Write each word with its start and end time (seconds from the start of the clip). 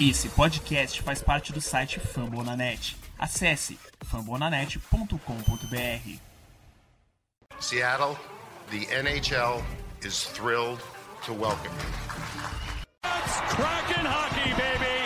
Esse 0.00 0.28
podcast 0.28 1.02
faz 1.02 1.20
parte 1.20 1.52
do 1.52 1.60
site 1.60 1.98
Fambonanet. 1.98 2.96
Acesse 3.18 3.76
fambonanet.com.br. 4.04 6.18
Seattle, 7.58 8.16
the 8.70 8.86
NHL 8.86 9.60
is 10.04 10.26
thrilled 10.26 10.80
to 11.26 11.32
welcome 11.32 11.72
you. 11.72 11.88
It's 13.02 13.40
Kraken 13.56 14.06
hockey, 14.06 14.54
baby. 14.54 14.97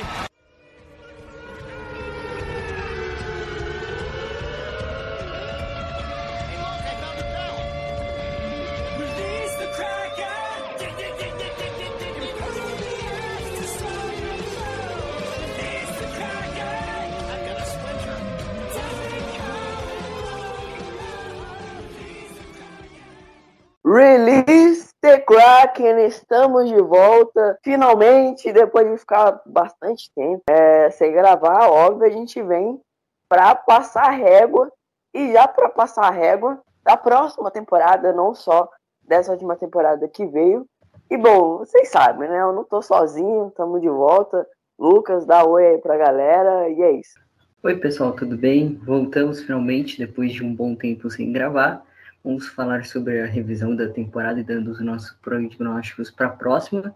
Kraken, 25.21 26.07
estamos 26.07 26.69
de 26.69 26.81
volta. 26.81 27.59
Finalmente, 27.63 28.53
depois 28.53 28.91
de 28.91 28.99
ficar 28.99 29.41
bastante 29.47 30.11
tempo 30.15 30.43
é, 30.49 30.91
sem 30.91 31.13
gravar, 31.13 31.69
óbvio, 31.69 32.07
a 32.07 32.11
gente 32.11 32.43
vem 32.43 32.81
para 33.29 33.55
passar 33.55 34.11
régua 34.11 34.71
e 35.15 35.33
já 35.33 35.47
para 35.47 35.69
passar 35.69 36.11
régua 36.11 36.61
da 36.83 36.97
próxima 36.97 37.51
temporada, 37.51 38.13
não 38.13 38.35
só 38.35 38.69
dessa 39.03 39.33
última 39.33 39.57
temporada 39.57 40.09
que 40.09 40.27
veio. 40.27 40.67
E 41.11 41.17
bom, 41.17 41.59
vocês 41.59 41.89
sabem, 41.89 42.29
né? 42.29 42.41
Eu 42.41 42.53
não 42.53 42.65
tô 42.65 42.81
sozinho, 42.81 43.49
estamos 43.49 43.81
de 43.81 43.89
volta. 43.89 44.47
Lucas, 44.79 45.27
dá 45.27 45.45
oi 45.45 45.67
aí 45.67 45.79
pra 45.79 45.97
galera 45.97 46.69
e 46.69 46.83
é 46.83 46.93
isso. 46.93 47.21
Oi, 47.63 47.77
pessoal, 47.77 48.13
tudo 48.13 48.37
bem? 48.37 48.81
Voltamos 48.85 49.43
finalmente 49.43 49.99
depois 49.99 50.33
de 50.33 50.43
um 50.43 50.55
bom 50.55 50.75
tempo 50.75 51.09
sem 51.11 51.33
gravar. 51.33 51.85
Vamos 52.25 52.49
falar 52.49 52.85
sobre 52.85 53.21
a 53.21 53.27
revisão 53.27 53.75
da 53.75 53.89
temporada 53.89 54.41
e 54.41 54.45
dando 54.45 54.71
os 54.71 54.81
nossos 54.81 55.13
prognósticos 55.21 56.11
para 56.11 56.27
a 56.27 56.37
próxima, 56.37 56.95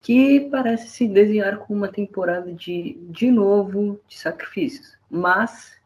que 0.00 0.48
parece 0.50 0.88
se 0.88 1.08
desenhar 1.08 1.58
como 1.58 1.78
uma 1.78 1.88
temporada 1.88 2.52
de, 2.52 2.98
de 3.08 3.30
novo, 3.30 4.00
de 4.08 4.18
sacrifícios, 4.18 4.98
mas 5.10 5.78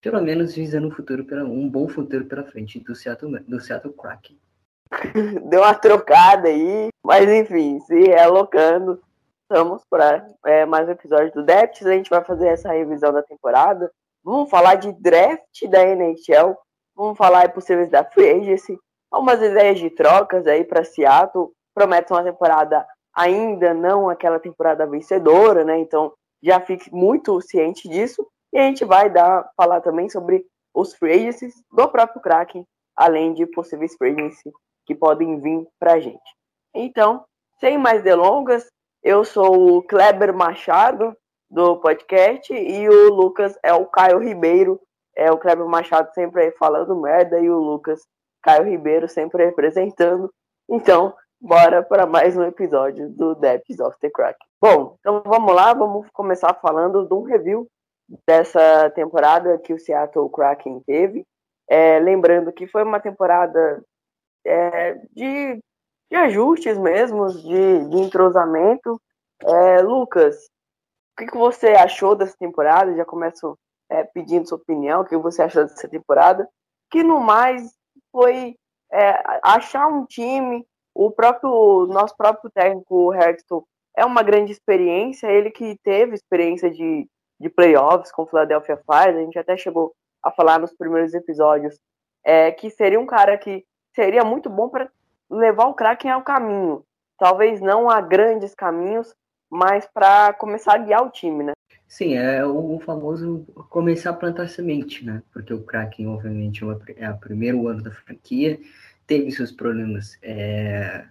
pelo 0.00 0.20
menos 0.22 0.54
visando 0.54 0.86
um 0.86 0.90
futuro 0.92 1.24
pela, 1.24 1.42
um 1.42 1.68
bom 1.68 1.88
futuro 1.88 2.24
pela 2.26 2.44
frente 2.44 2.78
do 2.78 2.94
Seattle, 2.94 3.40
do 3.40 3.60
Seattle 3.60 3.92
Kraken. 3.92 4.38
Deu 5.50 5.62
uma 5.62 5.74
trocada 5.74 6.46
aí, 6.46 6.90
mas 7.04 7.28
enfim, 7.28 7.80
se 7.80 8.02
relocando, 8.02 9.02
estamos 9.42 9.82
para 9.90 10.28
é, 10.44 10.64
mais 10.64 10.86
um 10.86 10.92
episódio 10.92 11.32
do 11.32 11.42
Depths. 11.42 11.84
A 11.84 11.92
gente 11.92 12.08
vai 12.08 12.22
fazer 12.24 12.48
essa 12.48 12.70
revisão 12.70 13.12
da 13.12 13.22
temporada. 13.22 13.90
Vamos 14.22 14.48
falar 14.48 14.76
de 14.76 14.92
draft 14.92 15.68
da 15.68 15.82
NHL. 15.82 16.56
Vamos 16.96 17.18
falar 17.18 17.40
aí 17.40 17.48
possíveis 17.48 17.90
da 17.90 18.02
Free 18.02 18.30
Agency. 18.30 18.78
Algumas 19.10 19.42
ideias 19.42 19.78
de 19.78 19.90
trocas 19.90 20.46
aí 20.46 20.64
para 20.64 20.82
Seattle. 20.82 21.50
Promete 21.74 22.12
uma 22.12 22.24
temporada 22.24 22.86
ainda 23.14 23.74
não 23.74 24.08
aquela 24.08 24.40
temporada 24.40 24.86
vencedora, 24.86 25.64
né? 25.64 25.78
Então 25.78 26.12
já 26.42 26.58
fique 26.60 26.92
muito 26.92 27.40
ciente 27.42 27.88
disso. 27.88 28.26
E 28.52 28.58
a 28.58 28.62
gente 28.62 28.84
vai 28.84 29.10
dar, 29.10 29.50
falar 29.56 29.82
também 29.82 30.08
sobre 30.08 30.44
os 30.74 30.94
free 30.94 31.12
agencies 31.12 31.54
do 31.70 31.88
próprio 31.88 32.22
Kraken, 32.22 32.64
além 32.96 33.34
de 33.34 33.46
possíveis 33.46 33.94
free 33.96 34.12
agencies 34.12 34.52
que 34.86 34.94
podem 34.94 35.38
vir 35.40 35.66
pra 35.78 36.00
gente. 36.00 36.34
Então, 36.74 37.24
sem 37.58 37.76
mais 37.76 38.02
delongas, 38.02 38.66
eu 39.02 39.24
sou 39.24 39.76
o 39.76 39.82
Kleber 39.82 40.34
Machado 40.34 41.14
do 41.50 41.76
podcast 41.76 42.52
e 42.52 42.88
o 42.88 43.14
Lucas 43.14 43.58
é 43.62 43.72
o 43.72 43.86
Caio 43.86 44.18
Ribeiro. 44.18 44.80
É 45.16 45.32
o 45.32 45.38
Kleber 45.38 45.66
Machado 45.66 46.12
sempre 46.12 46.42
aí 46.42 46.52
falando 46.52 47.00
merda 47.00 47.40
e 47.40 47.48
o 47.48 47.58
Lucas 47.58 48.02
Caio 48.42 48.64
Ribeiro 48.64 49.08
sempre 49.08 49.44
representando. 49.44 50.30
Então, 50.68 51.14
bora 51.40 51.82
para 51.82 52.06
mais 52.06 52.36
um 52.36 52.42
episódio 52.42 53.08
do 53.08 53.34
Depths 53.34 53.80
of 53.80 53.96
the 54.00 54.10
Kraken. 54.10 54.46
Bom, 54.60 54.96
então 55.00 55.22
vamos 55.24 55.54
lá, 55.54 55.72
vamos 55.72 56.06
começar 56.12 56.52
falando 56.54 57.06
de 57.08 57.14
um 57.14 57.22
review 57.22 57.66
dessa 58.26 58.90
temporada 58.90 59.58
que 59.58 59.72
o 59.72 59.78
Seattle 59.78 60.30
Kraken 60.30 60.80
teve. 60.86 61.24
É, 61.68 61.98
lembrando 61.98 62.52
que 62.52 62.66
foi 62.66 62.82
uma 62.84 63.00
temporada 63.00 63.82
é, 64.44 64.94
de, 65.12 65.60
de, 66.10 66.16
ajustes 66.16 66.78
mesmo, 66.78 67.26
de, 67.28 67.88
de 67.88 67.96
entrosamento. 67.98 69.00
É, 69.42 69.82
Lucas, 69.82 70.36
o 70.36 71.18
que, 71.18 71.26
que, 71.26 71.36
você 71.36 71.68
achou 71.68 72.14
dessa 72.14 72.36
temporada? 72.38 72.94
Já 72.94 73.04
começo 73.04 73.58
é, 73.90 74.04
pedindo 74.04 74.48
sua 74.48 74.58
opinião, 74.58 75.02
o 75.02 75.04
que 75.04 75.16
você 75.16 75.42
achou 75.42 75.64
dessa 75.64 75.88
temporada? 75.88 76.48
Que 76.90 77.02
no 77.02 77.20
mais 77.20 77.72
foi 78.12 78.56
é, 78.92 79.22
achar 79.42 79.86
um 79.88 80.04
time, 80.04 80.66
o 80.94 81.10
próprio 81.10 81.86
nosso 81.86 82.16
próprio 82.16 82.50
técnico 82.50 83.12
Hexton 83.12 83.64
é 83.96 84.04
uma 84.04 84.22
grande 84.22 84.52
experiência, 84.52 85.26
ele 85.26 85.50
que 85.50 85.78
teve 85.82 86.14
experiência 86.14 86.70
de, 86.70 87.08
de 87.40 87.48
playoffs 87.48 88.12
com 88.12 88.22
o 88.22 88.26
Philadelphia 88.26 88.76
Fire, 88.76 89.16
a 89.16 89.20
gente 89.20 89.38
até 89.38 89.56
chegou 89.56 89.94
a 90.22 90.30
falar 90.30 90.58
nos 90.58 90.74
primeiros 90.74 91.14
episódios, 91.14 91.78
é, 92.24 92.50
que 92.50 92.70
seria 92.70 93.00
um 93.00 93.06
cara 93.06 93.38
que 93.38 93.64
seria 93.94 94.24
muito 94.24 94.50
bom 94.50 94.68
para 94.68 94.90
levar 95.30 95.66
o 95.66 95.74
Kraken 95.74 96.10
ao 96.10 96.22
caminho. 96.22 96.84
Talvez 97.18 97.60
não 97.60 97.88
a 97.88 98.00
grandes 98.00 98.54
caminhos, 98.54 99.14
mas 99.50 99.86
para 99.86 100.32
começar 100.34 100.74
a 100.74 100.78
guiar 100.78 101.02
o 101.04 101.10
time, 101.10 101.44
né? 101.44 101.52
Sim, 101.88 102.14
é 102.14 102.44
o 102.44 102.80
famoso 102.80 103.44
começar 103.70 104.10
a 104.10 104.14
plantar 104.14 104.48
semente, 104.48 105.04
né? 105.04 105.22
Porque 105.32 105.52
o 105.54 105.62
Kraken, 105.62 106.08
obviamente, 106.08 106.62
é 106.96 107.10
o 107.10 107.18
primeiro 107.18 107.68
ano 107.68 107.82
da 107.82 107.92
franquia, 107.92 108.58
teve 109.06 109.30
seus 109.30 109.52
problemas 109.52 110.18
é, 110.22 111.06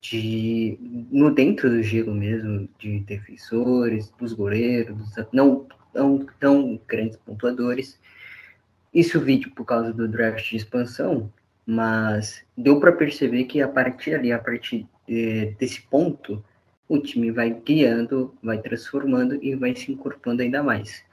de 0.00 0.78
no 1.10 1.34
dentro 1.34 1.70
do 1.70 1.82
gelo 1.82 2.14
mesmo, 2.14 2.68
de 2.78 3.00
defensores, 3.00 4.10
dos 4.18 4.32
goleiros, 4.34 5.14
não 5.32 5.66
tão, 5.92 6.26
tão 6.38 6.80
grandes 6.86 7.16
pontuadores. 7.18 7.98
Isso 8.92 9.20
vídeo 9.20 9.52
por 9.54 9.64
causa 9.64 9.92
do 9.92 10.08
draft 10.08 10.50
de 10.50 10.56
expansão, 10.56 11.32
mas 11.66 12.44
deu 12.56 12.80
para 12.80 12.92
perceber 12.92 13.44
que 13.44 13.62
a 13.62 13.68
partir 13.68 14.14
ali, 14.14 14.32
a 14.32 14.38
partir 14.38 14.86
de, 15.06 15.54
desse 15.58 15.80
ponto, 15.82 16.44
o 16.90 16.98
time 16.98 17.30
vai 17.30 17.50
guiando, 17.64 18.34
vai 18.42 18.60
transformando 18.60 19.38
e 19.40 19.54
vai 19.54 19.76
se 19.76 19.92
incorporando 19.92 20.42
ainda 20.42 20.60
mais. 20.60 21.04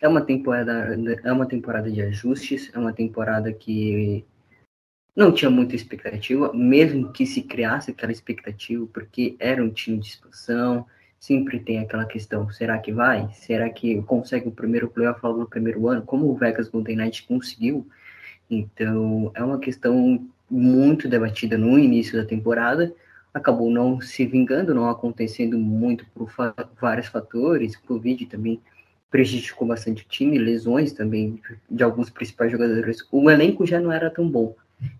É 0.00 0.08
uma 0.08 0.20
temporada, 0.20 0.98
é 1.22 1.32
uma 1.32 1.46
temporada 1.46 1.88
de 1.88 2.02
ajustes, 2.02 2.68
é 2.74 2.78
uma 2.80 2.92
temporada 2.92 3.52
que 3.52 4.24
não 5.14 5.30
tinha 5.30 5.48
muita 5.48 5.76
expectativa, 5.76 6.52
mesmo 6.52 7.12
que 7.12 7.24
se 7.24 7.42
criasse 7.42 7.92
aquela 7.92 8.10
expectativa, 8.10 8.88
porque 8.92 9.36
era 9.38 9.62
um 9.62 9.70
time 9.70 9.98
de 9.98 10.08
expansão, 10.08 10.84
sempre 11.20 11.60
tem 11.60 11.78
aquela 11.78 12.06
questão, 12.06 12.50
será 12.50 12.76
que 12.78 12.92
vai? 12.92 13.32
Será 13.34 13.70
que 13.70 14.02
consegue 14.02 14.48
o 14.48 14.52
primeiro 14.52 14.88
playoff 14.88 15.20
logo 15.22 15.38
no 15.38 15.48
primeiro 15.48 15.86
ano, 15.86 16.02
como 16.02 16.28
o 16.28 16.34
Vegas 16.34 16.68
Golden 16.68 16.96
Knight 16.96 17.22
conseguiu? 17.22 17.86
Então, 18.50 19.30
é 19.32 19.44
uma 19.44 19.60
questão 19.60 20.28
muito 20.50 21.08
debatida 21.08 21.56
no 21.56 21.78
início 21.78 22.20
da 22.20 22.26
temporada, 22.26 22.92
acabou 23.34 23.68
não 23.68 24.00
se 24.00 24.24
vingando, 24.24 24.72
não 24.72 24.88
acontecendo 24.88 25.58
muito 25.58 26.06
por 26.14 26.30
fa 26.30 26.54
vários 26.80 27.08
fatores, 27.08 27.76
Covid 27.76 28.26
também 28.26 28.60
prejudicou 29.10 29.66
bastante 29.66 30.02
o 30.02 30.08
time, 30.08 30.38
lesões 30.38 30.92
também 30.92 31.40
de 31.70 31.82
alguns 31.82 32.10
principais 32.10 32.50
jogadores. 32.50 33.06
O 33.12 33.28
elenco 33.28 33.66
já 33.66 33.80
não 33.80 33.92
era 33.92 34.08
tão 34.10 34.28
bom. 34.28 34.54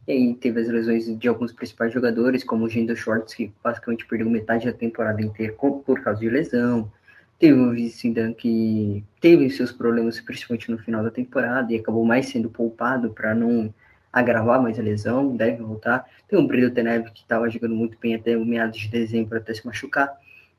E 0.07 0.13
aí 0.13 0.35
teve 0.35 0.61
as 0.61 0.69
lesões 0.69 1.19
de 1.19 1.29
alguns 1.29 1.53
principais 1.53 1.93
jogadores, 1.93 2.45
como 2.45 2.65
o 2.65 2.69
Gendo 2.69 2.95
Shorts, 2.97 3.35
que 3.35 3.53
basicamente 3.63 4.07
perdeu 4.07 4.31
metade 4.31 4.67
da 4.67 4.73
temporada 4.73 5.21
inteira 5.21 5.53
por 5.53 6.01
causa 6.01 6.21
de 6.21 6.29
lesão. 6.29 6.91
Teve 7.39 7.59
o 7.59 7.73
Vicindan 7.73 8.33
que 8.33 9.05
teve 9.21 9.51
seus 9.51 9.73
problemas, 9.73 10.21
principalmente 10.21 10.71
no 10.71 10.79
final 10.79 11.03
da 11.03 11.11
temporada, 11.11 11.73
e 11.73 11.77
acabou 11.77 12.05
mais 12.05 12.27
sendo 12.27 12.49
poupado 12.49 13.11
para 13.11 13.35
não 13.35 13.75
agravar 14.15 14.63
mais 14.63 14.79
a 14.79 14.83
lesão, 14.83 15.37
deve 15.37 15.63
voltar. 15.63 16.09
Tem 16.29 16.39
o 16.39 16.47
Brito 16.47 16.73
Teneve 16.73 17.11
que 17.11 17.23
estava 17.23 17.51
jogando 17.51 17.75
muito 17.75 17.99
bem 17.99 18.15
até 18.15 18.37
meados 18.37 18.79
de 18.79 18.89
dezembro 18.89 19.37
até 19.37 19.53
se 19.53 19.67
machucar, 19.67 20.17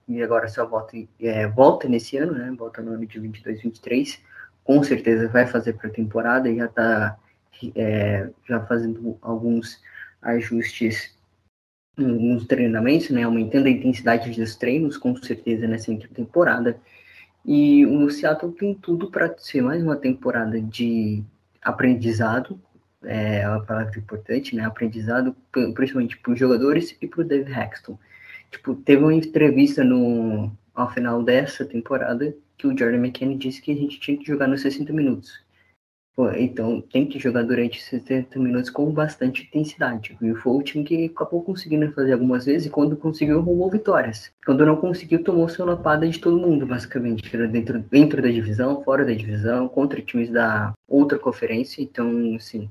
e 0.07 0.21
agora 0.21 0.47
só 0.47 0.65
volta, 0.65 0.95
é, 1.19 1.47
volta 1.47 1.87
nesse 1.87 2.17
ano, 2.17 2.33
né? 2.33 2.53
Volta 2.57 2.81
no 2.81 2.91
ano 2.91 3.05
de 3.05 3.19
22, 3.19 3.61
23. 3.61 4.21
Com 4.63 4.83
certeza 4.83 5.27
vai 5.29 5.47
fazer 5.47 5.73
pré-temporada 5.73 6.49
e 6.49 6.57
já 6.57 6.65
está 6.65 7.17
é, 7.75 8.29
já 8.47 8.59
fazendo 8.65 9.17
alguns 9.21 9.81
ajustes 10.21 11.15
nos 11.97 12.45
treinamentos, 12.45 13.09
né, 13.09 13.23
aumentando 13.23 13.67
a 13.67 13.71
intensidade 13.71 14.29
dos 14.29 14.55
treinos, 14.57 14.97
com 14.97 15.15
certeza, 15.15 15.65
nessa 15.65 15.95
temporada. 16.13 16.77
E 17.45 17.85
o 17.85 18.09
Seattle 18.09 18.51
tem 18.51 18.73
tudo 18.73 19.09
para 19.09 19.33
ser 19.37 19.61
mais 19.61 19.81
uma 19.81 19.95
temporada 19.95 20.59
de 20.59 21.23
aprendizado, 21.61 22.59
é 23.05 23.43
a 23.43 23.59
palavra 23.59 23.97
importante, 23.97 24.55
né, 24.55 24.65
aprendizado, 24.65 25.35
principalmente 25.73 26.17
para 26.17 26.33
os 26.33 26.39
jogadores 26.39 26.97
e 27.01 27.07
para 27.07 27.21
o 27.21 27.23
Dave 27.23 27.51
Hexton. 27.51 27.97
Tipo, 28.51 28.75
teve 28.75 29.03
uma 29.03 29.13
entrevista 29.13 29.83
no, 29.83 30.51
ao 30.73 30.91
final 30.91 31.23
dessa 31.23 31.65
temporada 31.65 32.35
que 32.57 32.67
o 32.67 32.77
Jordan 32.77 32.97
McKinney 32.97 33.37
disse 33.37 33.61
que 33.61 33.71
a 33.71 33.75
gente 33.75 33.99
tinha 33.99 34.17
que 34.17 34.25
jogar 34.25 34.47
nos 34.47 34.61
60 34.61 34.93
minutos. 34.93 35.45
Pô, 36.15 36.31
Então 36.31 36.79
tem 36.79 37.05
que 37.05 37.19
jogar 37.19 37.43
durante 37.43 37.83
60 37.83 38.39
minutos 38.39 38.69
com 38.69 38.89
bastante 38.89 39.43
intensidade. 39.43 40.17
E 40.21 40.33
foi 40.35 40.53
o 40.53 40.63
time 40.63 40.85
que 40.85 41.05
acabou 41.05 41.43
conseguindo 41.43 41.91
fazer 41.91 42.13
algumas 42.13 42.45
vezes 42.45 42.67
e 42.67 42.69
quando 42.69 42.95
conseguiu 42.95 43.41
roubou 43.41 43.69
vitórias. 43.69 44.31
Quando 44.45 44.65
não 44.65 44.77
conseguiu, 44.77 45.21
tomou 45.21 45.49
sua 45.49 45.65
lapada 45.65 46.07
de 46.07 46.17
todo 46.17 46.39
mundo, 46.39 46.65
basicamente. 46.65 47.35
Era 47.35 47.47
dentro, 47.49 47.79
dentro 47.79 48.21
da 48.21 48.29
divisão, 48.29 48.81
fora 48.81 49.03
da 49.03 49.11
divisão, 49.13 49.67
contra 49.67 50.01
times 50.01 50.29
da 50.29 50.73
outra 50.87 51.19
conferência. 51.19 51.81
Então, 51.81 52.33
assim, 52.35 52.69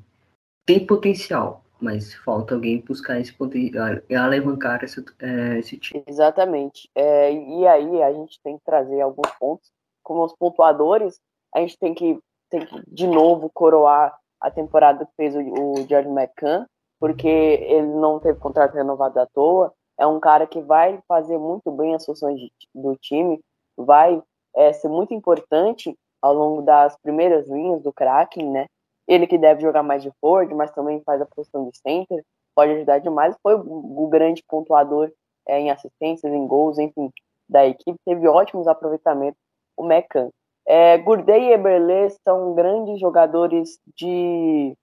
tem 0.66 0.86
potencial, 0.86 1.62
mas 1.80 2.14
falta 2.14 2.54
alguém 2.54 2.80
buscar 2.80 3.20
esse 3.20 3.32
potencial 3.32 3.98
e 4.08 4.14
alavancar 4.14 4.82
esse, 4.82 5.04
é, 5.20 5.58
esse 5.58 5.76
time. 5.78 6.02
Exatamente. 6.06 6.90
É, 6.94 7.32
e 7.32 7.66
aí 7.66 8.02
a 8.02 8.12
gente 8.12 8.40
tem 8.42 8.56
que 8.56 8.64
trazer 8.64 9.00
alguns 9.00 9.30
pontos. 9.38 9.70
Como 10.02 10.24
os 10.24 10.34
pontuadores, 10.34 11.20
a 11.54 11.60
gente 11.60 11.78
tem 11.78 11.94
que, 11.94 12.18
tem 12.50 12.64
que 12.66 12.82
de 12.86 13.06
novo 13.06 13.50
coroar 13.52 14.16
a 14.40 14.50
temporada 14.50 15.06
que 15.06 15.12
fez 15.16 15.34
o, 15.34 15.40
o 15.40 15.76
Jordan 15.88 16.12
McCann, 16.12 16.66
porque 17.00 17.28
ele 17.28 17.86
não 17.86 18.18
teve 18.18 18.38
contrato 18.38 18.74
renovado 18.74 19.18
à 19.20 19.26
toa. 19.26 19.72
É 19.98 20.06
um 20.06 20.20
cara 20.20 20.46
que 20.46 20.60
vai 20.60 21.00
fazer 21.06 21.38
muito 21.38 21.70
bem 21.70 21.94
as 21.94 22.04
funções 22.04 22.38
de- 22.38 22.52
do 22.74 22.96
time, 22.96 23.40
vai 23.76 24.22
é, 24.56 24.72
ser 24.72 24.88
muito 24.88 25.14
importante 25.14 25.96
ao 26.20 26.34
longo 26.34 26.62
das 26.62 26.96
primeiras 26.98 27.48
linhas 27.48 27.82
do 27.82 27.92
Kraken, 27.92 28.50
né? 28.50 28.66
Ele 29.06 29.26
que 29.26 29.38
deve 29.38 29.60
jogar 29.60 29.82
mais 29.82 30.02
de 30.02 30.10
forward, 30.20 30.52
mas 30.54 30.70
também 30.72 31.02
faz 31.02 31.20
a 31.20 31.26
posição 31.26 31.68
de 31.68 31.78
center, 31.78 32.24
pode 32.54 32.72
ajudar 32.72 32.98
demais. 32.98 33.36
Foi 33.42 33.54
o, 33.54 34.06
grande 34.08 34.42
pontuador 34.48 35.10
é, 35.46 35.58
em 35.60 35.70
assistências, 35.70 36.32
em 36.32 36.46
gols, 36.46 36.78
enfim, 36.78 37.10
da 37.48 37.66
equipe. 37.66 37.98
Teve 38.04 38.26
ótimos 38.26 38.66
aproveitamentos 38.66 39.38
o 39.76 39.84
Mecan. 39.84 40.30
É, 40.66 40.96
e 40.96 41.52
Eberle 41.52 42.10
são 42.26 42.54
grandes 42.54 42.98
jogadores 42.98 43.78
de, 43.94 44.74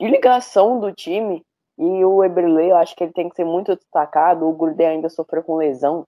de 0.00 0.08
ligação 0.08 0.80
do 0.80 0.92
time. 0.92 1.44
E 1.78 2.04
o 2.04 2.24
Eberle, 2.24 2.70
eu 2.70 2.76
acho 2.76 2.94
que 2.96 3.04
ele 3.04 3.12
tem 3.12 3.28
que 3.28 3.36
ser 3.36 3.44
muito 3.44 3.76
destacado. 3.76 4.48
O 4.48 4.52
Gurdey 4.52 4.86
ainda 4.86 5.08
sofreu 5.08 5.42
com 5.42 5.56
lesão. 5.56 6.04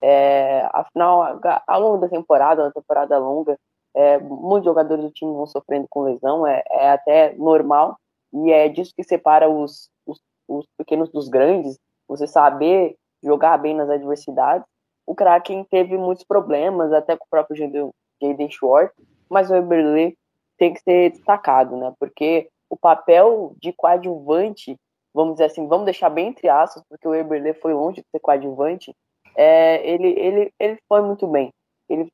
É, 0.00 0.68
afinal, 0.72 1.40
ao 1.66 1.80
longo 1.80 1.98
da 1.98 2.08
temporada, 2.08 2.62
uma 2.62 2.72
temporada 2.72 3.18
longa, 3.18 3.58
é, 3.96 4.18
muitos 4.18 4.64
jogadores 4.64 5.04
do 5.04 5.10
time 5.10 5.32
vão 5.32 5.46
sofrendo 5.46 5.86
com 5.90 6.02
lesão. 6.02 6.46
É, 6.46 6.62
é 6.70 6.90
até 6.90 7.34
normal. 7.34 7.98
E 8.32 8.52
é 8.52 8.68
disso 8.68 8.92
que 8.94 9.02
separa 9.02 9.48
os, 9.48 9.90
os, 10.06 10.20
os 10.46 10.66
pequenos 10.76 11.08
dos 11.10 11.28
grandes. 11.28 11.78
Você 12.06 12.26
saber 12.26 12.96
jogar 13.22 13.56
bem 13.58 13.74
nas 13.74 13.90
adversidades 13.90 14.66
o 15.06 15.14
Kraken 15.14 15.64
teve 15.64 15.96
muitos 15.96 16.24
problemas, 16.24 16.92
até 16.92 17.16
com 17.16 17.24
o 17.24 17.30
próprio 17.30 17.56
Jaden- 17.56 18.50
Schwartz, 18.50 18.92
mas 19.30 19.50
o 19.50 19.54
Eberle 19.54 20.18
tem 20.58 20.74
que 20.74 20.80
ser 20.80 21.12
destacado, 21.12 21.76
né? 21.76 21.94
Porque 21.98 22.48
o 22.68 22.76
papel 22.76 23.54
de 23.62 23.72
coadjuvante, 23.72 24.76
vamos 25.14 25.34
dizer 25.34 25.44
assim, 25.44 25.68
vamos 25.68 25.84
deixar 25.84 26.10
bem 26.10 26.28
entre 26.28 26.48
aspas, 26.48 26.82
porque 26.88 27.06
o 27.06 27.14
Eberle 27.14 27.54
foi 27.54 27.72
longe 27.72 28.00
de 28.00 28.06
ser 28.10 28.18
coadjuvante, 28.18 28.92
é, 29.36 29.86
ele, 29.88 30.08
ele, 30.18 30.52
ele 30.58 30.78
foi 30.88 31.02
muito 31.02 31.26
bem. 31.26 31.52
Ele 31.88 32.10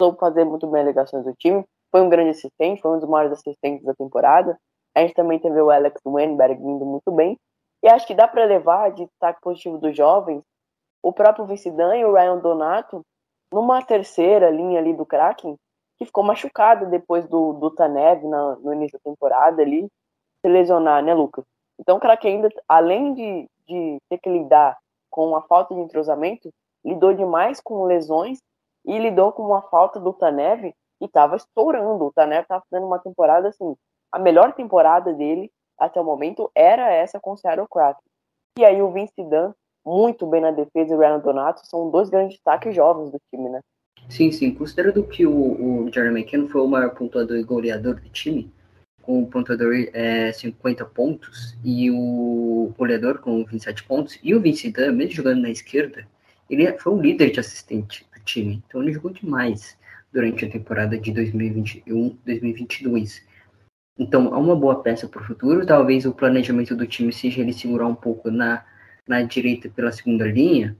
soube 0.00 0.18
fazer 0.18 0.44
muito 0.44 0.66
bem 0.66 0.80
as 0.80 0.86
ligações 0.88 1.24
do 1.24 1.34
time, 1.34 1.62
foi 1.90 2.00
um 2.00 2.08
grande 2.08 2.30
assistente, 2.30 2.80
foi 2.80 2.92
um 2.92 2.98
dos 2.98 3.08
maiores 3.08 3.38
assistentes 3.38 3.84
da 3.84 3.94
temporada. 3.94 4.58
A 4.96 5.00
gente 5.00 5.12
também 5.12 5.38
teve 5.38 5.60
o 5.60 5.70
Alex 5.70 6.00
Wenberg 6.06 6.54
vindo 6.60 6.86
muito 6.86 7.12
bem. 7.12 7.36
E 7.82 7.88
acho 7.88 8.06
que 8.06 8.14
dá 8.14 8.26
para 8.26 8.44
levar 8.44 8.90
de 8.92 9.04
destaque 9.04 9.40
positivo 9.42 9.76
dos 9.78 9.94
jovens 9.94 10.42
o 11.02 11.12
próprio 11.12 11.44
Vince 11.46 11.70
Dunn 11.70 11.94
e 11.94 12.04
o 12.04 12.12
Ryan 12.14 12.38
Donato 12.38 13.02
numa 13.52 13.82
terceira 13.82 14.50
linha 14.50 14.78
ali 14.78 14.94
do 14.94 15.04
Kraken, 15.04 15.56
que 15.98 16.06
ficou 16.06 16.24
machucada 16.24 16.86
depois 16.86 17.26
do, 17.28 17.54
do 17.54 17.70
Tanev 17.70 18.24
na- 18.24 18.56
no 18.56 18.72
início 18.72 18.98
da 18.98 19.10
temporada 19.10 19.60
ali, 19.60 19.88
se 20.40 20.48
lesionar, 20.48 21.02
né, 21.02 21.12
Lucas? 21.12 21.44
Então 21.78 21.96
o 21.96 22.00
Kraken 22.00 22.36
ainda, 22.36 22.48
além 22.68 23.14
de, 23.14 23.48
de 23.66 23.98
ter 24.08 24.18
que 24.18 24.30
lidar 24.30 24.78
com 25.10 25.34
a 25.34 25.42
falta 25.42 25.74
de 25.74 25.80
entrosamento, 25.80 26.50
lidou 26.84 27.12
demais 27.12 27.60
com 27.60 27.84
lesões 27.84 28.38
e 28.84 28.98
lidou 28.98 29.32
com 29.32 29.42
uma 29.44 29.62
falta 29.62 29.98
do 30.00 30.12
Tanev 30.12 30.72
que 30.98 31.06
estava 31.06 31.36
estourando. 31.36 32.06
O 32.06 32.12
Tanev 32.12 32.42
estava 32.42 32.62
fazendo 32.70 32.86
uma 32.86 32.98
temporada 32.98 33.48
assim, 33.48 33.74
a 34.12 34.18
melhor 34.18 34.52
temporada 34.52 35.12
dele 35.12 35.50
até 35.78 36.00
o 36.00 36.04
momento 36.04 36.50
era 36.54 36.92
essa 36.92 37.18
com 37.18 37.32
o 37.32 37.36
Seattle 37.36 37.66
Kraken. 37.70 38.02
E 38.58 38.64
aí 38.64 38.82
o 38.82 38.92
Vince 38.92 39.22
Dunn 39.22 39.52
muito 39.84 40.26
bem 40.26 40.42
na 40.42 40.50
defesa 40.50 40.92
e 40.92 40.96
o 40.96 41.00
Ryan 41.00 41.18
Donato 41.20 41.66
são 41.66 41.90
dois 41.90 42.10
grandes 42.10 42.34
destaques 42.34 42.74
jovens 42.74 43.10
do 43.10 43.18
time, 43.30 43.48
né? 43.48 43.60
Sim, 44.08 44.30
sim. 44.30 44.54
Considerando 44.54 45.02
que 45.04 45.26
o, 45.26 45.84
o 45.84 45.92
Jordan 45.92 46.18
McKinnon 46.18 46.48
foi 46.48 46.60
o 46.60 46.68
maior 46.68 46.90
pontuador 46.90 47.36
e 47.36 47.42
goleador 47.42 47.94
do 47.94 48.08
time, 48.10 48.52
com 49.02 49.22
o 49.22 49.26
pontuador 49.26 49.72
é, 49.94 50.32
50 50.32 50.84
pontos 50.86 51.56
e 51.64 51.90
o 51.90 52.72
goleador 52.76 53.20
com 53.20 53.44
27 53.44 53.84
pontos, 53.84 54.18
e 54.22 54.34
o 54.34 54.40
Vince 54.40 54.70
Dunn, 54.70 54.92
mesmo 54.92 55.14
jogando 55.14 55.42
na 55.42 55.50
esquerda, 55.50 56.06
ele 56.48 56.70
foi 56.78 56.92
o 56.92 57.00
líder 57.00 57.30
de 57.30 57.40
assistente 57.40 58.06
do 58.20 58.24
time. 58.24 58.62
Então 58.66 58.82
ele 58.82 58.92
jogou 58.92 59.10
demais 59.10 59.76
durante 60.12 60.44
a 60.44 60.50
temporada 60.50 60.98
de 60.98 61.12
2021-2022. 61.12 63.22
Então 63.98 64.34
é 64.34 64.38
uma 64.38 64.56
boa 64.56 64.82
peça 64.82 65.08
para 65.08 65.20
o 65.20 65.24
futuro. 65.24 65.66
Talvez 65.66 66.06
o 66.06 66.12
planejamento 66.12 66.74
do 66.76 66.86
time 66.86 67.12
seja 67.12 67.40
ele 67.40 67.52
segurar 67.52 67.86
um 67.86 67.94
pouco 67.94 68.30
na, 68.30 68.64
na 69.06 69.22
direita 69.22 69.68
pela 69.68 69.92
segunda 69.92 70.26
linha, 70.26 70.76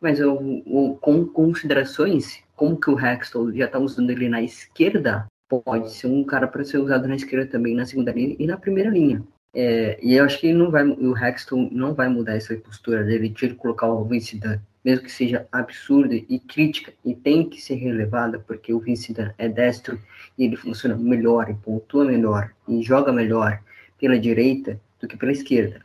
mas 0.00 0.20
eu, 0.20 0.62
eu- 0.66 0.98
com 1.00 1.24
considerações, 1.26 2.42
como 2.54 2.78
que 2.78 2.90
o 2.90 2.98
Hextall 2.98 3.52
já 3.52 3.64
está 3.66 3.78
usando 3.78 4.10
ele 4.10 4.28
na 4.28 4.42
esquerda, 4.42 5.26
pode 5.48 5.92
ser 5.92 6.08
um 6.08 6.24
cara 6.24 6.46
para 6.46 6.64
ser 6.64 6.78
usado 6.78 7.08
na 7.08 7.16
esquerda 7.16 7.50
também, 7.50 7.74
na 7.74 7.86
segunda 7.86 8.12
linha 8.12 8.36
e 8.38 8.46
na 8.46 8.56
primeira 8.56 8.90
linha. 8.90 9.22
É, 9.54 9.98
e 10.02 10.14
eu 10.14 10.24
acho 10.24 10.38
que 10.38 10.52
não 10.52 10.70
vai, 10.70 10.86
o 10.86 11.16
Hextall 11.16 11.68
não 11.72 11.94
vai 11.94 12.08
mudar 12.08 12.36
essa 12.36 12.54
postura 12.56 13.02
dele 13.02 13.30
de 13.30 13.46
ele 13.46 13.54
colocar 13.54 13.88
o 13.88 14.04
Vince 14.04 14.38
Dunn, 14.38 14.58
mesmo 14.84 15.04
que 15.04 15.12
seja 15.12 15.46
absurda 15.50 16.14
e 16.14 16.38
crítica, 16.38 16.92
e 17.04 17.14
tem 17.14 17.48
que 17.48 17.60
ser 17.60 17.74
relevada, 17.74 18.38
porque 18.38 18.72
o 18.72 18.80
Vince 18.80 19.12
Dunn 19.12 19.30
é 19.36 19.48
destro 19.48 20.00
e 20.36 20.44
ele 20.44 20.56
funciona 20.56 20.96
melhor, 20.96 21.50
e 21.50 21.54
pontua 21.54 22.04
melhor, 22.04 22.52
e 22.66 22.82
joga 22.82 23.12
melhor 23.12 23.60
pela 23.98 24.18
direita 24.18 24.80
do 25.00 25.08
que 25.08 25.16
pela 25.16 25.32
esquerda. 25.32 25.82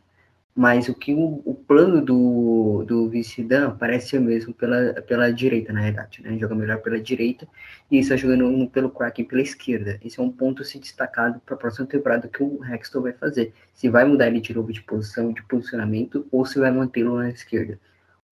Mas 0.55 0.87
o 0.87 0.93
que 0.93 1.15
o, 1.15 1.41
o 1.43 1.55
plano 1.55 1.99
do, 1.99 2.83
do 2.87 3.09
Vice-Dan 3.09 3.75
parece 3.75 4.09
ser 4.09 4.19
mesmo 4.19 4.53
pela, 4.53 5.01
pela 5.01 5.33
direita, 5.33 5.73
na 5.73 5.81
verdade, 5.81 6.21
né? 6.21 6.37
Joga 6.37 6.53
melhor 6.53 6.77
pela 6.77 6.99
direita 6.99 7.47
e 7.89 7.97
está 7.97 8.15
jogando 8.15 8.69
pelo 8.69 8.91
Kraken 8.91 9.25
pela 9.25 9.41
esquerda. 9.41 9.99
Esse 10.05 10.19
é 10.19 10.23
um 10.23 10.31
ponto 10.31 10.61
a 10.61 10.65
ser 10.65 10.77
destacado 10.77 11.41
para 11.43 11.55
a 11.55 11.57
próxima 11.57 11.87
temporada 11.87 12.27
que 12.27 12.43
o 12.43 12.63
Hextall 12.63 13.01
vai 13.01 13.13
fazer. 13.13 13.51
Se 13.73 13.89
vai 13.89 14.05
mudar 14.05 14.27
ele 14.27 14.39
de 14.39 14.53
novo 14.53 14.71
de 14.71 14.83
posição, 14.83 15.33
de 15.33 15.41
posicionamento, 15.41 16.27
ou 16.31 16.45
se 16.45 16.59
vai 16.59 16.69
mantê-lo 16.69 17.17
na 17.17 17.31
esquerda. 17.31 17.79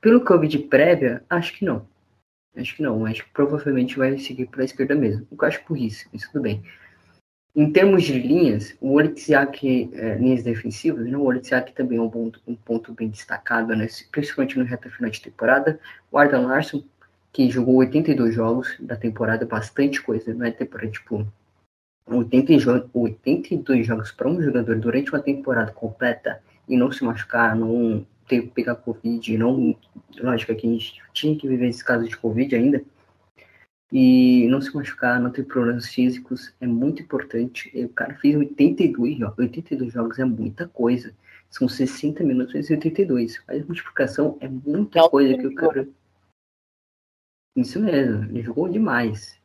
Pelo 0.01 0.25
que 0.25 0.31
eu 0.31 0.39
vi 0.39 0.48
de 0.48 0.58
prévia, 0.58 1.24
acho 1.29 1.53
que 1.53 1.63
não. 1.63 1.86
Acho 2.58 2.75
que 2.75 2.81
não. 2.81 3.05
Acho 3.05 3.24
que 3.24 3.29
provavelmente 3.31 3.98
vai 3.98 4.17
seguir 4.17 4.48
pela 4.48 4.65
esquerda 4.65 4.96
mesmo. 4.96 5.27
O 5.29 5.38
que 5.38 5.43
eu 5.43 5.48
acho 5.48 5.63
burrice, 5.67 6.08
mas 6.12 6.24
tudo 6.24 6.41
bem. 6.41 6.63
Em 7.55 7.72
termos 7.72 8.03
de 8.03 8.17
linhas, 8.17 8.75
o 8.79 8.93
Oleksiak, 8.93 9.91
é, 9.93 10.15
linhas 10.15 10.41
defensivas, 10.41 11.05
né, 11.05 11.17
o 11.17 11.24
Oleksiak 11.24 11.74
também 11.74 11.98
é 11.98 12.01
um 12.01 12.10
ponto, 12.10 12.41
um 12.48 12.55
ponto 12.55 12.93
bem 12.93 13.10
destacado, 13.10 13.75
né, 13.75 13.88
principalmente 14.10 14.58
no 14.58 14.63
reta 14.63 14.89
final 14.89 15.12
de 15.12 15.22
temporada. 15.22 15.79
O 16.10 16.17
Ardan 16.17 16.48
Larson, 16.48 16.81
que 17.31 17.50
jogou 17.50 17.75
82 17.75 18.34
jogos 18.34 18.75
da 18.79 18.96
temporada, 18.96 19.46
bastante 19.46 20.01
coisa, 20.01 20.34
não 20.34 20.46
é 20.46 20.51
temporada, 20.51 20.91
tipo, 20.91 21.27
80 22.08 22.58
jo 22.58 22.89
82 22.93 23.86
jogos 23.86 24.12
para 24.12 24.29
um 24.29 24.41
jogador 24.41 24.79
durante 24.79 25.12
uma 25.12 25.22
temporada 25.22 25.72
completa 25.74 26.41
e 26.67 26.77
não 26.77 26.91
se 26.91 27.03
machucar, 27.03 27.55
não 27.55 28.05
ter 28.31 28.43
que 28.43 28.47
pegar 28.47 28.75
Covid, 28.75 29.38
não, 29.38 29.77
lógico 30.17 30.55
que 30.55 30.65
a 30.65 30.69
gente 30.69 31.01
tinha 31.13 31.38
que 31.38 31.47
viver 31.47 31.67
esse 31.67 31.83
caso 31.83 32.07
de 32.07 32.15
Covid 32.15 32.55
ainda, 32.55 32.81
e 33.91 34.47
não 34.47 34.61
se 34.61 34.73
machucar, 34.73 35.19
não 35.19 35.29
ter 35.29 35.43
problemas 35.43 35.88
físicos 35.88 36.53
é 36.61 36.65
muito 36.65 37.01
importante. 37.01 37.69
O 37.75 37.89
cara 37.89 38.15
fez 38.15 38.38
82 38.38 39.17
jogos, 39.17 39.38
82 39.38 39.91
jogos 39.91 40.17
é 40.17 40.23
muita 40.23 40.65
coisa. 40.65 41.13
São 41.50 41.67
60 41.67 42.23
minutos 42.23 42.53
vezes 42.53 42.71
82. 42.71 43.35
Faz 43.45 43.65
multiplicação, 43.65 44.38
é 44.39 44.47
muita 44.47 45.00
É 45.00 45.03
um 45.03 45.09
coisa 45.09 45.38
que 45.38 45.45
o 45.45 45.55
cara. 45.55 45.89
Isso 47.57 47.81
mesmo, 47.81 48.23
ele 48.29 48.41
jogou 48.41 48.69
demais. 48.69 49.38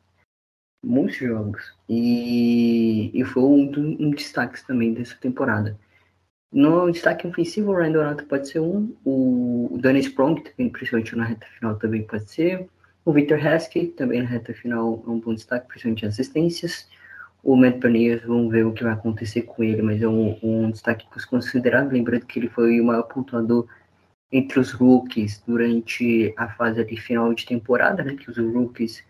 Muitos 0.81 1.17
jogos. 1.17 1.75
E, 1.89 3.11
e 3.13 3.25
foi 3.25 3.43
um 3.43 3.69
dos 3.69 3.99
um 3.99 4.11
destaques 4.11 4.63
também 4.63 4.93
dessa 4.93 5.17
temporada. 5.17 5.77
No 6.51 6.89
destaque 6.89 7.27
ofensivo, 7.27 7.71
o 7.71 7.75
Ryan 7.75 7.91
Donato 7.91 8.25
pode 8.25 8.47
ser 8.47 8.59
um. 8.59 8.95
O, 9.03 9.77
Danny 9.81 9.99
Sprong, 9.99 10.41
também, 10.41 10.69
principalmente 10.69 11.15
na 11.15 11.25
reta 11.25 11.45
final, 11.59 11.75
também 11.75 12.03
pode 12.03 12.29
ser. 12.31 12.67
O 13.03 13.11
Victor 13.11 13.45
Heskey, 13.45 13.87
também 13.87 14.21
na 14.21 14.29
reta 14.29 14.53
final, 14.53 15.03
é 15.05 15.09
um 15.09 15.19
bom 15.19 15.33
destaque, 15.33 15.67
principalmente 15.67 16.05
em 16.05 16.07
assistências. 16.07 16.87
O 17.43 17.55
Matt 17.55 17.79
Paniers, 17.79 18.23
vamos 18.23 18.51
ver 18.51 18.65
o 18.65 18.73
que 18.73 18.83
vai 18.83 18.93
acontecer 18.93 19.43
com 19.43 19.63
ele, 19.63 19.81
mas 19.81 20.01
é 20.01 20.07
um, 20.07 20.37
um 20.41 20.71
destaque 20.71 21.05
considerável. 21.29 21.91
Lembrando 21.91 22.25
que 22.25 22.39
ele 22.39 22.49
foi 22.49 22.79
o 22.79 22.85
maior 22.85 23.03
pontuador 23.03 23.67
entre 24.31 24.59
os 24.59 24.71
rookies 24.71 25.41
durante 25.45 26.33
a 26.37 26.49
fase 26.49 26.83
de 26.83 26.97
final 26.97 27.33
de 27.33 27.45
temporada, 27.45 28.03
né? 28.03 28.15
Que 28.15 28.29
os 28.29 28.37
rookies 28.37 29.03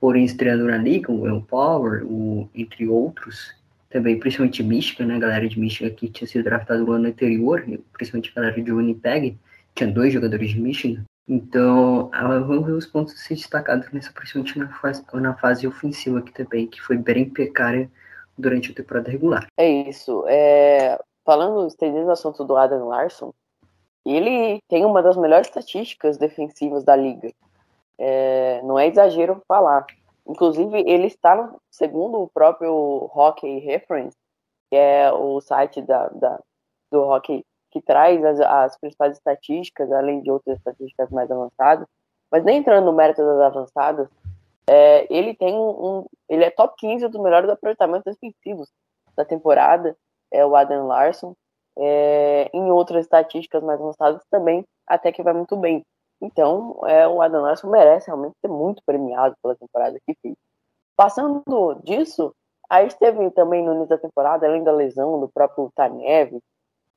foram 0.00 0.20
estreando 0.20 0.64
na 0.64 0.76
liga, 0.76 1.10
o 1.10 1.22
Will 1.22 1.42
Power, 1.42 2.04
o, 2.04 2.48
entre 2.54 2.88
outros, 2.88 3.54
também, 3.94 4.18
principalmente 4.18 4.60
Michigan, 4.60 5.06
né? 5.06 5.20
Galera 5.20 5.48
de 5.48 5.56
Michigan 5.56 5.88
que 5.94 6.08
tinha 6.08 6.26
sido 6.26 6.42
draftado 6.42 6.84
no 6.84 6.92
ano 6.94 7.06
anterior, 7.06 7.64
principalmente 7.92 8.32
a 8.32 8.40
galera 8.40 8.60
de 8.60 8.72
Winnipeg, 8.72 9.38
tinha 9.72 9.88
dois 9.88 10.12
jogadores 10.12 10.50
de 10.50 10.60
Michigan. 10.60 11.04
Então, 11.28 12.10
vamos 12.12 12.66
ver 12.66 12.72
os 12.72 12.86
pontos 12.86 13.14
a 13.14 13.16
ser 13.16 13.36
destacados 13.36 13.88
nessa, 13.92 14.10
principalmente 14.10 14.58
na 14.58 14.68
fase, 14.68 15.04
na 15.14 15.34
fase 15.34 15.68
ofensiva 15.68 16.18
aqui 16.18 16.32
também, 16.32 16.66
que 16.66 16.82
foi 16.82 16.98
bem 16.98 17.30
precária 17.30 17.88
durante 18.36 18.72
a 18.72 18.74
temporada 18.74 19.12
regular. 19.12 19.46
É 19.56 19.68
isso. 19.88 20.24
É... 20.26 20.98
Falando, 21.24 21.64
estendendo 21.68 22.08
o 22.08 22.10
assunto 22.10 22.44
do 22.44 22.56
Adam 22.56 22.88
Larson, 22.88 23.32
ele 24.04 24.58
tem 24.68 24.84
uma 24.84 25.04
das 25.04 25.16
melhores 25.16 25.46
estatísticas 25.46 26.18
defensivas 26.18 26.82
da 26.82 26.96
liga. 26.96 27.30
É... 27.96 28.60
Não 28.64 28.76
é 28.76 28.88
exagero 28.88 29.40
falar. 29.46 29.86
Inclusive, 30.26 30.78
ele 30.86 31.06
está 31.06 31.54
segundo 31.70 32.22
o 32.22 32.28
próprio 32.28 33.10
Hockey 33.14 33.58
Reference, 33.58 34.16
que 34.70 34.76
é 34.76 35.12
o 35.12 35.40
site 35.40 35.82
da, 35.82 36.08
da 36.08 36.40
do 36.90 37.02
hockey 37.02 37.44
que 37.70 37.80
traz 37.80 38.24
as, 38.24 38.40
as, 38.40 38.78
principais 38.78 39.16
estatísticas, 39.16 39.90
além 39.90 40.22
de 40.22 40.30
outras 40.30 40.56
estatísticas 40.58 41.10
mais 41.10 41.28
avançadas. 41.28 41.86
Mas 42.30 42.44
nem 42.44 42.58
entrando 42.58 42.84
no 42.84 42.92
mérito 42.92 43.20
das 43.20 43.40
avançadas, 43.40 44.08
é, 44.66 45.12
ele 45.12 45.34
tem 45.34 45.52
um, 45.54 46.06
ele 46.28 46.44
é 46.44 46.50
top 46.50 46.74
15 46.78 47.08
dos 47.08 47.20
melhores 47.20 47.50
aproveitamentos 47.50 48.14
defensivos 48.14 48.70
da 49.16 49.24
temporada, 49.24 49.96
é 50.30 50.46
o 50.46 50.54
Adam 50.54 50.86
Larson. 50.86 51.34
É, 51.76 52.48
em 52.54 52.70
outras 52.70 53.04
estatísticas 53.04 53.60
mais 53.60 53.80
avançadas 53.80 54.22
também, 54.30 54.64
até 54.86 55.10
que 55.10 55.24
vai 55.24 55.34
muito 55.34 55.56
bem. 55.56 55.84
Então, 56.24 56.80
é, 56.86 57.06
o 57.06 57.20
Adam 57.20 57.44
merece 57.64 58.06
realmente 58.06 58.34
ser 58.40 58.48
muito 58.48 58.82
premiado 58.86 59.36
pela 59.42 59.54
temporada 59.54 59.98
que 60.06 60.16
fez. 60.22 60.34
Passando 60.96 61.42
disso, 61.84 62.34
aí 62.70 62.86
esteve 62.86 63.30
também 63.32 63.62
no 63.62 63.74
início 63.74 63.90
da 63.90 63.98
temporada, 63.98 64.46
além 64.46 64.64
da 64.64 64.72
lesão 64.72 65.20
do 65.20 65.28
próprio 65.28 65.70
Tanev, 65.74 66.38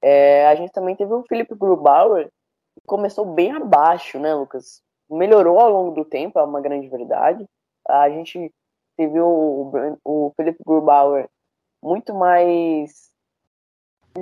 é, 0.01 0.47
a 0.47 0.55
gente 0.55 0.71
também 0.71 0.95
teve 0.95 1.13
o 1.13 1.25
Felipe 1.27 1.55
Grubauer, 1.55 2.29
que 2.73 2.81
começou 2.85 3.25
bem 3.25 3.51
abaixo, 3.51 4.17
né, 4.17 4.33
Lucas? 4.33 4.81
Melhorou 5.09 5.59
ao 5.59 5.71
longo 5.71 5.91
do 5.91 6.05
tempo, 6.05 6.39
é 6.39 6.43
uma 6.43 6.61
grande 6.61 6.87
verdade. 6.87 7.45
A 7.85 8.09
gente 8.09 8.53
teve 8.95 9.19
o, 9.19 9.97
o 10.05 10.31
Felipe 10.37 10.63
Grubauer 10.65 11.27
muito 11.83 12.13
mais 12.13 13.11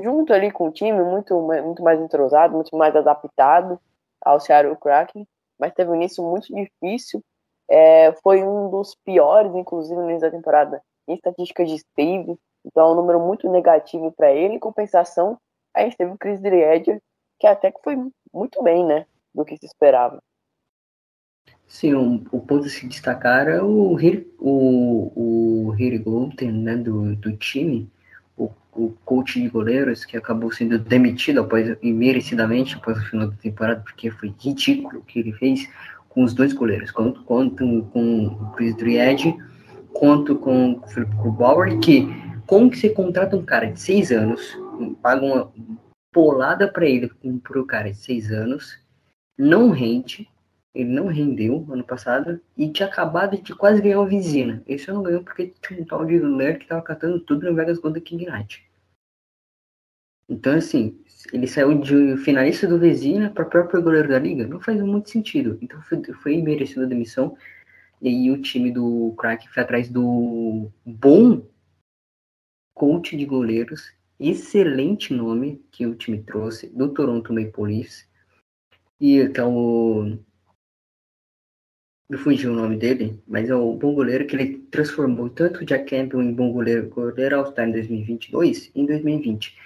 junto 0.02 0.34
ali 0.34 0.52
com 0.52 0.68
o 0.68 0.72
time, 0.72 1.04
muito, 1.04 1.40
muito 1.40 1.84
mais 1.84 2.02
entrosado, 2.02 2.56
muito 2.56 2.76
mais 2.76 2.96
adaptado 2.96 3.80
ao 4.22 4.40
Seattle 4.40 4.78
Kraken, 4.78 5.28
mas 5.60 5.74
teve 5.74 5.90
um 5.90 5.96
início 5.96 6.24
muito 6.24 6.54
difícil. 6.54 7.24
É, 7.70 8.14
foi 8.22 8.44
um 8.44 8.70
dos 8.70 8.96
piores, 9.04 9.54
inclusive, 9.56 9.96
no 9.96 10.10
início 10.10 10.30
da 10.30 10.36
temporada, 10.36 10.82
em 11.08 11.14
estatísticas 11.14 11.70
de 11.70 11.80
save, 11.96 12.38
então 12.66 12.90
é 12.90 12.92
um 12.92 12.96
número 12.96 13.20
muito 13.20 13.50
negativo 13.50 14.12
para 14.12 14.32
ele. 14.32 14.56
Em 14.56 14.60
compensação, 14.60 15.38
a 15.74 15.82
gente 15.82 15.98
teve 15.98 16.12
o 16.12 16.18
Chris 16.18 16.42
Driedger, 16.42 17.02
que 17.40 17.48
até 17.48 17.72
que 17.72 17.82
foi 17.84 17.96
muito 18.34 18.64
bem, 18.64 18.86
né, 18.86 19.06
do 19.34 19.46
que 19.46 19.58
se 19.58 19.66
esperava. 19.66 20.20
Sim, 21.68 21.96
um, 21.96 22.24
o 22.32 22.40
ponto 22.40 22.66
a 22.66 22.70
se 22.70 22.88
destacar 22.88 23.48
é 23.48 23.62
o, 23.62 23.98
o, 24.40 25.12
o 25.16 25.70
Harry 25.72 25.98
Golden, 25.98 26.52
né, 26.52 26.76
do, 26.76 27.16
do 27.16 27.36
time, 27.38 27.92
o, 28.38 28.52
o 28.74 28.94
coach 29.06 29.42
de 29.42 29.48
goleiros, 29.48 30.06
que 30.06 30.18
acabou 30.18 30.52
sendo 30.52 30.78
demitido 30.78 31.42
após, 31.42 31.78
merecidamente 31.82 32.76
após 32.76 32.98
o 32.98 33.06
final 33.06 33.28
da 33.28 33.36
temporada, 33.38 33.82
porque 33.82 34.12
foi 34.12 34.34
ridículo 34.40 35.00
o 35.00 35.04
que 35.04 35.20
ele 35.20 35.34
fez 35.34 35.68
com 36.10 36.24
os 36.24 36.34
dois 36.34 36.54
goleiros, 36.54 36.92
quanto, 36.92 37.24
quanto 37.24 37.88
com 37.92 38.28
o 38.28 38.52
Chris 38.56 38.76
Dried, 38.76 39.36
quanto 39.94 40.36
com 40.36 40.74
o 40.74 40.88
Philip 40.88 41.14
Grubauer, 41.16 41.80
que 41.80 42.08
como 42.46 42.70
que 42.70 42.78
você 42.78 42.90
contrata 42.90 43.36
um 43.36 43.44
cara 43.44 43.72
de 43.72 43.80
seis 43.80 44.12
anos, 44.12 44.58
paga 45.02 45.26
uma 45.26 45.52
polada 46.14 46.68
para 46.68 46.86
ele, 46.86 47.12
para 47.44 47.60
o 47.60 47.66
cara 47.66 47.92
de 47.92 47.98
seis 47.98 48.32
anos, 48.32 48.78
não 49.38 49.72
rende, 49.72 50.30
ele 50.76 50.90
não 50.90 51.08
rendeu 51.08 51.66
ano 51.72 51.84
passado 51.86 52.42
e 52.58 52.70
tinha 52.70 52.88
acabado 52.88 53.42
de 53.42 53.56
quase 53.56 53.82
ganhar 53.82 54.02
o 54.02 54.06
Vizina. 54.06 54.62
Esse 54.68 54.92
não 54.92 55.02
ganhou 55.02 55.24
porque 55.24 55.54
tinha 55.66 55.82
um 55.82 55.86
tal 55.86 56.06
de 56.06 56.20
Ler 56.20 56.60
que 56.60 56.68
tava 56.68 56.82
catando 56.82 57.20
tudo 57.22 57.50
no 57.50 57.56
Vegas 57.56 57.80
Golden 57.80 58.04
King 58.04 58.26
Knight. 58.26 58.70
Então, 60.28 60.54
assim, 60.54 61.00
ele 61.32 61.48
saiu 61.48 61.80
de 61.80 62.18
finalista 62.18 62.68
do 62.68 62.78
Vezina 62.78 63.30
para 63.30 63.46
próprio 63.46 63.82
goleiro 63.82 64.10
da 64.10 64.20
liga. 64.20 64.46
Não 64.46 64.60
faz 64.60 64.82
muito 64.82 65.10
sentido. 65.10 65.58
Então, 65.62 65.82
foi, 65.84 66.04
foi 66.22 66.42
merecido 66.42 66.84
a 66.84 66.90
demissão. 66.90 67.38
E 68.02 68.10
aí, 68.10 68.30
o 68.30 68.42
time 68.42 68.70
do 68.70 69.16
Crack 69.18 69.48
foi 69.48 69.64
atrás 69.64 69.88
do 69.88 70.70
bom 70.86 71.48
coach 72.74 73.16
de 73.16 73.26
goleiros. 73.26 73.94
Excelente 74.20 75.14
nome 75.14 75.64
que 75.72 75.86
o 75.86 75.96
time 75.96 76.22
trouxe 76.22 76.68
do 76.68 76.94
Toronto 76.94 77.32
Maple 77.32 77.64
Leafs. 77.64 78.10
E 79.00 79.30
que 79.30 79.40
é 79.40 79.46
o 79.46 80.18
me 82.10 82.18
fugiu 82.18 82.52
o 82.52 82.56
nome 82.56 82.78
dele, 82.78 83.20
mas 83.28 83.50
é 83.50 83.56
o 83.56 83.74
bom 83.74 83.94
goleiro 83.94 84.26
que 84.26 84.36
ele 84.36 84.58
transformou 84.70 85.30
tanto 85.30 85.62
o 85.62 85.66
Jack 85.66 85.90
Campbell 85.90 86.22
em 86.22 86.34
bom 86.34 86.52
goleiro, 86.52 86.88
goleiro 86.90 87.38
All-Star 87.38 87.68
em 87.68 87.72
2022 87.72 88.72
em 88.76 88.86
2020. 88.86 89.58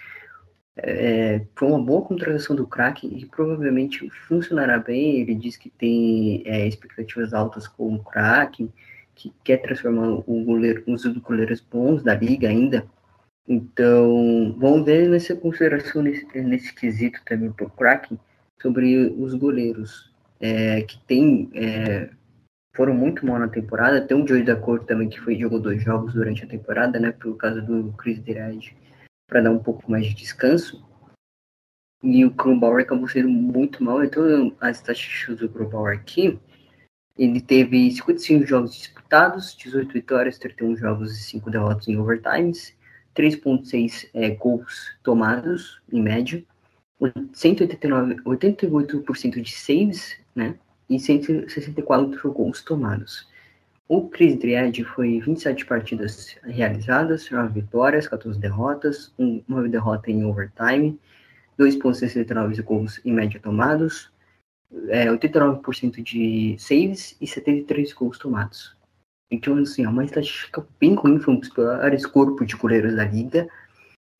É, 0.78 1.42
foi 1.56 1.68
uma 1.68 1.84
boa 1.84 2.02
contratação 2.02 2.56
do 2.56 2.66
craque 2.66 3.08
e 3.08 3.26
provavelmente 3.26 4.10
funcionará 4.28 4.80
bem. 4.80 5.20
Ele 5.20 5.36
diz 5.36 5.58
que 5.58 5.70
tem 5.70 6.42
é, 6.46 6.66
expectativas 6.66 7.34
altas 7.34 7.68
com 7.68 7.96
o 7.96 8.04
craque, 8.04 8.72
que 9.14 9.34
quer 9.44 9.58
transformar 9.58 10.08
o 10.26 10.44
goleiro, 10.46 10.84
um 10.88 10.94
dos 10.94 11.06
goleiros 11.18 11.60
bons 11.60 12.02
da 12.02 12.16
liga 12.16 12.48
ainda. 12.48 12.88
Então, 13.46 14.56
vamos 14.58 14.86
ver 14.86 15.10
nessa 15.10 15.36
consideração 15.36 16.02
nesse, 16.02 16.26
nesse 16.42 16.74
quesito 16.74 17.20
também 17.26 17.52
para 17.52 17.66
o 17.66 17.70
craque 17.70 18.18
sobre 18.62 18.96
os 19.18 19.34
goleiros 19.34 20.14
é, 20.40 20.82
que 20.84 20.98
tem 21.00 21.50
é, 21.54 22.10
foram 22.80 22.94
muito 22.94 23.26
mal 23.26 23.38
na 23.38 23.50
temporada. 23.50 24.00
Tem 24.00 24.16
um 24.16 24.26
Joey 24.26 24.42
da 24.42 24.56
Cor 24.56 24.86
também 24.86 25.10
que 25.10 25.20
foi, 25.20 25.38
jogou 25.38 25.60
dois 25.60 25.84
jogos 25.84 26.14
durante 26.14 26.46
a 26.46 26.48
temporada, 26.48 26.98
né? 26.98 27.12
Por 27.12 27.36
causa 27.36 27.62
do 27.62 27.92
Chris 27.98 28.20
Derage, 28.20 28.74
para 29.28 29.42
dar 29.42 29.52
um 29.52 29.60
pouco 29.60 29.92
mais 29.92 30.06
de 30.06 30.14
descanso. 30.14 30.82
E 32.02 32.24
o 32.24 32.32
Krumbauer 32.32 32.84
acabou 32.84 33.06
sendo 33.10 33.28
muito 33.28 33.84
mal. 33.84 34.02
Então, 34.02 34.56
as 34.62 34.78
estatísticas 34.78 35.40
do 35.40 35.50
Krumbauer 35.50 35.94
aqui, 35.94 36.40
ele 37.18 37.42
teve 37.42 37.92
55 37.92 38.46
jogos 38.46 38.74
disputados, 38.74 39.54
18 39.58 39.92
vitórias, 39.92 40.38
31 40.38 40.78
jogos 40.78 41.12
e 41.12 41.22
5 41.22 41.52
derrotas 41.52 41.86
em 41.90 41.98
overtimes, 41.98 42.74
3.6 43.14 44.10
é, 44.14 44.30
gols 44.30 44.98
tomados, 45.04 45.82
em 45.92 46.02
média, 46.02 46.42
189, 47.34 48.22
88% 48.24 49.42
de 49.42 49.52
saves, 49.52 50.18
né? 50.34 50.58
E 50.90 51.00
164 51.00 52.32
gols 52.32 52.62
tomados. 52.62 53.28
O 53.88 54.08
Chris 54.08 54.38
Dried 54.38 54.84
foi 54.84 55.20
27 55.20 55.66
partidas 55.66 56.38
realizadas, 56.44 57.30
9 57.30 57.62
vitórias, 57.62 58.08
14 58.08 58.40
derrotas, 58.40 59.12
uma 59.18 59.68
derrota 59.68 60.12
em 60.12 60.24
overtime, 60.24 61.00
2,69 61.60 62.62
gols 62.62 63.02
em 63.04 63.12
média 63.12 63.40
tomados, 63.40 64.12
é, 64.90 65.06
89% 65.08 66.04
de 66.04 66.56
saves 66.60 67.18
e 67.20 67.26
73 67.26 67.92
gols 67.94 68.20
tomados. 68.20 68.78
Então, 69.32 69.58
assim, 69.58 69.84
é 69.84 69.90
uma 69.90 70.06
estatística 70.06 70.66
bem 70.80 70.96
ruim, 70.96 71.20
foi 71.20 71.34
um 71.34 71.40
dos 71.40 71.50
piores 71.50 72.06
corpos 72.06 72.48
de 72.48 72.56
goleiros 72.56 72.96
da 72.96 73.06
liga, 73.06 73.48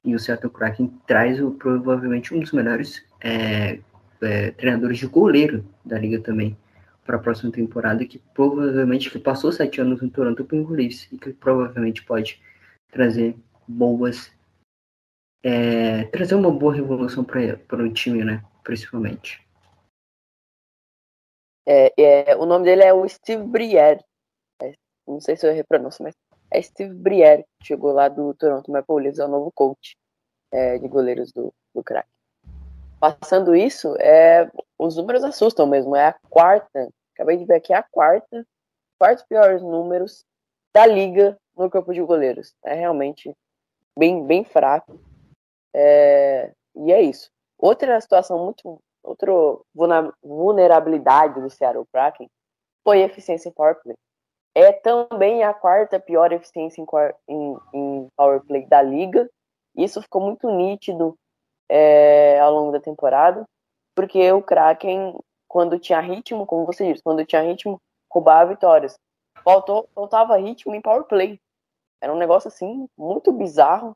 e 0.04 0.16
o 0.16 0.20
Seattle 0.20 0.52
Kraken 0.52 0.92
traz 1.06 1.40
o, 1.40 1.52
provavelmente 1.52 2.34
um 2.34 2.40
dos 2.40 2.52
melhores 2.52 3.04
é, 3.22 3.80
é, 4.22 4.52
treinadores 4.52 4.98
de 4.98 5.08
goleiro 5.08 5.66
da 5.84 5.98
liga 5.98 6.20
também 6.22 6.58
para 7.06 7.18
a 7.18 7.20
próxima 7.20 7.52
temporada, 7.52 8.06
que 8.06 8.20
provavelmente 8.34 9.10
que 9.10 9.18
passou 9.18 9.52
sete 9.52 9.82
anos 9.82 10.02
no 10.02 10.10
Toronto 10.10 10.44
Maple 10.44 10.76
Leafs 10.76 11.12
e 11.12 11.18
que 11.18 11.34
provavelmente 11.34 12.04
pode 12.06 12.42
trazer 12.92 13.36
boas 13.68 14.32
é, 15.44 16.06
trazer 16.06 16.36
uma 16.36 16.52
boa 16.52 16.74
revolução 16.74 17.24
para 17.24 17.84
o 17.84 17.94
time, 17.94 18.24
né? 18.24 18.44
Principalmente. 18.64 19.46
É, 21.66 21.94
é, 22.32 22.36
o 22.36 22.46
nome 22.46 22.66
dele 22.66 22.84
é 22.84 22.94
o 22.94 23.08
Steve 23.08 23.44
Briere. 23.44 24.04
É, 24.62 24.74
não 25.08 25.22
sei 25.22 25.36
se 25.36 25.48
eu 25.48 25.54
repronuncio, 25.54 26.04
mas 26.04 26.16
é 26.52 26.62
Steve 26.62 26.94
Briere, 26.94 27.46
chegou 27.64 27.92
lá 27.92 28.10
do 28.10 28.34
Toronto 28.34 28.72
Maple 28.72 29.04
Leafs, 29.04 29.20
é 29.20 29.26
o 29.26 29.30
novo 29.30 29.52
coach 29.52 29.96
é, 30.52 30.78
de 30.78 30.88
goleiros 30.88 31.32
do, 31.32 31.54
do 31.74 31.84
crack. 31.84 32.08
Passando 33.00 33.56
isso, 33.56 33.96
é, 34.00 34.50
os 34.78 34.98
números 34.98 35.24
assustam 35.24 35.66
mesmo. 35.66 35.96
É 35.96 36.08
a 36.08 36.16
quarta, 36.30 36.90
acabei 37.14 37.38
de 37.38 37.46
ver 37.46 37.56
aqui, 37.56 37.74
é 37.74 37.78
a 37.78 37.84
quarta, 37.84 38.46
quartos 39.00 39.24
piores 39.26 39.62
números 39.62 40.26
da 40.74 40.86
liga 40.86 41.38
no 41.56 41.70
campo 41.70 41.94
de 41.94 42.02
goleiros. 42.02 42.54
É 42.64 42.74
realmente 42.74 43.34
bem, 43.98 44.26
bem 44.26 44.44
fraco. 44.44 45.00
É, 45.74 46.52
e 46.76 46.92
é 46.92 47.02
isso. 47.02 47.30
Outra 47.58 48.00
situação 48.02 48.44
muito 48.44 48.80
outro 49.04 49.66
vulna- 49.74 50.14
vulnerabilidade 50.22 51.40
do 51.42 51.50
Seattle 51.50 51.86
Kraken 51.92 52.28
foi 52.84 53.00
eficiência 53.02 53.50
em 53.50 53.54
power 53.54 53.76
play. 53.82 53.96
É 54.56 54.72
também 54.74 55.44
a 55.44 55.54
quarta 55.54 56.00
pior 56.00 56.32
eficiência 56.34 56.82
em, 56.82 56.86
em- 57.28 57.58
em 57.74 58.08
power 58.16 58.42
play 58.42 58.66
da 58.66 58.82
liga. 58.82 59.30
Isso 59.76 60.02
ficou 60.02 60.22
muito 60.22 60.50
nítido 60.50 61.16
é, 61.70 62.40
ao 62.40 62.54
longo 62.54 62.72
da 62.72 62.80
temporada, 62.80 63.46
porque 63.96 64.32
o 64.32 64.42
Kraken, 64.42 65.18
quando 65.48 65.80
tinha 65.80 66.00
ritmo, 66.00 66.46
como 66.46 66.66
você 66.66 66.92
disse, 66.92 67.04
quando 67.04 67.26
tinha 67.26 67.42
ritmo, 67.42 67.80
roubava 68.12 68.50
vitórias. 68.50 68.98
Faltou, 69.44 69.88
faltava 69.94 70.38
ritmo 70.38 70.74
em 70.74 70.82
power 70.82 71.04
play. 71.04 71.40
Era 72.02 72.14
um 72.14 72.18
negócio 72.18 72.48
assim 72.48 72.88
muito 72.98 73.32
bizarro. 73.32 73.94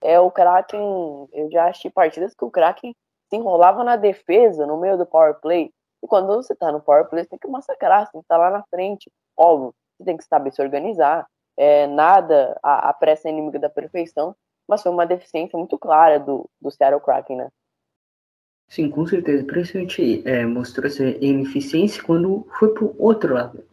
É 0.00 0.20
o 0.20 0.30
Kraken, 0.30 1.28
eu 1.32 1.50
já 1.50 1.68
assisti 1.68 1.90
partidas 1.90 2.34
que 2.34 2.44
o 2.44 2.50
Kraken 2.50 2.94
se 3.28 3.36
enrolava 3.36 3.82
na 3.82 3.96
defesa 3.96 4.66
no 4.66 4.78
meio 4.78 4.96
do 4.96 5.06
power 5.06 5.40
play. 5.40 5.70
E 6.02 6.06
quando 6.06 6.26
você 6.26 6.54
tá 6.54 6.70
no 6.70 6.80
power 6.80 7.08
play, 7.08 7.24
você 7.24 7.30
tem 7.30 7.38
que 7.38 7.48
massacrar, 7.48 8.06
você 8.06 8.12
tem 8.12 8.20
que 8.20 8.24
estar 8.24 8.36
lá 8.36 8.50
na 8.50 8.62
frente. 8.70 9.10
Óbvio, 9.36 9.74
você 9.96 10.04
tem 10.04 10.16
que 10.16 10.24
saber 10.24 10.52
se 10.52 10.62
organizar. 10.62 11.26
É, 11.56 11.86
nada, 11.86 12.58
a, 12.62 12.90
a 12.90 12.92
pressa 12.92 13.28
é 13.28 13.30
inimiga 13.30 13.58
da 13.58 13.70
perfeição, 13.70 14.36
mas 14.68 14.82
foi 14.82 14.92
uma 14.92 15.06
deficiência 15.06 15.58
muito 15.58 15.78
clara 15.78 16.18
do, 16.18 16.48
do 16.60 16.70
Seattle 16.70 17.00
Kraken, 17.00 17.36
né? 17.36 17.48
Sim, 18.68 18.90
com 18.90 19.06
certeza. 19.06 19.44
Principalmente 19.44 20.22
é, 20.26 20.44
mostrou 20.44 20.86
essa 20.86 21.04
ineficiência 21.04 22.02
quando 22.02 22.46
foi 22.58 22.74
pro 22.74 22.94
outro 22.98 23.34
lado. 23.34 23.64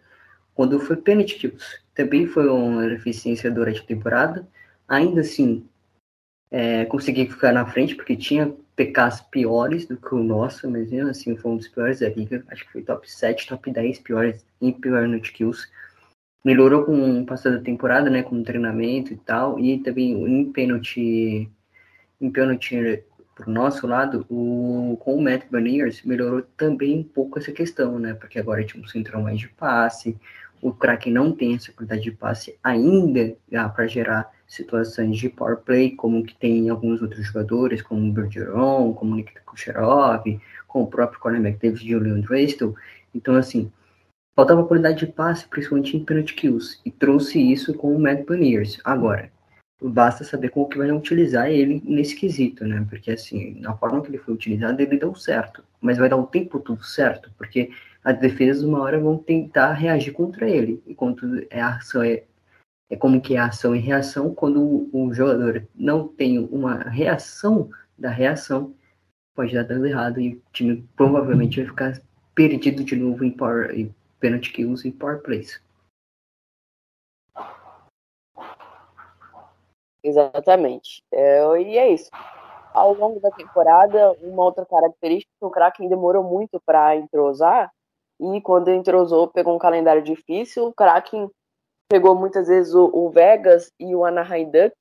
Quando 0.54 0.80
foi 0.80 0.98
penalty 0.98 1.36
kills. 1.36 1.82
Também 1.96 2.28
foi 2.28 2.48
uma 2.48 2.86
eficiência 2.86 3.50
durante 3.50 3.82
a 3.82 3.86
temporada. 3.86 4.48
Ainda 4.88 5.22
assim, 5.22 5.68
é, 6.52 6.86
consegui 6.86 7.28
ficar 7.28 7.52
na 7.52 7.66
frente, 7.66 7.96
porque 7.96 8.16
tinha 8.16 8.54
PKs 8.76 9.22
piores 9.22 9.86
do 9.88 9.98
que 9.98 10.14
o 10.14 10.24
nosso, 10.24 10.70
mas 10.70 10.92
mesmo 10.92 11.10
assim 11.10 11.36
foi 11.36 11.52
um 11.52 11.58
dos 11.58 11.68
piores 11.68 12.00
da 12.00 12.10
liga. 12.10 12.44
Acho 12.50 12.66
que 12.66 12.72
foi 12.72 12.84
top 12.84 13.10
7, 13.10 13.48
top 13.48 13.72
10 13.72 14.00
piores 14.00 14.46
em 14.62 14.72
penalty 14.72 15.32
kills. 15.32 15.68
Melhorou 16.44 16.84
com 16.84 17.22
o 17.22 17.26
passar 17.26 17.52
da 17.52 17.60
temporada, 17.60 18.10
né, 18.10 18.22
com 18.22 18.44
treinamento 18.44 19.14
e 19.14 19.18
tal, 19.18 19.60
e 19.60 19.80
também 19.80 20.12
em 20.12 20.52
pênalti, 20.52 21.50
em 22.20 22.32
pênalti 22.32 23.04
pro 23.36 23.50
nosso 23.50 23.88
lado, 23.88 24.26
o, 24.30 24.98
com 25.00 25.16
o 25.16 25.22
Matt 25.22 25.46
Beniers 25.50 26.04
melhorou 26.04 26.44
também 26.56 27.00
um 27.00 27.04
pouco 27.04 27.40
essa 27.40 27.52
questão, 27.52 27.98
né? 27.98 28.14
Porque 28.14 28.40
agora 28.40 28.64
tinha 28.64 28.84
um 28.84 28.88
central 28.88 29.24
mais 29.24 29.40
de 29.40 29.48
passe, 29.48 30.18
o 30.64 30.72
Kraken 30.72 31.12
não 31.12 31.32
tem 31.34 31.56
essa 31.56 31.74
quantidade 31.74 32.02
de 32.02 32.12
passe 32.12 32.58
ainda 32.64 33.36
para 33.76 33.86
gerar 33.86 34.32
situações 34.48 35.18
de 35.18 35.28
power 35.28 35.58
play, 35.58 35.92
como 35.92 36.24
que 36.24 36.36
tem 36.36 36.70
alguns 36.70 37.02
outros 37.02 37.26
jogadores, 37.26 37.82
como 37.82 38.08
o 38.08 38.14
Bergeron, 38.14 38.94
como 38.94 39.12
o 39.12 39.16
Nikita 39.16 39.42
Kucherov, 39.46 40.24
como 40.66 40.86
o 40.86 40.88
próprio 40.88 41.20
Conor 41.20 41.40
McDavid 41.40 41.86
e 41.86 41.96
o 41.96 42.00
Leon. 42.00 42.22
Então, 43.14 43.36
assim, 43.36 43.70
faltava 44.36 44.66
qualidade 44.66 45.06
de 45.06 45.12
passe, 45.12 45.48
principalmente 45.48 45.96
em 45.96 46.04
penalty 46.04 46.34
kills, 46.34 46.80
e 46.86 46.92
trouxe 46.92 47.40
isso 47.40 47.74
com 47.74 47.96
o 47.96 48.00
Matt 48.00 48.26
Beniers. 48.26 48.80
Agora, 48.84 49.32
basta 49.82 50.24
saber 50.24 50.50
como 50.50 50.70
que 50.70 50.78
vai 50.78 50.92
utilizar 50.92 51.50
ele 51.50 51.82
nesse 51.86 52.16
quesito, 52.16 52.66
né? 52.66 52.86
Porque 52.90 53.12
assim, 53.12 53.60
na 53.60 53.76
forma 53.76 54.02
que 54.02 54.10
ele 54.10 54.18
foi 54.18 54.34
utilizado, 54.34 54.82
ele 54.82 54.98
deu 54.98 55.14
certo. 55.16 55.64
Mas 55.82 55.98
vai 55.98 56.10
dar 56.10 56.18
o 56.18 56.28
tempo 56.28 56.60
todo 56.60 56.84
certo, 56.84 57.32
porque 57.38 57.72
as 58.04 58.20
defesas 58.20 58.64
uma 58.64 58.82
hora 58.82 59.00
vão 59.00 59.18
tentar 59.18 59.74
reagir 59.74 60.14
contra 60.14 60.50
ele. 60.50 60.82
Enquanto 60.88 61.26
é 61.50 61.62
a 61.62 61.76
ação 61.76 62.04
é, 62.04 62.24
é 62.90 62.96
como 62.96 63.22
que 63.22 63.36
é 63.36 63.40
ação 63.40 63.76
e 63.76 63.80
reação, 63.80 64.34
quando 64.34 64.62
o, 64.62 64.90
o 64.92 65.14
jogador 65.14 65.68
não 65.76 66.08
tem 66.08 66.40
uma 66.40 66.84
reação 66.84 67.70
da 67.98 68.10
reação, 68.10 68.74
pode 69.36 69.54
dar 69.54 69.64
dando 69.64 69.88
errado 69.88 70.20
e 70.20 70.36
o 70.36 70.42
time 70.52 70.88
provavelmente 70.96 71.58
vai 71.58 71.70
ficar 71.70 72.02
perdido 72.36 72.84
de 72.84 72.96
novo 72.96 73.24
em, 73.24 73.32
power, 73.32 73.74
penalty 74.24 74.54
kills 74.54 74.88
e 74.88 74.92
power 74.94 75.22
plays. 75.22 75.62
Exatamente. 80.02 81.04
É, 81.12 81.62
e 81.62 81.78
é 81.78 81.90
isso. 81.90 82.10
Ao 82.74 82.94
longo 82.94 83.20
da 83.20 83.30
temporada, 83.32 84.14
uma 84.22 84.44
outra 84.44 84.66
característica 84.66 85.32
que 85.38 85.46
o 85.46 85.52
Kraken 85.52 85.90
demorou 85.90 86.24
muito 86.24 86.60
para 86.66 86.96
entrosar, 86.96 87.70
e 88.20 88.42
quando 88.42 88.70
entrosou, 88.70 89.28
pegou 89.28 89.54
um 89.54 89.60
calendário 89.60 90.02
difícil. 90.02 90.68
O 90.68 90.74
Kraken 90.74 91.30
pegou 91.90 92.16
muitas 92.16 92.48
vezes 92.48 92.74
o, 92.74 92.90
o 92.94 93.10
Vegas 93.10 93.72
e 93.78 93.94
o 93.94 94.06
Anaheim 94.06 94.46
Ducks 94.46 94.78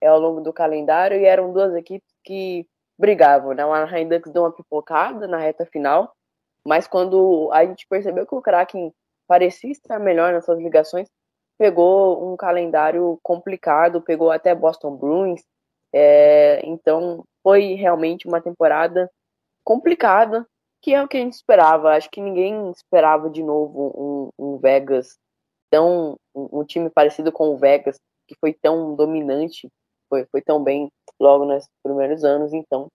é, 0.00 0.08
ao 0.08 0.18
longo 0.18 0.40
do 0.40 0.52
calendário, 0.52 1.16
e 1.16 1.24
eram 1.24 1.52
duas 1.52 1.74
equipes 1.74 2.10
que 2.24 2.66
brigavam. 2.98 3.54
Né? 3.54 3.64
O 3.64 3.72
Anaheim 3.72 4.08
Ducks 4.08 4.32
deu 4.32 4.42
uma 4.42 4.52
pipocada 4.52 5.28
na 5.28 5.38
reta 5.38 5.64
final, 5.64 6.12
mas 6.66 6.86
quando 6.86 7.50
a 7.52 7.64
gente 7.64 7.86
percebeu 7.88 8.26
que 8.26 8.34
o 8.34 8.42
Kraken 8.42 8.92
parecia 9.26 9.70
estar 9.70 9.98
melhor 9.98 10.32
nas 10.32 10.44
suas 10.44 10.58
ligações, 10.58 11.08
pegou 11.58 12.32
um 12.32 12.36
calendário 12.36 13.18
complicado, 13.22 14.00
pegou 14.00 14.30
até 14.30 14.54
Boston 14.54 14.96
Bruins, 14.96 15.42
é, 15.92 16.60
então 16.64 17.24
foi 17.42 17.74
realmente 17.74 18.26
uma 18.26 18.40
temporada 18.40 19.10
complicada, 19.64 20.46
que 20.82 20.94
é 20.94 21.02
o 21.02 21.08
que 21.08 21.16
a 21.16 21.20
gente 21.20 21.34
esperava. 21.34 21.94
Acho 21.94 22.10
que 22.10 22.20
ninguém 22.20 22.70
esperava 22.70 23.28
de 23.28 23.42
novo 23.42 24.32
um, 24.38 24.54
um 24.54 24.58
Vegas 24.58 25.18
tão 25.70 26.16
um, 26.34 26.60
um, 26.60 26.64
time 26.64 26.90
parecido 26.90 27.30
com 27.30 27.50
o 27.50 27.56
Vegas, 27.56 27.96
que 28.26 28.34
foi 28.40 28.52
tão 28.52 28.94
dominante, 28.94 29.68
foi, 30.08 30.26
foi 30.30 30.42
tão 30.42 30.62
bem 30.62 30.90
logo 31.20 31.44
nos 31.44 31.66
primeiros 31.82 32.24
anos. 32.24 32.52
Então 32.52 32.88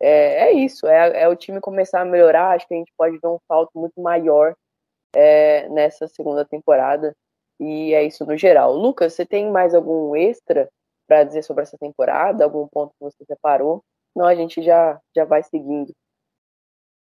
é, 0.00 0.48
é 0.48 0.52
isso, 0.52 0.86
é, 0.86 1.22
é 1.22 1.28
o 1.28 1.36
time 1.36 1.60
começar 1.60 2.00
a 2.00 2.04
melhorar. 2.04 2.54
Acho 2.54 2.66
que 2.66 2.74
a 2.74 2.76
gente 2.76 2.92
pode 2.96 3.18
ver 3.18 3.28
um 3.28 3.38
salto 3.48 3.70
muito 3.74 4.00
maior 4.00 4.54
é, 5.14 5.68
nessa 5.68 6.06
segunda 6.06 6.44
temporada. 6.44 7.14
E 7.60 7.92
é 7.92 8.04
isso 8.04 8.24
no 8.24 8.36
geral. 8.36 8.74
Lucas, 8.74 9.14
você 9.14 9.26
tem 9.26 9.50
mais 9.50 9.74
algum 9.74 10.14
extra 10.14 10.68
para 11.08 11.24
dizer 11.24 11.42
sobre 11.42 11.64
essa 11.64 11.76
temporada? 11.76 12.44
Algum 12.44 12.68
ponto 12.68 12.92
que 12.92 13.00
você 13.00 13.24
separou? 13.24 13.82
Não, 14.14 14.26
a 14.26 14.34
gente 14.34 14.62
já, 14.62 15.00
já 15.14 15.24
vai 15.24 15.42
seguindo. 15.42 15.92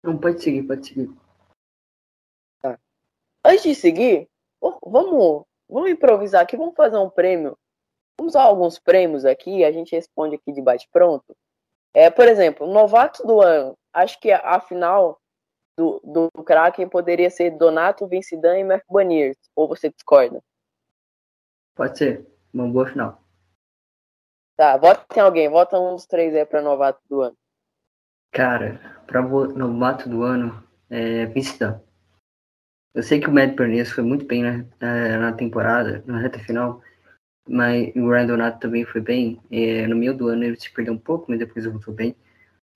Não, 0.03 0.17
pode 0.17 0.41
seguir, 0.41 0.63
pode 0.63 0.87
seguir. 0.87 1.09
Tá. 2.61 2.79
Antes 3.45 3.63
de 3.63 3.75
seguir, 3.75 4.27
vamos, 4.83 5.45
vamos 5.69 5.89
improvisar 5.89 6.41
aqui, 6.41 6.57
vamos 6.57 6.75
fazer 6.75 6.97
um 6.97 7.09
prêmio. 7.09 7.57
Vamos 8.17 8.33
usar 8.33 8.43
alguns 8.43 8.79
prêmios 8.79 9.25
aqui, 9.25 9.63
a 9.63 9.71
gente 9.71 9.95
responde 9.95 10.35
aqui 10.35 10.51
de 10.51 10.61
bate-pronto. 10.61 11.35
É, 11.97 12.11
por 12.11 12.27
exemplo, 12.27 12.67
novato 12.67 13.25
do 13.25 13.41
ano. 13.41 13.75
Acho 13.91 14.19
que 14.19 14.31
a 14.31 14.59
final 14.59 15.19
do, 15.75 15.99
do 16.03 16.43
Kraken 16.43 16.87
poderia 16.87 17.27
ser 17.27 17.57
Donato, 17.57 18.05
Vincidan 18.05 18.59
e 18.59 18.63
Mark 18.63 18.83
Baniers. 18.87 19.35
Ou 19.55 19.67
você 19.67 19.89
discorda? 19.89 20.39
Pode 21.75 21.97
ser. 21.97 22.23
Uma 22.53 22.67
boa 22.67 22.85
final. 22.85 23.19
Tá, 24.55 24.77
vota 24.77 25.07
em 25.15 25.21
alguém. 25.21 25.49
Vota 25.49 25.79
um 25.79 25.95
dos 25.95 26.05
três 26.05 26.35
aí 26.35 26.45
pra 26.45 26.61
novato 26.61 27.01
do 27.09 27.21
ano. 27.21 27.37
Cara, 28.31 28.79
pra 29.07 29.23
novato 29.23 30.07
do 30.07 30.21
ano, 30.21 30.63
é 30.91 31.25
Vincidan. 31.25 31.81
Eu 32.93 33.01
sei 33.01 33.19
que 33.19 33.27
o 33.27 33.33
Matt 33.33 33.55
Baniers 33.55 33.91
foi 33.91 34.03
muito 34.03 34.23
bem 34.23 34.43
né, 34.43 34.67
na 35.17 35.33
temporada, 35.33 36.03
na 36.05 36.19
reta 36.19 36.37
final. 36.37 36.79
Mas 37.47 37.95
o 37.95 38.09
Ryan 38.09 38.27
Donato 38.27 38.59
também 38.59 38.85
foi 38.85 39.01
bem. 39.01 39.39
É, 39.51 39.87
no 39.87 39.95
meio 39.95 40.15
do 40.15 40.27
ano 40.27 40.43
ele 40.43 40.59
se 40.59 40.71
perdeu 40.73 40.93
um 40.93 40.97
pouco, 40.97 41.25
mas 41.29 41.39
depois 41.39 41.65
voltou 41.65 41.93
bem. 41.93 42.15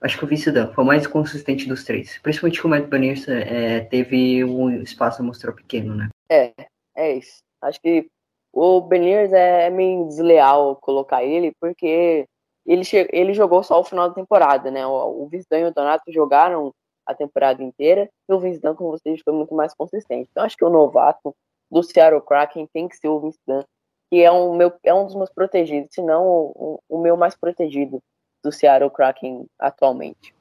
Acho 0.01 0.17
que 0.17 0.25
o 0.25 0.27
Vincidan 0.27 0.71
foi 0.73 0.83
o 0.83 0.87
mais 0.87 1.05
consistente 1.05 1.67
dos 1.67 1.83
três. 1.83 2.17
Principalmente 2.19 2.59
que 2.59 2.65
o 2.65 2.69
Matt 2.69 2.87
Baniers 2.87 3.27
é, 3.27 3.81
teve 3.81 4.43
um 4.43 4.81
espaço 4.81 5.21
a 5.21 5.25
mostrar 5.25 5.51
pequeno, 5.51 5.93
né? 5.93 6.09
É, 6.29 6.53
é 6.95 7.17
isso. 7.17 7.43
Acho 7.61 7.79
que 7.79 8.07
o 8.51 8.81
Beniers 8.81 9.31
é 9.31 9.69
meio 9.69 10.07
desleal 10.07 10.75
colocar 10.77 11.23
ele, 11.23 11.53
porque 11.59 12.25
ele, 12.65 12.83
ele 13.11 13.33
jogou 13.33 13.63
só 13.63 13.79
o 13.79 13.83
final 13.83 14.09
da 14.09 14.15
temporada, 14.15 14.71
né? 14.71 14.85
O, 14.85 15.23
o 15.23 15.27
Vincidan 15.27 15.59
e 15.59 15.65
o 15.65 15.73
Donato 15.73 16.11
jogaram 16.11 16.73
a 17.05 17.13
temporada 17.13 17.63
inteira, 17.63 18.09
e 18.29 18.33
o 18.33 18.39
Vincidan, 18.39 18.75
como 18.75 18.91
você 18.91 19.11
disse, 19.11 19.23
foi 19.23 19.33
muito 19.33 19.53
mais 19.53 19.73
consistente. 19.73 20.29
Então 20.31 20.43
acho 20.43 20.57
que 20.57 20.65
o 20.65 20.69
novato 20.69 21.35
do 21.69 21.81
Seattle 21.81 22.21
Kraken 22.21 22.67
tem 22.73 22.87
que 22.87 22.97
ser 22.97 23.07
o 23.07 23.19
Vincidan, 23.19 23.63
que 24.11 24.21
é 24.21 24.29
um, 24.29 24.53
meu, 24.53 24.73
é 24.83 24.93
um 24.93 25.05
dos 25.05 25.15
meus 25.15 25.29
protegidos, 25.29 25.95
se 25.95 26.01
não 26.01 26.27
o, 26.27 26.83
o 26.89 27.01
meu 27.01 27.15
mais 27.15 27.33
protegido 27.33 28.03
do 28.43 28.51
Seattle 28.51 28.91
Kraken 28.91 29.45
atualmente. 29.57 30.35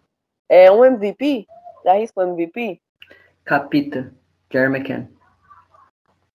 É 0.49 0.73
um 0.73 0.85
MVP? 0.85 1.47
Dá 1.85 1.95
risco 1.95 2.21
MVP? 2.21 2.81
Capita, 3.45 4.13
Jerry 4.53 4.75
McCann. 4.77 5.07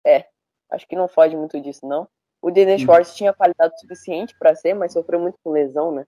É, 0.05 0.25
acho 0.71 0.87
que 0.87 0.95
não 0.95 1.09
foge 1.09 1.35
muito 1.35 1.59
disso, 1.59 1.85
não. 1.85 2.07
O 2.41 2.49
Dennis 2.49 2.81
Hum. 2.81 2.85
Schwartz 2.85 3.15
tinha 3.15 3.33
qualidade 3.33 3.77
suficiente 3.81 4.33
para 4.39 4.55
ser, 4.55 4.73
mas 4.73 4.93
sofreu 4.93 5.19
muito 5.19 5.37
com 5.43 5.51
lesão, 5.51 5.91
né? 5.91 6.05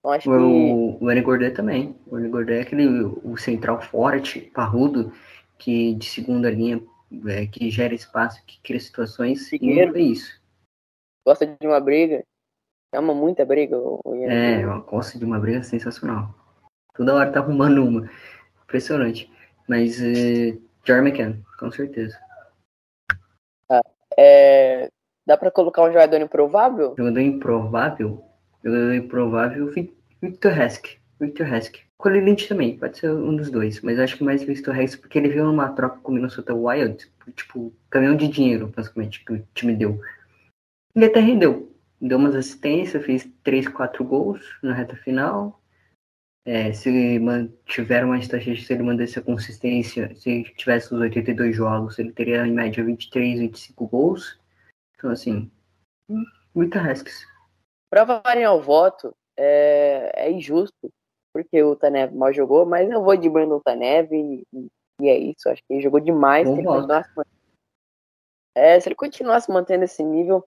Então 0.00 0.10
acho 0.10 0.28
que. 0.28 0.34
O, 0.34 0.98
o 1.00 1.10
Ernie 1.10 1.22
Gourdet 1.22 1.54
também. 1.54 1.96
O 2.06 2.16
Ernie 2.16 2.30
Gourdet 2.30 2.58
é 2.58 2.62
aquele 2.62 2.88
o 3.22 3.36
central 3.36 3.80
forte, 3.80 4.40
parrudo, 4.40 5.12
que 5.56 5.94
de 5.94 6.06
segunda 6.06 6.50
linha, 6.50 6.82
é, 7.26 7.46
que 7.46 7.70
gera 7.70 7.94
espaço, 7.94 8.42
que 8.44 8.60
cria 8.60 8.80
situações, 8.80 9.46
e 9.46 9.50
Figueiro. 9.50 9.92
foi 9.92 10.02
isso. 10.02 10.43
Gosta 11.24 11.46
de 11.46 11.66
uma 11.66 11.80
briga. 11.80 12.22
Ama 12.94 13.14
muita 13.14 13.44
briga. 13.44 13.76
O, 13.76 14.00
o 14.04 14.14
Ian. 14.14 14.30
É, 14.30 14.66
uma 14.66 14.82
costa 14.82 15.18
de 15.18 15.24
uma 15.24 15.38
briga 15.38 15.62
sensacional. 15.62 16.34
Toda 16.94 17.14
hora 17.14 17.32
tá 17.32 17.40
arrumando 17.40 17.84
uma. 17.84 18.08
impressionante. 18.64 19.30
Mas 19.68 20.00
é, 20.00 20.56
Jerry 20.84 21.08
McCann, 21.08 21.42
com 21.58 21.70
certeza. 21.70 22.18
É, 24.16 24.90
dá 25.26 25.36
pra 25.36 25.50
colocar 25.50 25.82
um 25.82 25.88
jogador 25.88 26.20
improvável? 26.20 26.94
Jogador 26.96 27.20
improvável, 27.20 28.24
jogador 28.62 28.94
improvável, 28.94 29.66
Vi- 29.72 29.96
Victor 30.22 30.56
Hesk. 30.56 30.98
Victor 31.18 31.52
Hesk. 31.52 31.78
Cole 31.98 32.20
Lynch 32.20 32.46
também, 32.46 32.76
pode 32.76 32.98
ser 32.98 33.10
um 33.10 33.34
dos 33.34 33.50
dois, 33.50 33.80
mas 33.80 33.98
acho 33.98 34.16
que 34.16 34.24
mais 34.24 34.42
Victor 34.42 34.78
Hesk 34.78 35.00
porque 35.00 35.18
ele 35.18 35.30
veio 35.30 35.44
numa 35.44 35.70
troca 35.70 35.98
com 36.00 36.12
o 36.12 36.14
Minnesota 36.14 36.54
Wild, 36.54 37.10
tipo, 37.34 37.72
caminhão 37.90 38.14
de 38.14 38.28
dinheiro, 38.28 38.68
basicamente, 38.68 39.24
que 39.24 39.32
o 39.32 39.48
time 39.54 39.74
deu. 39.74 40.00
Ele 40.94 41.06
até 41.06 41.20
rendeu. 41.20 41.74
Deu 42.00 42.18
umas 42.18 42.34
assistências, 42.34 43.04
fez 43.04 43.28
3, 43.42 43.68
4 43.68 44.04
gols 44.04 44.40
na 44.62 44.74
reta 44.74 44.96
final. 44.96 45.60
É, 46.46 46.72
se 46.72 47.18
mantiver 47.18 48.04
uma 48.04 48.18
estratégia, 48.18 48.62
se 48.62 48.72
ele 48.72 48.82
mantivesse 48.82 49.18
a 49.18 49.22
consistência, 49.22 50.14
se 50.14 50.30
ele 50.30 50.44
tivesse 50.54 50.92
os 50.94 51.00
82 51.00 51.56
jogos, 51.56 51.98
ele 51.98 52.12
teria 52.12 52.46
em 52.46 52.52
média 52.52 52.84
23, 52.84 53.40
25 53.40 53.86
gols. 53.86 54.38
Então, 54.94 55.10
assim, 55.10 55.50
muita 56.54 56.78
Heskes. 56.78 57.26
Pra 57.90 58.04
variar 58.04 58.54
o 58.54 58.60
voto, 58.60 59.14
é, 59.38 60.12
é 60.14 60.30
injusto, 60.30 60.92
porque 61.32 61.62
o 61.62 61.74
Tanev 61.74 62.14
mal 62.14 62.32
jogou, 62.32 62.66
mas 62.66 62.90
eu 62.90 63.02
vou 63.02 63.16
de 63.16 63.30
Brandon 63.30 63.60
Tanev 63.60 64.12
e, 64.12 64.46
e 65.00 65.08
é 65.08 65.16
isso. 65.16 65.48
Acho 65.48 65.62
que 65.66 65.72
ele 65.72 65.82
jogou 65.82 66.00
demais. 66.00 66.46
Se 66.46 66.54
ele, 66.54 66.68
é, 68.54 68.78
se 68.80 68.88
ele 68.88 68.96
continuasse 68.96 69.50
mantendo 69.50 69.84
esse 69.84 70.02
nível, 70.02 70.46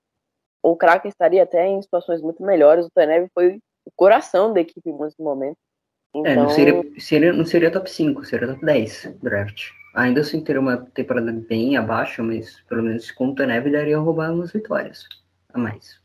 o 0.62 0.76
Kraken 0.76 1.10
estaria 1.10 1.44
até 1.44 1.68
em 1.68 1.82
situações 1.82 2.22
muito 2.22 2.44
melhores. 2.44 2.86
O 2.86 2.90
Tanev 2.90 3.28
foi 3.34 3.60
o 3.86 3.92
coração 3.96 4.54
da 4.54 4.62
equipe 4.62 4.90
em 4.90 4.94
muitos 4.94 5.18
momentos. 5.18 5.58
Então, 6.14 6.32
É, 6.32 6.36
não 6.36 6.50
seria, 6.50 6.84
seria, 7.00 7.34
não 7.34 7.46
seria 7.46 7.72
top 7.72 7.90
5, 7.90 8.26
seria 8.26 8.48
top 8.48 8.66
10 8.66 9.18
draft. 9.22 9.70
Ainda 9.94 10.22
assim 10.22 10.44
teria 10.44 10.62
uma 10.62 10.78
temporada 10.78 11.32
bem 11.32 11.78
abaixo, 11.78 12.24
mas 12.24 12.60
pelo 12.62 12.84
menos 12.84 13.12
com 13.12 13.30
o 13.30 13.36
Tanev 13.36 13.70
daria 13.72 13.98
roubar 13.98 14.32
umas 14.32 14.52
vitórias 14.52 15.06
a 15.54 15.58
mais. 15.58 16.00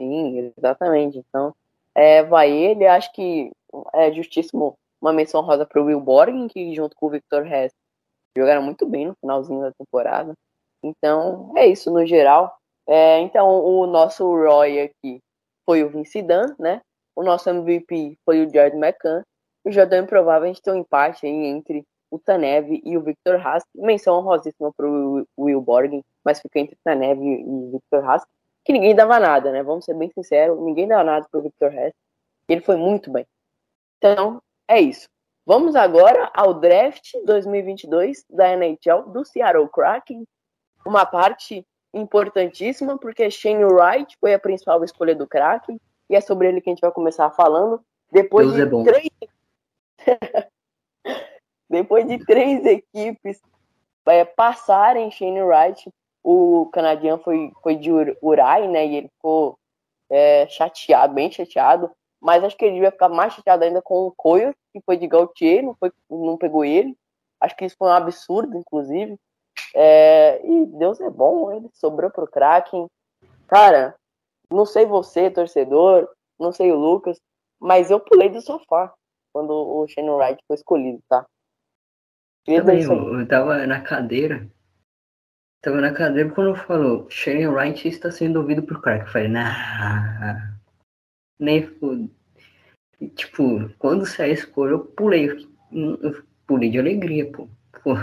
Sim, 0.00 0.52
exatamente. 0.56 1.18
Então, 1.18 1.54
é, 1.94 2.22
vai 2.22 2.50
ele. 2.50 2.86
Acho 2.86 3.12
que 3.12 3.50
é 3.94 4.12
justíssimo 4.12 4.78
uma 5.00 5.12
menção 5.12 5.40
rosa 5.40 5.66
para 5.66 5.80
o 5.80 5.86
Will 5.86 6.00
Borgen, 6.00 6.48
que 6.48 6.74
junto 6.74 6.94
com 6.96 7.06
o 7.06 7.10
Victor 7.10 7.46
Hess 7.46 7.72
jogaram 8.36 8.62
muito 8.62 8.86
bem 8.86 9.06
no 9.06 9.16
finalzinho 9.20 9.60
da 9.60 9.72
temporada. 9.72 10.34
Então, 10.82 11.52
é 11.56 11.66
isso 11.66 11.90
no 11.90 12.04
geral. 12.04 12.56
É, 12.86 13.18
então, 13.20 13.48
o 13.48 13.86
nosso 13.86 14.24
Roy 14.24 14.80
aqui 14.80 15.20
foi 15.64 15.82
o 15.82 15.90
Vince 15.90 16.22
Dunn, 16.22 16.54
né? 16.58 16.80
O 17.14 17.22
nosso 17.22 17.48
MVP 17.48 18.18
foi 18.24 18.44
o 18.44 18.52
Jared 18.52 18.76
McCann. 18.76 19.22
O 19.64 19.70
jogador 19.70 19.96
improvável, 19.96 20.44
a 20.44 20.46
gente 20.46 20.62
tem 20.62 20.72
um 20.72 20.78
empate 20.78 21.26
aí 21.26 21.46
entre 21.46 21.84
o 22.10 22.18
Tanev 22.18 22.80
e 22.84 22.96
o 22.96 23.02
Victor 23.02 23.44
Haas. 23.44 23.64
Menção 23.74 24.18
honrosíssima 24.18 24.72
para 24.76 24.86
o 24.86 25.26
Will 25.36 25.60
Borgen, 25.60 26.04
mas 26.24 26.40
fica 26.40 26.60
entre 26.60 26.76
Tanev 26.84 27.20
e 27.20 27.44
o 27.44 27.70
Victor 27.72 28.08
Haas 28.08 28.22
que 28.66 28.72
ninguém 28.72 28.96
dava 28.96 29.20
nada, 29.20 29.52
né? 29.52 29.62
Vamos 29.62 29.84
ser 29.84 29.94
bem 29.94 30.10
sinceros, 30.10 30.60
ninguém 30.60 30.88
dava 30.88 31.04
nada 31.04 31.26
pro 31.30 31.40
Victor 31.40 31.72
Hess. 31.72 31.94
Ele 32.48 32.60
foi 32.60 32.76
muito 32.76 33.12
bem. 33.12 33.24
Então, 33.96 34.42
é 34.66 34.80
isso. 34.80 35.08
Vamos 35.46 35.76
agora 35.76 36.28
ao 36.34 36.52
draft 36.52 37.12
2022 37.24 38.24
da 38.28 38.52
NHL 38.56 39.02
do 39.12 39.24
Seattle 39.24 39.68
Kraken. 39.68 40.24
Uma 40.84 41.06
parte 41.06 41.64
importantíssima, 41.96 42.98
porque 42.98 43.30
Shane 43.30 43.64
Wright 43.64 44.16
foi 44.20 44.34
a 44.34 44.38
principal 44.38 44.82
escolha 44.84 45.14
do 45.14 45.26
Kraken, 45.26 45.80
e 46.08 46.14
é 46.16 46.20
sobre 46.20 46.48
ele 46.48 46.60
que 46.60 46.70
a 46.70 46.72
gente 46.72 46.80
vai 46.80 46.92
começar 46.92 47.30
falando. 47.30 47.80
Depois 48.12 48.46
Deus 48.46 48.56
de 48.56 48.62
é 48.62 48.66
bom. 48.66 48.84
três 48.84 49.08
depois 51.68 52.06
de 52.06 52.24
três 52.24 52.64
equipes 52.64 53.40
é, 54.06 54.24
passarem 54.24 55.10
Shane 55.10 55.42
Wright, 55.42 55.90
o 56.22 56.66
canadiano 56.72 57.20
foi, 57.22 57.52
foi 57.62 57.76
de 57.76 57.90
Ur- 57.90 58.16
Urai, 58.22 58.68
né? 58.68 58.86
E 58.86 58.96
ele 58.96 59.08
ficou 59.08 59.58
é, 60.10 60.46
chateado, 60.48 61.14
bem 61.14 61.30
chateado. 61.30 61.90
Mas 62.20 62.42
acho 62.42 62.56
que 62.56 62.64
ele 62.64 62.74
devia 62.74 62.90
ficar 62.90 63.08
mais 63.08 63.34
chateado 63.34 63.64
ainda 63.64 63.82
com 63.82 64.06
o 64.06 64.12
Coyo, 64.12 64.54
que 64.72 64.80
foi 64.84 64.96
de 64.96 65.06
Gautier, 65.06 65.62
não, 65.62 65.74
foi, 65.74 65.92
não 66.08 66.36
pegou 66.36 66.64
ele. 66.64 66.96
Acho 67.40 67.56
que 67.56 67.64
isso 67.64 67.76
foi 67.78 67.88
um 67.88 67.92
absurdo, 67.92 68.56
inclusive. 68.56 69.16
É, 69.74 70.44
e 70.46 70.66
Deus 70.66 71.00
é 71.00 71.10
bom, 71.10 71.52
ele 71.52 71.68
sobrou 71.74 72.10
pro 72.10 72.26
Kraken. 72.26 72.86
Cara, 73.46 73.94
não 74.50 74.64
sei 74.64 74.86
você, 74.86 75.30
torcedor, 75.30 76.08
não 76.38 76.52
sei 76.52 76.72
o 76.72 76.76
Lucas, 76.76 77.20
mas 77.60 77.90
eu 77.90 78.00
pulei 78.00 78.28
do 78.28 78.40
sofá 78.40 78.92
quando 79.32 79.50
o 79.50 79.86
Shane 79.86 80.10
Wright 80.10 80.42
foi 80.46 80.56
escolhido, 80.56 81.02
tá? 81.08 81.26
Dizer 82.46 82.60
Também, 82.60 82.82
eu, 82.82 83.20
eu 83.20 83.28
tava 83.28 83.66
na 83.66 83.80
cadeira. 83.82 84.48
Tava 85.60 85.80
na 85.80 85.92
cadeira 85.92 86.32
quando 86.32 86.54
falou 86.54 87.10
Shane 87.10 87.46
Wright 87.46 87.86
está 87.86 88.10
sendo 88.10 88.40
ouvido 88.40 88.62
por 88.62 88.80
Crack. 88.80 89.04
Eu 89.04 89.12
falei, 89.12 89.28
nah. 89.28 90.56
Nem. 91.38 91.68
E, 93.00 93.08
Tipo, 93.10 93.68
quando 93.78 94.06
saiu 94.06 94.30
a 94.30 94.34
escolha, 94.34 94.70
eu 94.70 94.84
pulei. 94.86 95.28
Eu, 95.72 95.96
eu 96.00 96.22
pulei 96.46 96.70
de 96.70 96.78
alegria, 96.78 97.30
pô. 97.30 97.48
Pô, 97.82 97.94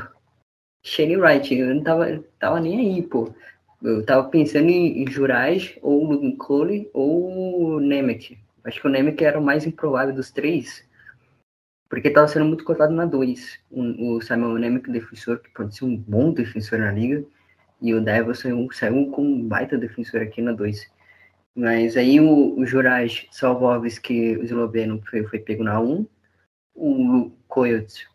Shane 0.83 1.15
Wright, 1.15 1.55
eu 1.55 1.73
não 1.73 1.81
tava, 1.81 2.23
tava 2.37 2.59
nem 2.59 2.79
aí, 2.79 3.01
pô. 3.01 3.33
Eu 3.81 4.05
tava 4.05 4.29
pensando 4.29 4.69
em, 4.69 5.01
em 5.01 5.09
Juraj, 5.09 5.77
ou 5.81 6.03
Logan 6.03 6.35
Cole, 6.35 6.89
ou 6.93 7.79
Nemec. 7.79 8.37
Acho 8.65 8.81
que 8.81 8.87
o 8.87 8.89
Nemec 8.89 9.23
era 9.23 9.39
o 9.39 9.43
mais 9.43 9.65
improvável 9.65 10.13
dos 10.13 10.29
três. 10.31 10.85
Porque 11.89 12.09
tava 12.09 12.27
sendo 12.27 12.45
muito 12.45 12.65
cotado 12.65 12.93
na 12.93 13.05
2. 13.05 13.59
O, 13.71 14.15
o 14.15 14.21
Simon 14.21 14.57
Nemec, 14.57 14.89
defensor, 14.91 15.39
que 15.39 15.49
pode 15.51 15.75
ser 15.75 15.85
um 15.85 15.95
bom 15.95 16.33
defensor 16.33 16.79
na 16.79 16.91
liga. 16.91 17.23
E 17.81 17.93
o 17.93 18.01
Devil 18.01 18.33
saiu, 18.35 19.11
com 19.11 19.21
um 19.21 19.47
baita 19.47 19.77
defensor 19.77 20.21
aqui 20.21 20.41
na 20.41 20.51
2. 20.51 20.89
Mas 21.55 21.95
aí 21.95 22.19
o, 22.19 22.57
o 22.59 22.65
Juraj 22.65 23.27
Salvovski, 23.31 24.37
o 24.37 24.43
esloveno, 24.43 25.01
foi, 25.09 25.23
foi 25.23 25.39
pego 25.39 25.63
na 25.63 25.79
1. 25.79 26.07
Um. 26.75 27.27
O 27.27 27.31
Coyotes 27.47 28.07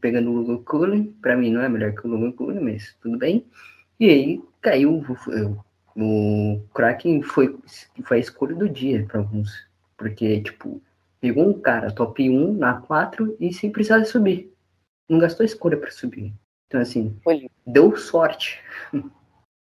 pegando 0.00 0.30
o 0.30 0.34
Lugo 0.34 0.64
Cullen. 0.64 1.12
Pra 1.20 1.36
mim 1.36 1.50
não 1.50 1.62
é 1.62 1.68
melhor 1.68 1.92
que 1.92 2.06
o 2.06 2.10
Lugo 2.10 2.32
Cullen, 2.36 2.60
mas 2.60 2.96
tudo 3.00 3.18
bem. 3.18 3.46
E 3.98 4.08
aí 4.08 4.42
caiu 4.60 5.04
o, 5.96 6.00
o 6.00 6.60
Kraken 6.74 7.22
foi, 7.22 7.56
foi 8.04 8.16
a 8.16 8.20
escolha 8.20 8.54
do 8.54 8.68
dia 8.68 9.06
para 9.06 9.20
alguns. 9.20 9.66
Porque, 9.96 10.40
tipo, 10.40 10.80
pegou 11.20 11.48
um 11.48 11.60
cara 11.60 11.92
top 11.92 12.28
1 12.28 12.54
na 12.54 12.80
4 12.80 13.36
e 13.40 13.52
sem 13.52 13.70
precisar 13.70 14.04
subir. 14.04 14.52
Não 15.08 15.18
gastou 15.18 15.44
escolha 15.44 15.76
para 15.76 15.90
subir. 15.90 16.32
Então, 16.66 16.80
assim, 16.80 17.16
deu 17.66 17.96
sorte. 17.96 18.60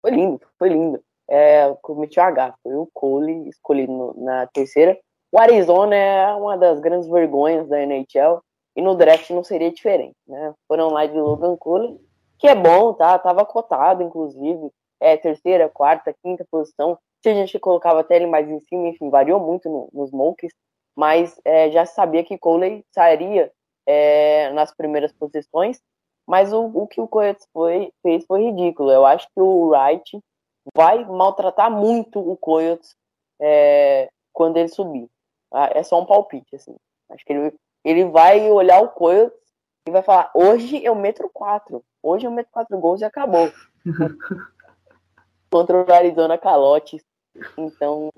Foi 0.02 0.12
lindo, 0.12 0.42
foi 0.58 0.70
lindo. 0.70 1.02
É, 1.30 1.74
cometi 1.82 2.20
o 2.20 2.24
H, 2.24 2.56
foi 2.64 2.76
o 2.76 2.90
Cole 2.94 3.50
escolhido 3.50 4.14
na 4.18 4.48
terceira. 4.48 4.98
O 5.32 5.40
Arizona 5.40 5.96
é 5.96 6.34
uma 6.34 6.58
das 6.58 6.80
grandes 6.80 7.08
vergonhas 7.08 7.68
da 7.68 7.82
NHL 7.82 8.42
e 8.78 8.82
no 8.82 8.96
draft 8.96 9.30
não 9.32 9.44
seria 9.44 9.72
diferente, 9.72 10.16
né? 10.28 10.54
Foram 10.68 10.90
lá 10.90 11.06
de 11.06 11.18
Logan 11.20 11.58
Cole, 11.58 12.00
que 12.40 12.48
é 12.48 12.56
bom, 12.56 12.94
tá? 12.94 13.18
Tava 13.20 13.44
cotado, 13.46 14.04
inclusive, 14.04 14.70
é 15.02 15.18
terceira, 15.18 15.68
quarta, 15.70 16.14
quinta 16.24 16.46
posição. 16.50 16.98
Se 17.24 17.30
a 17.30 17.34
gente 17.34 17.60
colocava 17.60 18.02
até 18.02 18.16
ele 18.16 18.28
mais 18.28 18.48
em 18.50 18.60
cima, 18.62 18.88
enfim, 18.90 19.10
variou 19.10 19.40
muito 19.40 19.68
no- 19.70 19.90
nos 19.92 20.12
Monkeys, 20.12 20.54
mas 20.96 21.40
é, 21.44 21.72
já 21.72 21.86
sabia 21.86 22.24
que 22.24 22.38
Cole 22.38 22.86
sairia 22.94 23.52
é, 23.88 24.52
nas 24.52 24.74
primeiras 24.74 25.12
posições. 25.14 25.82
Mas 26.28 26.52
o, 26.54 26.66
o 26.66 26.88
que 26.88 27.00
o 27.02 27.08
Coyotes 27.08 27.48
foi, 27.54 27.92
fez 28.04 28.26
foi 28.26 28.44
ridículo. 28.44 28.92
Eu 28.92 29.06
acho 29.06 29.28
que 29.28 29.40
o 29.42 29.70
Wright 29.70 30.20
vai 30.76 31.06
maltratar 31.06 31.72
muito 31.72 32.20
o 32.20 32.36
Coyotes 32.38 32.96
é, 33.42 34.10
quando 34.34 34.58
ele 34.58 34.68
subir. 34.68 35.08
Ah, 35.52 35.70
É 35.74 35.84
só 35.84 36.00
um 36.02 36.06
palpite, 36.06 36.56
assim. 36.56 36.76
Acho 37.10 37.24
que 37.26 37.34
ele, 37.34 37.54
ele 37.88 38.04
vai 38.04 38.52
olhar 38.52 38.82
o 38.82 38.90
Coyotes 38.90 39.40
e 39.88 39.92
vai 39.92 40.04
falar: 40.04 40.30
hoje 40.34 40.84
eu 40.84 40.94
meto 40.94 41.30
quatro. 41.34 41.82
Hoje 42.04 42.28
eu 42.28 42.32
meto 42.32 42.50
quatro 42.52 42.78
gols 42.78 43.00
e 43.00 43.06
acabou. 43.06 43.50
Contra 45.50 45.82
o 45.82 45.94
Arizona 45.94 46.38
Calotes. 46.38 47.02
Então, 47.58 48.12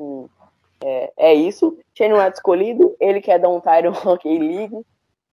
é, 0.84 1.14
é 1.16 1.34
isso. 1.36 1.78
Shane 1.96 2.14
Wright 2.14 2.36
escolhido. 2.36 2.96
Ele 3.00 3.22
quer 3.22 3.38
dar 3.38 3.50
um 3.50 3.60
Tyron 3.60 3.94
Hockey 3.94 4.40
League. 4.40 4.84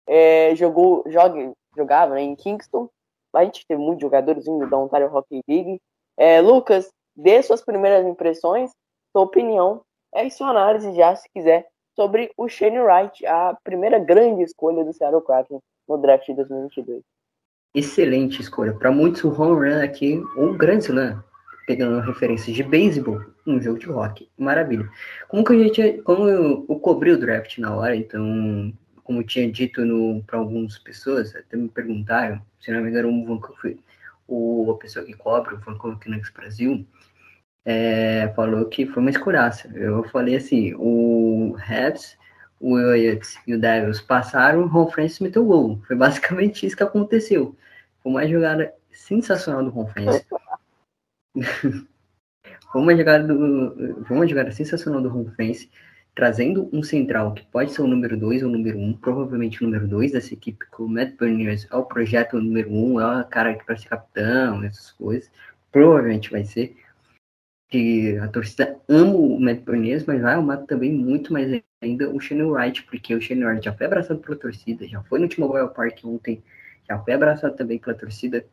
É, 0.07 0.55
jogou, 0.55 1.03
joga, 1.07 1.51
jogava 1.75 2.15
né, 2.15 2.21
em 2.21 2.33
Kingston. 2.33 2.89
A 3.33 3.43
gente 3.43 3.67
teve 3.67 3.81
muitos 3.81 4.01
jogadores 4.01 4.47
indo 4.47 4.69
da 4.69 4.77
Ontario 4.77 5.13
Hockey 5.13 5.41
League. 5.47 5.81
É, 6.15 6.39
Lucas, 6.39 6.89
dê 7.15 7.41
suas 7.43 7.61
primeiras 7.61 8.05
impressões, 8.05 8.71
sua 9.11 9.23
opinião, 9.23 9.81
é 10.13 10.29
sua 10.29 10.49
análise 10.49 10.93
já, 10.93 11.15
se 11.15 11.29
quiser, 11.29 11.67
sobre 11.95 12.31
o 12.37 12.47
Shane 12.47 12.79
Wright, 12.79 13.25
a 13.25 13.57
primeira 13.63 13.99
grande 13.99 14.43
escolha 14.43 14.83
do 14.83 14.93
Seattle 14.93 15.21
Kraken 15.21 15.59
no 15.87 15.97
draft 15.97 16.25
de 16.25 16.35
2022. 16.35 17.03
Excelente 17.73 18.41
escolha. 18.41 18.73
Para 18.73 18.91
muitos, 18.91 19.23
o 19.23 19.29
home 19.29 19.69
run 19.69 19.81
aqui, 19.83 20.21
ou 20.35 20.53
Grand 20.53 20.79
Slam, 20.79 21.23
pegando 21.65 22.01
referências 22.01 22.55
de 22.55 22.63
beisebol, 22.63 23.21
um 23.47 23.61
jogo 23.61 23.79
de 23.79 23.85
rock. 23.87 24.29
Maravilha. 24.37 24.89
Como 25.27 25.43
que 25.43 25.53
a 25.53 25.57
gente, 25.57 26.01
como 26.03 26.27
eu, 26.27 26.65
eu 26.67 26.79
cobri 26.79 27.11
o 27.11 27.19
draft 27.19 27.57
na 27.59 27.75
hora, 27.75 27.95
então 27.95 28.73
como 29.03 29.23
tinha 29.23 29.51
dito 29.51 29.81
para 30.25 30.39
algumas 30.39 30.77
pessoas, 30.77 31.35
até 31.35 31.57
me 31.57 31.67
perguntaram, 31.67 32.41
se 32.59 32.71
não 32.71 32.81
me 32.81 32.89
engano, 32.89 33.09
um 33.09 33.39
o, 34.27 34.71
a 34.71 34.77
pessoa 34.77 35.03
que 35.03 35.13
cobra 35.13 35.55
o 35.55 35.59
Vancouver 35.59 35.99
Canucks 35.99 36.31
Brasil, 36.31 36.85
é, 37.65 38.31
falou 38.35 38.65
que 38.65 38.85
foi 38.85 39.01
uma 39.01 39.09
escuraça. 39.09 39.69
Eu 39.75 40.03
falei 40.05 40.35
assim, 40.35 40.73
o 40.75 41.55
Habs, 41.67 42.17
o 42.59 42.73
Oilers 42.73 43.37
e 43.47 43.53
o 43.53 43.59
Devils 43.59 44.01
passaram, 44.01 44.61
o 44.61 44.67
Ron 44.67 44.89
Francis 44.89 45.19
meteu 45.19 45.45
gol. 45.45 45.81
Foi 45.87 45.95
basicamente 45.95 46.65
isso 46.65 46.77
que 46.77 46.83
aconteceu. 46.83 47.55
Foi 48.01 48.11
uma 48.11 48.27
jogada 48.27 48.73
sensacional 48.91 49.63
do 49.63 49.69
Ron 49.69 49.87
Francis. 49.87 50.25
foi 52.71 52.81
uma 52.81 52.95
jogada 52.95 53.27
do, 53.27 54.05
foi 54.05 54.17
uma 54.17 54.27
jogada 54.27 54.51
sensacional 54.51 55.01
do 55.01 55.09
Ron 55.09 55.25
Francis, 55.35 55.69
trazendo 56.13 56.69
um 56.73 56.83
central 56.83 57.33
que 57.33 57.45
pode 57.45 57.71
ser 57.71 57.81
o 57.81 57.87
número 57.87 58.17
2 58.17 58.43
ou 58.43 58.49
o 58.49 58.51
número 58.51 58.77
1, 58.77 58.83
um, 58.83 58.93
provavelmente 58.93 59.61
o 59.61 59.65
número 59.65 59.87
2 59.87 60.11
dessa 60.11 60.33
equipe, 60.33 60.65
que 60.69 60.81
o 60.81 60.87
Matt 60.87 61.15
Burners 61.17 61.67
é 61.71 61.75
o 61.75 61.85
projeto 61.85 62.37
número 62.39 62.69
1, 62.69 62.93
um, 62.93 62.99
é 62.99 63.21
o 63.21 63.25
cara 63.25 63.53
que 63.55 63.65
para 63.65 63.77
ser 63.77 63.87
capitão, 63.87 64.63
essas 64.63 64.91
coisas. 64.91 65.31
Provavelmente 65.71 66.29
vai 66.29 66.43
ser 66.43 66.75
que 67.71 68.17
a 68.17 68.27
torcida 68.27 68.77
ama 68.89 69.15
o 69.15 69.39
Matt 69.39 69.61
mas 70.05 70.21
vai 70.21 70.33
amar 70.33 70.65
também 70.65 70.91
muito 70.91 71.31
mais 71.31 71.63
ainda 71.81 72.09
o 72.09 72.19
Shane 72.19 72.43
Wright, 72.43 72.83
porque 72.83 73.15
o 73.15 73.21
Shane 73.21 73.45
Wright 73.45 73.63
já 73.63 73.73
foi 73.73 73.85
abraçado 73.85 74.19
pela 74.19 74.37
torcida, 74.37 74.85
já 74.85 75.01
foi 75.03 75.19
no 75.19 75.29
T-Mobile 75.29 75.73
Park 75.73 76.03
ontem, 76.03 76.43
já 76.87 76.99
foi 76.99 77.13
abraçado 77.13 77.55
também 77.55 77.79
pela 77.79 77.97
torcida. 77.97 78.45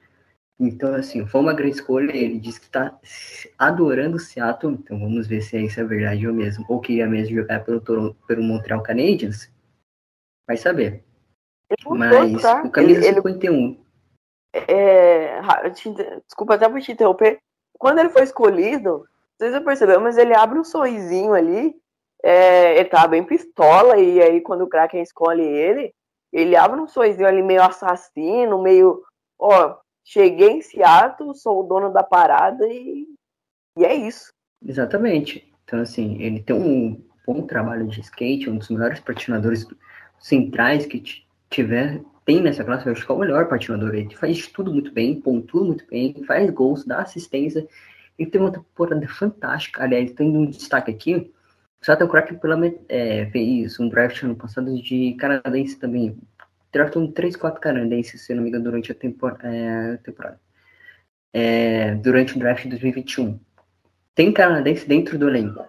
Então, 0.61 0.95
assim, 0.95 1.27
foi 1.27 1.41
uma 1.41 1.53
grande 1.53 1.77
escolha. 1.77 2.17
Ele 2.17 2.39
disse 2.39 2.61
que 2.61 2.67
está 2.67 2.97
adorando 3.59 4.17
o 4.17 4.21
Seattle, 4.21 4.75
então 4.75 4.99
vamos 4.99 5.27
ver 5.27 5.41
se 5.41 5.59
isso 5.61 5.81
é 5.81 5.85
verdade 5.85 6.27
ou 6.27 6.35
mesmo, 6.35 6.65
ou 6.69 6.81
queria 6.81 7.07
mesmo 7.07 7.35
jogar 7.35 7.65
pelo, 7.65 7.81
Toronto, 7.81 8.17
pelo 8.27 8.43
Montreal 8.43 8.83
Canadiens. 8.83 9.53
Vai 10.47 10.57
saber. 10.57 11.05
Mas 11.89 12.41
tá? 12.43 12.63
o 12.63 12.71
camisa 12.71 13.01
Ele- 13.01 13.09
ele- 13.09 13.15
51. 13.17 13.85
É, 14.53 15.41
ra- 15.41 15.71
te 15.71 15.89
inter- 15.89 16.23
desculpa 16.25 16.55
até 16.55 16.69
por 16.69 16.81
te 16.81 16.91
interromper. 16.93 17.39
Quando 17.79 18.01
ele 18.01 18.11
foi 18.11 18.23
escolhido, 18.25 18.91
não 18.91 19.07
sei 19.39 19.49
se 19.49 19.59
você 19.59 19.65
percebeu, 19.65 20.01
mas 20.01 20.19
ele 20.19 20.35
abre 20.35 20.59
um 20.59 20.65
sorrisinho 20.65 21.33
ali. 21.33 21.75
é, 22.23 22.79
ele 22.81 22.89
tava 22.89 23.09
bem 23.09 23.23
pistola, 23.25 23.97
e 23.97 24.21
aí 24.21 24.41
quando 24.41 24.63
o 24.63 24.69
Kraken 24.69 25.01
escolhe 25.03 25.43
ele, 25.45 25.95
ele 26.33 26.57
abre 26.57 26.81
um 26.81 26.89
sorrisinho 26.89 27.29
ali 27.29 27.43
meio 27.43 27.63
assassino, 27.63 28.61
meio. 28.61 29.03
Ó, 29.39 29.77
cheguei 30.05 30.51
em 30.51 30.61
Seattle, 30.61 31.35
sou 31.35 31.61
o 31.61 31.63
dono 31.63 31.93
da 31.93 32.03
parada 32.03 32.67
e, 32.67 33.07
e 33.77 33.85
é 33.85 33.95
isso. 33.95 34.29
Exatamente. 34.67 35.49
Então, 35.65 35.81
assim, 35.81 36.21
ele 36.21 36.43
tem 36.43 36.57
um 36.57 37.01
bom 37.27 37.47
trabalho 37.47 37.87
de 37.87 38.01
skate, 38.01 38.51
um 38.51 38.59
dos 38.59 38.69
melhores 38.69 38.99
patinadores 39.01 39.65
centrais 40.19 40.85
que 40.87 40.99
ti- 40.99 41.27
tiver, 41.49 42.03
tem 42.29 42.43
nessa 42.43 42.63
classe, 42.63 42.85
eu 42.85 42.93
acho 42.93 43.07
que 43.07 43.11
é 43.11 43.15
o 43.15 43.19
melhor 43.19 43.49
patinador. 43.49 43.95
Ele 43.95 44.15
faz 44.15 44.47
tudo 44.49 44.71
muito 44.71 44.93
bem, 44.93 45.19
pontua 45.19 45.65
muito 45.65 45.87
bem, 45.87 46.13
faz 46.27 46.51
gols, 46.51 46.85
dá 46.85 46.99
assistência. 46.99 47.67
Ele 48.19 48.31
tem 48.31 48.39
uma 48.39 48.53
temporada 48.53 49.09
fantástica. 49.09 49.83
Aliás, 49.83 50.13
tem 50.13 50.37
um 50.37 50.45
destaque 50.45 50.91
aqui. 50.91 51.33
O 51.81 51.87
Seattle 51.87 52.07
Kraken 52.07 52.37
pela, 52.37 52.61
é, 52.87 53.25
fez 53.31 53.81
um 53.81 53.89
draft 53.89 54.23
ano 54.25 54.37
passado 54.37 54.77
de 54.83 55.15
canadense 55.15 55.79
também. 55.79 56.19
Draftou 56.71 57.11
3, 57.11 57.35
4 57.35 57.63
canadenses, 57.63 58.21
se 58.21 58.35
não 58.35 58.43
me 58.43 58.51
engano, 58.51 58.65
durante 58.65 58.93
a 58.93 58.95
tempor- 58.95 59.39
é, 59.43 59.97
temporada. 59.97 60.39
É, 61.33 61.95
durante 61.95 62.37
o 62.37 62.39
draft 62.39 62.65
de 62.65 62.69
2021 62.69 63.41
tem 64.15 64.31
canadense 64.35 64.87
dentro 64.87 65.19
do 65.19 65.31
elenco. 65.31 65.65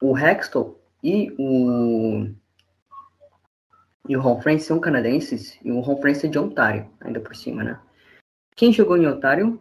O 0.00 0.16
Hextall 0.16 0.80
e 1.02 1.34
o 1.36 2.28
e 4.08 4.16
o 4.16 4.20
Ron 4.20 4.40
Francis 4.40 4.66
são 4.66 4.80
canadenses 4.80 5.58
e 5.64 5.70
o 5.70 5.80
Ron 5.80 6.00
Francis 6.00 6.24
é 6.24 6.28
de 6.28 6.38
Ontário, 6.38 6.88
ainda 7.00 7.20
por 7.20 7.34
cima, 7.36 7.62
né? 7.62 7.78
Quem 8.56 8.72
jogou 8.72 8.96
em 8.96 9.06
Ontário? 9.06 9.60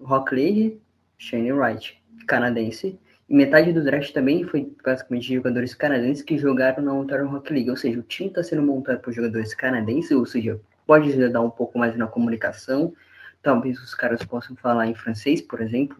Rock 0.00 0.34
League, 0.34 0.80
Shane 1.18 1.52
Wright, 1.52 2.02
canadense. 2.26 2.98
E 3.28 3.34
metade 3.34 3.72
do 3.72 3.82
draft 3.82 4.12
também 4.12 4.44
foi 4.44 4.72
basicamente 4.84 5.26
de 5.26 5.34
jogadores 5.34 5.74
canadenses 5.74 6.22
que 6.22 6.38
jogaram 6.38 6.82
na 6.82 6.92
Ontario 6.92 7.26
Rock 7.28 7.52
League. 7.52 7.70
Ou 7.70 7.76
seja, 7.76 7.98
o 7.98 8.02
time 8.02 8.28
está 8.28 8.42
sendo 8.42 8.62
montado 8.62 9.00
por 9.00 9.12
jogadores 9.12 9.54
canadenses, 9.54 10.12
ou 10.12 10.26
seja, 10.26 10.60
pode 10.86 11.08
ajudar 11.08 11.40
um 11.40 11.50
pouco 11.50 11.78
mais 11.78 11.96
na 11.96 12.06
comunicação. 12.06 12.92
Talvez 13.42 13.80
os 13.80 13.94
caras 13.94 14.22
possam 14.24 14.54
falar 14.56 14.86
em 14.86 14.94
francês, 14.94 15.40
por 15.40 15.60
exemplo, 15.60 15.96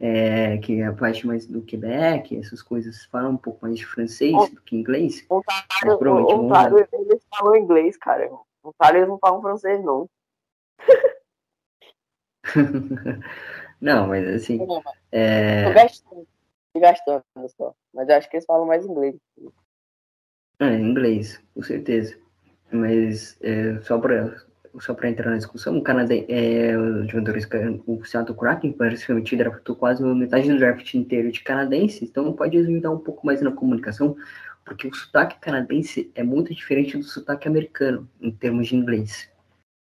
é, 0.00 0.56
que 0.58 0.80
é 0.80 0.86
a 0.86 0.92
parte 0.94 1.26
mais 1.26 1.46
do 1.46 1.60
Quebec, 1.62 2.34
essas 2.36 2.62
coisas 2.62 3.04
falam 3.04 3.32
um 3.32 3.36
pouco 3.36 3.58
mais 3.62 3.78
de 3.78 3.84
francês 3.86 4.34
Oh. 4.34 4.46
do 4.48 4.62
que 4.62 4.74
inglês. 4.74 5.24
Ontário, 5.28 5.98
provavelmente 5.98 6.34
vão 6.36 6.46
Ontário, 6.46 6.88
eles 6.92 7.26
falam 7.28 7.56
inglês, 7.56 7.96
cara. 7.98 8.30
Ontário, 8.64 8.98
eles 8.98 9.08
não 9.08 9.18
falam 9.18 9.42
francês, 9.42 9.84
não. 9.84 10.08
Não, 13.80 14.08
mas 14.08 14.26
assim, 14.28 14.58
Tô 14.66 14.82
é, 15.10 15.72
gastando, 15.72 16.28
tô 16.72 16.80
gastando 16.80 17.22
só. 17.56 17.74
Mas 17.94 18.08
eu 18.08 18.16
acho 18.16 18.28
que 18.28 18.36
eles 18.36 18.44
falam 18.44 18.66
mais 18.66 18.84
inglês. 18.84 19.16
é 20.58 20.74
inglês, 20.74 21.42
com 21.54 21.62
certeza. 21.62 22.18
Mas 22.70 23.38
é, 23.40 23.80
só 23.80 23.98
para 23.98 24.36
só 24.78 24.94
para 24.94 25.08
entrar 25.08 25.30
na 25.30 25.36
discussão, 25.36 25.76
o 25.78 25.82
Canadá, 25.82 26.14
é, 26.28 26.76
os 26.76 27.10
jogadores, 27.10 27.48
o 27.86 28.04
Seattle 28.04 28.36
Kraken, 28.36 28.72
praticamente 28.72 29.36
draftou 29.36 29.74
quase 29.74 30.02
metade 30.02 30.48
do 30.48 30.58
draft 30.58 30.94
inteiro 30.94 31.32
de 31.32 31.40
canadenses, 31.40 32.02
então 32.02 32.32
pode 32.32 32.56
ajudar 32.58 32.90
um 32.90 32.98
pouco 32.98 33.26
mais 33.26 33.40
na 33.40 33.50
comunicação, 33.50 34.16
porque 34.64 34.86
o 34.86 34.94
sotaque 34.94 35.40
canadense 35.40 36.10
é 36.14 36.22
muito 36.22 36.54
diferente 36.54 36.96
do 36.96 37.02
sotaque 37.02 37.48
americano, 37.48 38.08
em 38.20 38.30
termos 38.30 38.68
de 38.68 38.76
inglês. 38.76 39.28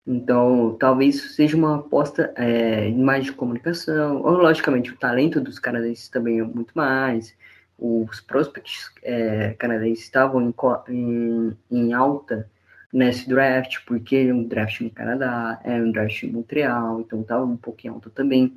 Então, 0.07 0.75
talvez 0.79 1.35
seja 1.35 1.57
uma 1.57 1.79
aposta 1.79 2.33
é, 2.35 2.89
mais 2.91 3.25
de 3.25 3.31
comunicação, 3.33 4.21
ou 4.23 4.31
logicamente 4.37 4.91
o 4.91 4.97
talento 4.97 5.41
dos 5.41 5.59
canadenses 5.59 6.09
também 6.09 6.39
é 6.39 6.43
muito 6.43 6.71
mais, 6.73 7.35
os 7.77 8.19
prospects 8.21 8.91
é, 9.03 9.53
canadenses 9.53 10.03
estavam 10.03 10.41
em, 10.41 10.53
em, 10.89 11.57
em 11.71 11.93
alta 11.93 12.49
nesse 12.91 13.27
draft, 13.29 13.83
porque 13.85 14.15
é 14.15 14.33
um 14.33 14.43
draft 14.43 14.81
no 14.81 14.89
Canadá, 14.89 15.59
é 15.63 15.75
um 15.75 15.91
draft 15.91 16.23
em 16.23 16.31
Montreal, 16.31 17.01
então 17.01 17.21
estava 17.21 17.45
um 17.45 17.57
pouquinho 17.57 17.93
alto 17.93 18.09
também. 18.09 18.55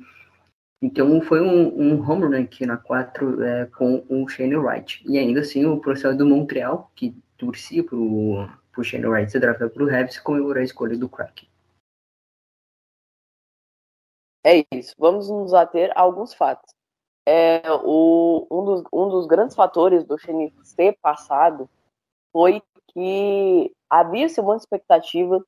Então 0.81 1.21
foi 1.21 1.41
um, 1.41 1.67
um 1.79 2.09
home 2.09 2.25
run 2.25 2.43
aqui 2.43 2.65
na 2.65 2.77
4 2.77 3.43
é, 3.43 3.65
com 3.67 4.03
o 4.09 4.27
Shane 4.27 4.55
Wright. 4.55 5.01
E 5.07 5.17
ainda 5.17 5.39
assim 5.39 5.65
o 5.65 5.79
professor 5.79 6.15
do 6.15 6.25
Montreal, 6.25 6.91
que 6.95 7.15
torcia 7.37 7.83
pro, 7.83 8.49
pro 8.71 8.83
Shane 8.83 9.05
Wright 9.05 9.31
ser 9.31 9.39
draftado 9.39 9.71
pro 9.71 9.93
Habs, 9.93 10.19
comemorou 10.19 10.59
a 10.59 10.63
escolha 10.63 10.97
do 10.97 11.07
Kraken. 11.07 11.47
É 14.45 14.65
isso. 14.75 14.93
Vamos 14.97 15.29
nos 15.29 15.53
ater 15.53 15.91
a 15.95 16.01
alguns 16.01 16.33
fatos. 16.33 16.73
É, 17.25 17.61
o, 17.71 18.45
um, 18.51 18.65
dos, 18.65 18.83
um 18.91 19.07
dos 19.07 19.25
grandes 19.25 19.55
fatores 19.55 20.03
do 20.03 20.17
Shane 20.17 20.53
ser 20.63 20.97
passado 21.01 21.69
foi 22.33 22.61
que 22.93 23.71
havia-se 23.89 24.39
uma 24.39 24.55
expectativa 24.55 25.43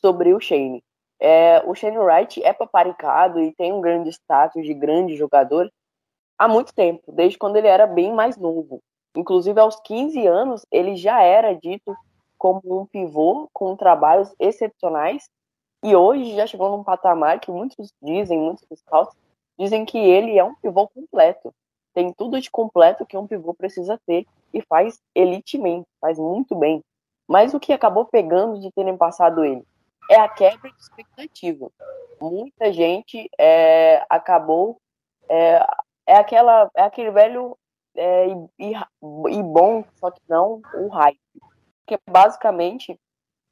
sobre 0.00 0.34
o 0.34 0.40
Shane. 0.40 0.82
É, 1.20 1.62
o 1.66 1.74
Shane 1.74 1.98
Wright 1.98 2.42
é 2.42 2.52
paparicado 2.52 3.40
e 3.40 3.52
tem 3.54 3.72
um 3.72 3.80
grande 3.80 4.10
status 4.10 4.64
de 4.64 4.72
grande 4.72 5.16
jogador 5.16 5.70
há 6.38 6.46
muito 6.46 6.72
tempo, 6.72 7.10
desde 7.12 7.36
quando 7.36 7.56
ele 7.56 7.66
era 7.66 7.86
bem 7.86 8.12
mais 8.12 8.36
novo. 8.36 8.80
Inclusive, 9.16 9.58
aos 9.58 9.80
15 9.80 10.26
anos, 10.26 10.64
ele 10.70 10.94
já 10.96 11.20
era 11.22 11.52
dito 11.54 11.96
como 12.38 12.60
um 12.64 12.86
pivô 12.86 13.48
com 13.52 13.74
trabalhos 13.74 14.32
excepcionais 14.38 15.28
e 15.82 15.94
hoje 15.94 16.34
já 16.34 16.46
chegou 16.46 16.70
num 16.70 16.84
patamar 16.84 17.40
que 17.40 17.50
muitos 17.50 17.92
dizem, 18.00 18.38
muitos 18.38 18.66
scouts, 18.78 19.16
dizem 19.58 19.84
que 19.84 19.98
ele 19.98 20.38
é 20.38 20.44
um 20.44 20.54
pivô 20.54 20.86
completo. 20.88 21.52
Tem 21.92 22.12
tudo 22.12 22.40
de 22.40 22.50
completo 22.50 23.04
que 23.04 23.16
um 23.16 23.26
pivô 23.26 23.52
precisa 23.54 23.98
ter 24.06 24.24
e 24.54 24.62
faz 24.62 25.00
elitemente, 25.14 25.88
faz 26.00 26.18
muito 26.18 26.54
bem. 26.54 26.80
Mas 27.28 27.52
o 27.52 27.60
que 27.60 27.72
acabou 27.72 28.06
pegando 28.06 28.58
de 28.58 28.72
terem 28.72 28.96
passado 28.96 29.44
ele 29.44 29.62
é 30.10 30.18
a 30.18 30.28
quebra 30.28 30.70
de 30.70 30.80
expectativa. 30.80 31.70
Muita 32.20 32.72
gente 32.72 33.30
é, 33.38 34.04
acabou 34.08 34.80
é, 35.28 35.64
é 36.06 36.16
aquela 36.16 36.70
é 36.74 36.82
aquele 36.82 37.10
velho 37.10 37.56
é, 37.94 38.28
e, 38.58 38.72
e, 39.30 39.42
bom, 39.42 39.84
só 39.96 40.10
que 40.10 40.20
não 40.28 40.62
o 40.74 40.88
hype. 40.88 41.18
Porque 41.84 42.00
basicamente 42.08 42.98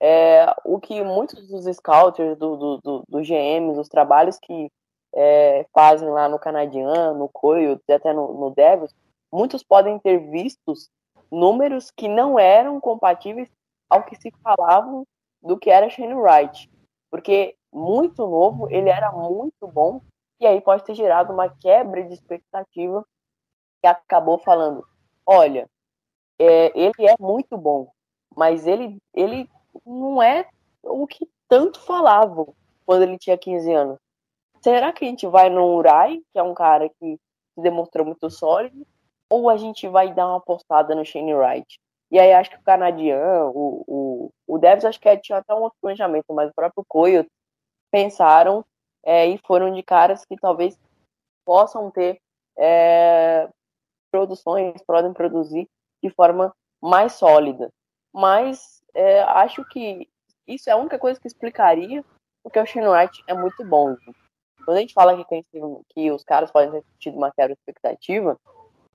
é, 0.00 0.54
o 0.64 0.78
que 0.78 1.02
muitos 1.02 1.46
dos 1.48 1.64
scouters, 1.76 2.36
do, 2.38 2.56
do, 2.56 2.78
do, 2.78 3.04
do 3.08 3.18
GMs, 3.22 3.78
os 3.78 3.88
trabalhos 3.88 4.38
que 4.38 4.70
é, 5.14 5.66
fazem 5.72 6.08
lá 6.08 6.28
no 6.28 6.38
Canadiano, 6.38 7.18
no 7.18 7.28
Coyotes, 7.28 7.88
até 7.88 8.12
no, 8.12 8.32
no 8.34 8.50
Devils, 8.50 8.94
muitos 9.32 9.62
podem 9.62 9.98
ter 9.98 10.18
vistos 10.30 10.90
números 11.30 11.90
que 11.90 12.08
não 12.08 12.38
eram 12.38 12.80
compatíveis 12.80 13.50
ao 13.88 14.04
que 14.04 14.16
se 14.16 14.30
falavam 14.42 15.06
do 15.42 15.58
que 15.58 15.70
era 15.70 15.88
Shane 15.88 16.14
Wright. 16.14 16.70
Porque 17.10 17.56
muito 17.72 18.26
novo, 18.26 18.68
ele 18.70 18.88
era 18.88 19.12
muito 19.12 19.66
bom, 19.66 20.00
e 20.40 20.46
aí 20.46 20.60
pode 20.60 20.84
ter 20.84 20.94
gerado 20.94 21.32
uma 21.32 21.48
quebra 21.48 22.02
de 22.04 22.14
expectativa 22.14 23.04
que 23.80 23.86
acabou 23.86 24.38
falando: 24.38 24.84
olha, 25.24 25.68
é, 26.38 26.72
ele 26.78 27.08
é 27.08 27.14
muito 27.18 27.56
bom, 27.56 27.90
mas 28.34 28.66
ele, 28.66 28.98
ele 29.14 29.48
não 29.84 30.22
é 30.22 30.48
o 30.82 31.06
que 31.06 31.28
tanto 31.48 31.80
falavam 31.80 32.54
quando 32.84 33.02
ele 33.02 33.18
tinha 33.18 33.38
15 33.38 33.72
anos. 33.72 33.98
Será 34.62 34.92
que 34.92 35.04
a 35.04 35.08
gente 35.08 35.26
vai 35.26 35.48
no 35.48 35.64
Urai, 35.76 36.20
que 36.32 36.38
é 36.38 36.42
um 36.42 36.54
cara 36.54 36.88
que 36.88 37.16
se 37.54 37.62
demonstrou 37.62 38.04
muito 38.06 38.28
sólido, 38.30 38.86
ou 39.30 39.48
a 39.48 39.56
gente 39.56 39.88
vai 39.88 40.12
dar 40.12 40.26
uma 40.26 40.38
apostada 40.38 40.94
no 40.94 41.04
Shane 41.04 41.34
Wright? 41.34 41.78
E 42.10 42.18
aí 42.18 42.32
acho 42.32 42.50
que 42.50 42.56
o 42.56 42.62
canadiano, 42.62 43.50
o, 43.54 43.84
o, 43.86 44.30
o 44.46 44.58
Devs 44.58 44.84
acho 44.84 45.00
que 45.00 45.16
tinha 45.18 45.38
até 45.38 45.54
um 45.54 45.62
outro 45.62 45.78
planejamento, 45.80 46.32
mas 46.32 46.50
o 46.50 46.54
próprio 46.54 46.84
Coyote 46.88 47.30
pensaram 47.90 48.64
é, 49.04 49.26
e 49.26 49.38
foram 49.38 49.72
de 49.72 49.82
caras 49.82 50.24
que 50.24 50.36
talvez 50.36 50.78
possam 51.44 51.90
ter 51.90 52.20
é, 52.56 53.48
produções, 54.10 54.80
podem 54.86 55.12
produzir 55.12 55.68
de 56.02 56.10
forma 56.10 56.54
mais 56.80 57.14
sólida. 57.14 57.70
Mas 58.12 58.82
é, 58.94 59.20
acho 59.22 59.64
que 59.68 60.08
isso 60.46 60.70
é 60.70 60.72
a 60.72 60.76
única 60.76 60.98
coisa 60.98 61.20
que 61.20 61.26
explicaria 61.26 62.04
porque 62.46 62.60
o 62.60 62.66
Shane 62.66 62.86
Wright 62.86 63.24
é 63.26 63.34
muito 63.34 63.64
bom. 63.64 63.96
Quando 64.64 64.76
a 64.76 64.80
gente 64.80 64.94
fala 64.94 65.24
que, 65.24 65.42
que 65.88 66.10
os 66.12 66.22
caras 66.22 66.48
podem 66.48 66.70
ter 66.70 66.84
tido 66.96 67.16
uma 67.16 67.32
quebra 67.32 67.52
expectativa, 67.52 68.38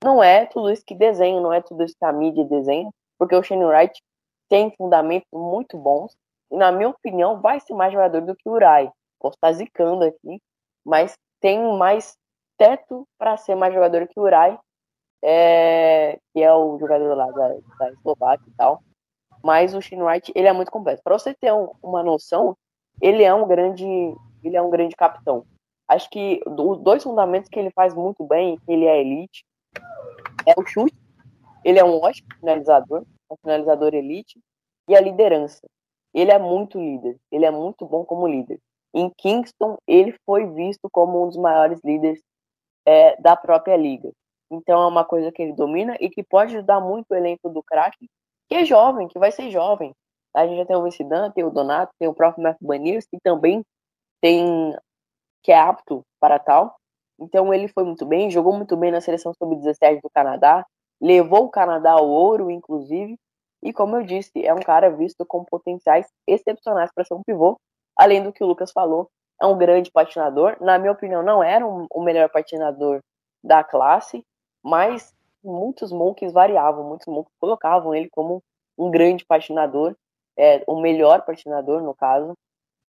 não 0.02 0.24
é 0.24 0.46
tudo 0.46 0.72
isso 0.72 0.86
que 0.86 0.96
desenho, 0.96 1.42
não 1.42 1.52
é 1.52 1.62
tudo 1.62 1.84
isso 1.84 1.96
que 1.98 2.06
a 2.06 2.14
mídia 2.14 2.46
desenha, 2.46 2.90
porque 3.22 3.36
o 3.36 3.44
Shane 3.44 3.64
Wright 3.64 4.02
tem 4.50 4.74
fundamentos 4.76 5.28
muito 5.32 5.78
bons 5.78 6.18
e, 6.50 6.58
na 6.58 6.72
minha 6.72 6.90
opinião, 6.90 7.40
vai 7.40 7.60
ser 7.60 7.76
mais 7.76 7.94
jogador 7.94 8.22
do 8.22 8.36
que 8.36 8.50
o 8.50 8.54
Urai. 8.54 8.92
Posso 9.20 9.36
estar 9.36 9.54
zicando 9.54 10.06
aqui, 10.06 10.42
mas 10.84 11.16
tem 11.40 11.62
mais 11.78 12.18
teto 12.58 13.08
para 13.20 13.38
ser 13.38 13.54
mais 13.54 13.76
jogador 13.76 14.08
que 14.08 14.20
o 14.20 14.24
Urai, 14.24 14.58
é, 15.24 16.18
que 16.34 16.42
é 16.42 16.52
o 16.52 16.80
jogador 16.80 17.14
lá 17.14 17.30
da, 17.30 17.50
da 17.78 17.92
Eslováquia 17.92 18.50
e 18.50 18.56
tal. 18.58 18.82
Mas 19.44 19.76
o 19.76 19.82
Shane 19.84 20.02
Wright, 20.02 20.32
ele 20.34 20.48
é 20.48 20.54
muito 20.54 20.72
completo. 20.72 21.04
Para 21.04 21.20
você 21.20 21.32
ter 21.32 21.54
um, 21.54 21.72
uma 21.84 22.02
noção, 22.02 22.58
ele 23.00 23.22
é 23.22 23.32
um 23.32 23.48
grande, 23.48 23.86
ele 24.44 24.58
é 24.58 24.62
um 24.64 24.72
grande 24.72 24.96
capitão. 24.96 25.46
Acho 25.88 26.10
que 26.10 26.42
os 26.48 26.80
dois 26.80 27.04
fundamentos 27.04 27.52
que 27.52 27.60
ele 27.60 27.70
faz 27.70 27.94
muito 27.94 28.26
bem, 28.26 28.58
que 28.66 28.72
ele 28.72 28.86
é 28.86 29.00
elite, 29.00 29.46
é 30.48 30.60
o 30.60 30.66
chute 30.66 31.01
ele 31.64 31.80
é 31.80 31.84
um 31.84 32.00
ótimo 32.02 32.28
finalizador, 32.40 33.06
um 33.30 33.36
finalizador 33.42 33.94
elite, 33.94 34.40
e 34.88 34.96
a 34.96 35.02
liderança. 35.02 35.62
Ele 36.14 36.32
é 36.32 36.40
muito 36.40 36.78
líder, 36.78 37.18
ele 37.32 37.46
é 37.46 37.52
muito 37.52 37.86
bom 37.86 38.04
como 38.04 38.28
líder. 38.28 38.60
Em 38.94 39.10
Kingston, 39.10 39.78
ele 39.88 40.14
foi 40.26 40.46
visto 40.48 40.90
como 40.92 41.24
um 41.24 41.28
dos 41.28 41.38
maiores 41.38 41.80
líderes 41.84 42.22
é, 42.86 43.16
da 43.22 43.36
própria 43.36 43.78
liga. 43.78 44.12
Então 44.52 44.82
é 44.82 44.88
uma 44.88 45.06
coisa 45.06 45.32
que 45.32 45.42
ele 45.42 45.54
domina 45.54 45.96
e 46.00 46.10
que 46.10 46.24
pode 46.24 46.56
ajudar 46.58 46.82
muito 46.82 47.12
o 47.12 47.16
elenco 47.16 47.50
do 47.50 47.64
craque, 47.64 48.10
que 48.50 48.56
é 48.56 48.66
jovem, 48.66 49.08
que 49.08 49.18
vai 49.18 49.32
ser 49.32 49.50
jovem. 49.50 49.94
A 50.34 50.46
gente 50.46 50.58
já 50.58 50.66
tem 50.66 50.76
o 50.76 50.84
Vincidan, 50.84 51.32
tem 51.32 51.44
o 51.44 51.50
Donato, 51.50 51.94
tem 51.98 52.08
o 52.08 52.14
próprio 52.14 52.44
Marco 52.44 52.66
Baniers, 52.66 53.06
que 53.06 53.18
também 53.24 53.64
tem 54.22 54.76
que 55.42 55.52
é 55.52 55.60
apto 55.60 56.04
para 56.20 56.38
tal. 56.38 56.76
Então 57.20 57.54
ele 57.54 57.68
foi 57.68 57.84
muito 57.84 58.06
bem, 58.06 58.30
jogou 58.30 58.54
muito 58.56 58.76
bem 58.76 58.92
na 58.92 59.02
seleção 59.02 59.34
sub-17 59.34 60.02
do 60.02 60.10
Canadá, 60.10 60.66
levou 61.02 61.46
o 61.46 61.50
Canadá 61.50 61.94
ao 61.94 62.08
ouro, 62.08 62.52
inclusive, 62.52 63.18
e 63.64 63.74
como 63.74 63.96
eu 63.96 64.04
disse, 64.04 64.46
é 64.46 64.54
um 64.54 64.60
cara 64.60 64.90
visto 64.90 65.26
com 65.26 65.44
potenciais 65.44 66.08
excepcionais 66.28 66.92
para 66.94 67.04
ser 67.04 67.14
um 67.14 67.24
pivô, 67.24 67.60
além 67.98 68.24
do 68.24 68.32
que 68.32 68.44
o 68.44 68.48
Lucas 68.48 68.72
falou, 68.72 69.10
é 69.40 69.46
um 69.46 69.58
grande 69.58 69.92
patinador. 69.92 70.58
Na 70.62 70.78
minha 70.78 70.92
opinião, 70.92 71.24
não 71.24 71.44
era 71.44 71.66
um, 71.66 71.88
o 71.92 72.02
melhor 72.02 72.30
patinador 72.30 73.02
da 73.44 73.64
classe, 73.64 74.24
mas 74.64 75.14
muitos 75.44 75.92
monkeys 75.92 76.32
variavam, 76.32 76.88
muitos 76.88 77.08
monkeys 77.08 77.36
colocavam 77.40 77.94
ele 77.94 78.10
como 78.10 78.44
um 78.78 78.90
grande 78.90 79.26
patinador, 79.26 79.96
é, 80.38 80.64
o 80.68 80.80
melhor 80.80 81.24
patinador, 81.24 81.82
no 81.82 81.94
caso, 81.94 82.34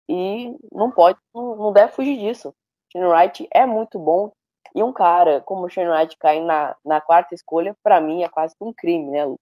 e 0.08 0.56
não 0.72 0.92
pode, 0.92 1.18
não, 1.34 1.56
não 1.56 1.74
deve 1.74 1.94
fugir 1.94 2.18
disso. 2.18 2.54
Shane 2.92 3.06
Wright 3.06 3.48
é 3.52 3.66
muito 3.66 3.98
bom, 3.98 4.32
e 4.76 4.84
um 4.84 4.94
cara 4.94 5.42
como 5.42 5.66
o 5.66 5.70
Shane 5.70 5.90
Wright 5.90 6.18
cair 6.18 6.42
na, 6.42 6.76
na 6.84 7.02
quarta 7.02 7.36
escolha, 7.36 7.76
para 7.84 8.00
mim, 8.00 8.24
é 8.24 8.30
quase 8.30 8.56
que 8.56 8.64
um 8.64 8.74
crime, 8.74 9.10
né, 9.12 9.26
Lu? 9.26 9.40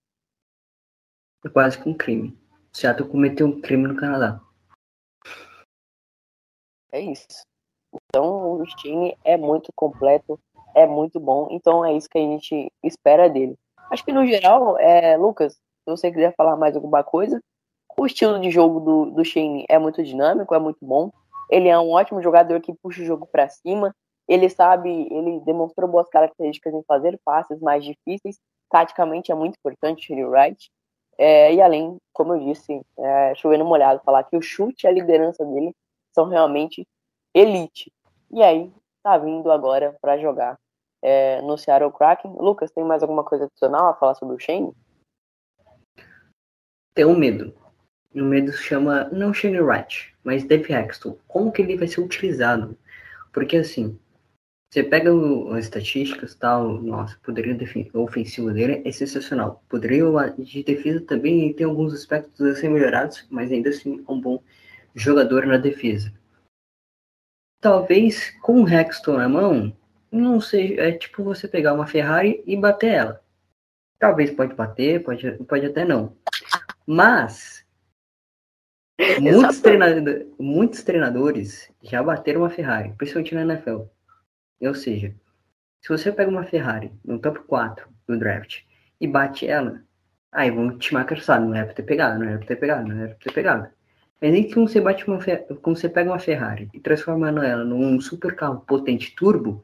É 1.46 1.50
quase 1.50 1.82
que 1.82 1.88
um 1.88 1.94
crime. 1.94 2.38
O 2.74 2.78
Seattle 2.78 3.10
cometeu 3.10 3.48
um 3.48 3.62
crime 3.62 3.88
no 3.88 3.96
Canadá. 3.96 4.42
É 6.92 7.00
isso. 7.00 7.44
Então, 7.94 8.62
o 8.62 8.66
Shane 8.66 9.18
é 9.24 9.38
muito 9.38 9.72
completo, 9.76 10.40
é 10.76 10.86
muito 10.86 11.20
bom. 11.20 11.48
Então, 11.52 11.86
é 11.86 11.94
isso 11.94 12.10
que 12.10 12.18
a 12.18 12.22
gente 12.22 12.72
espera 12.84 13.30
dele. 13.30 13.56
Acho 13.92 14.04
que, 14.04 14.12
no 14.12 14.26
geral, 14.26 14.78
é, 14.78 15.18
Lucas, 15.18 15.54
se 15.54 15.86
você 15.88 16.12
quiser 16.12 16.34
falar 16.36 16.56
mais 16.56 16.76
alguma 16.76 17.04
coisa, 17.04 17.42
o 17.98 18.06
estilo 18.06 18.40
de 18.40 18.52
jogo 18.52 18.80
do, 18.80 19.06
do 19.12 19.26
Shane 19.26 19.66
é 19.68 19.80
muito 19.80 20.04
dinâmico, 20.04 20.54
é 20.54 20.60
muito 20.60 20.86
bom. 20.86 21.12
Ele 21.50 21.68
é 21.68 21.80
um 21.80 21.92
ótimo 21.92 22.22
jogador 22.22 22.62
que 22.62 22.74
puxa 22.74 23.02
o 23.02 23.06
jogo 23.06 23.26
para 23.26 23.50
cima, 23.50 23.94
ele 24.30 24.48
sabe, 24.48 25.08
ele 25.12 25.40
demonstrou 25.40 25.90
boas 25.90 26.08
características 26.08 26.74
em 26.76 26.84
fazer 26.84 27.20
passes 27.26 27.60
mais 27.60 27.84
difíceis. 27.84 28.38
Taticamente 28.70 29.32
é 29.32 29.36
muito 29.36 29.56
importante 29.58 30.14
o 30.14 30.30
Wright. 30.30 30.70
É, 31.18 31.52
e 31.54 31.60
além, 31.60 31.98
como 32.14 32.36
eu 32.36 32.40
disse, 32.40 32.80
é, 32.98 33.34
chovendo 33.34 33.66
molhado, 33.66 34.02
falar 34.06 34.24
que 34.24 34.38
o 34.38 34.42
chute 34.42 34.86
e 34.86 34.88
a 34.88 34.92
liderança 34.92 35.44
dele 35.44 35.74
são 36.14 36.30
realmente 36.30 36.88
elite. 37.34 37.92
E 38.30 38.44
aí, 38.44 38.72
tá 39.02 39.18
vindo 39.18 39.52
agora 39.52 39.98
para 40.00 40.20
jogar 40.20 40.58
é, 41.02 41.42
no 41.42 41.58
Seattle 41.58 41.92
Kraken. 41.92 42.36
Lucas, 42.40 42.72
tem 42.72 42.84
mais 42.84 43.02
alguma 43.02 43.24
coisa 43.24 43.46
adicional 43.46 43.88
a 43.88 43.96
falar 43.96 44.14
sobre 44.14 44.36
o 44.36 44.40
Shane? 44.40 44.72
Tem 46.94 47.04
um 47.04 47.18
medo. 47.18 47.52
O 48.14 48.22
medo 48.22 48.52
se 48.52 48.64
chama 48.64 49.06
não 49.06 49.34
Shane 49.34 49.60
Wright, 49.60 50.16
mas 50.24 50.44
Dave 50.44 50.72
Hexton. 50.72 51.18
Como 51.28 51.52
que 51.52 51.64
ele 51.64 51.78
vai 51.78 51.88
ser 51.88 52.02
utilizado? 52.02 52.78
Porque 53.34 53.58
assim, 53.58 54.00
você 54.70 54.84
pega 54.84 55.12
o, 55.12 55.52
as 55.54 55.66
estatísticas 55.66 56.36
tal, 56.36 56.80
nossa, 56.82 57.16
o 57.16 57.20
poderio 57.22 57.58
ofensivo 57.96 58.54
dele 58.54 58.84
é 58.86 58.92
sensacional. 58.92 59.64
O 59.66 59.70
poderio 59.70 60.14
de 60.38 60.64
defesa 60.64 61.02
também 61.02 61.52
tem 61.54 61.66
alguns 61.66 61.92
aspectos 61.92 62.40
a 62.46 62.56
ser 62.56 62.70
melhorados, 62.70 63.26
mas 63.32 63.52
ainda 63.52 63.70
assim 63.70 64.06
é 64.08 64.12
um 64.12 64.22
bom 64.22 64.44
jogador 64.94 65.48
na 65.48 65.58
defesa. 65.58 66.14
Talvez 67.60 68.30
com 68.42 68.62
o 68.62 68.64
Rexton 68.64 69.18
na 69.18 69.28
mão, 69.28 69.76
não 70.12 70.40
seja, 70.40 70.82
é 70.82 70.92
tipo 70.92 71.24
você 71.24 71.48
pegar 71.48 71.74
uma 71.74 71.88
Ferrari 71.88 72.44
e 72.46 72.56
bater 72.56 72.94
ela. 72.94 73.24
Talvez 73.98 74.30
pode 74.32 74.54
bater, 74.54 75.04
pode, 75.04 75.32
pode 75.46 75.66
até 75.66 75.84
não. 75.84 76.16
Mas 76.86 77.66
muitos, 79.20 79.60
treinador, 79.62 80.28
muitos 80.40 80.84
treinadores 80.84 81.72
já 81.82 82.04
bateram 82.04 82.42
uma 82.42 82.50
Ferrari, 82.52 82.94
principalmente 82.98 83.34
na 83.34 83.42
NFL. 83.42 83.82
Ou 84.62 84.76
seja, 84.76 85.14
se 85.82 85.90
você 85.90 86.12
pega 86.12 86.30
uma 86.30 86.44
Ferrari 86.44 86.92
no 87.06 87.20
top 87.20 87.40
4 87.48 87.88
do 88.08 88.18
draft 88.18 88.62
e 89.00 89.08
bate 89.08 89.48
ela, 89.48 89.82
aí 90.32 90.52
vão 90.52 90.78
te 90.78 90.94
marcar 90.94 91.18
não 91.40 91.56
é 91.56 91.64
pra 91.64 91.74
ter 91.74 91.84
pegado, 91.84 92.20
não 92.20 92.30
é 92.30 92.38
pra 92.38 92.48
ter 92.48 92.56
pegado, 92.58 92.88
não 92.88 93.04
é 93.04 93.08
pra 93.08 93.16
ter 93.16 93.34
pegado. 93.34 93.70
Mas 94.22 94.32
nem 94.32 94.48
que 94.48 94.56
você 94.56 94.82
bate 94.82 95.08
uma 95.08 95.20
quando 95.62 95.78
você 95.78 95.88
pega 95.88 96.12
uma 96.12 96.20
Ferrari 96.20 96.70
e 96.74 96.80
transforma 96.80 97.30
ela 97.30 97.64
num 97.64 98.02
super 98.02 98.36
carro 98.36 98.60
potente 98.68 99.16
turbo 99.16 99.64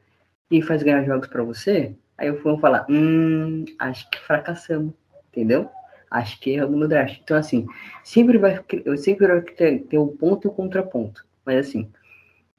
e 0.50 0.62
faz 0.62 0.82
ganhar 0.82 1.04
jogos 1.04 1.28
para 1.28 1.42
você, 1.42 1.94
aí 2.16 2.28
eu 2.28 2.42
vou 2.42 2.58
falar, 2.58 2.86
hum, 2.88 3.64
acho 3.78 4.08
que 4.10 4.18
fracassamos, 4.20 4.94
entendeu? 5.28 5.68
Acho 6.10 6.40
que 6.40 6.50
erramos 6.50 6.78
no 6.78 6.88
draft. 6.88 7.20
Então 7.22 7.36
assim, 7.36 7.66
sempre 8.02 8.38
vai, 8.38 8.58
sempre 8.96 9.26
vai 9.26 9.42
ter, 9.42 9.80
ter 9.80 9.98
um 9.98 10.08
ponto 10.08 10.46
e 10.46 10.50
um 10.50 10.54
contraponto. 10.54 11.26
Mas 11.44 11.68
assim, 11.68 11.90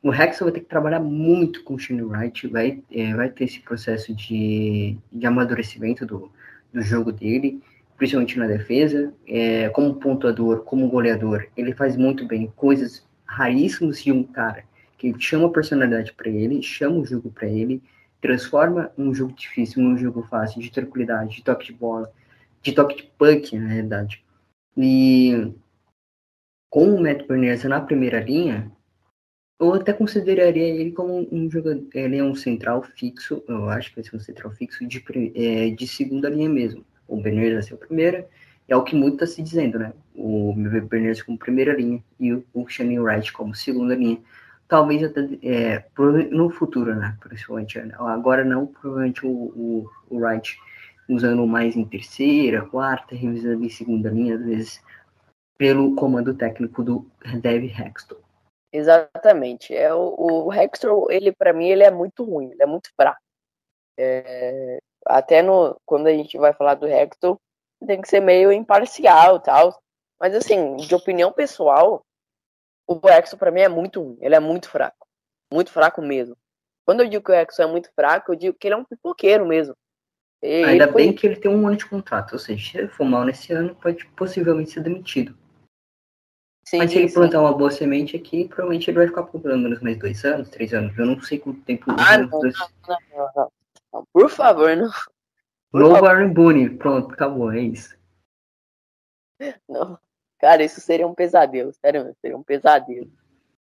o 0.02 0.14
Hexel 0.14 0.46
vai 0.46 0.54
ter 0.54 0.60
que 0.62 0.70
trabalhar 0.70 1.00
muito 1.00 1.64
com 1.64 1.74
o 1.74 1.80
Shane 1.80 2.04
Wright, 2.04 2.48
vai, 2.48 2.84
é, 2.92 3.14
vai 3.14 3.30
ter 3.30 3.46
esse 3.46 3.60
processo 3.60 4.14
de, 4.14 4.98
de 5.12 5.26
amadurecimento 5.26 6.06
do, 6.06 6.32
do 6.72 6.82
jogo 6.82 7.12
dele, 7.12 7.62
principalmente 7.98 8.38
na 8.38 8.48
defesa. 8.48 9.14
É, 9.28 9.70
como 9.70 9.96
pontuador, 9.96 10.64
como 10.64 10.88
goleador, 10.90 11.48
ele 11.58 11.74
faz 11.74 11.98
muito 11.98 12.26
bem 12.26 12.52
coisas 12.56 13.06
raríssimas 13.26 14.02
de 14.02 14.12
um 14.12 14.24
cara 14.24 14.64
que 14.98 15.14
chama 15.20 15.48
a 15.48 15.52
personalidade 15.52 16.14
para 16.14 16.30
ele, 16.30 16.62
chama 16.62 16.98
o 16.98 17.06
jogo 17.06 17.30
para 17.32 17.48
ele, 17.48 17.82
transforma 18.22 18.92
um 18.98 19.14
jogo 19.14 19.34
difícil 19.34 19.84
num 19.84 19.98
jogo 19.98 20.24
fácil, 20.24 20.62
de 20.62 20.72
tranquilidade, 20.72 21.36
de 21.36 21.44
toque 21.44 21.68
de 21.68 21.74
bola, 21.74 22.12
de 22.62 22.72
toque 22.72 22.96
de 22.98 23.04
punk, 23.18 23.56
na 23.58 23.68
realidade. 23.68 24.24
E 24.76 25.52
com 26.70 26.96
o 26.96 27.02
Matt 27.02 27.28
Bernier 27.28 27.68
na 27.68 27.80
primeira 27.80 28.20
linha, 28.20 28.72
eu 29.60 29.74
até 29.74 29.92
consideraria 29.92 30.64
ele 30.64 30.92
como 30.92 31.28
um 31.32 31.50
jogador. 31.50 31.84
Ele 31.94 32.18
é 32.18 32.24
um 32.24 32.36
central 32.36 32.84
fixo, 32.84 33.44
eu 33.48 33.70
acho 33.70 33.90
que 33.90 33.96
vai 33.96 34.04
ser 34.04 34.16
um 34.16 34.20
central 34.20 34.52
fixo 34.52 34.86
de, 34.86 35.04
é, 35.36 35.70
de 35.72 35.88
segunda 35.88 36.30
linha 36.30 36.50
mesmo. 36.50 36.86
O 37.08 37.20
Berners 37.20 37.54
vai 37.54 37.64
ser 37.64 37.74
o 37.74 37.78
primeiro, 37.78 38.26
é 38.68 38.76
o 38.76 38.84
que 38.84 38.96
muito 38.96 39.16
está 39.16 39.26
se 39.26 39.42
dizendo, 39.42 39.80
né? 39.80 39.94
O 40.14 40.54
Berners 40.90 41.22
como 41.22 41.38
primeira 41.38 41.74
linha 41.74 42.04
e 42.20 42.34
o, 42.34 42.68
Shane 42.68 43.00
Wright 43.00 43.32
como 43.34 43.56
segunda 43.56 43.96
linha. 43.96 44.20
Talvez 44.68 45.02
até 45.04 45.22
é, 45.42 45.86
no 46.32 46.50
futuro, 46.50 46.94
né? 46.94 47.18
Principalmente. 47.22 47.80
Agora 47.98 48.44
não, 48.44 48.68
provavelmente 48.68 49.26
o, 49.26 49.30
o, 49.30 49.90
o 50.10 50.18
Wright 50.18 50.58
usando 51.10 51.48
mais 51.48 51.76
em 51.78 51.86
terceira, 51.86 52.66
quarta, 52.66 53.16
revisando 53.16 53.64
em 53.64 53.70
segunda 53.70 54.10
linha, 54.10 54.36
às 54.36 54.46
vezes, 54.46 54.82
pelo 55.58 55.96
comando 55.96 56.34
técnico 56.34 56.84
do 56.84 57.08
Dev 57.42 57.64
Hexton. 57.64 58.27
Exatamente. 58.72 59.76
É 59.76 59.94
o, 59.94 60.46
o 60.46 60.54
Hextor, 60.54 61.12
ele 61.12 61.32
para 61.32 61.54
mim 61.54 61.68
ele 61.68 61.84
é 61.84 61.92
muito 61.92 62.24
ruim, 62.24 62.52
ele 62.52 62.64
é 62.64 62.66
muito 62.66 62.90
fraco. 62.96 63.20
É, 63.98 64.78
até 65.06 65.42
no 65.42 65.80
quando 65.86 66.08
a 66.08 66.12
gente 66.12 66.38
vai 66.38 66.54
falar 66.54 66.76
do 66.76 66.86
Hector, 66.88 67.38
tem 67.86 68.02
que 68.02 68.10
ser 68.10 68.20
meio 68.20 68.52
imparcial, 68.52 69.40
tal. 69.40 69.82
Mas 70.20 70.36
assim, 70.36 70.76
de 70.78 70.94
opinião 70.96 71.32
pessoal, 71.32 72.02
o 72.88 73.00
Hector 73.08 73.38
para 73.38 73.52
mim 73.52 73.62
é 73.62 73.70
muito 73.70 74.02
ruim, 74.02 74.18
ele 74.22 74.36
é 74.36 74.40
muito 74.40 74.70
fraco. 74.70 75.08
Muito 75.52 75.72
fraco 75.72 76.02
mesmo. 76.02 76.36
Quando 76.86 77.02
eu 77.02 77.10
digo 77.10 77.24
que 77.24 77.32
o 77.32 77.36
Hector 77.36 77.66
é 77.66 77.68
muito 77.68 77.90
fraco, 77.94 78.32
eu 78.32 78.36
digo 78.36 78.58
que 78.58 78.68
ele 78.68 78.76
é 78.76 78.78
um 78.78 78.86
pipoqueiro 78.86 79.46
mesmo. 79.46 79.76
E 80.42 80.64
Ainda 80.64 80.92
foi- 80.92 81.04
bem 81.04 81.14
que 81.14 81.26
ele 81.26 81.36
tem 81.36 81.50
um 81.50 81.68
ano 81.68 81.78
de 81.78 81.86
contrato, 81.86 82.34
ou 82.34 82.40
seja, 82.40 82.72
se 82.72 82.78
ele 82.78 82.88
for 82.88 83.06
mal 83.06 83.24
nesse 83.26 83.52
ano, 83.54 83.76
pode 83.76 84.06
possivelmente 84.10 84.72
ser 84.72 84.82
demitido. 84.82 85.38
Sim, 86.68 86.78
Mas 86.80 86.92
se 86.92 86.98
ele 86.98 87.08
sim. 87.08 87.16
plantar 87.16 87.40
uma 87.40 87.54
boa 87.58 87.72
semente 87.72 88.18
aqui, 88.18 88.46
provavelmente 88.46 88.90
ele 88.90 88.98
vai 88.98 89.08
ficar 89.08 89.24
por 89.24 89.42
pelo 89.42 89.58
menos 89.58 89.80
mais 89.80 89.98
dois 89.98 90.24
anos, 90.26 90.50
três 90.50 90.74
anos. 90.74 90.98
Eu 90.98 91.06
não 91.06 91.22
sei 91.22 91.40
quanto 91.40 91.62
tempo. 91.62 91.86
Ah, 91.98 92.18
não, 92.18 92.28
dois- 92.28 92.58
não, 92.88 92.98
não, 93.16 93.52
não. 93.94 94.08
Por 94.12 94.30
favor, 94.30 94.76
não. 94.76 94.90
por 95.72 95.80
No 95.82 95.92
favor. 95.92 96.02
Warren 96.10 96.34
Boone, 96.34 96.70
pronto, 96.72 97.14
acabou, 97.14 97.52
é 97.54 97.62
isso. 97.62 97.98
Não. 99.68 99.98
Cara, 100.40 100.64
isso 100.64 100.82
seria 100.82 101.08
um 101.08 101.16
pesadelo, 101.16 101.72
sério, 101.74 102.14
seria 102.22 102.38
um 102.38 102.44
pesadelo. 102.44 103.10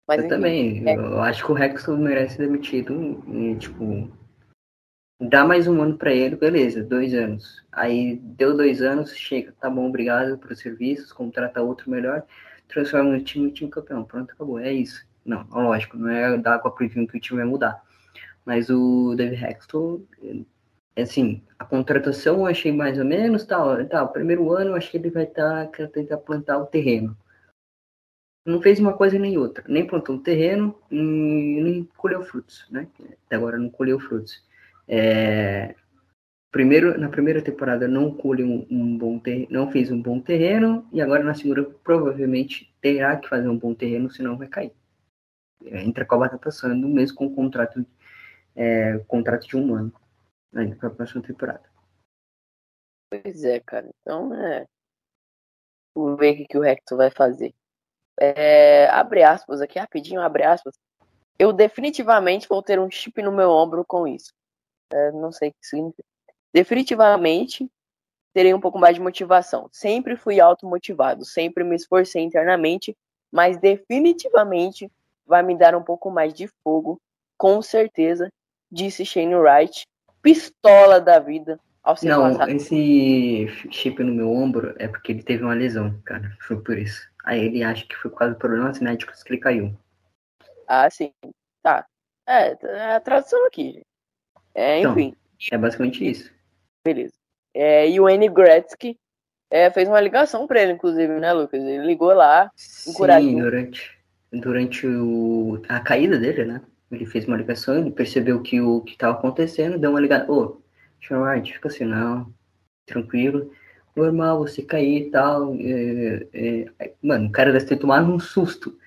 Mas 0.08 0.20
eu 0.20 0.26
enfim, 0.26 0.36
também, 0.36 0.89
é. 0.89 0.95
eu 0.95 1.22
acho 1.22 1.45
que 1.45 1.52
o 1.52 1.56
Rexon 1.56 1.98
merece 1.98 2.38
ser 2.38 2.48
demitido 2.48 3.24
e, 3.28 3.56
tipo, 3.58 4.10
dá 5.22 5.45
mais 5.45 5.68
um 5.68 5.82
ano 5.82 5.98
pra 5.98 6.12
ele, 6.14 6.36
beleza, 6.36 6.84
dois 6.84 7.14
anos. 7.14 7.64
Aí 7.72 8.16
deu 8.16 8.56
dois 8.58 8.82
anos, 8.82 9.16
chega, 9.16 9.54
tá 9.60 9.70
bom, 9.70 9.88
obrigado 9.88 10.38
pelos 10.39 10.60
serviços, 10.60 11.12
contrata 11.12 11.62
outro 11.62 11.91
melhor, 11.91 12.26
transforma 12.68 13.15
o 13.15 13.24
time 13.24 13.49
em 13.49 13.53
time 13.53 13.70
campeão, 13.70 14.03
pronto, 14.03 14.32
acabou, 14.32 14.59
é 14.59 14.72
isso. 14.72 15.05
Não, 15.26 15.47
lógico, 15.51 15.97
não 15.97 16.09
é 16.09 16.38
dar 16.38 16.55
água 16.55 16.72
pro 16.74 16.88
vinho 16.88 17.07
que 17.07 17.18
o 17.18 17.20
time 17.20 17.39
vai 17.39 17.47
mudar. 17.47 17.82
Mas 18.45 18.70
o 18.70 19.15
David 19.15 19.43
Hexton, 19.43 20.01
é 20.95 21.01
assim, 21.01 21.43
a 21.59 21.65
contratação 21.65 22.38
eu 22.38 22.45
achei 22.47 22.72
mais 22.72 22.97
ou 22.97 23.05
menos, 23.05 23.45
tal, 23.45 23.86
tá, 23.88 24.03
o 24.03 24.09
primeiro 24.09 24.51
ano 24.53 24.72
eu 24.72 24.76
acho 24.76 24.89
que 24.89 24.97
ele 24.97 25.09
vai 25.09 25.26
tá, 25.26 25.68
quer 25.68 25.89
tentar 25.89 26.18
plantar 26.18 26.57
o 26.57 26.65
terreno 26.65 27.15
não 28.47 28.61
fez 28.61 28.80
uma 28.80 28.93
coisa 28.93 29.20
nem 29.20 29.38
outra, 29.38 29.63
nem 29.68 29.86
plantou 29.86 30.15
um 30.15 30.24
terreno, 30.24 30.74
nem, 30.89 31.61
nem 31.61 31.89
colheu 31.97 32.24
frutos, 32.24 32.65
né? 32.72 32.88
Até 33.26 33.36
agora 33.36 33.57
não 33.57 33.70
colheu 33.70 33.99
frutos. 33.99 34.41
É, 34.88 35.76
primeiro, 36.58 36.99
na 36.99 37.08
primeira 37.08 37.39
temporada 37.39 37.88
não 37.88 38.12
colheu 38.12 38.47
um, 38.47 38.68
um 38.72 38.97
bom 38.97 39.20
terreno, 39.20 39.47
não 39.51 39.72
fez 39.72 39.91
um 39.91 40.01
bom 40.01 40.20
terreno, 40.20 40.89
e 40.91 40.99
agora 40.99 41.24
na 41.24 41.36
segunda 41.36 41.64
provavelmente 41.64 42.76
terá 42.82 43.16
que 43.16 43.30
fazer 43.30 43.47
um 43.47 43.60
bom 43.60 43.76
terreno, 43.76 44.10
senão 44.10 44.36
vai 44.36 44.47
cair. 44.47 44.74
É, 45.66 45.84
entra 45.84 46.03
com 46.03 46.16
a 46.16 46.18
batata 46.18 46.49
assando, 46.49 46.88
mesmo 46.88 47.16
com 47.16 47.28
o 47.28 47.36
contrato, 47.36 47.86
é, 48.55 48.97
contrato 49.08 49.47
de 49.47 49.55
um 49.55 49.76
ano, 49.76 49.93
ainda 50.51 50.76
para 50.76 50.88
a 50.88 50.91
próxima 50.91 51.22
temporada. 51.22 51.62
Pois 53.12 53.43
é, 53.43 53.60
cara. 53.60 53.88
Então, 54.01 54.34
é. 54.34 54.66
Vamos 55.95 56.18
ver 56.18 56.34
o 56.34 56.38
que, 56.38 56.45
que 56.45 56.58
o 56.58 56.64
Hector 56.64 56.97
vai 56.97 57.12
fazer. 57.12 57.53
É, 58.20 58.88
abre 58.89 59.22
aspas 59.22 59.62
aqui, 59.62 59.78
rapidinho, 59.78 60.22
abre 60.22 60.43
aspas. 60.43 60.74
Eu 61.38 61.53
definitivamente 61.53 62.49
vou 62.49 62.64
ter 62.64 62.80
um 62.80 62.89
chip 62.89 63.22
no 63.22 63.32
meu 63.32 63.51
ombro 63.51 63.86
com 63.86 64.08
isso. 64.08 64.34
É, 64.91 65.12
não 65.12 65.32
sei 65.32 65.49
o 65.49 65.53
que 65.53 65.68
significa. 65.68 66.07
Definitivamente 66.54 67.70
terei 68.34 68.54
um 68.54 68.60
pouco 68.60 68.78
mais 68.78 68.95
de 68.95 69.02
motivação. 69.02 69.68
Sempre 69.72 70.16
fui 70.16 70.39
automotivado, 70.39 71.26
sempre 71.26 71.64
me 71.64 71.76
esforcei 71.76 72.22
internamente, 72.22 72.95
mas 73.32 73.58
definitivamente 73.58 74.91
vai 75.26 75.43
me 75.43 75.58
dar 75.58 75.76
um 75.76 75.84
pouco 75.84 76.10
mais 76.10 76.34
de 76.34 76.48
fogo, 76.64 77.02
com 77.38 77.62
certeza, 77.62 78.32
disse 78.72 79.06
Shane 79.06 79.36
Wright, 79.36 79.86
pistola 80.22 81.02
da 81.02 81.20
vida, 81.20 81.60
ao 81.84 81.95
ser 81.95 82.10
Não, 82.10 82.22
passado 82.22 82.52
esse 82.52 83.48
chip 83.72 84.04
no 84.04 84.14
meu 84.14 84.30
ombro 84.30 84.76
é 84.78 84.88
porque 84.88 85.12
ele 85.12 85.24
teve 85.24 85.43
uma 85.43 85.54
lesão, 85.54 86.00
cara. 86.04 86.36
Foi 86.41 86.62
por 86.62 86.78
isso. 86.78 87.10
Aí 87.24 87.45
ele 87.45 87.64
acha 87.64 87.86
que 87.88 87.95
foi 87.95 88.12
por 88.12 88.18
causa 88.18 88.34
de 88.34 88.39
problemas 88.39 88.80
médicos 88.80 89.24
que 89.24 89.34
ele 89.34 89.41
caiu. 89.41 89.74
Ah, 90.68 90.89
sim. 90.89 91.14
Tá. 91.64 91.86
É, 92.28 92.58
é 92.62 92.95
a 92.95 93.00
tradução 93.00 93.45
aqui. 93.48 93.72
gente. 93.72 93.86
É, 94.54 94.80
Então. 94.80 94.91
enfim, 94.91 95.16
É 95.52 95.58
basicamente 95.58 96.06
isso. 96.06 96.36
Beleza. 96.93 97.13
É, 97.53 97.89
e 97.89 97.99
o 97.99 98.07
N. 98.07 98.29
Gretzky 98.29 98.97
é, 99.49 99.69
fez 99.71 99.88
uma 99.89 99.99
ligação 99.99 100.47
pra 100.47 100.61
ele, 100.61 100.73
inclusive, 100.73 101.19
né, 101.19 101.33
Lucas? 101.33 101.61
Ele 101.61 101.85
ligou 101.85 102.13
lá. 102.13 102.49
Sim, 102.55 102.91
Encorajou. 102.91 103.39
durante, 103.39 103.99
durante 104.31 104.88
o, 104.88 105.61
a 105.67 105.79
caída 105.79 106.17
dele, 106.17 106.45
né? 106.45 106.61
Ele 106.91 107.05
fez 107.05 107.25
uma 107.25 107.35
ligação, 107.35 107.77
ele 107.77 107.91
percebeu 107.91 108.41
que 108.41 108.61
o 108.61 108.81
que 108.81 108.93
estava 108.93 109.17
acontecendo, 109.17 109.77
deu 109.77 109.89
uma 109.89 109.99
ligada. 109.99 110.31
Ô, 110.31 110.61
Sherrod, 111.01 111.51
fica 111.53 111.67
assim, 111.67 111.83
não, 111.83 112.31
tranquilo. 112.85 113.51
Normal, 113.95 114.39
você 114.39 114.61
cair 114.61 115.07
e 115.07 115.11
tal. 115.11 115.55
é, 115.59 116.27
é, 116.79 116.93
Mano, 117.01 117.27
o 117.27 117.31
cara 117.31 117.51
deve 117.51 117.65
ter 117.65 117.77
tomado 117.77 118.09
um 118.11 118.19
susto. 118.19 118.77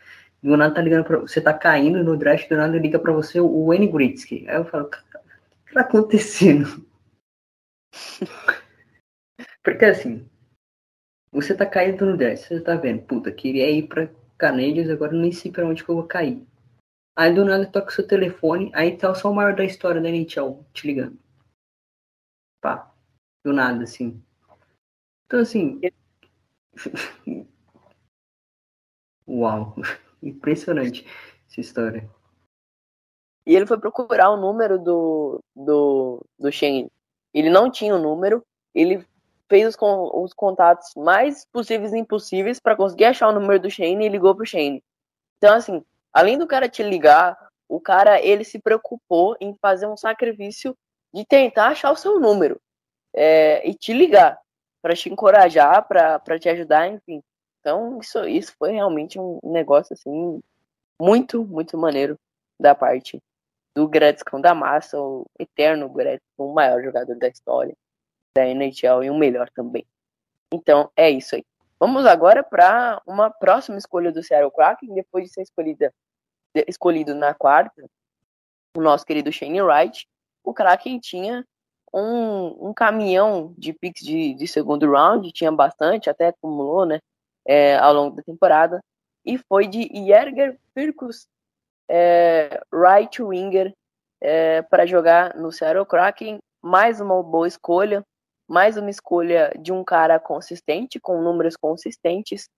Do 0.43 0.57
nada 0.57 0.75
tá 0.75 0.81
ligando 0.81 1.05
pra 1.05 1.19
você, 1.19 1.39
tá 1.41 1.53
caindo 1.53 2.03
no 2.03 2.17
draft, 2.17 2.49
do 2.49 2.57
nada 2.57 2.79
liga 2.79 2.99
pra 2.99 3.13
você 3.13 3.39
o 3.41 3.67
Wayne 3.67 3.89
Gretzky. 3.89 4.47
Aí 4.49 4.57
eu 4.57 4.65
falo, 4.65 4.87
cara, 4.87 5.05
o 5.13 5.67
que 5.67 5.75
tá 5.75 5.81
acontecendo? 5.83 6.87
Porque 9.63 9.85
assim, 9.85 10.29
você 11.33 11.57
tá 11.57 11.67
caindo 11.67 12.07
no 12.07 12.17
draft, 12.17 12.47
você 12.47 12.61
tá 12.61 12.77
vendo, 12.77 13.03
puta, 13.03 13.31
queria 13.31 13.71
ir 13.71 13.87
pra 13.89 14.09
Canadiens, 14.37 14.89
agora 14.89 15.13
nem 15.13 15.31
sei 15.33 15.53
pra 15.53 15.67
onde 15.67 15.85
que 15.85 15.91
eu 15.91 15.97
vou 15.97 16.07
cair. 16.07 16.47
Aí 17.17 17.35
do 17.35 17.45
nada 17.45 17.71
toca 17.71 17.89
o 17.89 17.93
seu 17.93 18.07
telefone, 18.07 18.71
aí 18.75 18.97
tá 18.97 19.15
só 19.15 19.31
o 19.31 19.35
maior 19.35 19.55
da 19.55 19.65
história 19.65 20.01
da 20.01 20.09
NHL 20.09 20.65
te 20.73 20.87
ligando. 20.87 21.19
Pá, 22.61 22.93
do 23.45 23.53
nada, 23.53 23.85
assim. 23.85 24.23
Então 25.27 25.41
assim. 25.41 25.81
Uau, 29.29 29.77
impressionante 30.23 31.07
essa 31.49 31.61
história. 31.61 32.11
E 33.47 33.55
ele 33.55 33.67
foi 33.67 33.79
procurar 33.79 34.31
o 34.31 34.37
número 34.37 34.79
do, 34.79 35.43
do, 35.55 36.25
do 36.39 36.51
Shane. 36.53 36.91
Ele 37.33 37.51
não 37.51 37.71
tinha 37.71 37.95
o 37.95 37.99
número. 37.99 38.45
Ele 38.75 39.05
fez 39.49 39.69
os, 39.69 39.77
con- 39.77 40.11
os 40.23 40.33
contatos 40.33 40.93
mais 40.97 41.45
possíveis 41.47 41.93
e 41.93 41.99
impossíveis 41.99 42.61
para 42.61 42.77
conseguir 42.77 43.07
achar 43.07 43.29
o 43.29 43.33
número 43.33 43.59
do 43.61 43.71
Shane 43.71 44.07
e 44.07 44.09
ligou 44.09 44.35
pro 44.35 44.47
Shane. 44.47 44.83
Então, 45.39 45.55
assim, 45.55 45.85
além 46.13 46.39
do 46.39 46.47
cara 46.47 46.69
te 46.69 46.83
ligar, 46.83 47.37
o 47.69 47.81
cara 47.81 48.21
ele 48.21 48.45
se 48.45 48.59
preocupou 48.59 49.37
em 49.41 49.57
fazer 49.61 49.87
um 49.87 49.97
sacrifício 49.97 50.77
de 51.13 51.25
tentar 51.25 51.69
achar 51.69 51.91
o 51.91 51.97
seu 51.97 52.21
número 52.21 52.61
é, 53.15 53.69
e 53.69 53.75
te 53.75 53.93
ligar 53.93 54.39
para 54.81 54.95
te 54.95 55.11
encorajar, 55.11 55.87
para 55.87 56.39
te 56.39 56.49
ajudar, 56.49 56.89
enfim. 56.89 57.23
Então, 57.61 57.99
isso, 58.01 58.25
isso 58.27 58.55
foi 58.59 58.73
realmente 58.73 59.19
um 59.19 59.39
negócio 59.43 59.93
assim 59.93 60.41
muito, 61.01 61.45
muito 61.45 61.77
maneiro 61.77 62.17
da 62.59 62.75
parte 62.75 63.21
do 63.75 63.89
Gretzky 63.89 64.41
da 64.41 64.55
massa, 64.55 65.01
o 65.01 65.27
eterno 65.39 65.89
Gretzky, 65.89 66.27
o 66.37 66.53
maior 66.53 66.83
jogador 66.83 67.17
da 67.17 67.29
história 67.29 67.75
da 68.37 68.47
NHL 68.47 69.05
e 69.05 69.11
o 69.11 69.15
melhor 69.15 69.49
também. 69.51 69.87
Então, 70.53 70.91
é 70.97 71.11
isso 71.11 71.35
aí. 71.35 71.45
Vamos 71.79 72.05
agora 72.05 72.43
para 72.43 73.01
uma 73.07 73.31
próxima 73.31 73.79
escolha 73.79 74.13
do 74.13 74.23
Seattle 74.23 74.53
Kraken, 74.53 74.95
depois 74.95 75.25
de 75.25 75.33
ser 75.33 75.43
escolhida, 75.43 75.93
escolhido 76.67 77.15
na 77.15 77.33
quarta, 77.33 77.89
o 78.77 78.81
nosso 78.81 79.05
querido 79.05 79.33
Shane 79.33 79.63
Wright, 79.63 80.07
o 80.45 80.53
Kraken 80.53 80.99
tinha 81.01 81.45
um, 81.93 82.69
um 82.69 82.75
caminhão 82.75 83.55
de 83.57 83.73
picks 83.73 84.05
de, 84.05 84.35
de 84.35 84.47
segundo 84.47 84.91
round, 84.91 85.33
tinha 85.33 85.51
bastante, 85.51 86.11
até 86.11 86.29
acumulou, 86.29 86.85
né, 86.85 87.01
é, 87.47 87.77
ao 87.79 87.93
longo 87.93 88.17
da 88.17 88.23
temporada, 88.23 88.81
e 89.25 89.39
foi 89.39 89.67
de 89.67 89.91
Yerger 89.93 90.59
Firkus, 90.75 91.27
é, 91.93 92.61
right 92.73 93.21
winger, 93.21 93.75
é, 94.21 94.63
para 94.63 94.87
jogar 94.87 95.35
no 95.35 95.51
Seattle 95.51 95.85
Kraken, 95.85 96.39
mais 96.63 97.01
uma 97.01 97.21
boa 97.21 97.49
escolha, 97.49 98.05
mais 98.49 98.77
uma 98.77 98.91
escolha 98.91 99.53
de 99.59 99.73
um 99.73 99.83
cara 99.83 100.21
consistente, 100.21 101.01
com 101.01 101.21
números 101.21 101.57
consistentes, 101.57 102.49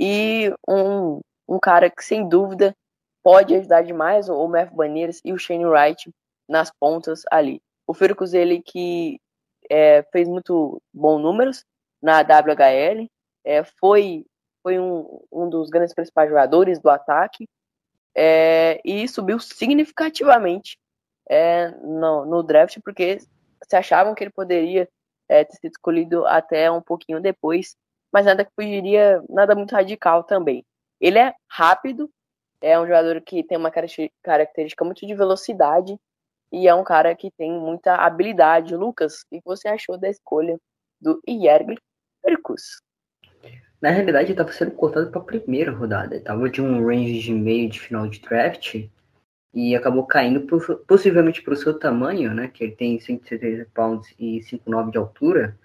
e 0.00 0.50
um, 0.66 1.20
um 1.46 1.58
cara 1.58 1.90
que, 1.90 2.02
sem 2.02 2.26
dúvida, 2.26 2.74
pode 3.22 3.54
ajudar 3.54 3.82
demais 3.82 4.30
o 4.30 4.48
Matthew 4.48 4.76
Baniers 4.76 5.20
e 5.22 5.32
o 5.34 5.38
Shane 5.38 5.66
Wright 5.66 6.10
nas 6.48 6.70
pontas 6.80 7.22
ali. 7.30 7.60
O 7.86 7.92
Firkus, 7.92 8.32
ele 8.32 8.62
que 8.62 9.20
é, 9.70 10.02
fez 10.10 10.26
muito 10.26 10.80
bons 10.90 11.20
números 11.20 11.64
na 12.00 12.22
WHL, 12.22 13.06
é, 13.44 13.62
foi, 13.78 14.24
foi 14.62 14.78
um, 14.78 15.20
um 15.30 15.50
dos 15.50 15.68
grandes 15.68 15.92
principais 15.92 16.30
jogadores 16.30 16.80
do 16.80 16.88
ataque, 16.88 17.46
é, 18.14 18.80
e 18.84 19.06
subiu 19.08 19.38
significativamente 19.38 20.78
é, 21.28 21.70
no, 21.82 22.24
no 22.26 22.42
draft, 22.42 22.78
porque 22.84 23.18
se 23.62 23.76
achavam 23.76 24.14
que 24.14 24.24
ele 24.24 24.32
poderia 24.32 24.88
é, 25.28 25.44
ter 25.44 25.56
sido 25.56 25.70
escolhido 25.70 26.26
até 26.26 26.70
um 26.70 26.82
pouquinho 26.82 27.20
depois, 27.20 27.76
mas 28.12 28.26
nada 28.26 28.44
que 28.44 28.50
fugiria, 28.54 29.22
nada 29.28 29.54
muito 29.54 29.72
radical 29.72 30.24
também. 30.24 30.64
Ele 31.00 31.18
é 31.18 31.32
rápido, 31.48 32.10
é 32.60 32.78
um 32.78 32.86
jogador 32.86 33.20
que 33.22 33.44
tem 33.44 33.56
uma 33.56 33.70
característica 33.70 34.84
muito 34.84 35.06
de 35.06 35.14
velocidade 35.14 35.96
e 36.52 36.66
é 36.66 36.74
um 36.74 36.84
cara 36.84 37.14
que 37.14 37.30
tem 37.30 37.52
muita 37.52 37.94
habilidade. 37.94 38.76
Lucas, 38.76 39.22
o 39.22 39.26
que 39.30 39.40
você 39.44 39.68
achou 39.68 39.96
da 39.96 40.08
escolha 40.08 40.58
do 41.00 41.20
Yergli 41.28 41.78
Percus? 42.22 42.82
Na 43.80 43.90
realidade, 43.90 44.26
ele 44.26 44.32
estava 44.32 44.52
sendo 44.52 44.72
cotado 44.72 45.10
para 45.10 45.20
a 45.20 45.24
primeira 45.24 45.72
rodada. 45.72 46.16
Estava 46.16 46.48
de 46.50 46.60
um 46.60 46.84
range 46.86 47.20
de 47.20 47.32
meio 47.32 47.68
de 47.68 47.80
final 47.80 48.06
de 48.06 48.20
draft 48.20 48.88
e 49.54 49.74
acabou 49.74 50.06
caindo 50.06 50.46
possivelmente 50.86 51.42
para 51.42 51.54
o 51.54 51.56
seu 51.56 51.78
tamanho, 51.78 52.34
né? 52.34 52.48
Que 52.48 52.64
ele 52.64 52.76
tem 52.76 53.00
170 53.00 53.68
pounds 53.74 54.14
e 54.18 54.40
5,9 54.40 54.90
de 54.90 54.98
altura. 54.98 55.58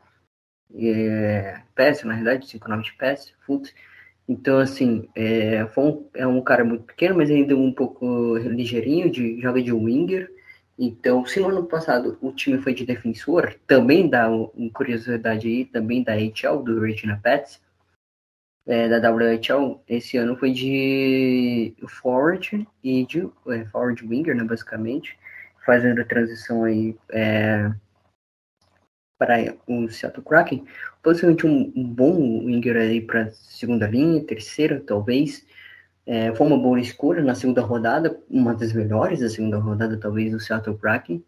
É, 0.74 1.61
peça, 1.76 2.07
na 2.07 2.13
realidade, 2.13 2.47
5,9 2.47 2.84
de 2.84 2.93
peça, 2.93 3.32
foot. 3.45 3.74
Então, 4.28 4.59
assim, 4.59 5.07
é, 5.16 5.63
um, 5.78 6.09
é 6.16 6.26
um 6.26 6.41
cara 6.41 6.63
muito 6.63 6.84
pequeno, 6.84 7.16
mas 7.16 7.30
ainda 7.30 7.55
um 7.55 7.72
pouco 7.72 8.38
ligeirinho, 8.38 9.09
de, 9.09 9.39
joga 9.39 9.61
de 9.61 9.72
winger. 9.72 10.32
Então, 10.78 11.26
se 11.26 11.39
no 11.39 11.49
ano 11.49 11.66
passado 11.66 12.18
o 12.22 12.32
time 12.32 12.57
foi 12.59 12.74
de 12.74 12.86
defensor, 12.86 13.55
também 13.68 14.09
dá 14.09 14.30
uma 14.30 14.70
curiosidade 14.74 15.47
aí, 15.47 15.66
também 15.66 16.03
da 16.03 16.13
HL, 16.16 16.63
do 16.63 16.80
Regina 16.82 17.20
Pets, 17.22 17.61
é, 18.68 18.89
da 18.89 19.11
WHL, 19.11 19.80
esse 19.88 20.18
ano 20.18 20.36
foi 20.38 20.51
de 20.51 21.76
forward 21.88 22.68
e 22.84 23.05
de 23.05 23.30
é, 23.47 23.66
forward 23.66 24.05
winger, 24.05 24.36
né, 24.36 24.43
basicamente, 24.43 25.18
fazendo 25.66 26.01
a 26.01 26.05
transição 26.05 26.63
aí 26.63 26.97
é, 27.11 27.72
para 29.18 29.55
o 29.68 29.89
Seattle 29.89 30.26
Kraken. 30.26 30.66
Possivelmente 31.03 31.45
um, 31.45 31.72
um 31.76 31.84
bom 31.84 32.45
winger 32.45 32.76
aí 32.78 33.01
para 33.01 33.32
segunda 33.32 33.88
linha, 33.88 34.26
terceira, 34.26 34.82
talvez. 34.86 35.45
É, 36.07 36.34
foi 36.36 36.45
uma 36.45 36.57
boa 36.57 36.80
escolha 36.80 37.24
na 37.24 37.34
segunda 37.34 37.61
rodada, 37.61 38.20
uma 38.30 38.53
das 38.53 38.74
melhores 38.74 39.20
da 39.20 39.30
segunda 39.30 39.57
rodada, 39.57 39.97
talvez, 39.97 40.32
do 40.32 40.39
Seattle 40.39 40.78
Kraken. 40.78 41.24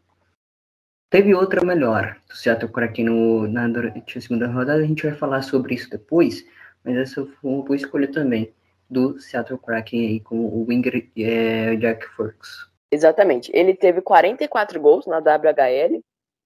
Teve 1.09 1.33
outra 1.33 1.63
melhor 1.63 2.17
do 2.27 2.35
Seattle 2.35 2.71
Kraken 2.71 3.05
no, 3.05 3.47
na, 3.47 3.67
durante 3.67 4.17
a 4.17 4.21
segunda 4.21 4.47
rodada, 4.47 4.81
a 4.83 4.85
gente 4.85 5.03
vai 5.03 5.15
falar 5.15 5.41
sobre 5.41 5.73
isso 5.73 5.89
depois, 5.89 6.45
mas 6.87 6.97
essa 6.97 7.25
foi 7.25 7.51
uma 7.51 7.63
boa 7.63 7.75
escolha 7.75 8.09
também 8.09 8.53
do 8.89 9.19
Seattle 9.19 9.59
Kraken 9.59 10.07
aí 10.07 10.19
com 10.21 10.37
o 10.37 10.65
winger 10.65 11.09
é, 11.17 11.75
Jack 11.75 12.07
Furks. 12.15 12.69
Exatamente. 12.89 13.51
Ele 13.53 13.75
teve 13.75 14.01
44 14.01 14.79
gols 14.79 15.05
na 15.05 15.17
WHL, 15.17 16.01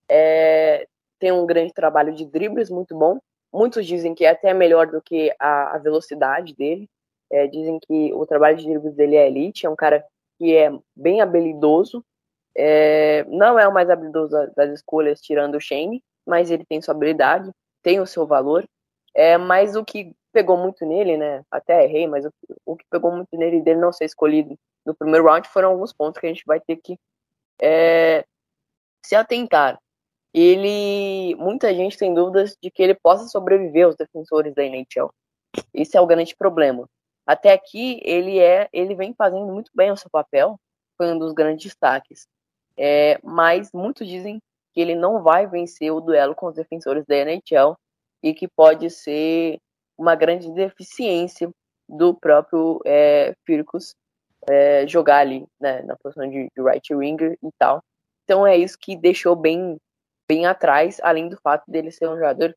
é, 0.10 0.88
tem 1.20 1.32
um 1.32 1.46
grande 1.46 1.72
trabalho 1.72 2.12
de 2.12 2.26
dribles 2.26 2.72
muito 2.72 2.98
bom. 2.98 3.20
Muitos 3.54 3.86
dizem 3.86 4.16
que 4.16 4.26
é 4.26 4.30
até 4.30 4.52
melhor 4.52 4.88
do 4.88 5.00
que 5.00 5.32
a, 5.40 5.76
a 5.76 5.78
velocidade 5.78 6.56
dele. 6.56 6.90
É, 7.32 7.46
dizem 7.46 7.80
que 7.80 8.12
o 8.14 8.26
trabalho 8.26 8.58
de 8.58 8.66
dribles 8.66 8.96
dele 8.96 9.16
é 9.16 9.28
elite, 9.28 9.68
é 9.68 9.70
um 9.70 9.76
cara 9.76 10.04
que 10.40 10.56
é 10.58 10.72
bem 10.96 11.22
habilidoso. 11.22 12.04
É, 12.58 13.24
não 13.26 13.60
é 13.60 13.68
o 13.68 13.74
mais 13.74 13.90
habilidoso 13.90 14.36
das 14.56 14.72
escolhas, 14.72 15.22
tirando 15.22 15.56
o 15.56 15.62
Shane, 15.62 16.04
mas 16.26 16.50
ele 16.50 16.66
tem 16.66 16.82
sua 16.82 16.96
habilidade, 16.96 17.52
tem 17.84 18.00
o 18.00 18.08
seu 18.08 18.26
valor. 18.26 18.68
É, 19.14 19.38
mas 19.38 19.76
o 19.76 19.86
que 19.86 20.16
pegou 20.32 20.58
muito 20.58 20.86
nele, 20.86 21.18
né? 21.18 21.44
Até 21.52 21.84
errei, 21.84 22.08
mas 22.08 22.26
o, 22.26 22.32
o 22.66 22.76
que 22.76 22.86
pegou 22.90 23.12
muito 23.12 23.36
nele 23.38 23.62
dele 23.62 23.80
não 23.80 23.92
ser 23.92 24.06
escolhido 24.06 24.58
no 24.86 24.96
primeiro 24.96 25.26
round 25.26 25.48
foram 25.50 25.70
alguns 25.70 25.94
pontos 25.94 26.20
que 26.20 26.26
a 26.26 26.30
gente 26.30 26.44
vai 26.46 26.60
ter 26.60 26.78
que 26.78 26.98
é, 27.62 28.26
se 29.06 29.16
atentar. 29.16 29.80
Ele, 30.34 31.36
muita 31.36 31.74
gente 31.74 31.98
tem 31.98 32.14
dúvidas 32.14 32.58
de 32.62 32.72
que 32.72 32.82
ele 32.82 32.96
possa 32.96 33.28
sobreviver 33.28 33.86
aos 33.86 33.96
defensores 33.96 34.54
da 34.56 34.64
NHL. 34.64 35.14
Esse 35.74 35.98
é 35.98 36.02
o 36.02 36.08
grande 36.08 36.36
problema. 36.36 36.90
Até 37.26 37.54
aqui 37.54 38.02
ele 38.04 38.40
é, 38.40 38.68
ele 38.72 38.96
vem 38.96 39.14
fazendo 39.14 39.46
muito 39.46 39.70
bem 39.76 39.92
o 39.92 39.98
seu 39.98 40.10
papel, 40.10 40.60
foi 40.98 41.12
um 41.12 41.20
dos 41.20 41.34
grandes 41.34 41.66
destaques. 41.66 42.28
É, 42.78 43.20
mas 43.24 43.72
muitos 43.74 44.08
dizem 44.08 44.42
que 44.74 44.80
ele 44.80 44.96
não 44.96 45.22
vai 45.22 45.46
vencer 45.46 45.92
o 45.92 46.00
duelo 46.00 46.34
com 46.34 46.48
os 46.48 46.56
defensores 46.56 47.06
da 47.06 47.16
NHL 47.16 47.76
e 48.24 48.34
que 48.34 48.48
pode 48.48 48.90
ser 48.90 49.60
uma 50.02 50.16
grande 50.16 50.52
deficiência 50.52 51.50
do 51.88 52.14
próprio 52.14 52.82
é, 52.86 53.34
Firkus 53.46 53.94
é, 54.50 54.88
jogar 54.88 55.20
ali 55.20 55.46
né, 55.60 55.84
na 55.84 55.96
posição 55.96 56.28
de, 56.28 56.48
de 56.56 56.64
right 56.64 56.94
winger 56.96 57.38
e 57.44 57.50
tal. 57.60 57.84
Então 58.24 58.48
é 58.48 58.58
isso 58.58 58.78
que 58.80 58.96
deixou 58.96 59.36
bem 59.36 59.78
bem 60.28 60.46
atrás, 60.46 61.00
além 61.04 61.28
do 61.28 61.38
fato 61.42 61.70
dele 61.70 61.92
ser 61.92 62.08
um 62.08 62.16
jogador 62.16 62.56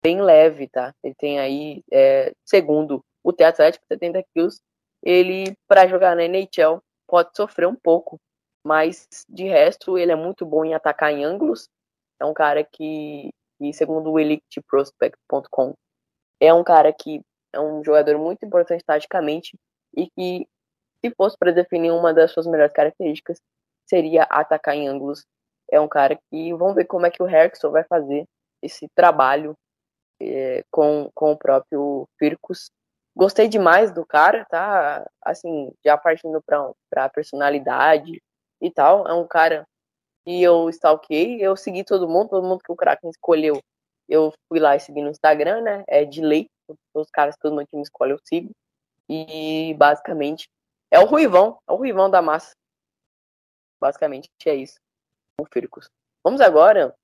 bem 0.00 0.22
leve, 0.22 0.68
tá? 0.68 0.94
Ele 1.02 1.14
tem 1.16 1.40
aí, 1.40 1.82
é, 1.92 2.32
segundo 2.44 3.04
o 3.24 3.32
T 3.32 3.42
Atlético, 3.42 3.84
70 3.88 4.22
quilos. 4.32 4.60
Ele, 5.02 5.56
para 5.66 5.88
jogar 5.88 6.14
na 6.14 6.22
NHL, 6.24 6.80
pode 7.08 7.30
sofrer 7.36 7.66
um 7.66 7.74
pouco, 7.74 8.20
mas 8.64 9.08
de 9.28 9.44
resto, 9.44 9.98
ele 9.98 10.12
é 10.12 10.16
muito 10.16 10.46
bom 10.46 10.64
em 10.64 10.74
atacar 10.74 11.12
em 11.12 11.24
ângulos. 11.24 11.68
É 12.20 12.24
um 12.24 12.32
cara 12.32 12.62
que, 12.62 13.30
e 13.60 13.72
segundo 13.72 14.12
o 14.12 14.20
EliteProspect.com, 14.20 15.74
é 16.40 16.52
um 16.52 16.64
cara 16.64 16.92
que 16.92 17.20
é 17.52 17.60
um 17.60 17.82
jogador 17.82 18.18
muito 18.18 18.44
importante 18.44 18.84
taticamente 18.84 19.56
e 19.96 20.08
que, 20.10 20.46
se 21.04 21.12
fosse 21.16 21.36
para 21.38 21.52
definir 21.52 21.90
uma 21.92 22.12
das 22.12 22.32
suas 22.32 22.46
melhores 22.46 22.72
características, 22.72 23.40
seria 23.86 24.24
atacar 24.24 24.74
em 24.74 24.88
ângulos. 24.88 25.24
É 25.70 25.80
um 25.80 25.88
cara 25.88 26.18
que 26.30 26.52
vamos 26.54 26.74
ver 26.74 26.84
como 26.84 27.06
é 27.06 27.10
que 27.10 27.22
o 27.22 27.28
Herxon 27.28 27.70
vai 27.70 27.84
fazer 27.84 28.24
esse 28.62 28.88
trabalho 28.94 29.54
é, 30.20 30.64
com, 30.70 31.10
com 31.14 31.32
o 31.32 31.38
próprio 31.38 32.08
Firkus. 32.18 32.70
Gostei 33.16 33.48
demais 33.48 33.92
do 33.92 34.06
cara, 34.06 34.44
tá? 34.46 35.08
Assim, 35.22 35.72
já 35.84 35.96
partindo 35.96 36.42
para 36.42 37.04
a 37.04 37.08
personalidade 37.08 38.22
e 38.60 38.70
tal. 38.70 39.06
É 39.08 39.12
um 39.12 39.26
cara 39.26 39.66
que 40.24 40.42
eu 40.42 40.68
stalkei, 40.70 41.40
eu 41.40 41.56
segui 41.56 41.84
todo 41.84 42.08
mundo, 42.08 42.30
todo 42.30 42.46
mundo 42.46 42.60
que 42.64 42.72
o 42.72 42.76
Kraken 42.76 43.10
escolheu 43.10 43.60
eu 44.08 44.32
fui 44.48 44.58
lá 44.58 44.74
e 44.74 44.80
segui 44.80 45.02
no 45.02 45.10
Instagram, 45.10 45.60
né? 45.62 45.84
É 45.86 46.04
de 46.04 46.20
lei. 46.20 46.48
Os 46.94 47.10
caras 47.10 47.34
que 47.34 47.42
todo 47.42 47.54
meu 47.54 47.66
time 47.66 47.82
escolhe, 47.82 48.12
eu 48.12 48.18
sigo. 48.24 48.50
E 49.08 49.74
basicamente 49.74 50.48
é 50.90 50.98
o 50.98 51.04
Ruivão, 51.04 51.58
é 51.66 51.72
o 51.72 51.76
Ruivão 51.76 52.10
da 52.10 52.22
massa. 52.22 52.52
Basicamente 53.80 54.28
é 54.46 54.54
isso. 54.54 54.78
O 55.40 55.46
Fircus. 55.46 55.88
Vamos 56.24 56.40
agora 56.40 56.94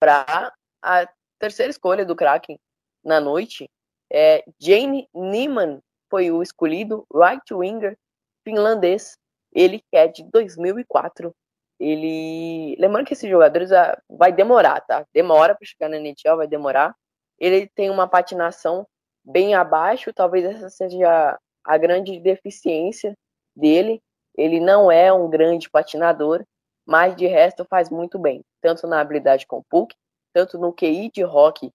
para 0.00 0.52
a 0.82 1.08
terceira 1.38 1.70
escolha 1.70 2.04
do 2.04 2.16
Kraken 2.16 2.58
na 3.04 3.20
noite. 3.20 3.68
É 4.12 4.44
Jane 4.58 5.08
Niemann 5.14 5.80
foi 6.08 6.30
o 6.30 6.42
escolhido 6.42 7.06
right 7.12 7.52
winger 7.52 7.96
finlandês. 8.44 9.16
Ele 9.52 9.82
é 9.92 10.08
de 10.08 10.24
2004 10.24 11.34
ele. 11.80 12.76
Lembrando 12.78 13.06
que 13.06 13.14
esses 13.14 13.28
jogadores 13.28 13.72
ah, 13.72 13.98
vai 14.08 14.32
demorar, 14.32 14.80
tá? 14.82 15.06
Demora 15.14 15.54
para 15.56 15.66
chegar 15.66 15.88
na 15.88 15.96
NHL, 15.96 16.36
vai 16.36 16.46
demorar. 16.46 16.94
Ele 17.38 17.66
tem 17.74 17.88
uma 17.88 18.06
patinação 18.06 18.86
bem 19.24 19.54
abaixo, 19.54 20.12
talvez 20.12 20.44
essa 20.44 20.68
seja 20.68 21.38
a 21.64 21.78
grande 21.78 22.20
deficiência 22.20 23.14
dele. 23.56 24.02
Ele 24.36 24.60
não 24.60 24.92
é 24.92 25.12
um 25.12 25.28
grande 25.28 25.70
patinador, 25.70 26.44
mas 26.86 27.16
de 27.16 27.26
resto 27.26 27.64
faz 27.64 27.88
muito 27.88 28.18
bem, 28.18 28.44
tanto 28.60 28.86
na 28.86 29.00
habilidade 29.00 29.46
com 29.46 29.58
o 29.58 29.64
puck, 29.68 29.94
tanto 30.32 30.58
no 30.58 30.72
QI 30.72 31.10
de 31.10 31.24
hockey, 31.24 31.72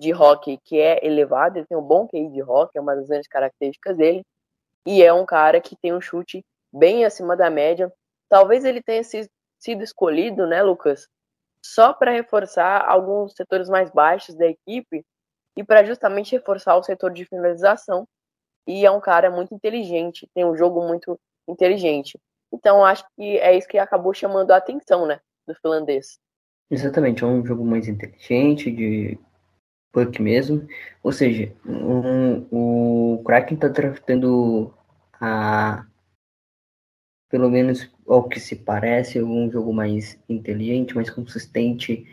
de 0.00 0.14
hockey 0.14 0.58
que 0.64 0.80
é 0.80 1.04
elevado, 1.04 1.58
ele 1.58 1.66
tem 1.66 1.76
um 1.76 1.82
bom 1.82 2.06
QI 2.06 2.30
de 2.30 2.42
hockey, 2.42 2.78
é 2.78 2.80
uma 2.80 2.96
das 2.96 3.08
grandes 3.08 3.28
características 3.28 3.96
dele, 3.96 4.22
e 4.86 5.02
é 5.02 5.12
um 5.12 5.26
cara 5.26 5.60
que 5.60 5.76
tem 5.76 5.92
um 5.92 6.00
chute 6.00 6.42
bem 6.72 7.04
acima 7.04 7.36
da 7.36 7.50
média. 7.50 7.92
Talvez 8.28 8.64
ele 8.64 8.82
tenha 8.82 9.04
sido 9.04 9.28
escolhido, 9.82 10.46
né, 10.46 10.62
Lucas, 10.62 11.08
só 11.64 11.92
para 11.92 12.12
reforçar 12.12 12.88
alguns 12.88 13.34
setores 13.34 13.68
mais 13.68 13.90
baixos 13.90 14.34
da 14.34 14.46
equipe 14.46 15.04
e 15.56 15.62
para 15.62 15.84
justamente 15.84 16.32
reforçar 16.32 16.76
o 16.76 16.82
setor 16.82 17.12
de 17.12 17.24
finalização. 17.24 18.08
E 18.66 18.86
é 18.86 18.90
um 18.90 19.00
cara 19.00 19.30
muito 19.30 19.54
inteligente, 19.54 20.28
tem 20.34 20.44
um 20.44 20.56
jogo 20.56 20.86
muito 20.86 21.18
inteligente. 21.48 22.18
Então 22.52 22.84
acho 22.84 23.04
que 23.16 23.38
é 23.38 23.56
isso 23.56 23.68
que 23.68 23.78
acabou 23.78 24.14
chamando 24.14 24.50
a 24.50 24.56
atenção, 24.56 25.06
né, 25.06 25.20
do 25.46 25.54
finlandês. 25.54 26.18
Exatamente, 26.70 27.24
é 27.24 27.26
um 27.26 27.44
jogo 27.44 27.64
mais 27.64 27.88
inteligente, 27.88 28.70
de 28.70 29.18
puck 29.92 30.22
mesmo. 30.22 30.66
Ou 31.02 31.12
seja, 31.12 31.52
um, 31.66 32.46
o 32.50 33.22
Kraken 33.24 33.56
está 33.56 33.68
draftando 33.68 34.72
a 35.20 35.84
pelo 37.28 37.48
menos 37.48 37.88
ao 38.12 38.28
que 38.28 38.40
se 38.40 38.56
parece, 38.56 39.22
um 39.22 39.50
jogo 39.50 39.72
mais 39.72 40.18
inteligente, 40.28 40.94
mais 40.94 41.10
consistente. 41.10 42.06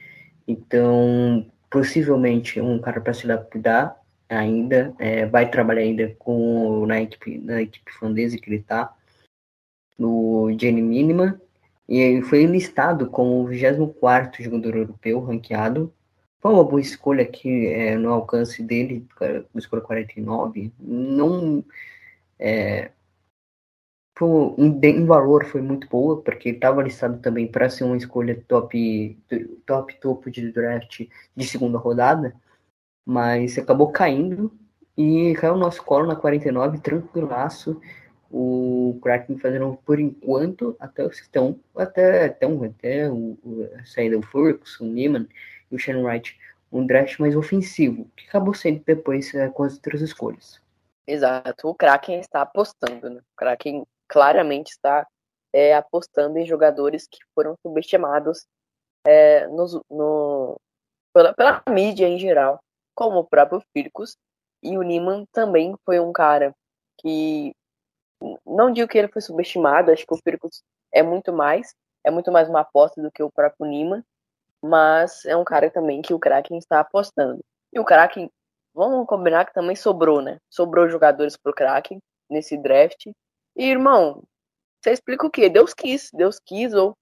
Então, 0.47 1.45
possivelmente 1.69 2.61
um 2.61 2.79
cara 2.79 3.01
para 3.01 3.13
se 3.13 3.29
adaptar 3.29 3.99
ainda, 4.29 4.93
é, 4.99 5.25
vai 5.25 5.49
trabalhar 5.49 5.81
ainda 5.81 6.15
com 6.19 6.85
na 6.85 7.01
equipe, 7.01 7.37
na 7.39 7.61
equipe 7.61 7.91
finlandesa 7.91 8.37
que 8.37 8.49
ele 8.49 8.57
está, 8.57 8.93
no 9.97 10.55
Jenny 10.59 10.81
Mínima, 10.81 11.41
e 11.89 12.21
foi 12.23 12.45
listado 12.45 13.09
como 13.09 13.41
o 13.41 13.47
24 13.47 14.43
jogador 14.43 14.75
europeu 14.75 15.19
ranqueado 15.21 15.93
foi 16.39 16.53
uma 16.53 16.63
boa 16.63 16.79
escolha 16.79 17.23
aqui 17.23 17.67
é, 17.67 17.95
no 17.97 18.11
alcance 18.11 18.61
dele, 18.61 19.05
escolha 19.55 19.81
49. 19.81 20.71
Não. 20.79 21.63
É, 22.39 22.91
foi, 24.17 24.55
em, 24.57 24.79
em 24.83 25.05
valor 25.05 25.45
foi 25.45 25.61
muito 25.61 25.87
boa, 25.87 26.21
porque 26.21 26.49
estava 26.49 26.81
listado 26.81 27.19
também 27.19 27.47
para 27.47 27.69
ser 27.69 27.83
uma 27.83 27.95
escolha 27.95 28.43
top, 28.47 29.17
top 29.65 29.95
topo 29.99 30.31
de 30.31 30.51
draft 30.51 31.07
de 31.35 31.47
segunda 31.47 31.77
rodada, 31.77 32.33
mas 33.05 33.57
acabou 33.57 33.91
caindo 33.91 34.51
e 34.97 35.35
caiu 35.35 35.53
no 35.53 35.59
nosso 35.59 35.83
colo 35.83 36.07
na 36.07 36.15
49, 36.15 36.79
tranquilaço. 36.79 37.79
O 38.29 38.99
Kraken 39.01 39.37
fazendo 39.37 39.77
por 39.85 39.99
enquanto 39.99 40.75
até 40.79 41.05
o 41.05 41.11
então, 41.29 41.57
até, 41.75 42.25
até, 42.25 42.45
até 42.45 43.09
o, 43.09 43.37
o, 43.43 43.69
a 43.79 43.85
saída 43.85 44.17
do 44.17 44.25
Furks, 44.25 44.79
o 44.81 44.85
Neiman 44.85 45.27
e 45.71 45.75
o 45.75 45.79
Shannon 45.79 46.03
Wright, 46.03 46.37
um 46.71 46.85
draft 46.85 47.19
mais 47.19 47.35
ofensivo, 47.35 48.09
que 48.17 48.27
acabou 48.27 48.53
sendo 48.53 48.81
depois 48.85 49.33
é, 49.33 49.47
com 49.47 49.63
as 49.63 49.75
outras 49.75 50.01
escolhas. 50.01 50.59
Exato, 51.05 51.69
o 51.69 51.75
Kraken 51.75 52.19
está 52.19 52.41
apostando, 52.41 53.09
né? 53.09 53.21
O 53.21 53.37
Kraken 53.37 53.85
claramente 54.07 54.69
está 54.69 55.05
é, 55.53 55.75
apostando 55.75 56.37
em 56.37 56.45
jogadores 56.45 57.07
que 57.09 57.19
foram 57.33 57.55
subestimados 57.61 58.45
é, 59.05 59.47
no, 59.47 59.83
no, 59.89 60.61
pela, 61.13 61.33
pela 61.33 61.63
mídia 61.69 62.07
em 62.07 62.19
geral, 62.19 62.59
como 62.93 63.19
o 63.19 63.25
próprio 63.27 63.61
Firkus, 63.73 64.17
e 64.61 64.77
o 64.77 64.81
Niman 64.81 65.25
também 65.31 65.75
foi 65.85 65.99
um 65.99 66.11
cara 66.11 66.53
que 66.99 67.53
não 68.45 68.71
digo 68.71 68.87
que 68.87 68.97
ele 68.97 69.07
foi 69.07 69.21
subestimado, 69.21 69.91
acho 69.91 70.05
que 70.05 70.13
o 70.13 70.19
Firkus 70.23 70.63
é 70.91 71.03
muito 71.03 71.31
mais, 71.31 71.75
é 72.03 72.09
muito 72.09 72.31
mais 72.31 72.49
uma 72.49 72.61
aposta 72.61 73.01
do 73.01 73.11
que 73.11 73.21
o 73.21 73.31
próprio 73.31 73.67
Niman, 73.67 74.03
mas 74.61 75.25
é 75.25 75.35
um 75.35 75.43
cara 75.43 75.69
também 75.69 76.01
que 76.01 76.13
o 76.13 76.19
Kraken 76.19 76.57
está 76.57 76.79
apostando. 76.79 77.43
E 77.71 77.79
o 77.79 77.85
Kraken, 77.85 78.29
vamos 78.73 79.05
combinar 79.07 79.45
que 79.45 79.53
também 79.53 79.75
sobrou, 79.75 80.21
né? 80.21 80.39
Sobrou 80.49 80.89
jogadores 80.89 81.37
pro 81.37 81.53
Kraken 81.53 81.99
nesse 82.29 82.57
draft. 82.57 83.07
Irmão, 83.57 84.23
você 84.79 84.91
explica 84.91 85.25
o 85.25 85.31
quê? 85.31 85.49
Deus 85.49 85.73
quis, 85.73 86.11
Deus 86.13 86.39
quis, 86.39 86.73
ou, 86.73 86.95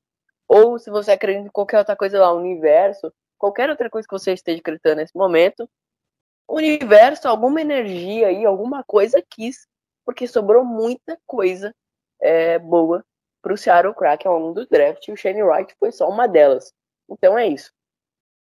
ou 0.47 0.79
se 0.79 0.89
você 0.89 1.11
acredita 1.11 1.47
em 1.47 1.51
qualquer 1.51 1.79
outra 1.79 1.95
coisa 1.95 2.19
lá, 2.19 2.31
universo, 2.31 3.13
qualquer 3.37 3.69
outra 3.69 3.89
coisa 3.89 4.07
que 4.07 4.17
você 4.17 4.31
esteja 4.31 4.59
acreditando 4.59 4.97
nesse 4.97 5.15
momento, 5.15 5.69
o 6.47 6.55
universo, 6.55 7.27
alguma 7.27 7.59
energia 7.59 8.27
aí, 8.27 8.45
alguma 8.45 8.83
coisa 8.83 9.21
quis, 9.29 9.67
porque 10.05 10.27
sobrou 10.27 10.63
muita 10.63 11.19
coisa 11.25 11.75
é, 12.21 12.57
boa 12.57 13.03
pro 13.41 13.57
Seattle 13.57 13.93
Kraken 13.93 14.31
ao 14.31 14.39
longo 14.39 14.61
do 14.61 14.67
draft, 14.67 15.07
e 15.07 15.11
o 15.11 15.17
Shane 15.17 15.43
Wright 15.43 15.75
foi 15.77 15.91
só 15.91 16.09
uma 16.09 16.27
delas. 16.27 16.73
Então 17.09 17.37
é 17.37 17.47
isso. 17.47 17.71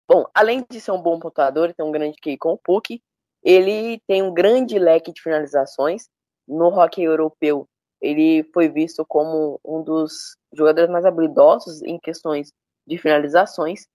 Bom, 0.08 0.24
além 0.32 0.64
de 0.70 0.80
ser 0.80 0.92
um 0.92 1.02
bom 1.02 1.18
pontuador, 1.20 1.74
tem 1.74 1.84
um 1.84 1.92
grande 1.92 2.16
QI 2.18 2.38
com 2.38 2.52
o 2.52 2.58
Puck, 2.58 3.00
ele 3.42 4.00
tem 4.06 4.22
um 4.22 4.32
grande 4.32 4.78
leque 4.78 5.12
de 5.12 5.20
finalizações. 5.20 6.08
No 6.46 6.68
hockey 6.68 7.02
europeu, 7.02 7.68
ele 8.00 8.44
foi 8.52 8.68
visto 8.68 9.04
como 9.06 9.60
um 9.64 9.82
dos 9.82 10.36
jogadores 10.52 10.90
mais 10.90 11.04
habilidosos 11.04 11.82
em 11.82 11.98
questões 11.98 12.52
de 12.86 12.98
finalizações 12.98 13.86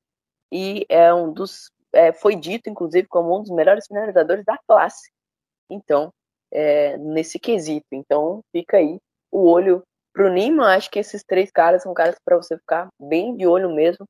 e 0.52 0.86
é 0.90 1.14
um 1.14 1.32
dos 1.32 1.72
é, 1.94 2.12
foi 2.12 2.36
dito 2.36 2.70
inclusive 2.70 3.08
como 3.08 3.38
um 3.38 3.42
dos 3.42 3.52
melhores 3.52 3.86
finalizadores 3.88 4.44
da 4.46 4.58
classe. 4.68 5.12
Então, 5.70 6.12
é, 6.52 6.98
nesse 6.98 7.40
quesito, 7.40 7.88
então 7.92 8.42
fica 8.52 8.78
aí 8.78 9.00
o 9.32 9.50
olho 9.50 9.84
pro 10.14 10.32
Nima. 10.32 10.76
Acho 10.76 10.90
que 10.92 11.00
esses 11.00 11.24
três 11.24 11.52
caras 11.52 11.84
são 11.84 11.94
caras 11.94 12.16
para 12.26 12.38
você 12.38 12.58
ficar 12.58 12.90
bem 13.00 13.36
de 13.36 13.48
olho 13.48 13.74
mesmo 13.74 14.06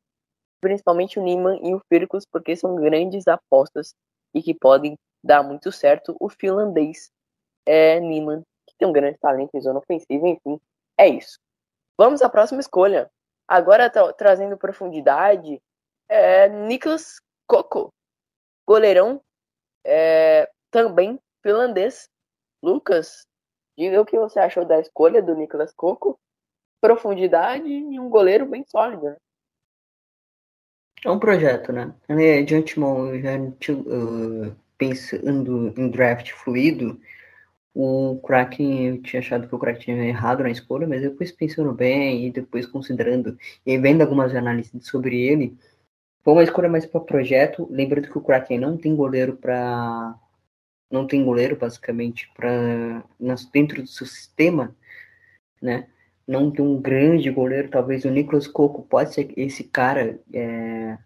principalmente 0.64 1.20
o 1.20 1.22
Niman 1.22 1.60
e 1.62 1.76
o 1.76 1.82
Firkus, 1.90 2.26
porque 2.26 2.56
são 2.56 2.76
grandes 2.76 3.28
apostas 3.28 3.94
e 4.34 4.42
que 4.42 4.54
podem 4.54 4.96
dar 5.22 5.44
muito 5.44 5.74
certo. 5.74 6.16
O 6.22 6.30
finlandês 6.30 7.12
é 7.68 8.00
Niman, 8.00 8.42
tem 8.84 8.90
um 8.90 8.94
grande 8.94 9.18
talento 9.18 9.52
em 9.54 9.62
zona 9.62 9.80
ofensiva, 9.80 10.28
enfim, 10.28 10.60
é 10.98 11.08
isso. 11.08 11.40
Vamos 11.98 12.22
à 12.22 12.30
próxima 12.30 12.60
escolha. 12.60 13.10
Agora 13.48 13.90
tra 13.90 14.12
trazendo 14.12 14.58
profundidade, 14.58 15.62
é 16.10 16.50
Niklas 16.50 17.22
Koko, 17.48 17.94
goleirão, 18.68 19.22
é, 19.86 20.50
também 20.70 21.18
finlandês. 21.42 22.10
Lucas, 22.62 23.26
diga 23.78 24.02
o 24.02 24.06
que 24.06 24.18
você 24.18 24.40
achou 24.40 24.66
da 24.66 24.80
escolha 24.80 25.22
do 25.22 25.36
Niklas 25.36 25.74
Koko. 25.74 26.20
Profundidade 26.82 27.68
e 27.68 28.00
um 28.00 28.10
goleiro 28.10 28.46
bem 28.46 28.66
sólido. 28.68 29.04
Né? 29.04 29.18
É 31.06 31.10
um 31.10 31.20
projeto, 31.20 31.72
né? 31.72 31.94
De 32.46 32.56
antemão, 32.56 33.18
já 33.20 33.38
uh, 33.38 34.56
pensando 34.78 35.74
em 35.78 35.90
draft 35.90 36.32
fluido, 36.32 37.00
o 37.74 38.20
Kraken, 38.26 38.88
eu 38.88 39.02
tinha 39.02 39.20
achado 39.20 39.48
que 39.48 39.56
o 39.56 39.60
Kraken 39.60 39.82
tinha 39.82 40.06
errado 40.06 40.44
na 40.44 40.50
escolha, 40.50 40.88
mas 40.88 41.02
depois 41.02 41.32
pensando 41.32 41.74
bem 41.74 42.28
e 42.28 42.32
depois 42.32 42.66
considerando 42.66 43.38
e 43.66 43.78
vendo 43.78 44.02
algumas 44.02 44.36
análises 44.36 44.86
sobre 44.88 45.20
ele, 45.22 45.58
foi 46.24 46.34
uma 46.34 46.44
escolha 46.44 46.70
mais 46.70 46.86
para 46.86 47.02
projeto. 47.02 47.68
Lembrando 47.72 48.10
que 48.10 48.18
o 48.18 48.22
Kraken 48.22 48.60
não 48.60 48.78
tem 48.78 48.96
goleiro 48.96 49.36
para. 49.38 50.16
Não 50.92 51.08
tem 51.08 51.24
goleiro, 51.24 51.56
basicamente, 51.56 52.32
para 52.36 53.04
dentro 53.52 53.82
do 53.82 53.88
seu 53.88 54.06
sistema, 54.06 54.76
né? 55.62 55.88
não 56.28 56.50
tem 56.52 56.64
um 56.64 56.82
grande 56.82 57.30
goleiro, 57.30 57.70
talvez 57.70 58.06
o 58.06 58.10
Nicolas 58.10 58.48
Coco 58.48 58.84
pode 58.84 59.14
ser 59.14 59.34
esse 59.38 59.64
cara, 59.64 60.20
é, 60.34 60.98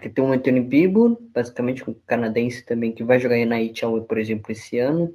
que 0.00 0.10
tem 0.10 0.22
um 0.22 0.32
Anthony 0.32 0.60
Bibo, 0.60 1.18
basicamente 1.32 1.88
um 1.88 1.94
canadense 2.06 2.64
também, 2.64 2.92
que 2.92 3.02
vai 3.02 3.18
jogar 3.18 3.36
na 3.46 3.60
NHL, 3.60 4.02
por 4.02 4.18
exemplo, 4.18 4.52
esse 4.52 4.78
ano. 4.78 5.14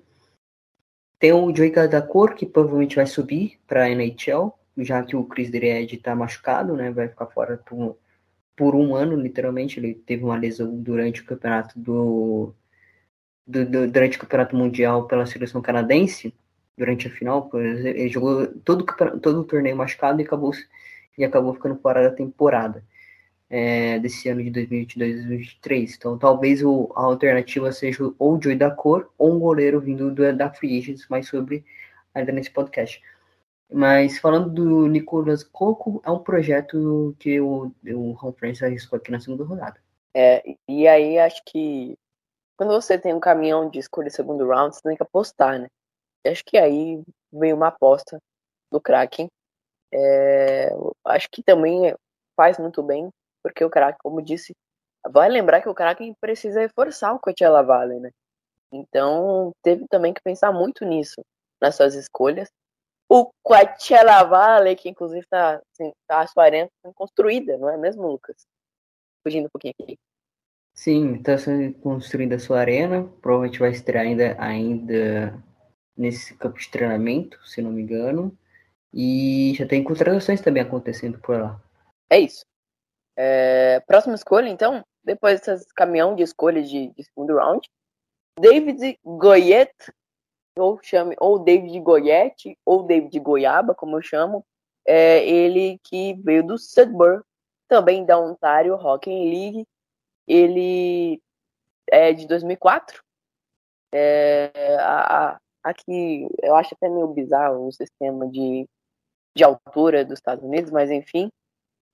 Tem 1.22 1.32
o 1.32 1.56
Joey 1.56 1.70
Gadacor, 1.70 2.34
que 2.34 2.48
provavelmente 2.48 2.96
vai 2.96 3.06
subir 3.06 3.60
para 3.68 3.84
a 3.84 3.90
NHL, 3.92 4.52
já 4.80 5.04
que 5.04 5.16
o 5.16 5.24
Chris 5.24 5.52
Dredd 5.52 5.94
está 5.94 6.16
machucado, 6.16 6.76
né, 6.76 6.90
vai 6.90 7.08
ficar 7.10 7.28
fora 7.28 7.58
por, 7.58 7.96
por 8.56 8.74
um 8.74 8.96
ano, 8.96 9.16
literalmente, 9.16 9.80
ele 9.80 9.94
teve 9.94 10.24
uma 10.24 10.36
lesão 10.36 10.76
durante 10.82 11.22
o 11.22 11.26
campeonato 11.26 11.80
do, 11.80 12.56
do, 13.46 13.64
do 13.64 13.88
durante 13.88 14.18
o 14.18 14.22
campeonato 14.22 14.56
mundial 14.56 15.06
pela 15.06 15.28
seleção 15.28 15.62
canadense, 15.62 16.34
durante 16.76 17.08
a 17.08 17.12
final, 17.12 17.48
ele 17.54 18.10
jogou 18.10 18.48
todo, 18.66 18.84
todo 19.22 19.42
o 19.42 19.44
torneio 19.44 19.78
machucado 19.78 20.20
e 20.22 20.26
acabou, 20.26 20.52
e 21.16 21.24
acabou 21.24 21.54
ficando 21.54 21.76
fora 21.76 22.02
da 22.02 22.16
temporada 22.16 22.84
é, 23.52 24.00
desse 24.00 24.30
ano 24.30 24.42
de 24.42 24.50
2022-2023. 24.50 25.96
Então, 25.98 26.18
talvez 26.18 26.64
o, 26.64 26.90
a 26.96 27.02
alternativa 27.02 27.70
seja 27.74 28.02
ou 28.18 28.38
o 28.38 28.42
Joey 28.42 28.56
da 28.56 28.72
Cor 28.72 29.12
ou 29.18 29.34
um 29.34 29.40
goleiro 29.40 29.82
vindo 29.82 30.10
do, 30.10 30.34
da 30.34 30.50
Free 30.50 30.80
Agents, 30.80 31.06
mais 31.10 31.28
sobre 31.28 31.66
ainda 32.16 32.32
nesse 32.32 32.50
podcast. 32.50 33.04
Mas 33.70 34.18
falando 34.20 34.50
do 34.50 34.88
Nicolas 34.88 35.44
Coco, 35.44 36.02
é 36.06 36.10
um 36.10 36.20
projeto 36.20 37.14
que 37.20 37.42
o, 37.42 37.74
o 37.86 38.18
Home 38.22 38.34
Friends 38.38 38.64
arriscou 38.64 38.98
aqui 38.98 39.12
na 39.12 39.20
segunda 39.20 39.44
rodada. 39.44 39.80
É, 40.16 40.56
e 40.68 40.88
aí 40.88 41.20
acho 41.20 41.42
que 41.46 41.98
quando 42.58 42.72
você 42.72 42.98
tem 42.98 43.14
um 43.14 43.20
caminhão 43.20 43.70
de 43.70 43.80
escolha 43.80 44.10
segundo 44.10 44.48
round, 44.48 44.76
você 44.76 44.82
tem 44.82 44.96
que 44.96 45.04
apostar, 45.04 45.60
né? 45.60 45.68
acho 46.26 46.44
que 46.46 46.58
aí 46.58 47.02
vem 47.34 47.52
uma 47.52 47.68
aposta 47.68 48.20
do 48.72 48.80
Kraken. 48.80 49.28
É, 49.94 50.70
acho 51.06 51.28
que 51.30 51.44
também 51.44 51.94
faz 52.36 52.58
muito 52.58 52.84
bem, 52.84 53.10
porque 53.44 53.64
o 53.64 53.70
Kraken, 53.70 54.00
como 54.02 54.22
disse, 54.22 54.54
vai 55.10 55.30
lembrar 55.30 55.62
que 55.62 55.70
o 55.70 55.74
Kraken 55.74 56.14
precisa 56.20 56.62
reforçar 56.62 57.14
o 57.14 57.20
Coachella 57.20 57.64
Valley, 57.64 58.00
né? 58.00 58.12
Então, 58.72 59.52
teve 59.62 59.86
também 59.90 60.14
que 60.14 60.22
pensar 60.22 60.52
muito 60.52 60.86
nisso, 60.86 61.22
nas 61.62 61.76
suas 61.76 61.96
escolhas. 61.96 62.50
O 63.10 63.30
Coachella 63.44 64.24
Valley, 64.24 64.76
que 64.76 64.90
inclusive 64.90 65.22
está 65.22 65.62
assim, 65.74 65.92
tá 66.08 66.22
a 66.22 66.28
sua 66.28 66.44
arena 66.46 66.70
construída, 66.96 67.58
não 67.58 67.70
é 67.70 67.78
mesmo, 67.78 68.08
Lucas? 68.08 68.46
Fugindo 69.24 69.48
um 69.48 69.50
pouquinho 69.50 69.74
aqui. 69.82 69.98
Sim, 70.74 71.16
está 71.16 71.38
sendo 71.38 71.74
construída 71.80 72.36
a 72.36 72.40
sua 72.40 72.60
arena, 72.60 73.04
provavelmente 73.22 73.60
vai 73.60 73.72
estrear 73.72 74.06
ainda, 74.06 74.36
ainda 74.42 75.44
nesse 75.98 76.36
campo 76.38 76.58
de 76.58 76.70
treinamento, 76.70 77.38
se 77.46 77.62
não 77.62 77.72
me 77.72 77.82
engano. 77.82 78.36
E 78.94 79.54
já 79.58 79.68
tem 79.68 79.84
contratações 79.84 80.42
também 80.42 80.64
acontecendo 80.64 81.20
por 81.20 81.40
lá. 81.40 81.62
É 82.10 82.20
isso. 82.20 82.46
É, 83.16 83.80
próxima 83.82 84.16
escolha, 84.16 84.50
então, 84.50 84.84
depois 85.04 85.42
desse 85.42 85.74
caminhão 85.74 86.16
de 86.16 86.24
escolha 86.24 86.62
de, 86.62 86.88
de 86.90 87.04
segundo 87.04 87.36
round, 87.36 87.70
David 88.40 88.98
Goyet, 89.04 89.74
ou 90.58 90.80
chame, 90.82 91.16
ou 91.20 91.40
David 91.40 91.80
Goyet, 91.80 92.58
ou 92.66 92.84
David 92.84 93.20
Goiaba, 93.20 93.76
como 93.76 93.98
eu 93.98 94.02
chamo, 94.02 94.46
é 94.86 95.26
ele 95.28 95.80
que 95.84 96.14
veio 96.16 96.46
do 96.46 96.58
Sudbury, 96.58 97.22
também 97.68 98.06
da 98.06 98.20
Ontario 98.20 98.76
Hockey 98.76 99.10
League. 99.10 99.68
Ele 100.28 101.22
é 101.90 102.14
de 102.14 102.28
2004. 102.28 103.02
É, 103.94 104.78
a, 104.80 105.40
Aqui 105.64 106.28
eu 106.42 106.56
acho 106.56 106.74
até 106.74 106.90
meio 106.90 107.08
bizarro 107.08 107.68
o 107.68 107.72
sistema 107.72 108.28
de, 108.28 108.68
de 109.36 109.44
altura 109.44 110.04
dos 110.04 110.18
Estados 110.18 110.44
Unidos, 110.44 110.72
mas 110.72 110.90
enfim. 110.90 111.30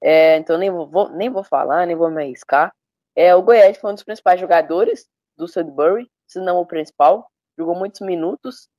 É, 0.02 0.38
então 0.38 0.58
nem 0.58 0.70
vou, 0.70 1.10
nem 1.10 1.30
vou 1.30 1.44
falar, 1.44 1.86
nem 1.86 1.96
vou 1.96 2.10
me 2.10 2.24
arriscar. 2.24 2.74
É, 3.16 3.34
o 3.36 3.42
Goiás 3.42 3.78
foi 3.78 3.92
um 3.92 3.94
dos 3.94 4.04
principais 4.04 4.40
jogadores 4.40 5.08
do 5.36 5.48
Sudbury, 5.48 6.10
se 6.28 6.40
não 6.40 6.60
o 6.60 6.66
principal. 6.66 7.28
Jogou 7.58 7.76
muitos 7.76 8.02
minutos 8.02 8.70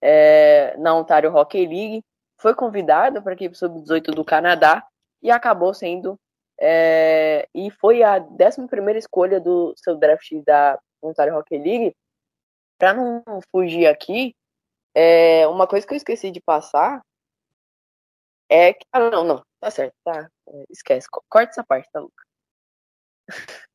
é, 0.00 0.74
na 0.78 0.94
Ontario 0.94 1.34
Hockey 1.34 1.66
League. 1.66 2.02
Foi 2.40 2.54
convidado 2.54 3.22
para 3.22 3.32
a 3.32 3.34
equipe 3.34 3.56
sub-18 3.56 4.14
do 4.14 4.24
Canadá 4.24 4.84
e 5.22 5.30
acabou 5.30 5.74
sendo. 5.74 6.18
É, 6.58 7.48
e 7.54 7.70
foi 7.70 8.02
a 8.02 8.18
11 8.18 8.98
escolha 8.98 9.40
do 9.40 9.74
seu 9.76 9.96
draft 9.96 10.32
da 10.44 10.78
Ontario 11.02 11.36
Hockey 11.36 11.58
League. 11.58 11.94
Para 12.78 12.94
não 12.94 13.22
fugir 13.50 13.86
aqui, 13.86 14.34
é, 14.94 15.46
uma 15.48 15.66
coisa 15.66 15.86
que 15.86 15.92
eu 15.92 15.96
esqueci 15.96 16.30
de 16.30 16.40
passar 16.40 17.02
é 18.52 18.74
que. 18.74 18.86
Ah, 18.92 19.10
não, 19.10 19.24
não, 19.24 19.42
tá 19.60 19.70
certo, 19.70 19.94
tá. 20.04 20.28
Esquece, 20.70 21.08
corta 21.28 21.50
essa 21.52 21.64
parte, 21.64 21.88
tá, 21.92 22.00
Luca? 22.00 22.24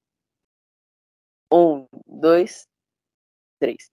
Um, 1.49 1.87
dois, 2.05 2.67
três. 3.59 3.89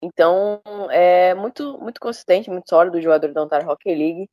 Então, 0.00 0.62
é 0.90 1.34
muito, 1.34 1.78
muito 1.78 2.00
consistente, 2.00 2.50
muito 2.50 2.68
sólido 2.68 2.98
o 2.98 3.00
jogador 3.00 3.32
da 3.32 3.42
Ontario 3.42 3.68
Hockey 3.68 3.94
League. 3.94 4.30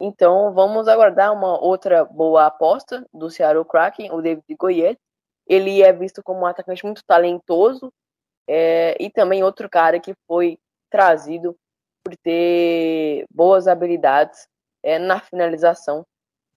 Então, 0.00 0.52
vamos 0.54 0.86
aguardar 0.86 1.32
uma 1.32 1.58
outra 1.60 2.04
boa 2.04 2.46
aposta 2.46 3.04
do 3.12 3.30
Seattle 3.30 3.64
Kraken, 3.64 4.12
o 4.12 4.22
David 4.22 4.44
Goyet. 4.56 4.98
Ele 5.46 5.82
é 5.82 5.92
visto 5.92 6.22
como 6.22 6.42
um 6.42 6.46
atacante 6.46 6.84
muito 6.84 7.02
talentoso 7.04 7.92
é, 8.48 8.96
e 9.02 9.10
também 9.10 9.42
outro 9.42 9.68
cara 9.68 9.98
que 10.00 10.14
foi 10.26 10.58
trazido 10.90 11.56
por 12.04 12.16
ter 12.18 13.26
boas 13.30 13.66
habilidades 13.66 14.46
é, 14.82 14.98
na 14.98 15.20
finalização, 15.20 16.04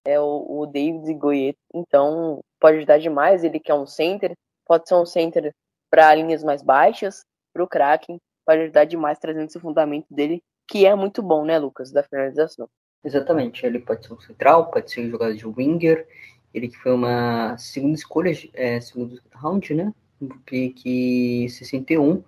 é 0.04 0.18
o, 0.18 0.60
o 0.60 0.66
David 0.66 1.12
Goyet. 1.14 1.56
Então, 1.72 2.40
pode 2.60 2.78
ajudar 2.78 2.98
demais. 2.98 3.44
Ele 3.44 3.60
que 3.60 3.70
é 3.70 3.74
um 3.74 3.86
center, 3.86 4.32
pode 4.66 4.88
ser 4.88 4.94
um 4.94 5.06
center 5.06 5.52
para 5.90 6.14
linhas 6.14 6.42
mais 6.42 6.62
baixas, 6.62 7.24
para 7.52 7.62
o 7.62 7.68
Kraken, 7.68 8.18
pode 8.46 8.62
ajudar 8.62 8.84
demais 8.84 9.18
trazendo 9.18 9.46
esse 9.46 9.60
fundamento 9.60 10.06
dele, 10.10 10.42
que 10.66 10.86
é 10.86 10.94
muito 10.94 11.22
bom, 11.22 11.44
né, 11.44 11.58
Lucas, 11.58 11.92
da 11.92 12.02
finalização. 12.02 12.68
Exatamente, 13.04 13.66
ele 13.66 13.78
pode 13.78 14.06
ser 14.06 14.14
um 14.14 14.20
central, 14.20 14.70
pode 14.70 14.90
ser 14.90 15.06
um 15.06 15.10
jogador 15.10 15.34
de 15.34 15.46
winger, 15.46 16.06
ele 16.54 16.68
que 16.68 16.78
foi 16.78 16.92
uma 16.92 17.56
segunda 17.58 17.94
escolha, 17.94 18.32
é, 18.54 18.80
segundo 18.80 19.20
round, 19.34 19.74
né, 19.74 19.92
pique 20.46 21.48
61, 21.50 22.22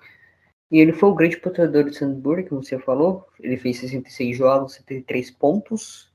e 0.71 0.79
ele 0.79 0.93
foi 0.93 1.09
o 1.09 1.15
grande 1.15 1.37
pontuador 1.37 1.85
do 1.85 1.95
Sandburg, 1.95 2.49
como 2.49 2.63
você 2.63 2.79
falou, 2.79 3.29
ele 3.39 3.57
fez 3.57 3.79
66 3.79 4.37
jogos, 4.37 4.75
73 4.75 5.31
pontos, 5.33 6.13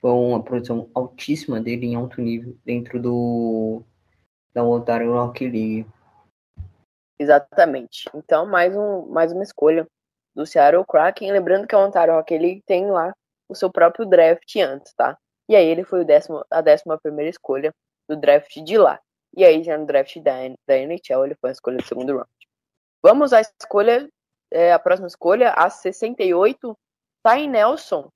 foi 0.00 0.10
uma 0.10 0.42
produção 0.42 0.90
altíssima 0.94 1.60
dele 1.60 1.86
em 1.86 1.94
alto 1.94 2.20
nível 2.20 2.56
dentro 2.64 3.00
do 3.00 3.82
da 4.52 4.62
Ontario 4.62 5.14
Hockey 5.14 5.48
League. 5.48 5.86
Exatamente. 7.18 8.10
Então, 8.14 8.44
mais, 8.44 8.76
um, 8.76 9.06
mais 9.06 9.32
uma 9.32 9.42
escolha 9.42 9.86
do 10.34 10.44
Seattle 10.44 10.84
Kraken. 10.84 11.32
Lembrando 11.32 11.66
que 11.66 11.74
a 11.74 11.78
Ontario 11.78 12.22
League 12.30 12.62
tem 12.66 12.90
lá 12.90 13.14
o 13.48 13.54
seu 13.54 13.70
próprio 13.70 14.04
draft 14.04 14.56
antes, 14.56 14.92
tá? 14.94 15.16
E 15.48 15.56
aí 15.56 15.66
ele 15.66 15.84
foi 15.84 16.02
o 16.02 16.04
décimo, 16.04 16.44
a 16.50 16.60
décima 16.60 16.98
primeira 16.98 17.30
escolha 17.30 17.72
do 18.08 18.16
draft 18.16 18.56
de 18.62 18.76
lá. 18.76 19.00
E 19.36 19.44
aí 19.44 19.62
já 19.62 19.78
no 19.78 19.86
draft 19.86 20.18
da, 20.20 20.32
da 20.66 20.76
NHL 20.76 21.24
ele 21.24 21.36
foi 21.40 21.50
a 21.50 21.52
escolha 21.52 21.76
do 21.78 21.84
segundo 21.84 22.12
round. 22.14 22.28
Vamos 23.02 23.32
à 23.32 23.40
escolha, 23.40 24.08
é, 24.50 24.72
a 24.72 24.78
próxima 24.78 25.08
escolha, 25.08 25.50
a 25.52 25.68
68, 25.68 26.76
Ty 27.22 27.46
Nelson. 27.46 28.08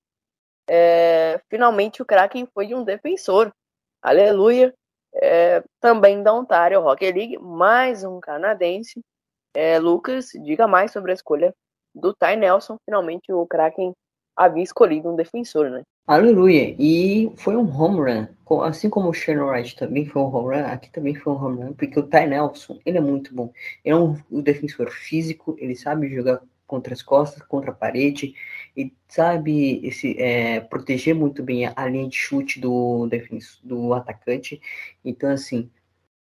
É, 0.69 1.41
finalmente 1.49 2.03
o 2.03 2.07
Kraken 2.07 2.47
foi 2.55 2.75
um 2.75 2.85
defensor. 2.85 3.53
Aleluia 4.03 4.75
é, 5.17 5.63
também 5.81 6.23
da 6.23 6.33
Ontario 6.33 6.85
Hockey 6.85 7.11
League, 7.13 7.39
mais 7.39 8.05
um 8.05 8.21
canadense. 8.21 9.01
É, 9.55 9.79
Lucas, 9.79 10.31
diga 10.35 10.67
mais 10.67 10.93
sobre 10.93 11.13
a 11.13 11.15
escolha 11.15 11.55
do 11.95 12.15
Ty 12.15 12.37
Nelson. 12.37 12.77
Finalmente 12.85 13.33
o 13.33 13.47
Kraken 13.47 13.93
havia 14.37 14.63
escolhido 14.63 15.11
um 15.11 15.17
defensor, 15.17 15.71
né? 15.71 15.83
Aleluia! 16.07 16.77
E 16.79 17.33
foi 17.37 17.57
um 17.57 17.69
home 17.69 17.99
run. 17.99 18.27
Assim 18.63 18.89
como 18.89 19.09
o 19.09 19.13
Shannon 19.13 19.47
Wright 19.47 19.75
também 19.75 20.07
foi 20.07 20.23
um 20.23 20.27
home 20.33 20.55
run, 20.55 20.67
aqui 20.67 20.91
também 20.93 21.15
foi 21.15 21.33
um 21.33 21.45
home 21.45 21.63
run, 21.63 21.73
porque 21.73 21.99
o 21.99 22.03
Ty 22.03 22.27
Nelson, 22.27 22.79
ele 22.87 22.99
é 22.99 23.01
muito 23.01 23.35
bom. 23.35 23.53
Ele 23.85 23.95
é 23.95 23.99
um, 23.99 24.17
um 24.31 24.41
defensor 24.41 24.91
físico, 24.91 25.57
ele 25.59 25.75
sabe 25.75 26.15
jogar 26.15 26.41
contra 26.67 26.93
as 26.93 27.03
costas, 27.03 27.43
contra 27.43 27.71
a 27.71 27.75
parede, 27.75 28.35
e 28.77 28.93
sabe 29.09 29.85
esse, 29.87 30.21
é, 30.21 30.61
proteger 30.61 31.15
muito 31.15 31.43
bem 31.43 31.67
a 31.75 31.89
linha 31.89 32.09
de 32.09 32.17
chute 32.17 32.61
do, 32.61 33.09
do 33.63 33.95
atacante. 33.95 34.61
Então, 35.05 35.31
assim, 35.31 35.71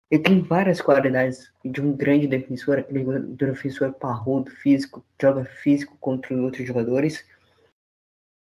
ele 0.10 0.22
tem 0.22 0.41
várias 0.41 0.82
qualidades 0.82 1.51
de 1.66 1.82
um 1.82 1.93
grande 1.93 2.28
defensor, 2.28 2.86
ele 2.89 3.01
é 3.10 3.20
defensor 3.20 3.93
parrudo, 3.93 4.51
físico, 4.51 5.04
joga 5.20 5.45
físico 5.45 5.97
contra 5.99 6.36
outros 6.36 6.68
jogadores. 6.68 7.26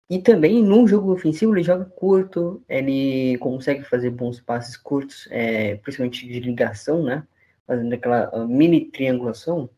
E 0.09 0.19
também 0.19 0.63
no 0.63 0.87
jogo 0.87 1.11
ofensivo 1.11 1.53
ele 1.53 1.63
joga 1.63 1.83
curto, 1.85 2.63
ele 2.69 3.37
consegue 3.39 3.83
fazer 3.83 4.09
bons 4.09 4.39
passes 4.39 4.77
curtos, 4.77 5.27
é, 5.31 5.75
principalmente 5.75 6.25
de 6.25 6.39
ligação, 6.39 7.03
né? 7.03 7.27
Fazendo 7.65 7.93
aquela 7.93 8.47
mini 8.47 8.85
triangulação 8.85 9.69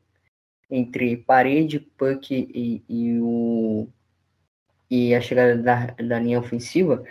entre 0.70 1.18
parede, 1.18 1.80
puck 1.80 2.32
e, 2.32 2.84
e, 2.88 3.20
o, 3.20 3.88
e 4.90 5.16
a 5.16 5.22
chegada 5.22 5.58
da, 5.58 5.88
da 5.88 6.20
linha 6.20 6.40
ofensiva. 6.40 7.04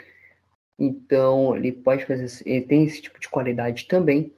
Então, 0.78 1.56
ele 1.56 1.72
pode 1.72 2.06
fazer, 2.06 2.26
ele 2.46 2.64
tem 2.66 2.84
esse 2.84 3.02
tipo 3.02 3.18
de 3.18 3.28
qualidade 3.28 3.88
também. 3.88 4.32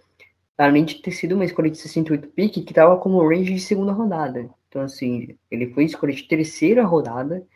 Além 0.56 0.84
de 0.84 0.96
ter 0.96 1.10
sido 1.12 1.34
uma 1.34 1.44
escolha 1.44 1.70
de 1.70 1.78
68 1.78 2.28
pique 2.28 2.62
que 2.62 2.72
estava 2.72 2.96
como 2.98 3.26
range 3.26 3.54
de 3.54 3.60
segunda 3.60 3.92
rodada. 3.92 4.48
Então, 4.68 4.82
assim, 4.82 5.36
ele 5.50 5.72
foi 5.74 5.84
escolha 5.84 6.14
de 6.14 6.22
terceira 6.22 6.82
rodada, 6.84 7.46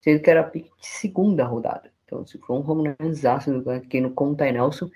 sendo 0.00 0.22
que 0.22 0.30
era 0.30 0.44
pique 0.44 0.70
de 0.80 0.86
segunda 0.86 1.44
rodada. 1.44 1.92
Então, 2.04 2.26
se 2.26 2.38
foi 2.38 2.56
um 2.56 2.68
home 2.68 2.94
run 3.00 3.70
aqui 3.72 4.00
no 4.00 4.10
Conta 4.12 4.50
Nelson. 4.50 4.90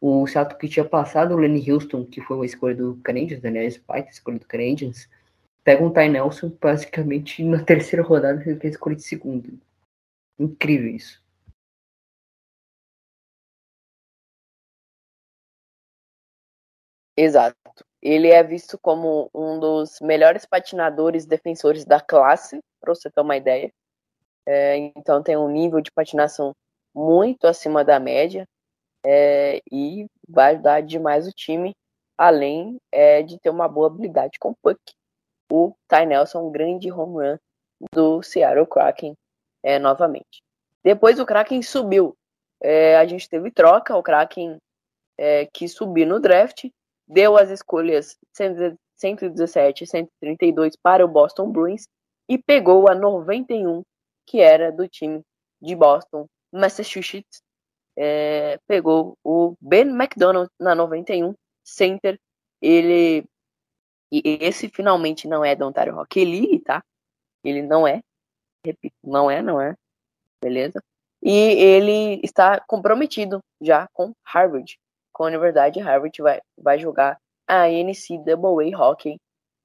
O 0.00 0.26
Sato 0.26 0.56
que 0.56 0.68
tinha 0.68 0.84
passado 0.84 1.34
o 1.34 1.36
Lenny 1.36 1.70
Houston, 1.70 2.06
que 2.06 2.22
foi 2.22 2.36
uma 2.36 2.46
escolha 2.46 2.74
do 2.74 2.96
Canadiens, 3.02 3.40
Daniel 3.40 3.70
Spike, 3.70 4.10
escolha 4.10 4.38
do 4.38 4.46
Canadiens, 4.46 5.08
pega 5.62 5.84
um 5.84 5.92
Ty 5.92 6.08
Nelson 6.08 6.50
basicamente 6.60 7.44
na 7.44 7.62
terceira 7.62 8.02
rodada, 8.02 8.42
ele 8.42 8.58
fez 8.58 8.74
escolha 8.74 8.96
de 8.96 9.02
segundo. 9.02 9.60
Incrível 10.38 10.88
isso. 10.88 11.22
Exato. 17.16 17.84
Ele 18.00 18.28
é 18.28 18.42
visto 18.42 18.78
como 18.78 19.30
um 19.34 19.60
dos 19.60 20.00
melhores 20.00 20.46
patinadores 20.46 21.26
defensores 21.26 21.84
da 21.84 22.00
classe, 22.00 22.58
para 22.80 22.94
você 22.94 23.10
ter 23.10 23.20
uma 23.20 23.36
ideia. 23.36 23.70
É, 24.46 24.76
então 24.96 25.22
tem 25.22 25.36
um 25.36 25.48
nível 25.48 25.80
de 25.80 25.90
patinação 25.90 26.52
muito 26.94 27.46
acima 27.46 27.84
da 27.84 28.00
média 28.00 28.46
é, 29.04 29.60
e 29.70 30.06
vai 30.28 30.54
ajudar 30.54 30.82
demais 30.82 31.26
o 31.26 31.32
time, 31.32 31.74
além 32.18 32.78
é, 32.92 33.22
de 33.22 33.38
ter 33.38 33.50
uma 33.50 33.68
boa 33.68 33.86
habilidade 33.86 34.38
com 34.38 34.54
puck 34.62 34.78
o 35.50 35.74
Ty 35.88 36.06
Nelson, 36.06 36.46
um 36.46 36.52
grande 36.52 36.90
home 36.92 37.14
run 37.14 37.38
do 37.92 38.22
Seattle 38.22 38.66
Kraken 38.66 39.14
é, 39.62 39.78
novamente. 39.78 40.42
Depois 40.82 41.18
o 41.18 41.26
Kraken 41.26 41.60
subiu. 41.60 42.16
É, 42.62 42.96
a 42.96 43.06
gente 43.06 43.28
teve 43.28 43.50
troca, 43.50 43.96
o 43.96 44.02
Kraken 44.02 44.58
é, 45.18 45.46
que 45.46 45.68
subiu 45.68 46.06
no 46.06 46.20
draft, 46.20 46.66
deu 47.06 47.36
as 47.36 47.50
escolhas 47.50 48.16
117 48.32 49.84
e 49.84 49.86
132 49.86 50.76
para 50.76 51.04
o 51.04 51.08
Boston 51.08 51.50
Bruins 51.50 51.84
e 52.28 52.38
pegou 52.38 52.88
a 52.88 52.94
91, 52.94 53.82
que 54.30 54.40
era 54.40 54.70
do 54.70 54.86
time 54.86 55.22
de 55.60 55.74
Boston, 55.74 56.26
Massachusetts. 56.52 57.42
É, 57.98 58.58
pegou 58.68 59.18
o 59.24 59.56
Ben 59.60 59.88
McDonald 59.88 60.48
na 60.58 60.72
91, 60.72 61.34
center. 61.64 62.16
Ele 62.62 63.24
e 64.12 64.38
esse 64.40 64.68
finalmente 64.68 65.26
não 65.26 65.44
é 65.44 65.56
da 65.56 65.66
Ontario 65.66 65.98
Hockey 65.98 66.24
League, 66.24 66.60
tá? 66.60 66.82
Ele 67.44 67.62
não 67.62 67.86
é. 67.86 68.00
Repito, 68.64 68.94
não 69.02 69.28
é, 69.28 69.42
não 69.42 69.60
é. 69.60 69.74
Beleza? 70.42 70.80
E 71.22 71.32
ele 71.32 72.20
está 72.22 72.60
comprometido 72.60 73.40
já 73.60 73.88
com 73.92 74.12
Harvard. 74.24 74.78
Com 75.12 75.24
a 75.24 75.26
Universidade 75.26 75.80
Harvard 75.80 76.22
vai, 76.22 76.40
vai 76.56 76.78
jogar 76.78 77.18
a 77.48 77.66
NCAA 77.68 78.78
Hockey 78.78 79.16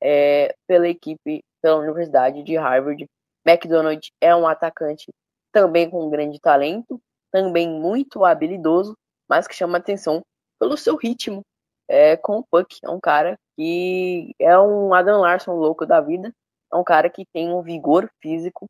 é, 0.01 0.55
pela 0.68 0.88
equipe, 0.88 1.43
pela 1.61 1.78
Universidade 1.78 2.43
de 2.43 2.55
Harvard. 2.57 3.05
McDonald 3.46 4.12
é 4.20 4.36
um 4.36 4.48
atacante 4.48 5.12
também 5.52 5.89
com 5.89 6.10
grande 6.10 6.39
talento, 6.39 7.00
também 7.32 7.70
muito 7.70 8.26
habilidoso, 8.26 8.98
mas 9.28 9.48
que 9.48 9.56
chama 9.56 9.78
atenção 9.78 10.22
pelo 10.60 10.78
seu 10.78 10.96
ritmo 10.96 11.41
é, 11.88 12.18
com 12.18 12.39
o 12.39 12.43
Puck. 12.43 12.78
É 12.84 12.89
um 12.89 13.00
cara 13.00 13.38
que 13.56 14.34
é 14.39 14.58
um 14.60 14.93
Adam 14.93 15.22
Larson 15.22 15.54
louco 15.54 15.86
da 15.86 16.02
vida. 16.02 16.34
É 16.72 16.76
um 16.76 16.84
cara 16.84 17.10
que 17.10 17.26
tem 17.34 17.54
um 17.54 17.62
vigor 17.62 18.10
físico 18.22 18.66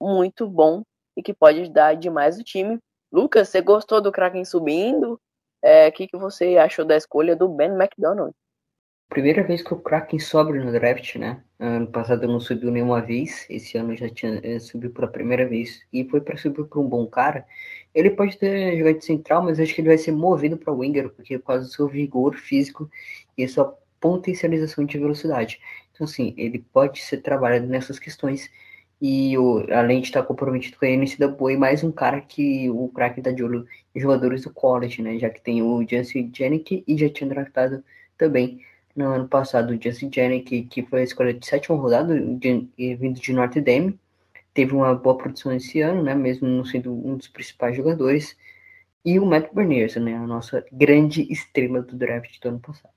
muito 0.00 0.48
bom 0.48 0.82
e 1.16 1.22
que 1.22 1.34
pode 1.34 1.60
ajudar 1.60 1.94
demais 1.94 2.38
o 2.38 2.44
time. 2.44 2.78
Lucas, 3.12 3.48
você 3.48 3.60
gostou 3.60 4.00
do 4.00 4.12
Kraken 4.12 4.44
subindo? 4.44 5.20
é, 5.62 5.88
o 5.88 5.92
que, 5.92 6.08
que 6.08 6.16
você 6.16 6.56
achou 6.56 6.84
da 6.84 6.96
escolha 6.96 7.36
do 7.36 7.48
Ben 7.48 7.70
McDonald? 7.70 8.34
Primeira 9.10 9.42
vez 9.42 9.60
que 9.60 9.74
o 9.74 9.76
Kraken 9.76 10.20
sobe 10.20 10.56
no 10.60 10.70
draft, 10.70 11.16
né? 11.16 11.42
Ano 11.58 11.88
passado 11.88 12.28
não 12.28 12.38
subiu 12.38 12.70
nenhuma 12.70 13.02
vez, 13.02 13.44
esse 13.50 13.76
ano 13.76 13.96
já 13.96 14.08
tinha 14.08 14.40
eh, 14.44 14.60
subiu 14.60 14.92
pela 14.92 15.08
primeira 15.08 15.44
vez 15.48 15.82
e 15.92 16.04
foi 16.08 16.20
para 16.20 16.36
subir 16.36 16.64
para 16.66 16.78
um 16.78 16.88
bom 16.88 17.04
cara. 17.06 17.44
Ele 17.92 18.10
pode 18.10 18.38
ter 18.38 18.78
jogado 18.78 18.98
de 18.98 19.04
central, 19.04 19.42
mas 19.42 19.58
acho 19.58 19.74
que 19.74 19.80
ele 19.80 19.88
vai 19.88 19.98
ser 19.98 20.12
movido 20.12 20.56
para 20.56 20.72
winger, 20.72 21.10
porque 21.10 21.40
por 21.40 21.46
causa 21.46 21.66
do 21.66 21.72
seu 21.72 21.88
vigor 21.88 22.36
físico 22.36 22.88
e 23.36 23.48
sua 23.48 23.76
potencialização 24.00 24.84
de 24.84 24.96
velocidade. 24.96 25.60
Então, 25.92 26.04
assim, 26.04 26.32
ele 26.38 26.60
pode 26.72 27.00
ser 27.00 27.18
trabalhado 27.18 27.66
nessas 27.66 27.98
questões 27.98 28.48
e 29.00 29.36
o, 29.36 29.66
além 29.72 30.00
de 30.00 30.06
estar 30.06 30.22
comprometido 30.22 30.76
com 30.78 30.86
a 30.86 30.88
NCAA, 30.88 31.58
mais 31.58 31.82
um 31.82 31.90
cara 31.90 32.20
que 32.20 32.70
o 32.70 32.88
Kraken 32.90 33.24
tá 33.24 33.32
de 33.32 33.42
olho 33.42 33.66
em 33.92 34.00
jogadores 34.00 34.42
do 34.44 34.52
college, 34.52 35.02
né? 35.02 35.18
Já 35.18 35.28
que 35.30 35.40
tem 35.40 35.62
o 35.62 35.84
Jancy 35.88 36.30
Janik 36.32 36.84
e 36.86 36.96
já 36.96 37.08
tinha 37.08 37.28
draftado 37.28 37.82
também 38.16 38.60
no 39.00 39.14
ano 39.14 39.28
passado 39.28 39.72
o 39.72 39.82
Justin 39.82 40.10
Jennings, 40.12 40.68
que, 40.68 40.82
foi 40.86 41.00
a 41.00 41.04
escolha 41.04 41.34
de 41.34 41.46
sétima 41.46 41.78
rodada, 41.78 42.18
de, 42.18 42.68
vindo 42.96 43.20
de 43.20 43.32
Notre 43.32 43.60
Dame, 43.60 43.98
teve 44.54 44.74
uma 44.74 44.94
boa 44.94 45.16
produção 45.16 45.52
esse 45.52 45.80
ano, 45.80 46.02
né, 46.02 46.14
mesmo 46.14 46.48
não 46.48 46.64
sendo 46.64 46.92
um 46.92 47.16
dos 47.16 47.28
principais 47.28 47.76
jogadores, 47.76 48.36
e 49.04 49.18
o 49.18 49.26
Matt 49.26 49.52
Berniers, 49.52 49.96
né, 49.96 50.14
a 50.14 50.26
nossa 50.26 50.64
grande 50.70 51.30
estrela 51.32 51.82
do 51.82 51.96
draft 51.96 52.38
do 52.40 52.48
ano 52.48 52.60
passado. 52.60 52.94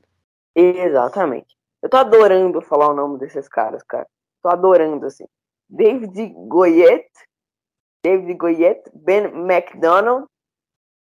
Exatamente. 0.56 1.56
Eu 1.82 1.90
tô 1.90 1.98
adorando 1.98 2.62
falar 2.62 2.90
o 2.90 2.96
nome 2.96 3.20
desses 3.20 3.48
caras, 3.48 3.84
cara. 3.84 4.08
Tô 4.42 4.50
adorando, 4.50 5.06
assim. 5.06 5.26
David 5.70 6.34
Goyette, 6.48 7.12
David 8.04 8.36
Goyette, 8.36 8.92
Ben 8.94 9.26
McDonald, 9.26 10.26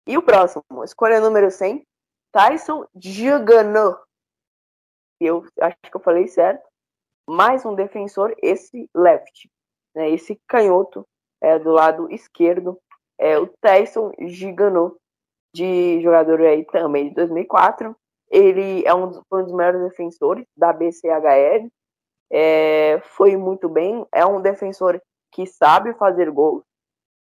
e 0.07 0.17
o 0.17 0.21
próximo, 0.21 0.63
escolha 0.83 1.21
número 1.21 1.49
100, 1.49 1.85
Tyson 2.31 2.85
Giganot 2.95 3.97
eu 5.25 5.45
acho 5.61 5.77
que 5.81 5.95
eu 5.95 6.01
falei 6.01 6.27
certo, 6.27 6.63
mais 7.27 7.65
um 7.65 7.75
defensor, 7.75 8.35
esse 8.41 8.89
left, 8.95 9.49
né, 9.95 10.09
esse 10.09 10.39
canhoto 10.47 11.05
é, 11.41 11.57
do 11.59 11.71
lado 11.71 12.11
esquerdo, 12.11 12.79
é 13.17 13.37
o 13.37 13.47
Tyson 13.61 14.11
Gigano, 14.19 14.97
de 15.55 16.01
jogador 16.01 16.41
aí 16.41 16.65
também 16.65 17.09
de 17.09 17.15
2004. 17.15 17.95
Ele 18.29 18.83
é 18.85 18.93
um 18.93 19.07
dos, 19.07 19.21
um 19.31 19.43
dos 19.43 19.53
melhores 19.53 19.81
defensores 19.81 20.45
da 20.57 20.73
BCHL, 20.73 21.69
é, 22.31 22.99
foi 23.01 23.37
muito 23.37 23.69
bem, 23.69 24.05
é 24.11 24.25
um 24.25 24.41
defensor 24.41 24.99
que 25.31 25.45
sabe 25.45 25.93
fazer 25.93 26.31
gols 26.31 26.63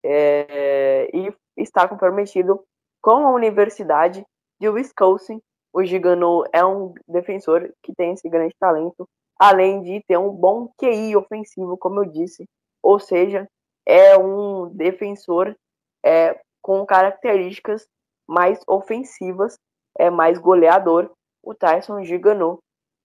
é, 0.04 1.10
e 1.12 1.34
está 1.56 1.88
comprometido 1.88 2.62
com 3.02 3.26
a 3.26 3.32
Universidade 3.32 4.24
de 4.60 4.68
Wisconsin 4.68 5.40
o 5.72 5.84
Gigano 5.84 6.44
é 6.52 6.64
um 6.64 6.92
defensor 7.06 7.72
que 7.82 7.94
tem 7.94 8.12
esse 8.12 8.28
grande 8.28 8.54
talento, 8.58 9.08
além 9.38 9.82
de 9.82 10.02
ter 10.06 10.18
um 10.18 10.30
bom 10.30 10.68
QI 10.78 11.16
ofensivo, 11.16 11.76
como 11.78 12.00
eu 12.00 12.04
disse. 12.04 12.44
Ou 12.82 12.98
seja, 12.98 13.48
é 13.86 14.16
um 14.16 14.68
defensor 14.68 15.56
é, 16.04 16.40
com 16.62 16.84
características 16.84 17.86
mais 18.28 18.60
ofensivas, 18.66 19.58
é 19.98 20.10
mais 20.10 20.38
goleador, 20.38 21.10
o 21.42 21.54
Tyson 21.54 22.04
Gigano. 22.04 22.58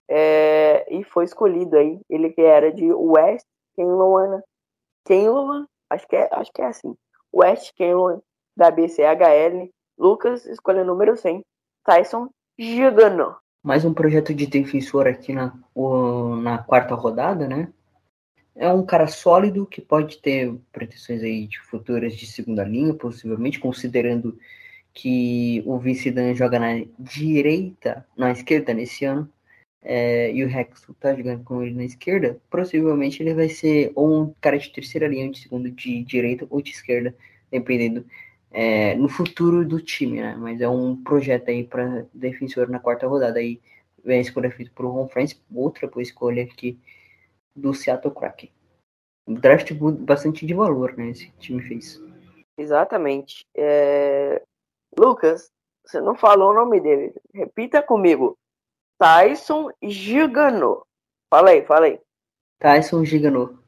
É, 0.08 0.86
e 0.94 1.04
foi 1.04 1.26
escolhido 1.26 1.78
aí, 1.78 2.00
ele 2.08 2.30
que 2.30 2.42
era 2.42 2.72
de 2.72 2.94
West 2.94 3.46
Kenloan, 3.76 4.42
Kenloan, 5.04 5.66
acho 5.90 6.08
que 6.08 6.16
é, 6.16 6.30
acho 6.32 6.52
que 6.54 6.62
é 6.62 6.68
assim, 6.68 6.96
West 7.34 7.74
Kenloan 7.76 8.22
da 8.56 8.70
BCHL, 8.70 9.68
Lucas, 9.98 10.46
escolha 10.46 10.84
número 10.84 11.18
100, 11.18 11.44
Tyson 11.84 12.30
Gigano. 12.58 13.36
Mais 13.62 13.84
um 13.84 13.94
projeto 13.94 14.34
de 14.34 14.48
defensor 14.48 15.08
aqui 15.08 15.34
na, 15.34 15.54
na 16.42 16.58
quarta 16.60 16.96
rodada, 16.96 17.48
né? 17.48 17.68
É 18.56 18.72
um 18.72 18.86
cara 18.86 19.08
sólido 19.08 19.66
que 19.66 19.82
pode 19.82 20.20
ter 20.20 20.56
pretensões 20.72 21.22
aí 21.22 21.48
de 21.48 21.60
futuras 21.60 22.16
de 22.16 22.26
segunda 22.26 22.64
linha, 22.64 22.94
possivelmente, 22.94 23.60
considerando 23.60 24.40
que 24.94 25.62
o 25.66 25.78
Vince 25.78 26.10
Dan 26.10 26.34
joga 26.34 26.58
na 26.58 26.86
direita, 26.98 28.08
na 28.16 28.32
esquerda 28.32 28.74
nesse 28.74 29.04
ano, 29.04 29.30
é, 29.84 30.32
e 30.32 30.42
o 30.42 30.48
Rex 30.48 30.88
tá 30.98 31.14
jogando 31.14 31.44
com 31.44 31.62
ele 31.62 31.76
na 31.76 31.84
esquerda, 31.84 32.40
possivelmente 32.50 33.22
ele 33.22 33.34
vai 33.34 33.50
ser 33.50 33.92
ou 33.94 34.24
um 34.24 34.34
cara 34.40 34.58
de 34.58 34.72
terceira 34.72 35.08
linha, 35.08 35.30
de 35.30 35.40
segundo 35.40 35.70
de 35.70 36.04
direita 36.06 36.48
ou 36.50 36.62
de 36.62 36.72
esquerda, 36.72 37.14
dependendo 37.52 38.06
é, 38.58 38.96
no 38.96 39.10
futuro 39.10 39.68
do 39.68 39.82
time, 39.82 40.22
né? 40.22 40.34
Mas 40.38 40.62
é 40.62 40.70
um 40.70 40.96
projeto 41.04 41.50
aí 41.50 41.66
para 41.66 42.06
defensor 42.14 42.70
na 42.70 42.80
quarta 42.80 43.06
rodada. 43.06 43.38
Aí 43.38 43.62
vem 44.02 44.20
a 44.20 44.22
escolha 44.22 44.50
feita 44.50 44.72
por 44.74 44.86
Ron 44.86 45.10
France, 45.10 45.44
outra 45.54 45.88
boa 45.88 46.02
escolha 46.02 46.44
aqui 46.44 46.80
do 47.54 47.74
Seattle 47.74 48.14
Kraken. 48.16 48.50
Um 49.28 49.34
draft 49.34 49.74
bastante 49.74 50.46
de 50.46 50.54
valor, 50.54 50.96
né? 50.96 51.10
Esse 51.10 51.30
time 51.32 51.62
fez. 51.62 52.02
Exatamente. 52.58 53.46
É... 53.54 54.42
Lucas, 54.98 55.52
você 55.86 56.00
não 56.00 56.16
falou 56.16 56.52
o 56.52 56.56
nome 56.56 56.80
dele. 56.80 57.14
Repita 57.34 57.82
comigo. 57.82 58.38
Tyson 58.98 59.70
Gigano. 59.84 60.82
Fala 61.30 61.50
aí, 61.50 61.66
fala 61.66 61.88
aí. 61.88 62.00
Tyson 62.60 63.04
Gigano. 63.04 63.62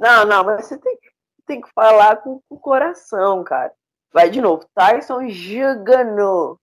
Não, 0.00 0.24
não, 0.24 0.42
mas 0.42 0.66
você 0.66 0.76
tem, 0.78 0.98
tem 1.46 1.60
que 1.60 1.70
falar 1.72 2.16
com, 2.16 2.40
com 2.48 2.56
o 2.56 2.58
coração, 2.58 3.44
cara. 3.44 3.72
Vai 4.14 4.30
de 4.30 4.40
novo. 4.40 4.64
Tyson 4.72 5.28
Gigano. 5.28 6.56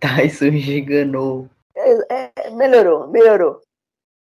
Tyson 0.00 0.50
Gigano. 0.50 1.48
É, 1.72 2.32
é, 2.46 2.50
melhorou, 2.50 3.06
melhorou. 3.06 3.60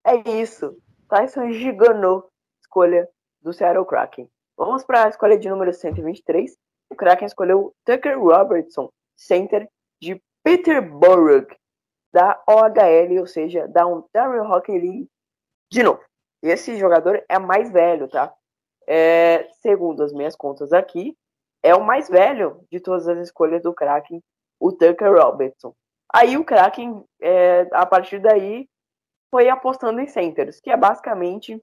É 0.07 0.15
isso. 0.31 0.81
Tyson 1.09 1.51
Gigano. 1.51 2.25
Escolha 2.63 3.09
do 3.43 3.53
Seattle 3.53 3.85
Kraken. 3.85 4.31
Vamos 4.57 4.85
para 4.85 5.07
a 5.07 5.09
escolha 5.09 5.37
de 5.37 5.49
número 5.49 5.75
123. 5.75 6.57
O 6.89 6.95
Kraken 6.95 7.27
escolheu 7.27 7.75
Tucker 7.85 8.17
Robertson, 8.17 8.93
center 9.17 9.69
de 10.01 10.23
Peterborough, 10.45 11.49
da 12.13 12.41
OHL, 12.47 13.19
ou 13.19 13.27
seja, 13.27 13.67
da 13.67 13.85
Ontario 13.89 14.45
Hockey 14.45 14.79
League. 14.79 15.11
De 15.69 15.83
novo, 15.83 16.01
esse 16.41 16.77
jogador 16.77 17.25
é 17.29 17.41
mais 17.41 17.73
velho, 17.73 18.07
tá? 18.07 18.33
É, 18.87 19.49
segundo 19.61 20.05
as 20.05 20.13
minhas 20.13 20.37
contas 20.37 20.73
aqui, 20.73 21.17
é 21.67 21.75
o 21.75 21.85
mais 21.85 22.09
velho 22.09 22.65
de 22.71 22.79
todas 22.79 23.09
as 23.09 23.19
escolhas 23.19 23.63
do 23.63 23.75
Kraken, 23.75 24.23
o 24.61 24.73
Tucker 24.73 25.13
Robertson. 25.13 25.75
Aí 26.15 26.37
o 26.37 26.45
Kraken, 26.45 27.05
é, 27.21 27.69
a 27.73 27.85
partir 27.85 28.21
daí, 28.21 28.69
foi 29.31 29.49
apostando 29.49 30.01
em 30.01 30.07
centers, 30.07 30.61
que 30.61 30.71
é 30.71 30.77
basicamente 30.77 31.61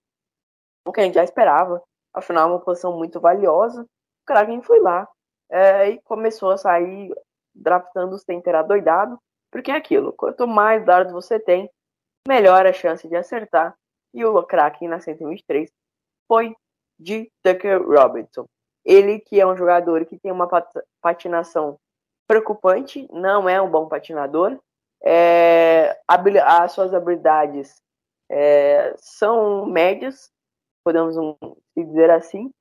o 0.85 0.91
que 0.91 0.99
a 0.99 1.03
gente 1.03 1.15
já 1.15 1.23
esperava. 1.23 1.81
Afinal, 2.13 2.49
é 2.49 2.51
uma 2.51 2.59
posição 2.59 2.97
muito 2.97 3.19
valiosa. 3.19 3.83
O 3.83 4.25
Kraken 4.25 4.61
foi 4.61 4.79
lá 4.79 5.07
é, 5.49 5.91
e 5.91 6.01
começou 6.01 6.51
a 6.51 6.57
sair 6.57 7.13
draftando 7.55 8.15
o 8.15 8.19
center 8.19 8.55
adoidado, 8.55 9.17
porque 9.51 9.71
é 9.71 9.75
aquilo, 9.75 10.11
quanto 10.13 10.47
mais 10.47 10.83
dados 10.83 11.13
você 11.13 11.39
tem, 11.39 11.69
melhor 12.27 12.65
a 12.65 12.73
chance 12.73 13.07
de 13.07 13.15
acertar. 13.15 13.73
E 14.13 14.25
o 14.25 14.43
Kraken 14.43 14.89
na 14.89 14.99
123 14.99 15.71
foi 16.27 16.55
de 16.99 17.31
Tucker 17.41 17.81
Robertson. 17.81 18.45
Ele 18.85 19.19
que 19.19 19.39
é 19.39 19.45
um 19.45 19.55
jogador 19.55 20.05
que 20.05 20.17
tem 20.19 20.31
uma 20.31 20.47
patinação 21.01 21.77
preocupante, 22.27 23.07
não 23.11 23.47
é 23.47 23.61
um 23.61 23.69
bom 23.69 23.87
patinador. 23.87 24.59
É, 25.03 25.97
as 26.07 26.71
suas 26.71 26.93
habilidades 26.93 27.81
é, 28.29 28.93
são 28.97 29.65
médias, 29.65 30.31
podemos 30.83 31.15
dizer 31.75 32.09
assim. 32.09 32.51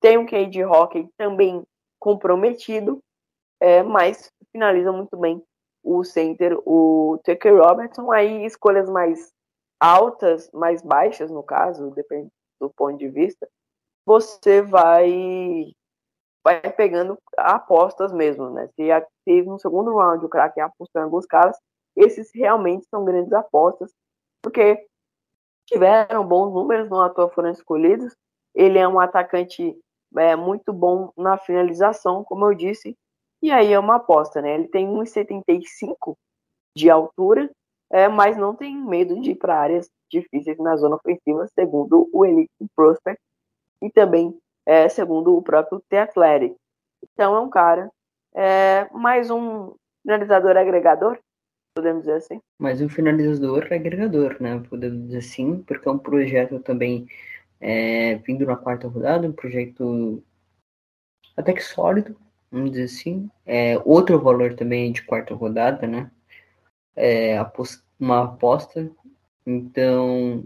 Tem 0.00 0.16
um 0.16 0.26
QI 0.26 0.46
de 0.46 0.64
hockey 0.64 1.08
também 1.16 1.62
comprometido, 1.98 3.00
é, 3.60 3.82
mas 3.82 4.32
finaliza 4.52 4.92
muito 4.92 5.16
bem 5.16 5.42
o 5.82 6.04
center, 6.04 6.56
o 6.64 7.18
Tucker 7.24 7.56
Robertson. 7.56 8.10
Aí 8.12 8.44
escolhas 8.44 8.88
mais 8.88 9.32
altas, 9.80 10.50
mais 10.52 10.82
baixas 10.82 11.30
no 11.30 11.42
caso, 11.42 11.90
depende 11.90 12.28
do 12.60 12.70
ponto 12.70 12.98
de 12.98 13.08
vista, 13.08 13.48
você 14.08 14.62
vai 14.62 15.70
vai 16.42 16.62
pegando 16.72 17.18
apostas 17.36 18.10
mesmo, 18.10 18.48
né? 18.48 18.66
Se 18.68 18.88
teve 19.26 19.46
no 19.46 19.58
segundo 19.58 19.94
round 19.94 20.24
o 20.24 20.28
Kraken 20.30 20.62
apostando 20.62 21.02
em 21.02 21.04
alguns 21.04 21.26
caras, 21.26 21.58
esses 21.94 22.30
realmente 22.34 22.86
são 22.88 23.04
grandes 23.04 23.32
apostas, 23.34 23.92
porque 24.42 24.86
tiveram 25.66 26.26
bons 26.26 26.54
números, 26.54 26.88
não 26.88 27.02
à 27.02 27.10
toa 27.10 27.28
foram 27.28 27.50
escolhidos. 27.50 28.16
Ele 28.54 28.78
é 28.78 28.88
um 28.88 28.98
atacante 28.98 29.78
é, 30.16 30.34
muito 30.34 30.72
bom 30.72 31.12
na 31.14 31.36
finalização, 31.36 32.24
como 32.24 32.46
eu 32.46 32.54
disse, 32.54 32.96
e 33.42 33.50
aí 33.50 33.74
é 33.74 33.78
uma 33.78 33.96
aposta, 33.96 34.40
né? 34.40 34.54
Ele 34.54 34.68
tem 34.68 34.86
1,75 34.86 36.16
de 36.74 36.88
altura, 36.88 37.50
é, 37.92 38.08
mas 38.08 38.38
não 38.38 38.54
tem 38.54 38.74
medo 38.74 39.20
de 39.20 39.32
ir 39.32 39.36
para 39.36 39.60
áreas 39.60 39.90
difíceis 40.10 40.56
na 40.58 40.76
zona 40.76 40.96
ofensiva, 40.96 41.46
segundo 41.48 42.08
o 42.10 42.24
Elite 42.24 42.50
Prospect, 42.74 43.20
e 43.82 43.90
também 43.90 44.36
é, 44.66 44.88
segundo 44.88 45.36
o 45.36 45.42
próprio 45.42 45.82
The 45.88 46.00
Athletic. 46.02 46.54
Então 47.02 47.34
é 47.34 47.40
um 47.40 47.48
cara, 47.48 47.90
é, 48.34 48.88
mais 48.92 49.30
um 49.30 49.74
finalizador 50.02 50.56
agregador, 50.56 51.18
podemos 51.74 52.02
dizer 52.02 52.16
assim. 52.16 52.40
Mas 52.58 52.80
um 52.80 52.88
finalizador 52.88 53.66
agregador, 53.70 54.36
né? 54.40 54.62
Podemos 54.68 55.06
dizer 55.06 55.18
assim, 55.18 55.62
porque 55.62 55.88
é 55.88 55.92
um 55.92 55.98
projeto 55.98 56.60
também 56.60 57.06
é, 57.60 58.16
vindo 58.16 58.44
na 58.44 58.56
quarta 58.56 58.88
rodada, 58.88 59.26
um 59.26 59.32
projeto 59.32 60.22
até 61.36 61.52
que 61.52 61.62
sólido, 61.62 62.16
vamos 62.50 62.72
dizer 62.72 62.84
assim. 62.84 63.30
É, 63.46 63.78
outro 63.84 64.20
valor 64.20 64.54
também 64.54 64.92
de 64.92 65.02
quarta 65.02 65.34
rodada, 65.34 65.86
né? 65.86 66.10
É, 66.96 67.36
uma 67.98 68.24
aposta. 68.24 68.90
Então, 69.46 70.44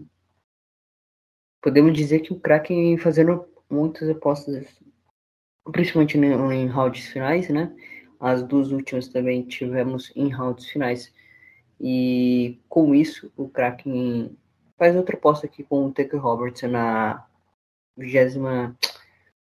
podemos 1.62 1.94
dizer 1.94 2.20
que 2.20 2.32
o 2.32 2.40
Kraken 2.40 2.98
fazendo 2.98 3.48
muitas 3.70 4.08
apostas, 4.10 4.66
principalmente 5.70 6.18
em, 6.18 6.66
rounds 6.66 7.06
finais, 7.06 7.48
né? 7.48 7.74
As 8.20 8.42
duas 8.42 8.70
últimas 8.72 9.08
também 9.08 9.46
tivemos 9.46 10.12
em 10.14 10.28
rounds 10.28 10.68
finais. 10.68 11.12
E 11.80 12.60
com 12.68 12.94
isso, 12.94 13.32
o 13.36 13.48
Kraken 13.48 14.36
faz 14.76 14.94
outra 14.94 15.16
aposta 15.16 15.46
aqui 15.46 15.64
com 15.64 15.86
o 15.86 15.92
Tucker 15.92 16.20
Robertson 16.20 16.68
na 16.68 17.26
vigésima 17.96 18.76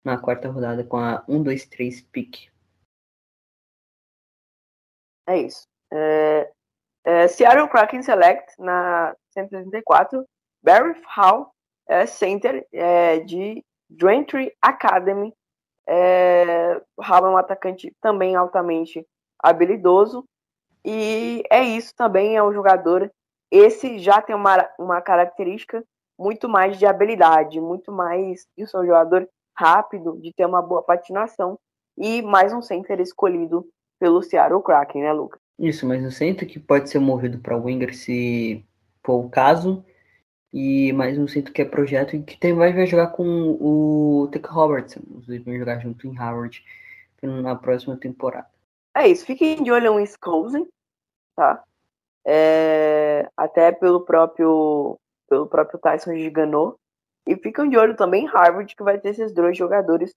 na 0.03 0.17
quarta 0.17 0.49
rodada 0.49 0.83
com 0.83 0.97
a 0.97 1.23
1, 1.27 1.43
2, 1.43 1.65
3 1.65 2.01
pick. 2.03 2.49
É 5.27 5.37
isso. 5.37 5.67
É, 5.91 6.51
é, 7.05 7.27
Seattle 7.27 7.69
Kraken 7.69 8.01
Select 8.01 8.53
na 8.59 9.15
134, 9.31 10.25
Barry 10.63 10.99
Hall, 11.05 11.53
center 12.05 12.65
é, 12.71 13.19
de 13.19 13.63
Draintree 13.89 14.51
Academy. 14.61 15.33
É, 15.87 16.79
Hall 16.99 17.25
é 17.25 17.29
um 17.29 17.37
atacante 17.37 17.93
também 18.01 18.35
altamente 18.35 19.05
habilidoso. 19.39 20.23
E 20.85 21.43
é 21.49 21.61
isso 21.63 21.93
também, 21.95 22.37
é 22.37 22.43
um 22.43 22.53
jogador. 22.53 23.11
Esse 23.51 23.97
já 23.99 24.21
tem 24.21 24.35
uma, 24.35 24.69
uma 24.77 25.01
característica 25.01 25.83
muito 26.17 26.47
mais 26.47 26.77
de 26.77 26.85
habilidade, 26.85 27.59
muito 27.59 27.91
mais. 27.91 28.45
Isso 28.57 28.77
é 28.77 28.81
um 28.81 28.85
jogador 28.85 29.27
rápido, 29.57 30.17
de 30.21 30.33
ter 30.33 30.45
uma 30.45 30.61
boa 30.61 30.83
patinação. 30.83 31.57
E 31.97 32.21
mais 32.21 32.53
um 32.53 32.61
center 32.61 32.99
escolhido 32.99 33.67
pelo 33.99 34.21
Seattle 34.21 34.61
Kraken, 34.61 35.01
né, 35.01 35.11
Lucas? 35.11 35.39
Isso, 35.57 35.85
mas 35.85 36.03
eu 36.03 36.11
sinto 36.11 36.45
que 36.45 36.59
pode 36.59 36.89
ser 36.89 36.99
movido 36.99 37.39
para 37.39 37.57
winger 37.57 37.93
se 37.93 38.65
for 39.03 39.25
o 39.25 39.29
caso. 39.29 39.83
E 40.51 40.91
mais 40.93 41.17
um 41.17 41.27
centro 41.27 41.53
que 41.53 41.61
é 41.61 41.65
projeto 41.65 42.15
e 42.15 42.23
que 42.23 42.37
tem, 42.37 42.53
vai, 42.53 42.85
jogar 42.87 43.07
com 43.07 43.23
o 43.59 44.27
Tucker 44.31 44.51
Robertson. 44.51 45.01
Os 45.15 45.27
dois 45.27 45.43
vão 45.43 45.57
jogar 45.57 45.79
junto 45.79 46.07
em 46.07 46.15
Harvard 46.15 46.63
na 47.21 47.55
próxima 47.55 47.95
temporada. 47.97 48.47
É 48.95 49.07
isso, 49.07 49.25
fiquem 49.25 49.61
de 49.61 49.71
olho 49.71 49.93
em 49.93 50.01
Wisconsin, 50.01 50.67
tá? 51.35 51.63
É, 52.25 53.29
até 53.37 53.71
pelo 53.71 54.01
próprio 54.01 54.97
pelo 55.29 55.47
próprio 55.47 55.79
Tyson 55.79 56.15
Giganot. 56.15 56.75
E 57.27 57.35
ficam 57.35 57.69
de 57.69 57.77
olho 57.77 57.95
também 57.95 58.23
em 58.23 58.27
Harvard, 58.27 58.75
que 58.75 58.83
vai 58.83 58.97
ter 58.97 59.09
esses 59.09 59.31
dois 59.31 59.55
jogadores 59.55 60.15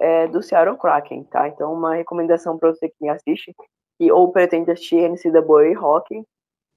é, 0.00 0.26
do 0.26 0.42
Seattle 0.42 0.76
Kraken, 0.76 1.22
tá? 1.24 1.46
Então, 1.46 1.72
uma 1.72 1.94
recomendação 1.94 2.58
para 2.58 2.70
você 2.70 2.88
que 2.88 2.96
me 3.00 3.08
assiste 3.08 3.54
e, 4.00 4.10
ou 4.10 4.32
pretende 4.32 4.70
assistir 4.70 5.08
NCAA 5.08 5.80
Hockey, 5.80 6.24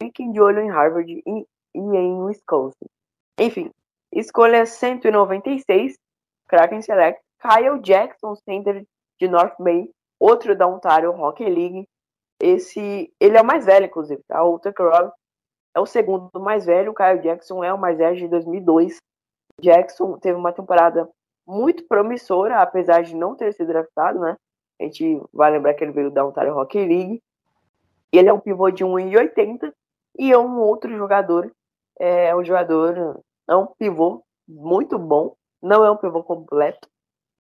fiquem 0.01 0.31
de 0.31 0.39
olho 0.39 0.59
em 0.59 0.69
Harvard 0.69 1.11
e, 1.11 1.45
e 1.73 1.79
em 1.79 2.23
Wisconsin. 2.23 2.85
Enfim, 3.39 3.71
escolha 4.11 4.65
196, 4.65 5.95
Kraken 6.47 6.81
Select, 6.81 7.21
Kyle 7.41 7.79
Jackson, 7.81 8.35
center 8.35 8.85
de 9.19 9.27
North 9.27 9.55
Bay, 9.59 9.89
outro 10.19 10.55
da 10.55 10.67
Ontario 10.67 11.11
Hockey 11.11 11.45
League. 11.45 11.87
Esse, 12.39 13.11
ele 13.19 13.37
é 13.37 13.41
o 13.41 13.45
mais 13.45 13.65
velho, 13.65 13.85
inclusive, 13.85 14.21
tá? 14.27 14.43
O 14.43 14.59
Tucker 14.59 14.85
Roberts 14.85 15.13
é 15.75 15.79
o 15.79 15.85
segundo 15.85 16.39
mais 16.39 16.65
velho, 16.65 16.91
o 16.91 16.95
Kyle 16.95 17.21
Jackson 17.21 17.63
é 17.63 17.73
o 17.73 17.77
mais 17.77 17.97
velho 17.97 18.17
de 18.17 18.27
2002. 18.27 18.97
Jackson 19.59 20.17
teve 20.17 20.37
uma 20.37 20.51
temporada 20.51 21.09
muito 21.47 21.87
promissora, 21.87 22.61
apesar 22.61 23.03
de 23.03 23.15
não 23.15 23.35
ter 23.35 23.53
sido 23.53 23.67
draftado, 23.67 24.19
né? 24.19 24.35
A 24.79 24.83
gente 24.83 25.21
vai 25.31 25.51
lembrar 25.51 25.73
que 25.73 25.83
ele 25.83 25.91
veio 25.91 26.09
da 26.09 26.25
Ontario 26.25 26.57
Hockey 26.57 26.79
League. 26.79 27.21
Ele 28.11 28.27
é 28.27 28.33
um 28.33 28.39
pivô 28.39 28.69
de 28.71 28.83
1,80 28.83 29.71
e 30.17 30.31
é 30.31 30.37
um 30.37 30.59
outro 30.59 30.95
jogador, 30.97 31.51
é 32.01 32.35
um 32.35 32.43
jogador, 32.43 33.21
é 33.47 33.55
um 33.55 33.67
pivô 33.67 34.23
muito 34.47 34.97
bom, 34.97 35.35
não 35.61 35.85
é 35.85 35.91
um 35.91 35.97
pivô 35.97 36.23
completo, 36.23 36.89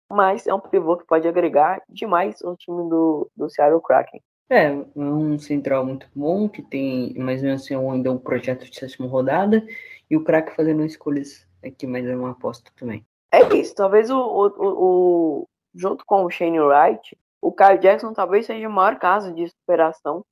mas 0.09 0.47
é 0.47 0.55
um 0.55 0.61
pivô 0.61 0.97
que 0.97 1.05
pode 1.05 1.27
agregar 1.27 1.83
demais 1.89 2.41
o 2.43 2.55
time 2.55 2.89
do, 2.89 3.29
do 3.37 3.51
Seattle 3.51 3.83
Kraken. 3.83 4.23
É, 4.49 4.67
é 4.67 4.79
um 4.97 5.37
central 5.37 5.85
muito 5.85 6.09
bom, 6.15 6.49
que 6.49 6.63
tem, 6.63 7.13
mas 7.17 7.43
mesmo 7.43 7.57
assim, 7.57 7.75
ainda 7.75 8.13
um 8.13 8.19
projeto 8.19 8.71
de 8.71 8.79
sétima 8.79 9.09
rodada, 9.09 9.67
e 10.09 10.17
o 10.17 10.23
Kraken 10.23 10.55
fazendo 10.55 10.85
escolhas 10.85 11.45
aqui, 11.65 11.85
mas 11.85 12.07
é 12.07 12.15
uma 12.15 12.31
aposta 12.31 12.71
também. 12.77 13.05
É 13.33 13.43
isso, 13.53 13.75
talvez 13.75 14.11
o, 14.11 14.17
o, 14.17 14.47
o, 14.47 15.41
o 15.41 15.49
junto 15.75 16.05
com 16.07 16.25
o 16.25 16.31
Shane 16.31 16.61
Wright, 16.61 17.19
o 17.43 17.51
Kyle 17.51 17.79
Jackson 17.79 18.13
talvez 18.13 18.47
seja 18.47 18.69
o 18.69 18.73
maior 18.73 18.97
caso 19.01 19.35
de 19.35 19.49
superação, 19.49 20.25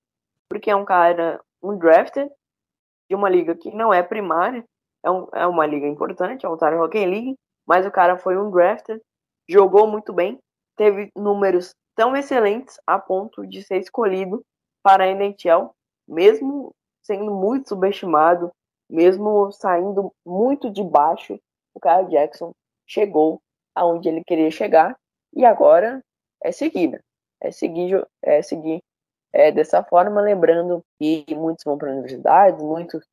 porque 0.48 0.70
é 0.70 0.76
um 0.76 0.84
cara, 0.84 1.40
um 1.60 1.76
drafted, 1.76 2.30
de 3.08 3.14
uma 3.14 3.28
liga 3.28 3.54
que 3.54 3.70
não 3.70 3.92
é 3.92 4.02
primária, 4.02 4.64
é, 5.04 5.10
um, 5.10 5.28
é 5.32 5.46
uma 5.46 5.66
liga 5.66 5.86
importante, 5.86 6.44
é 6.44 6.48
o 6.48 6.52
Ontario 6.52 6.82
Hockey 6.82 7.04
League, 7.04 7.34
mas 7.66 7.86
o 7.86 7.90
cara 7.90 8.16
foi 8.16 8.36
um 8.36 8.50
drafted, 8.50 9.00
jogou 9.48 9.86
muito 9.86 10.12
bem, 10.12 10.38
teve 10.76 11.10
números 11.14 11.74
tão 11.94 12.16
excelentes 12.16 12.78
a 12.86 12.98
ponto 12.98 13.46
de 13.46 13.62
ser 13.62 13.78
escolhido 13.78 14.42
para 14.82 15.04
a 15.04 15.08
NHL, 15.08 15.70
mesmo 16.08 16.72
sendo 17.02 17.32
muito 17.32 17.68
subestimado, 17.68 18.50
mesmo 18.88 19.50
saindo 19.52 20.12
muito 20.26 20.70
de 20.70 20.82
baixo, 20.82 21.38
o 21.74 21.80
Kyle 21.80 22.08
Jackson 22.08 22.52
chegou 22.86 23.40
aonde 23.74 24.08
ele 24.08 24.22
queria 24.24 24.50
chegar 24.50 24.96
e 25.34 25.44
agora 25.44 26.00
é 26.42 26.52
seguir, 26.52 26.88
né? 26.88 27.00
é 27.40 27.50
seguir, 27.50 28.06
é 28.22 28.42
seguir 28.42 28.80
é, 29.34 29.50
dessa 29.50 29.82
forma, 29.82 30.20
lembrando 30.20 30.84
que 30.96 31.26
muitos 31.34 31.64
vão 31.64 31.76
para 31.76 31.88
a 31.88 31.92
universidade, 31.92 32.62
muitos 32.62 33.04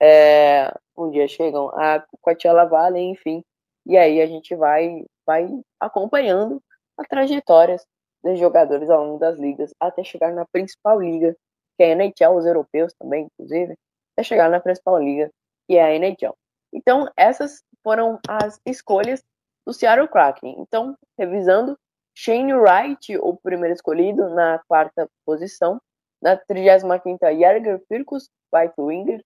é, 0.00 0.72
um 0.96 1.10
dia 1.10 1.28
chegam 1.28 1.68
a 1.68 2.02
Coachella 2.22 2.64
Valley, 2.64 3.10
enfim, 3.10 3.44
e 3.84 3.96
aí 3.96 4.22
a 4.22 4.26
gente 4.26 4.54
vai, 4.54 5.04
vai 5.26 5.48
acompanhando 5.78 6.62
as 6.96 7.06
trajetórias 7.06 7.86
dos 8.24 8.38
jogadores 8.38 8.88
ao 8.88 9.04
longo 9.04 9.18
das 9.18 9.38
ligas 9.38 9.74
até 9.78 10.02
chegar 10.02 10.32
na 10.32 10.46
principal 10.46 10.98
liga, 10.98 11.36
que 11.76 11.84
é 11.84 11.92
a 11.92 11.94
NHL, 11.94 12.34
os 12.34 12.46
europeus 12.46 12.94
também, 12.98 13.28
inclusive, 13.32 13.76
até 14.14 14.22
chegar 14.22 14.48
na 14.48 14.58
principal 14.58 14.98
liga, 14.98 15.30
que 15.68 15.76
é 15.76 15.84
a 15.84 15.94
NHL. 15.94 16.34
Então, 16.72 17.06
essas 17.14 17.62
foram 17.82 18.18
as 18.26 18.58
escolhas 18.64 19.22
do 19.66 19.74
Seattle 19.74 20.08
Kraken. 20.08 20.56
Então, 20.58 20.96
revisando, 21.18 21.78
Shane 22.16 22.54
Wright, 22.54 23.18
o 23.18 23.36
primeiro 23.36 23.74
escolhido, 23.74 24.30
na 24.30 24.58
quarta 24.66 25.06
posição. 25.24 25.78
Na 26.22 26.34
35ª, 26.34 27.30
Järger 27.38 27.78
Firkus, 27.86 28.30
right 28.52 28.72
winger. 28.78 29.22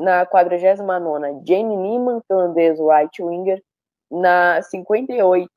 Na 0.00 0.24
49ª, 0.24 1.42
Jane 1.46 1.76
Niemann, 1.76 2.22
finlandês, 2.26 2.78
right 2.80 3.22
winger. 3.22 3.62
Na 4.10 4.62
58, 4.62 5.48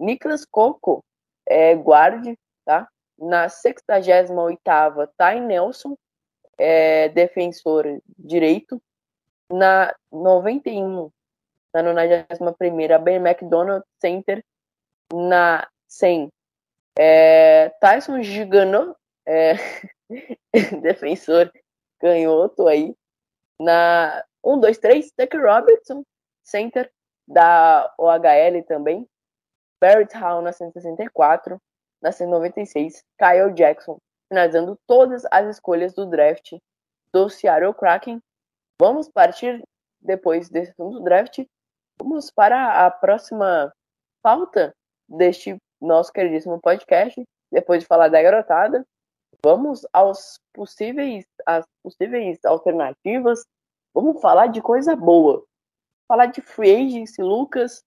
Niklas 0.00 0.44
Koko, 0.44 1.04
é, 1.46 1.76
guarde, 1.76 2.36
tá? 2.64 2.88
Na 3.16 3.46
68ª, 3.46 5.08
Ty 5.16 5.40
Nelson, 5.40 5.96
é, 6.58 7.08
defensor 7.10 8.00
direito. 8.18 8.82
Na 9.48 9.94
91, 10.10 11.08
na 11.72 11.82
91ª, 11.84 12.98
Ben 12.98 13.16
McDonald, 13.16 13.84
center. 14.00 14.44
Na 15.14 15.68
100, 15.92 16.28
é, 16.98 17.68
Tyson 17.80 18.22
Gigano, 18.22 18.96
é, 19.26 19.54
defensor 20.82 21.52
canhoto 22.00 22.66
aí. 22.66 22.94
Na 23.60 24.24
1, 24.42 24.60
2, 24.60 24.78
3, 24.78 25.12
Tucker 25.12 25.42
Robertson, 25.42 26.02
center 26.42 26.90
da 27.28 27.92
OHL 27.98 28.64
também. 28.66 29.06
Barrett 29.80 30.16
Hall 30.16 30.42
na 30.42 30.52
164, 30.52 31.60
na 32.00 32.10
196, 32.10 33.04
Kyle 33.18 33.52
Jackson, 33.54 33.98
finalizando 34.28 34.78
todas 34.86 35.24
as 35.30 35.48
escolhas 35.48 35.92
do 35.92 36.06
draft 36.06 36.56
do 37.12 37.28
Seattle 37.28 37.74
Kraken. 37.74 38.20
Vamos 38.80 39.08
partir, 39.08 39.62
depois 40.00 40.48
desse 40.48 40.72
segundo 40.72 41.02
draft, 41.02 41.44
vamos 42.00 42.30
para 42.30 42.86
a 42.86 42.90
próxima 42.90 43.72
pauta 44.22 44.72
deste 45.08 45.56
nosso 45.86 46.12
queridíssimo 46.12 46.60
podcast. 46.60 47.22
Depois 47.50 47.82
de 47.82 47.86
falar 47.86 48.08
da 48.08 48.22
garotada, 48.22 48.86
vamos 49.44 49.86
aos 49.92 50.40
possíveis, 50.54 51.24
às 51.46 51.66
possíveis 51.82 52.38
alternativas. 52.44 53.44
Vamos 53.94 54.20
falar 54.20 54.46
de 54.46 54.62
coisa 54.62 54.96
boa. 54.96 55.44
Falar 56.08 56.26
de 56.26 56.40
free 56.40 56.86
agency, 56.86 57.22
Lucas. 57.22 57.82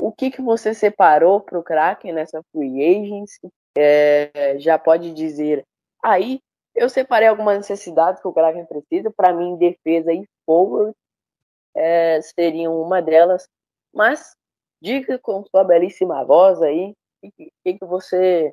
O 0.00 0.12
que, 0.12 0.30
que 0.30 0.42
você 0.42 0.74
separou 0.74 1.40
para 1.40 1.58
o 1.58 1.62
Kraken 1.62 2.12
nessa 2.12 2.42
free 2.52 2.84
agency? 2.84 3.48
É, 3.76 4.58
já 4.58 4.78
pode 4.78 5.12
dizer 5.12 5.62
aí 6.02 6.40
Eu 6.74 6.88
separei 6.88 7.28
algumas 7.28 7.58
necessidades 7.58 8.20
que 8.20 8.28
o 8.28 8.32
Kraken 8.32 8.66
precisa. 8.66 9.10
Para 9.10 9.32
mim, 9.32 9.56
defesa 9.56 10.12
e 10.12 10.26
forward 10.44 10.94
é, 11.74 12.20
seriam 12.20 12.80
uma 12.80 13.00
delas. 13.00 13.48
Mas 13.94 14.36
diga 14.82 15.18
com 15.18 15.42
sua 15.46 15.64
belíssima 15.64 16.22
voz 16.24 16.60
aí 16.60 16.94
o 17.22 17.30
que, 17.32 17.50
que, 17.64 17.84
você 17.84 18.52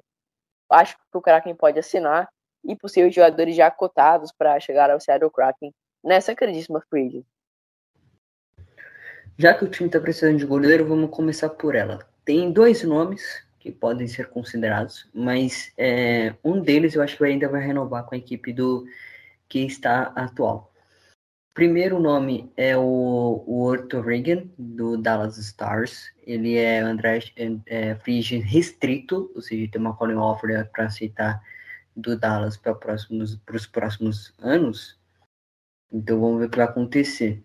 acha 0.69 0.95
que 0.95 1.17
o 1.17 1.21
Kraken 1.21 1.55
pode 1.55 1.79
assinar 1.79 2.29
e 2.63 2.75
possíveis 2.75 3.13
jogadores 3.13 3.55
já 3.55 3.69
cotados 3.69 4.31
para 4.31 4.59
chegar 4.59 4.89
ao 4.89 4.99
Seattle 4.99 5.31
Kraken 5.31 5.73
nessa 6.03 6.35
queridíssima 6.35 6.81
free. 6.89 7.25
Já 9.37 9.53
que 9.53 9.65
o 9.65 9.69
time 9.69 9.87
está 9.87 9.99
precisando 9.99 10.37
de 10.37 10.45
goleiro, 10.45 10.87
vamos 10.87 11.09
começar 11.09 11.49
por 11.49 11.75
ela. 11.75 11.99
Tem 12.23 12.51
dois 12.51 12.83
nomes 12.83 13.43
que 13.59 13.71
podem 13.71 14.07
ser 14.07 14.29
considerados, 14.29 15.09
mas 15.13 15.71
é, 15.77 16.35
um 16.43 16.59
deles 16.59 16.95
eu 16.95 17.01
acho 17.01 17.17
que 17.17 17.23
ainda 17.23 17.47
vai 17.47 17.65
renovar 17.65 18.05
com 18.05 18.13
a 18.13 18.17
equipe 18.17 18.51
do 18.51 18.85
que 19.47 19.59
está 19.59 20.11
atual. 20.15 20.72
Primeiro 21.53 21.99
nome 21.99 22.51
é 22.57 22.75
o, 22.75 23.43
o 23.45 23.61
Orto 23.61 24.01
Reagan, 24.01 24.45
do 24.57 24.97
Dallas 24.97 25.37
Stars. 25.37 26.11
Ele 26.25 26.55
é 26.55 26.79
André 26.79 27.19
é, 27.67 27.91
agent 27.91 28.43
restrito, 28.43 29.31
ou 29.35 29.41
seja, 29.41 29.69
tem 29.71 29.79
uma 29.79 29.95
calling 29.95 30.15
offer 30.15 30.67
para 30.71 30.85
aceitar 30.85 31.39
do 31.95 32.17
Dallas 32.17 32.57
para 32.57 32.73
próximos, 32.73 33.39
os 33.53 33.67
próximos 33.67 34.33
anos. 34.39 34.97
Então 35.91 36.19
vamos 36.19 36.39
ver 36.39 36.47
o 36.47 36.49
que 36.49 36.57
vai 36.57 36.65
acontecer. 36.65 37.43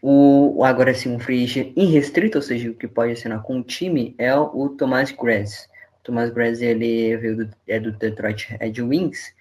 O, 0.00 0.62
agora 0.64 0.94
sim, 0.94 1.12
um 1.12 1.18
free 1.18 1.44
irrestrito, 1.76 2.38
ou 2.38 2.42
seja, 2.42 2.70
o 2.70 2.74
que 2.74 2.86
pode 2.86 3.12
assinar 3.12 3.42
com 3.42 3.58
o 3.58 3.64
time, 3.64 4.14
é 4.18 4.32
o 4.36 4.68
Thomas 4.68 5.10
Grass. 5.10 5.68
O 5.98 6.04
Thomas 6.04 6.30
Grass 6.30 6.60
ele 6.60 7.16
veio 7.16 7.36
do, 7.38 7.50
é 7.66 7.80
do 7.80 7.90
Detroit 7.90 8.56
Red 8.60 8.80
Wings 8.80 9.34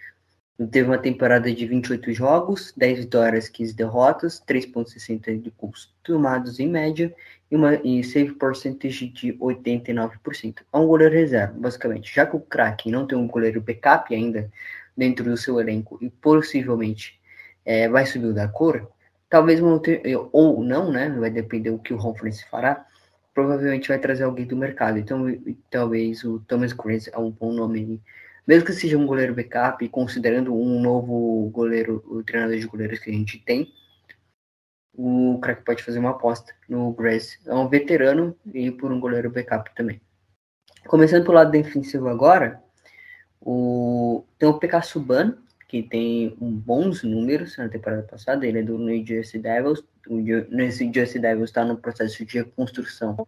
Teve 0.70 0.89
uma 0.89 0.97
temporada 0.97 1.52
de 1.52 1.66
28 1.66 2.14
jogos, 2.14 2.72
10 2.78 2.99
vitórias, 2.99 3.49
15 3.49 3.74
derrotas, 3.74 4.43
3,60 4.47 5.41
de 5.41 5.52
gols 5.58 5.91
tomados 6.04 6.60
em 6.60 6.68
média 6.68 7.14
e, 7.49 7.56
uma, 7.56 7.76
e 7.84 8.04
save 8.04 8.34
percentage 8.34 9.08
de 9.08 9.34
89%. 9.34 10.60
É 10.72 10.78
um 10.78 10.86
goleiro 10.86 11.16
reserva, 11.16 11.54
basicamente. 11.58 12.14
Já 12.14 12.26
que 12.26 12.36
o 12.36 12.39
Kraken 12.39 12.91
não 12.91 13.08
tem 13.08 13.18
um 13.18 13.28
goleiro 13.28 13.60
backup 13.60 14.14
ainda 14.14 14.52
dentro 14.95 15.26
do 15.26 15.36
seu 15.36 15.60
elenco 15.60 15.97
e 16.02 16.10
possivelmente 16.10 17.20
é, 17.66 17.89
vai 17.89 18.06
subir 18.06 18.34
da 18.34 18.47
cor, 18.47 18.88
talvez 19.30 19.60
ou 20.32 20.64
não, 20.64 20.91
né? 20.91 21.10
Vai 21.10 21.32
depender 21.32 21.72
do 21.72 21.80
que 21.80 21.93
o 21.93 21.97
Conference 21.97 22.45
fará. 22.49 22.86
Provavelmente 23.34 23.88
vai 23.88 23.97
trazer 23.97 24.26
alguém 24.26 24.45
do 24.45 24.58
mercado. 24.58 24.99
Então, 24.99 25.26
talvez 25.70 26.24
o 26.24 26.39
Thomas 26.39 26.74
Chris 26.74 27.08
é 27.08 27.18
um 27.18 27.32
bom 27.32 27.52
nome 27.54 28.02
mesmo 28.48 28.66
que 28.66 28.74
seja 28.74 28.98
um 28.98 29.06
goleiro 29.06 29.36
backup, 29.36 29.88
considerando 29.89 30.54
um 30.56 30.82
novo 30.82 31.50
goleiro, 31.50 32.04
o 32.08 32.24
treinador 32.24 32.58
de 32.58 32.68
goleiros 32.68 33.00
que 33.00 33.10
a 33.10 33.14
gente 33.14 33.39
tem, 33.39 33.72
o 34.94 35.39
craque 35.42 35.64
pode 35.64 35.84
fazer 35.84 36.00
uma 36.00 36.12
aposta 36.12 36.54
no 36.68 36.92
Grace. 36.92 37.39
É 37.46 37.54
um 37.54 37.68
veterano 37.68 38.36
e 38.54 38.72
por 38.72 38.92
um 38.92 39.00
goleiro 39.00 39.30
backup 39.30 39.74
também. 39.76 40.02
Começando 40.88 41.24
pelo 41.24 41.36
lado 41.36 41.52
defensivo 41.52 42.10
agora, 42.10 42.62
o... 43.39 44.26
tem 44.38 44.50
o 44.50 44.60
PK 44.60 44.82
Subban, 44.82 45.38
que 45.68 45.82
tem 45.82 46.36
bons 46.39 47.04
números 47.04 47.58
na 47.58 47.70
temporada 47.70 48.04
passada. 48.04 48.46
Ele 48.46 48.60
é 48.60 48.64
do 48.64 48.78
New 48.78 49.06
Jersey 49.06 49.39
Devils. 49.39 49.84
O 50.08 50.16
New 50.16 50.72
Jersey 50.94 51.22
Devils 51.22 51.50
está 51.50 51.64
no 51.64 51.78
processo 51.78 52.26
de 52.26 52.39
reconstrução. 52.39 53.26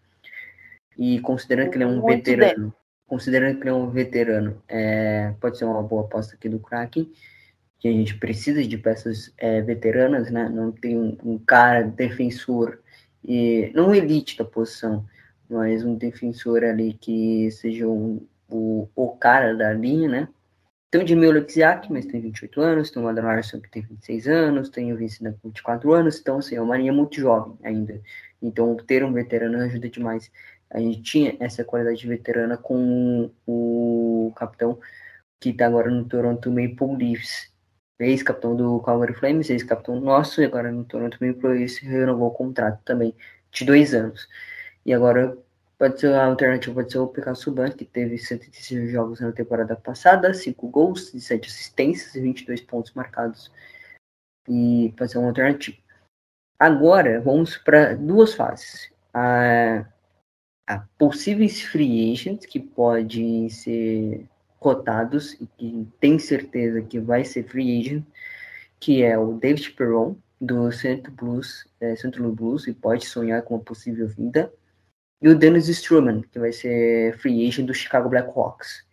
E 0.97 1.19
considerando 1.21 1.69
que 1.69 1.77
ele 1.77 1.85
é 1.85 1.87
um 1.87 2.05
veterano, 2.05 2.73
considerando 3.13 3.57
que 3.57 3.61
ele 3.61 3.69
é 3.69 3.73
um 3.73 3.91
veterano, 3.91 4.59
é, 4.67 5.35
pode 5.39 5.59
ser 5.59 5.65
uma 5.65 5.83
boa 5.83 6.01
aposta 6.01 6.33
aqui 6.33 6.49
do 6.49 6.57
Kraken, 6.57 7.11
que 7.77 7.87
a 7.87 7.91
gente 7.91 8.17
precisa 8.17 8.65
de 8.65 8.75
peças 8.75 9.31
é, 9.37 9.61
veteranas, 9.61 10.31
né? 10.31 10.49
Não 10.49 10.71
tem 10.71 10.97
um, 10.97 11.15
um, 11.23 11.37
cara 11.37 11.83
defensor, 11.83 12.79
e 13.23 13.71
não 13.75 13.93
elite 13.93 14.35
da 14.35 14.43
posição, 14.43 15.05
mas 15.47 15.85
um 15.85 15.93
defensor 15.93 16.63
ali 16.63 16.93
que 16.93 17.51
seja 17.51 17.87
um, 17.87 18.25
o, 18.49 18.89
o 18.95 19.09
cara 19.09 19.53
da 19.53 19.71
linha, 19.71 20.09
né? 20.09 20.27
Tem 20.89 21.03
o 21.03 21.07
Jamil 21.07 21.33
Lexiak, 21.33 21.91
mas 21.93 22.07
tem 22.07 22.19
28 22.19 22.61
anos, 22.61 22.89
tem 22.89 23.03
o 23.03 23.07
Adam 23.07 23.25
Larson, 23.25 23.61
que 23.61 23.69
tem 23.69 23.83
26 23.83 24.27
anos, 24.27 24.69
tem 24.69 24.91
o 24.91 24.97
Vincent 24.97 25.35
com 25.39 25.49
24 25.49 25.93
anos, 25.93 26.19
então, 26.19 26.39
assim, 26.39 26.55
é 26.55 26.61
uma 26.61 26.77
linha 26.77 26.93
muito 26.93 27.21
jovem 27.21 27.55
ainda. 27.63 28.01
Então, 28.41 28.75
ter 28.75 29.03
um 29.03 29.13
veterano 29.13 29.59
ajuda 29.59 29.87
demais 29.87 30.31
a 30.73 30.79
gente 30.79 31.01
tinha 31.03 31.37
essa 31.39 31.63
qualidade 31.63 32.05
veterana 32.07 32.57
com 32.57 33.29
o 33.47 34.33
capitão 34.35 34.79
que 35.39 35.49
está 35.49 35.67
agora 35.67 35.89
no 35.91 36.05
Toronto 36.05 36.49
Maple 36.49 36.97
Leafs, 36.97 37.51
ex-capitão 37.99 38.55
do 38.55 38.79
Calgary 38.79 39.13
Flames, 39.13 39.49
ex-capitão 39.49 39.99
nosso, 39.99 40.41
e 40.41 40.45
agora 40.45 40.71
no 40.71 40.83
Toronto 40.83 41.17
Maple 41.21 41.49
Leafs 41.49 41.77
renovou 41.77 42.29
o 42.29 42.31
contrato 42.33 42.81
também 42.83 43.15
de 43.51 43.65
dois 43.65 43.93
anos. 43.93 44.27
E 44.85 44.93
agora 44.93 45.37
pode 45.77 45.99
ser 45.99 46.13
a 46.13 46.25
alternativa, 46.25 46.73
pode 46.73 46.91
ser 46.91 46.97
o 46.99 47.07
PK 47.07 47.35
Subban, 47.35 47.71
que 47.71 47.85
teve 47.85 48.17
136 48.17 48.91
jogos 48.91 49.19
na 49.19 49.31
temporada 49.31 49.75
passada, 49.75 50.33
5 50.33 50.67
gols, 50.69 51.11
17 51.11 51.49
assistências 51.49 52.15
e 52.15 52.21
22 52.21 52.61
pontos 52.61 52.93
marcados. 52.93 53.51
E 54.47 54.93
pode 54.97 55.11
ser 55.11 55.19
uma 55.19 55.27
alternativa. 55.27 55.77
Agora, 56.57 57.21
vamos 57.21 57.57
para 57.57 57.95
duas 57.95 58.33
fases. 58.33 58.91
A 59.13 59.85
a 60.67 60.79
possíveis 60.97 61.61
free 61.61 62.11
agents 62.11 62.45
que 62.45 62.59
podem 62.59 63.49
ser 63.49 64.27
cotados 64.59 65.33
e 65.33 65.45
que 65.57 65.87
tem 65.99 66.17
certeza 66.17 66.81
que 66.81 66.99
vai 66.99 67.25
ser 67.25 67.43
free 67.43 67.79
agent, 67.79 68.05
que 68.79 69.03
é 69.03 69.17
o 69.17 69.33
David 69.33 69.71
Perron, 69.71 70.15
do 70.39 70.71
Centro 70.71 71.11
Blues, 71.11 71.67
é, 71.79 71.95
Centro 71.95 72.31
Blues, 72.31 72.67
e 72.67 72.73
pode 72.73 73.05
sonhar 73.05 73.41
com 73.43 73.55
uma 73.55 73.63
possível 73.63 74.07
vinda, 74.07 74.51
e 75.21 75.29
o 75.29 75.37
Dennis 75.37 75.69
Struman, 75.69 76.21
que 76.21 76.37
vai 76.37 76.51
ser 76.51 77.17
free 77.17 77.47
agent 77.47 77.65
do 77.65 77.73
Chicago 77.73 78.09
Blackhawks. 78.09 78.85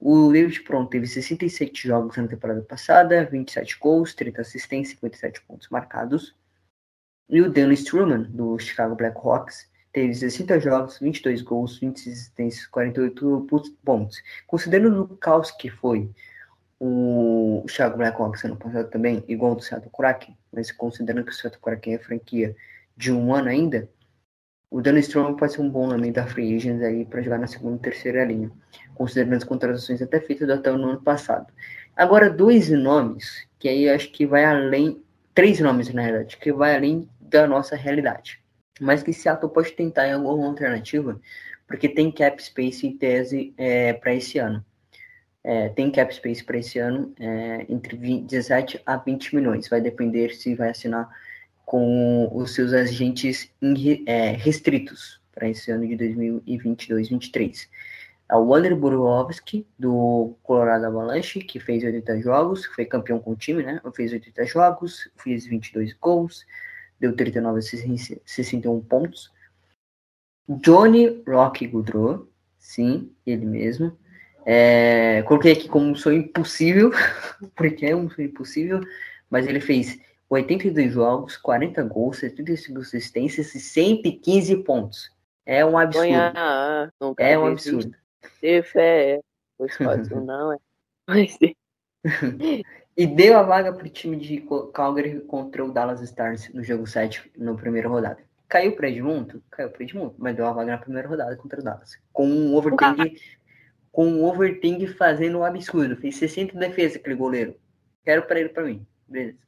O 0.00 0.32
David 0.32 0.60
Perron 0.62 0.86
teve 0.86 1.06
67 1.06 1.86
jogos 1.86 2.16
na 2.16 2.26
temporada 2.26 2.60
passada, 2.62 3.24
27 3.24 3.78
gols, 3.78 4.12
30 4.14 4.40
assistências, 4.40 4.96
57 4.96 5.40
pontos 5.42 5.68
marcados. 5.68 6.34
E 7.28 7.40
o 7.40 7.48
Dennis 7.48 7.80
Struman, 7.80 8.22
do 8.22 8.58
Chicago 8.58 8.96
Blackhawks, 8.96 9.70
teve 9.92 10.14
60 10.14 10.58
jogos, 10.60 10.98
22 10.98 11.42
gols, 11.42 11.78
20 11.78 12.10
assistências, 12.10 12.66
48 12.66 13.76
pontos. 13.84 14.22
Considerando 14.46 15.02
o 15.02 15.16
caos 15.16 15.50
que 15.50 15.68
foi 15.68 16.10
o 16.80 17.64
Thiago 17.68 17.98
Blackhawks 17.98 18.44
ano 18.44 18.56
passado 18.56 18.90
também, 18.90 19.22
igual 19.28 19.54
do 19.54 19.62
Seattle 19.62 19.92
Kraken, 19.96 20.36
mas 20.52 20.72
considerando 20.72 21.24
que 21.24 21.30
o 21.30 21.34
Seattle 21.34 21.62
Kraken 21.62 21.94
é 21.94 21.98
franquia 21.98 22.56
de 22.96 23.12
um 23.12 23.32
ano 23.32 23.48
ainda, 23.48 23.88
o 24.70 24.80
Danny 24.80 25.00
Strong 25.00 25.38
pode 25.38 25.52
ser 25.52 25.60
um 25.60 25.70
bom 25.70 25.86
nome 25.86 26.10
da 26.10 26.26
Free 26.26 26.56
Agents 26.56 26.82
aí 26.82 27.04
para 27.04 27.20
jogar 27.20 27.38
na 27.38 27.46
segunda 27.46 27.76
e 27.76 27.80
terceira 27.80 28.24
linha, 28.24 28.50
considerando 28.94 29.36
as 29.36 29.44
contratações 29.44 30.00
até 30.00 30.18
feitas 30.18 30.48
até 30.48 30.72
no 30.72 30.88
ano 30.88 31.02
passado. 31.02 31.52
Agora, 31.94 32.30
dois 32.30 32.70
nomes, 32.70 33.46
que 33.58 33.68
aí 33.68 33.88
acho 33.88 34.10
que 34.10 34.26
vai 34.26 34.44
além, 34.44 35.00
três 35.34 35.60
nomes 35.60 35.92
na 35.92 36.00
realidade, 36.00 36.38
que 36.38 36.52
vai 36.52 36.74
além 36.74 37.08
da 37.20 37.46
nossa 37.46 37.76
realidade 37.76 38.41
mas 38.82 39.02
que 39.02 39.12
Seattle 39.12 39.52
pode 39.52 39.72
tentar 39.72 40.08
em 40.08 40.12
alguma 40.12 40.48
alternativa, 40.48 41.20
porque 41.66 41.88
tem 41.88 42.10
cap 42.10 42.42
space 42.42 42.86
em 42.86 42.96
tese 42.96 43.54
é, 43.56 43.92
para 43.92 44.14
esse 44.14 44.38
ano. 44.38 44.64
É, 45.44 45.68
tem 45.70 45.90
cap 45.90 46.14
space 46.14 46.44
para 46.44 46.58
esse 46.58 46.78
ano 46.78 47.12
é, 47.18 47.66
entre 47.68 47.96
20, 47.96 48.28
17 48.28 48.82
a 48.84 48.96
20 48.96 49.34
milhões. 49.34 49.68
Vai 49.68 49.80
depender 49.80 50.34
se 50.34 50.54
vai 50.54 50.70
assinar 50.70 51.08
com 51.64 52.28
os 52.32 52.54
seus 52.54 52.72
agentes 52.72 53.50
in, 53.60 54.04
é, 54.06 54.32
restritos 54.32 55.20
para 55.32 55.48
esse 55.48 55.70
ano 55.70 55.86
de 55.86 55.96
2022-23. 55.96 57.68
É 58.28 58.36
o 58.36 58.46
Wander 58.46 58.74
Burovski, 58.76 59.66
do 59.78 60.36
Colorado 60.42 60.86
Avalanche, 60.86 61.40
que 61.40 61.60
fez 61.60 61.84
80 61.84 62.20
jogos, 62.20 62.64
foi 62.64 62.84
campeão 62.84 63.18
com 63.18 63.32
o 63.32 63.36
time, 63.36 63.62
né? 63.62 63.80
Fez 63.94 64.12
80 64.12 64.46
jogos, 64.46 65.10
fez 65.16 65.46
22 65.46 65.92
gols, 65.94 66.46
deu 67.02 67.14
39 67.14 67.60
61 68.24 68.80
pontos. 68.80 69.32
Johnny 70.48 71.22
Rock 71.26 71.66
Goodrow, 71.66 72.28
sim, 72.58 73.12
ele 73.26 73.44
mesmo. 73.44 73.96
É, 74.46 75.22
coloquei 75.22 75.52
aqui 75.52 75.68
como 75.68 75.86
um 75.86 75.94
sonho 75.96 76.18
impossível, 76.18 76.90
porque 77.56 77.86
é 77.86 77.96
um 77.96 78.08
sonho 78.08 78.28
impossível, 78.28 78.80
mas 79.28 79.46
ele 79.46 79.60
fez 79.60 80.00
82 80.30 80.92
jogos, 80.92 81.36
40 81.36 81.82
gols, 81.84 82.18
75 82.18 82.80
assistências 82.80 83.54
e 83.54 83.60
115 83.60 84.56
pontos. 84.58 85.10
É 85.44 85.64
um 85.64 85.76
absurdo. 85.76 86.06
Sonhar, 86.06 86.92
nunca 87.00 87.24
É 87.24 87.36
um 87.36 87.46
absurdo. 87.46 87.92
Ter 88.40 88.62
fé, 88.62 89.20
pois 89.58 89.76
pode 89.76 90.08
não 90.14 90.52
é. 90.52 90.58
Mas 91.08 91.36
E 92.96 93.06
deu 93.06 93.38
a 93.38 93.42
vaga 93.42 93.72
para 93.72 93.86
o 93.86 93.90
time 93.90 94.16
de 94.16 94.44
Calgary 94.74 95.20
contra 95.20 95.64
o 95.64 95.72
Dallas 95.72 96.00
Stars 96.02 96.52
no 96.52 96.62
jogo 96.62 96.86
7, 96.86 97.32
na 97.36 97.54
primeira 97.54 97.88
rodada. 97.88 98.18
Caiu 98.48 98.76
para 98.76 98.90
Edmonton? 98.90 99.40
Caiu 99.50 99.70
para 99.70 99.82
Edmonton, 99.82 100.14
mas 100.18 100.36
deu 100.36 100.46
a 100.46 100.52
vaga 100.52 100.72
na 100.72 100.78
primeira 100.78 101.08
rodada 101.08 101.34
contra 101.36 101.60
o 101.60 101.64
Dallas. 101.64 101.98
Com 102.12 102.26
um 102.26 102.54
overthink, 102.54 103.20
com 103.90 104.06
um 104.06 104.24
overthink 104.24 104.86
fazendo 104.88 105.38
um 105.38 105.44
absurdo. 105.44 105.96
Fez 105.96 106.16
60 106.16 106.58
defesas 106.58 106.96
aquele 106.96 107.14
goleiro. 107.14 107.56
Quero 108.04 108.24
pra 108.24 108.40
ele 108.40 108.50
pra 108.50 108.64
mim. 108.64 108.86
Beleza. 109.08 109.38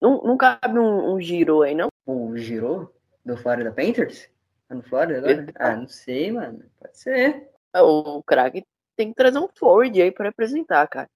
Não, 0.00 0.22
não 0.22 0.36
cabe 0.36 0.78
um, 0.78 1.14
um 1.14 1.20
giro 1.20 1.62
aí, 1.62 1.74
não? 1.74 1.88
O 2.06 2.36
Giro 2.36 2.92
do 3.24 3.36
Florida 3.36 3.72
Panthers? 3.72 4.28
Tá 4.68 4.74
no 4.74 4.82
Florida 4.82 5.18
agora? 5.18 5.46
Ah, 5.56 5.76
não 5.76 5.88
sei, 5.88 6.30
mano. 6.30 6.62
Pode 6.78 6.98
ser. 6.98 7.48
O 7.74 8.22
craque 8.22 8.64
tem 8.96 9.08
que 9.08 9.14
trazer 9.14 9.38
um 9.38 9.48
forward 9.48 10.00
aí 10.00 10.12
pra 10.12 10.26
representar, 10.26 10.86
cara. 10.86 11.08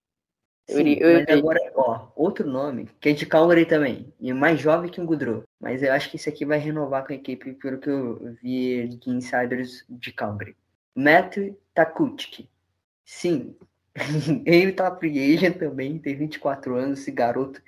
Sim, 0.69 0.99
mas 1.01 1.39
agora, 1.39 1.61
ó, 1.74 2.09
outro 2.15 2.47
nome, 2.47 2.90
que 3.01 3.09
é 3.09 3.12
de 3.12 3.24
Calgary 3.24 3.65
também, 3.65 4.12
e 4.20 4.32
mais 4.35 4.61
jovem 4.61 4.90
que 4.90 5.01
o 5.01 5.05
Goodrow. 5.05 5.43
Mas 5.59 5.82
eu 5.82 5.93
acho 5.93 6.11
que 6.11 6.16
esse 6.16 6.28
aqui 6.28 6.45
vai 6.45 6.59
renovar 6.59 7.07
com 7.07 7.12
a 7.12 7.16
equipe, 7.16 7.55
pelo 7.55 7.78
que 7.78 7.89
eu 7.89 8.36
vi 8.43 8.86
de 8.89 9.11
insiders 9.11 9.85
de 9.89 10.12
Calgary. 10.12 10.55
Matt 10.95 11.39
Takuchik. 11.74 12.51
Sim, 13.03 13.57
ele 14.45 14.73
tá 14.73 14.95
free 14.95 15.35
agent 15.35 15.57
também, 15.57 15.99
tem 15.99 16.15
24 16.15 16.77
anos, 16.77 17.01
esse 17.01 17.11
garoto 17.11 17.62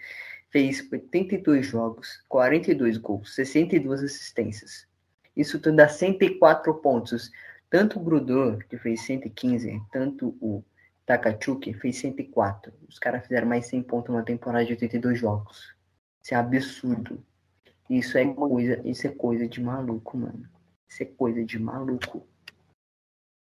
fez 0.50 0.86
82 0.92 1.66
jogos, 1.66 2.22
42 2.28 2.98
gols, 2.98 3.34
62 3.34 4.02
assistências. 4.02 4.86
Isso 5.34 5.58
tudo 5.58 5.76
dá 5.76 5.88
104 5.88 6.74
pontos. 6.74 7.30
Tanto 7.70 7.98
o 7.98 8.02
Grudor, 8.02 8.58
que 8.68 8.76
fez 8.76 9.00
115, 9.02 9.80
tanto 9.92 10.36
o 10.40 10.62
Takachuk 11.10 11.74
fez 11.74 11.96
104. 11.96 12.72
Os 12.88 12.98
caras 12.98 13.22
fizeram 13.22 13.48
mais 13.48 13.66
100 13.66 13.82
pontos 13.82 14.14
numa 14.14 14.22
temporada 14.22 14.64
de 14.64 14.72
82 14.74 15.18
jogos. 15.18 15.74
Isso 16.22 16.34
é 16.34 16.36
absurdo. 16.36 17.24
Isso 17.88 18.16
é 18.16 18.32
coisa, 18.32 18.80
isso 18.88 19.06
é 19.08 19.10
coisa 19.10 19.48
de 19.48 19.60
maluco, 19.60 20.16
mano. 20.16 20.48
Isso 20.88 21.02
é 21.02 21.06
coisa 21.06 21.44
de 21.44 21.58
maluco. 21.58 22.24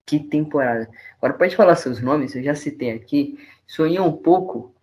Que 0.08 0.20
temporada. 0.20 0.90
Agora 1.18 1.38
pode 1.38 1.56
falar 1.56 1.76
seus 1.76 2.02
nomes, 2.02 2.36
eu 2.36 2.42
já 2.42 2.56
citei 2.56 2.92
aqui. 2.92 3.38
Sonhei 3.68 4.00
um 4.00 4.18
pouco 4.18 4.74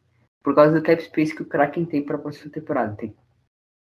por 0.40 0.54
causa 0.54 0.72
do 0.72 0.82
cap 0.82 1.02
space 1.02 1.34
que 1.34 1.42
o 1.42 1.48
Kraken 1.48 1.84
tem 1.84 2.04
para 2.04 2.14
a 2.14 2.20
próxima 2.20 2.52
temporada. 2.52 2.94
Tem, 2.94 3.16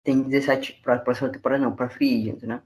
tem 0.03 0.21
17 0.21 0.81
para 0.83 0.95
a 0.95 0.99
próxima 0.99 1.29
temporada, 1.31 1.63
não, 1.63 1.73
para 1.73 1.89
free 1.89 2.29
agent, 2.29 2.43
né? 2.43 2.61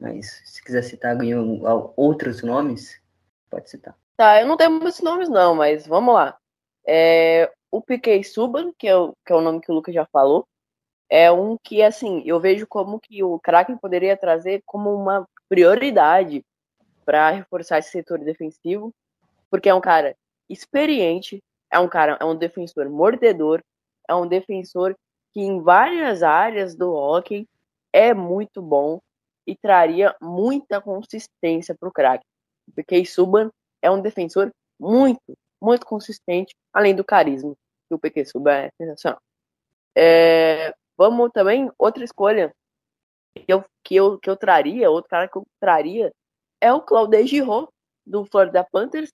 Mas 0.00 0.42
se 0.44 0.60
quiser 0.64 0.82
citar 0.82 1.16
ganhou 1.16 1.62
outros 1.96 2.42
nomes, 2.42 3.00
pode 3.48 3.70
citar. 3.70 3.96
Tá, 4.22 4.40
eu 4.40 4.46
não 4.46 4.56
tenho 4.56 4.70
muitos 4.70 5.00
nomes 5.00 5.28
não, 5.28 5.52
mas 5.52 5.84
vamos 5.84 6.14
lá. 6.14 6.38
É, 6.86 7.52
o 7.72 7.82
Piquet 7.82 8.22
Subban, 8.22 8.72
que 8.78 8.86
é, 8.86 8.96
o, 8.96 9.12
que 9.26 9.32
é 9.32 9.34
o 9.34 9.40
nome 9.40 9.60
que 9.60 9.68
o 9.68 9.74
Lucas 9.74 9.92
já 9.92 10.06
falou, 10.12 10.46
é 11.10 11.32
um 11.32 11.58
que, 11.60 11.82
assim, 11.82 12.22
eu 12.24 12.38
vejo 12.38 12.64
como 12.68 13.00
que 13.00 13.24
o 13.24 13.40
Kraken 13.40 13.76
poderia 13.76 14.16
trazer 14.16 14.62
como 14.64 14.94
uma 14.94 15.26
prioridade 15.48 16.44
para 17.04 17.30
reforçar 17.30 17.80
esse 17.80 17.90
setor 17.90 18.20
defensivo, 18.20 18.94
porque 19.50 19.68
é 19.68 19.74
um 19.74 19.80
cara 19.80 20.14
experiente, 20.48 21.42
é 21.68 21.80
um 21.80 21.88
cara, 21.88 22.16
é 22.20 22.24
um 22.24 22.36
defensor 22.36 22.88
mordedor, 22.88 23.60
é 24.08 24.14
um 24.14 24.28
defensor 24.28 24.94
que 25.32 25.40
em 25.40 25.60
várias 25.60 26.22
áreas 26.22 26.76
do 26.76 26.92
hockey 26.92 27.48
é 27.92 28.14
muito 28.14 28.62
bom 28.62 29.00
e 29.44 29.56
traria 29.56 30.14
muita 30.22 30.80
consistência 30.80 31.74
para 31.74 31.88
o. 31.88 32.22
O 32.68 32.72
Piquet 32.72 33.04
Subban 33.04 33.50
é 33.82 33.90
um 33.90 34.00
defensor 34.00 34.50
muito, 34.80 35.20
muito 35.60 35.84
consistente, 35.84 36.54
além 36.72 36.94
do 36.94 37.04
carisma, 37.04 37.54
que 37.88 37.94
o 37.94 37.98
Piquet 37.98 38.24
Subban 38.24 38.52
é 38.52 38.70
sensacional. 38.78 39.20
É, 39.94 40.74
vamos 40.96 41.30
também, 41.32 41.70
outra 41.78 42.04
escolha 42.04 42.54
que 43.34 43.44
eu, 43.48 43.64
que, 43.82 43.94
eu, 43.96 44.18
que 44.18 44.30
eu 44.30 44.36
traria, 44.36 44.90
outro 44.90 45.10
cara 45.10 45.28
que 45.28 45.36
eu 45.36 45.44
traria, 45.60 46.12
é 46.60 46.72
o 46.72 46.80
Claude 46.80 47.26
Giroux, 47.26 47.68
do 48.06 48.24
Florida 48.24 48.64
Panthers, 48.64 49.12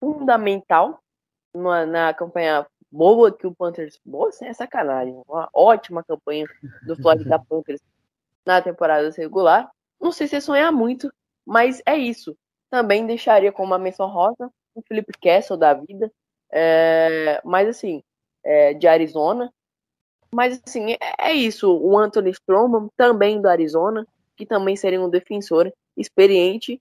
fundamental 0.00 1.00
numa, 1.54 1.84
na 1.86 2.14
campanha 2.14 2.66
boa 2.90 3.36
que 3.36 3.46
o 3.46 3.54
Panthers, 3.54 3.98
boa 4.04 4.30
sem 4.32 4.52
sacanagem, 4.54 5.20
uma 5.26 5.48
ótima 5.52 6.04
campanha 6.04 6.46
do 6.86 6.96
Florida 6.96 7.38
Panthers 7.48 7.80
na 8.44 8.62
temporada 8.62 9.10
regular. 9.10 9.70
Não 10.00 10.12
sei 10.12 10.28
se 10.28 10.36
é 10.36 10.40
sonhar 10.40 10.72
muito, 10.72 11.12
mas 11.44 11.82
é 11.84 11.96
isso. 11.96 12.36
Também 12.70 13.06
deixaria 13.06 13.52
como 13.52 13.68
uma 13.68 13.78
menção 13.78 14.08
rosa 14.08 14.50
o 14.76 14.82
Felipe 14.86 15.12
Kessel 15.18 15.56
da 15.56 15.72
vida, 15.72 16.12
é, 16.52 17.40
mas 17.42 17.66
assim, 17.66 18.02
é, 18.44 18.74
de 18.74 18.86
Arizona. 18.86 19.52
Mas 20.30 20.60
assim, 20.66 20.92
é, 20.92 20.98
é 21.30 21.32
isso. 21.32 21.72
O 21.74 21.96
Anthony 21.98 22.30
Stroman, 22.30 22.88
também 22.96 23.40
do 23.40 23.48
Arizona, 23.48 24.06
que 24.36 24.44
também 24.44 24.76
seria 24.76 25.00
um 25.00 25.08
defensor 25.08 25.72
experiente 25.96 26.80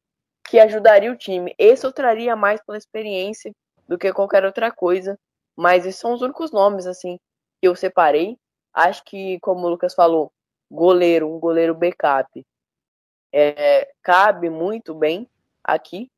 que 0.50 0.60
ajudaria 0.60 1.12
o 1.12 1.18
time. 1.18 1.56
Esse 1.58 1.86
eu 1.86 1.94
traria 1.94 2.36
mais 2.36 2.62
pela 2.64 2.78
experiência 2.78 3.54
do 3.88 3.98
que 3.98 4.12
qualquer 4.12 4.44
outra 4.46 4.72
coisa. 4.72 5.18
Mas 5.56 5.86
esses 5.86 6.00
são 6.00 6.14
os 6.14 6.22
únicos 6.22 6.52
nomes 6.52 6.86
assim 6.86 7.18
que 7.62 7.68
eu 7.68 7.76
separei. 7.76 8.38
Acho 8.74 9.04
que, 9.06 9.40
como 9.40 9.66
o 9.66 9.70
Lucas 9.70 9.96
falou, 9.96 10.34
goleiro, 10.70 11.34
um 11.34 11.40
goleiro 11.40 11.74
backup, 11.74 12.46
é, 13.32 13.90
cabe 14.04 14.50
muito 14.50 14.94
bem 14.94 15.30
aqui. 15.66 16.10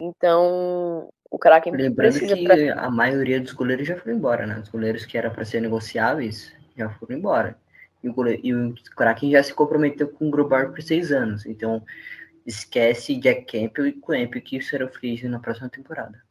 Então, 0.00 1.08
o 1.30 1.38
Kraken 1.38 1.74
Lembrando 1.74 2.18
precisa 2.18 2.36
que 2.36 2.44
tra- 2.44 2.84
a 2.84 2.90
maioria 2.90 3.40
dos 3.40 3.52
goleiros 3.52 3.86
já 3.86 3.96
foram 3.96 4.16
embora, 4.16 4.46
né? 4.46 4.58
Os 4.58 4.68
goleiros 4.68 5.04
que 5.04 5.18
eram 5.18 5.30
para 5.32 5.44
ser 5.44 5.60
negociáveis 5.60 6.54
já 6.76 6.88
foram 6.90 7.16
embora. 7.16 7.58
E 8.02 8.08
o, 8.08 8.14
goleiro, 8.14 8.40
e 8.42 8.54
o 8.54 8.74
Kraken 8.96 9.30
já 9.32 9.42
se 9.42 9.52
comprometeu 9.52 10.08
com 10.10 10.28
o 10.28 10.30
Grubauer 10.30 10.70
por 10.70 10.80
seis 10.82 11.12
anos. 11.12 11.44
Então, 11.44 11.84
esquece 12.46 13.16
Jack 13.16 13.44
Campbell 13.44 13.86
e 13.88 13.92
Clamp 13.92 14.34
que 14.36 14.56
isso 14.56 14.74
era 14.74 14.86
o 14.86 14.88
free 14.88 15.22
na 15.28 15.38
próxima 15.38 15.68
temporada. 15.68 16.22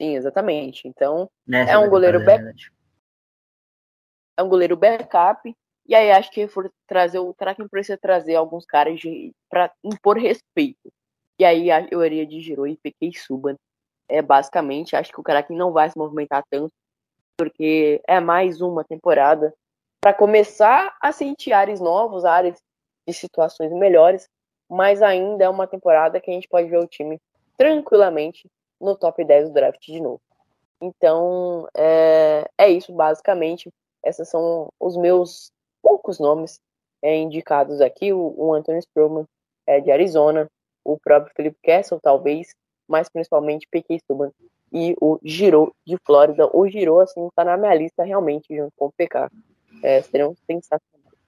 Sim, 0.00 0.16
exatamente. 0.16 0.86
Então, 0.86 1.30
Nessa 1.46 1.72
É 1.72 1.78
um 1.78 1.88
goleiro 1.88 2.20
na 2.20 2.24
back- 2.26 2.70
é 4.38 4.42
um 4.42 4.48
goleiro 4.48 4.76
backup. 4.76 5.54
E 5.90 5.94
aí 5.96 6.12
acho 6.12 6.30
que 6.30 6.46
for 6.46 6.72
trazer 6.86 7.18
o 7.18 7.34
Kraken 7.34 7.66
precisa 7.66 7.98
trazer 7.98 8.36
alguns 8.36 8.64
caras 8.64 9.00
para 9.48 9.72
impor 9.82 10.16
respeito. 10.16 10.88
E 11.36 11.44
aí 11.44 11.66
eu 11.90 12.04
iria 12.06 12.24
de 12.24 12.40
Giro 12.40 12.64
e 12.64 12.76
Piquet 12.76 13.18
Subban. 13.18 13.56
É 14.08 14.22
basicamente, 14.22 14.94
acho 14.94 15.10
que 15.10 15.18
o 15.18 15.22
Kraken 15.24 15.56
não 15.56 15.72
vai 15.72 15.90
se 15.90 15.98
movimentar 15.98 16.44
tanto, 16.48 16.72
porque 17.36 18.00
é 18.06 18.20
mais 18.20 18.60
uma 18.60 18.84
temporada 18.84 19.52
para 20.00 20.14
começar 20.14 20.96
a 21.02 21.10
sentir 21.10 21.52
ares 21.52 21.80
novos, 21.80 22.24
áreas 22.24 22.62
de 23.04 23.12
situações 23.12 23.72
melhores, 23.72 24.28
mas 24.68 25.02
ainda 25.02 25.44
é 25.44 25.48
uma 25.48 25.66
temporada 25.66 26.20
que 26.20 26.30
a 26.30 26.34
gente 26.34 26.46
pode 26.46 26.68
ver 26.68 26.78
o 26.78 26.86
time 26.86 27.18
tranquilamente 27.56 28.48
no 28.80 28.94
top 28.94 29.24
10 29.24 29.48
do 29.48 29.54
draft 29.54 29.84
de 29.84 30.00
novo. 30.00 30.20
Então, 30.80 31.66
é, 31.76 32.48
é 32.56 32.70
isso 32.70 32.92
basicamente. 32.92 33.68
Esses 34.04 34.28
são 34.28 34.68
os 34.78 34.96
meus 34.96 35.50
poucos 35.90 36.20
nomes 36.20 36.60
é, 37.02 37.16
indicados 37.16 37.80
aqui. 37.80 38.12
O, 38.12 38.32
o 38.36 38.54
Anthony 38.54 38.78
Stroman 38.78 39.24
é 39.66 39.80
de 39.80 39.90
Arizona, 39.90 40.48
o 40.84 40.96
próprio 40.96 41.32
Felipe 41.34 41.58
Kessel, 41.60 41.98
talvez, 42.00 42.54
mas 42.88 43.08
principalmente 43.08 43.66
Piquet 43.68 44.00
Subban 44.06 44.30
e 44.72 44.94
o 45.00 45.18
Giro 45.24 45.74
de 45.84 45.96
Flórida. 46.06 46.48
O 46.56 46.68
Giro, 46.68 47.00
assim, 47.00 47.28
tá 47.34 47.44
na 47.44 47.56
minha 47.56 47.74
lista 47.74 48.04
realmente, 48.04 48.56
junto 48.56 48.72
com 48.76 48.86
o 48.86 48.92
PK. 48.92 49.28
É, 49.82 50.00
seriam 50.02 50.32
sensacionais. 50.46 51.18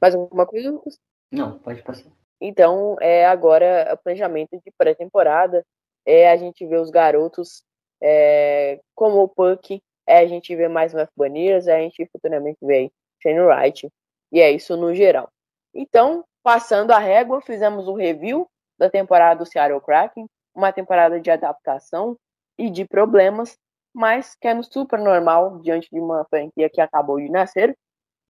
Mais 0.00 0.14
alguma 0.14 0.46
coisa, 0.46 0.70
Lucas? 0.70 0.98
Não, 1.30 1.58
pode 1.58 1.82
passar. 1.82 2.10
Então, 2.40 2.96
é 3.00 3.26
agora 3.26 3.90
o 3.92 3.98
planejamento 3.98 4.58
de 4.64 4.72
pré-temporada. 4.78 5.62
É 6.06 6.30
a 6.30 6.36
gente 6.36 6.64
vê 6.64 6.76
os 6.76 6.88
garotos 6.88 7.62
é, 8.00 8.80
como 8.94 9.22
o 9.22 9.28
Puck, 9.28 9.82
é 10.06 10.18
a 10.18 10.26
gente 10.26 10.54
vê 10.54 10.68
mais 10.68 10.94
o 10.94 10.98
F. 10.98 11.10
Banias, 11.16 11.66
é 11.66 11.76
a 11.76 11.80
gente 11.80 12.06
futuramente 12.06 12.58
vê 12.62 12.74
aí 12.74 12.92
Shane 13.26 13.40
Wright. 13.40 13.88
E 14.32 14.40
é 14.40 14.50
isso 14.50 14.76
no 14.76 14.94
geral. 14.94 15.28
Então, 15.74 16.24
passando 16.42 16.92
a 16.92 16.98
régua, 16.98 17.40
fizemos 17.40 17.88
o 17.88 17.94
review 17.94 18.46
da 18.78 18.88
temporada 18.88 19.40
do 19.40 19.46
Seattle 19.46 19.80
Kraken, 19.80 20.26
uma 20.54 20.72
temporada 20.72 21.20
de 21.20 21.30
adaptação 21.30 22.16
e 22.58 22.70
de 22.70 22.84
problemas, 22.86 23.58
mas 23.94 24.34
que 24.34 24.48
é 24.48 24.54
no 24.54 24.62
super 24.62 24.98
normal 24.98 25.58
diante 25.60 25.88
de 25.90 25.98
uma 25.98 26.24
franquia 26.30 26.70
que 26.70 26.80
acabou 26.80 27.18
de 27.18 27.28
nascer. 27.28 27.76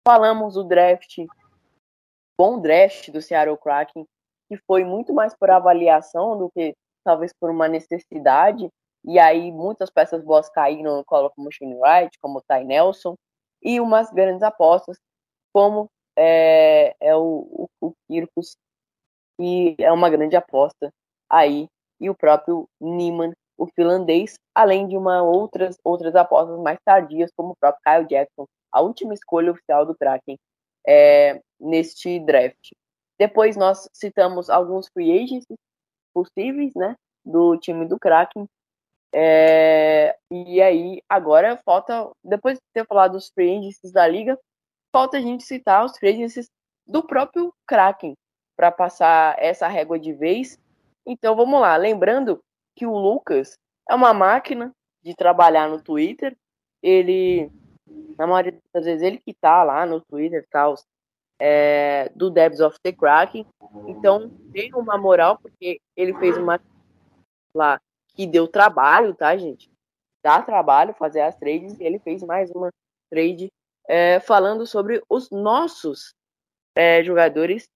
Falamos 0.06 0.54
do 0.54 0.64
draft 0.64 1.18
bom 2.36 2.60
draft 2.60 3.10
do 3.10 3.22
Seattle 3.22 3.56
Kraken, 3.56 4.04
que 4.48 4.56
foi 4.66 4.84
muito 4.84 5.14
mais 5.14 5.34
por 5.34 5.50
avaliação 5.50 6.36
do 6.36 6.50
que 6.50 6.74
talvez 7.04 7.32
por 7.32 7.50
uma 7.50 7.68
necessidade. 7.68 8.68
E 9.04 9.18
aí 9.18 9.52
muitas 9.52 9.90
peças 9.90 10.22
boas 10.22 10.48
caíram 10.48 10.96
no 10.96 11.04
colo 11.04 11.30
como 11.30 11.52
Shane 11.52 11.76
Wright, 11.76 12.18
como 12.20 12.42
Ty 12.42 12.64
Nelson, 12.64 13.14
e 13.64 13.80
umas 13.80 14.10
grandes 14.10 14.42
apostas, 14.42 14.98
como 15.52 15.88
é, 16.16 16.94
é 17.00 17.16
o, 17.16 17.68
o, 17.80 17.88
o 17.88 17.92
Kirkus, 18.06 18.56
que 19.38 19.74
é 19.78 19.90
uma 19.90 20.10
grande 20.10 20.36
aposta 20.36 20.92
aí, 21.30 21.68
e 22.00 22.10
o 22.10 22.14
próprio 22.14 22.68
Niemann, 22.80 23.32
o 23.56 23.66
finlandês, 23.66 24.34
além 24.54 24.86
de 24.86 24.96
uma 24.96 25.22
outras, 25.22 25.76
outras 25.84 26.14
apostas 26.14 26.58
mais 26.60 26.78
tardias, 26.84 27.30
como 27.36 27.52
o 27.52 27.56
próprio 27.56 27.82
Kyle 27.84 28.08
Jackson, 28.08 28.46
a 28.72 28.80
última 28.80 29.14
escolha 29.14 29.52
oficial 29.52 29.86
do 29.86 29.96
Kraken 29.96 30.36
é, 30.86 31.40
neste 31.60 32.18
draft. 32.20 32.72
Depois 33.18 33.56
nós 33.56 33.88
citamos 33.92 34.50
alguns 34.50 34.88
free 34.88 35.12
agents 35.12 35.46
possíveis, 36.12 36.72
né, 36.74 36.96
do 37.24 37.56
time 37.58 37.86
do 37.86 37.98
Kraken. 37.98 38.46
É, 39.16 40.16
e 40.28 40.60
aí, 40.60 41.00
agora 41.08 41.56
falta, 41.64 42.10
depois 42.24 42.58
de 42.58 42.64
ter 42.72 42.84
falado 42.84 43.12
dos 43.12 43.28
free 43.28 43.58
agencies 43.58 43.92
da 43.92 44.08
liga, 44.08 44.36
falta 44.92 45.18
a 45.18 45.20
gente 45.20 45.44
citar 45.44 45.84
os 45.84 45.96
free 45.96 46.10
agencies 46.10 46.50
do 46.84 47.00
próprio 47.00 47.54
Kraken 47.64 48.14
para 48.56 48.72
passar 48.72 49.36
essa 49.38 49.68
régua 49.68 50.00
de 50.00 50.12
vez. 50.12 50.58
Então 51.06 51.36
vamos 51.36 51.60
lá, 51.60 51.76
lembrando 51.76 52.40
que 52.76 52.86
o 52.86 52.98
Lucas 52.98 53.56
é 53.88 53.94
uma 53.94 54.12
máquina 54.12 54.72
de 55.00 55.14
trabalhar 55.14 55.68
no 55.68 55.80
Twitter. 55.80 56.36
Ele, 56.82 57.52
na 58.18 58.26
maioria 58.26 58.58
das 58.74 58.84
vezes, 58.84 59.00
ele 59.00 59.18
que 59.18 59.32
tá 59.32 59.62
lá 59.62 59.86
no 59.86 60.00
Twitter, 60.00 60.44
tal, 60.50 60.74
é, 61.38 62.08
do 62.16 62.30
Devs 62.30 62.58
of 62.58 62.76
the 62.82 62.90
Kraken. 62.90 63.46
Então 63.86 64.28
tem 64.52 64.74
uma 64.74 64.98
moral 64.98 65.38
porque 65.38 65.80
ele 65.96 66.14
fez 66.18 66.36
uma 66.36 66.60
lá 67.56 67.80
que 68.14 68.26
deu 68.26 68.48
trabalho, 68.48 69.14
tá, 69.14 69.36
gente? 69.36 69.70
Dá 70.22 70.40
trabalho 70.40 70.94
fazer 70.94 71.20
as 71.20 71.36
trades 71.36 71.78
e 71.78 71.84
ele 71.84 71.98
fez 71.98 72.22
mais 72.22 72.50
uma 72.50 72.70
trade 73.10 73.52
é, 73.86 74.20
falando 74.20 74.66
sobre 74.66 75.02
os 75.08 75.30
nossos 75.30 76.14
é, 76.74 77.02
jogadores 77.04 77.68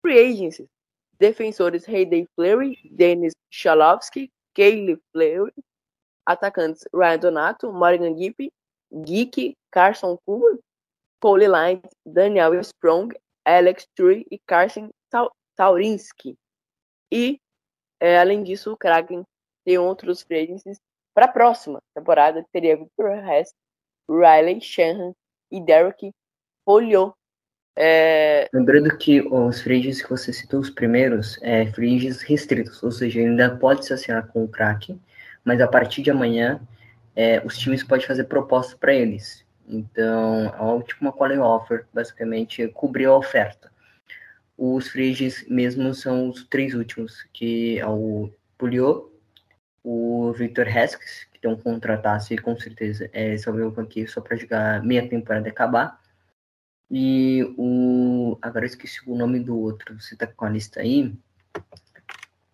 free 0.00 0.18
agents, 0.18 0.66
defensores 1.18 1.88
Hayden 1.88 2.26
Fleury, 2.34 2.78
Dennis 2.90 3.32
Chalowski, 3.50 4.30
Kaylee 4.54 5.00
Fleury, 5.12 5.52
atacantes 6.26 6.84
Ryan 6.92 7.18
Donato, 7.18 7.72
Morgan 7.72 8.16
Gipp, 8.16 8.52
Geek, 9.04 9.56
Carson 9.70 10.18
Cooper, 10.26 10.58
Cole 11.20 11.46
Line, 11.46 11.82
Daniel 12.04 12.54
Sprong, 12.60 13.14
Alex 13.44 13.86
Tree 13.94 14.26
e 14.30 14.38
Carson 14.40 14.90
Taurinski. 15.56 16.36
E, 17.10 17.38
é, 18.00 18.18
além 18.18 18.42
disso, 18.42 18.72
o 18.72 18.76
Kraken 18.76 19.24
tem 19.64 19.78
outros 19.78 20.22
free 20.22 20.44
agents 20.44 20.80
para 21.14 21.26
a 21.26 21.32
próxima 21.32 21.78
temporada, 21.94 22.44
teria 22.52 22.76
Victor 22.76 23.10
Hess, 23.10 23.52
Riley 24.08 24.60
Shannon 24.60 25.12
e 25.50 25.60
Derek 25.60 26.10
Folio. 26.64 27.14
É... 27.76 28.48
Lembrando 28.52 28.96
que 28.96 29.20
os 29.20 29.60
fringes 29.62 30.02
que 30.02 30.10
você 30.10 30.32
citou, 30.32 30.60
os 30.60 30.70
primeiros, 30.70 31.38
é 31.42 31.66
fringes 31.66 32.22
restritos, 32.22 32.82
ou 32.82 32.90
seja, 32.90 33.20
ainda 33.20 33.56
pode 33.56 33.84
se 33.84 33.92
assinar 33.92 34.26
com 34.28 34.44
o 34.44 34.48
Kraken, 34.48 35.00
mas 35.44 35.60
a 35.60 35.68
partir 35.68 36.02
de 36.02 36.10
amanhã 36.10 36.60
é, 37.14 37.42
os 37.44 37.58
times 37.58 37.82
podem 37.82 38.06
fazer 38.06 38.24
propostas 38.24 38.74
para 38.74 38.94
eles. 38.94 39.44
Então, 39.68 40.78
é 40.80 40.82
tipo 40.82 41.02
uma 41.02 41.12
calling 41.12 41.38
offer, 41.38 41.86
basicamente, 41.92 42.68
cobrir 42.68 43.06
a 43.06 43.16
oferta. 43.16 43.70
Os 44.56 44.88
fringes 44.88 45.46
mesmo 45.48 45.94
são 45.94 46.28
os 46.28 46.44
três 46.44 46.74
últimos, 46.74 47.26
que 47.32 47.78
é 47.78 47.86
o 47.86 48.30
Pulio, 48.58 49.11
o 49.84 50.32
Victor 50.32 50.66
Heskes, 50.68 51.26
que 51.32 51.40
tem 51.40 51.50
um 51.50 51.56
e 52.30 52.38
com 52.38 52.56
certeza 52.56 53.10
é, 53.12 53.36
só 53.36 53.50
veio 53.52 53.68
aqui 53.80 54.06
só 54.06 54.20
para 54.20 54.36
jogar 54.36 54.82
meia 54.84 55.08
temporada 55.08 55.48
e 55.48 55.50
acabar. 55.50 56.00
E 56.90 57.42
o. 57.56 58.38
Agora 58.42 58.64
eu 58.64 58.68
esqueci 58.68 59.00
o 59.06 59.16
nome 59.16 59.40
do 59.40 59.58
outro. 59.58 60.00
Você 60.00 60.14
tá 60.14 60.26
com 60.26 60.44
a 60.44 60.50
lista 60.50 60.80
aí? 60.80 61.14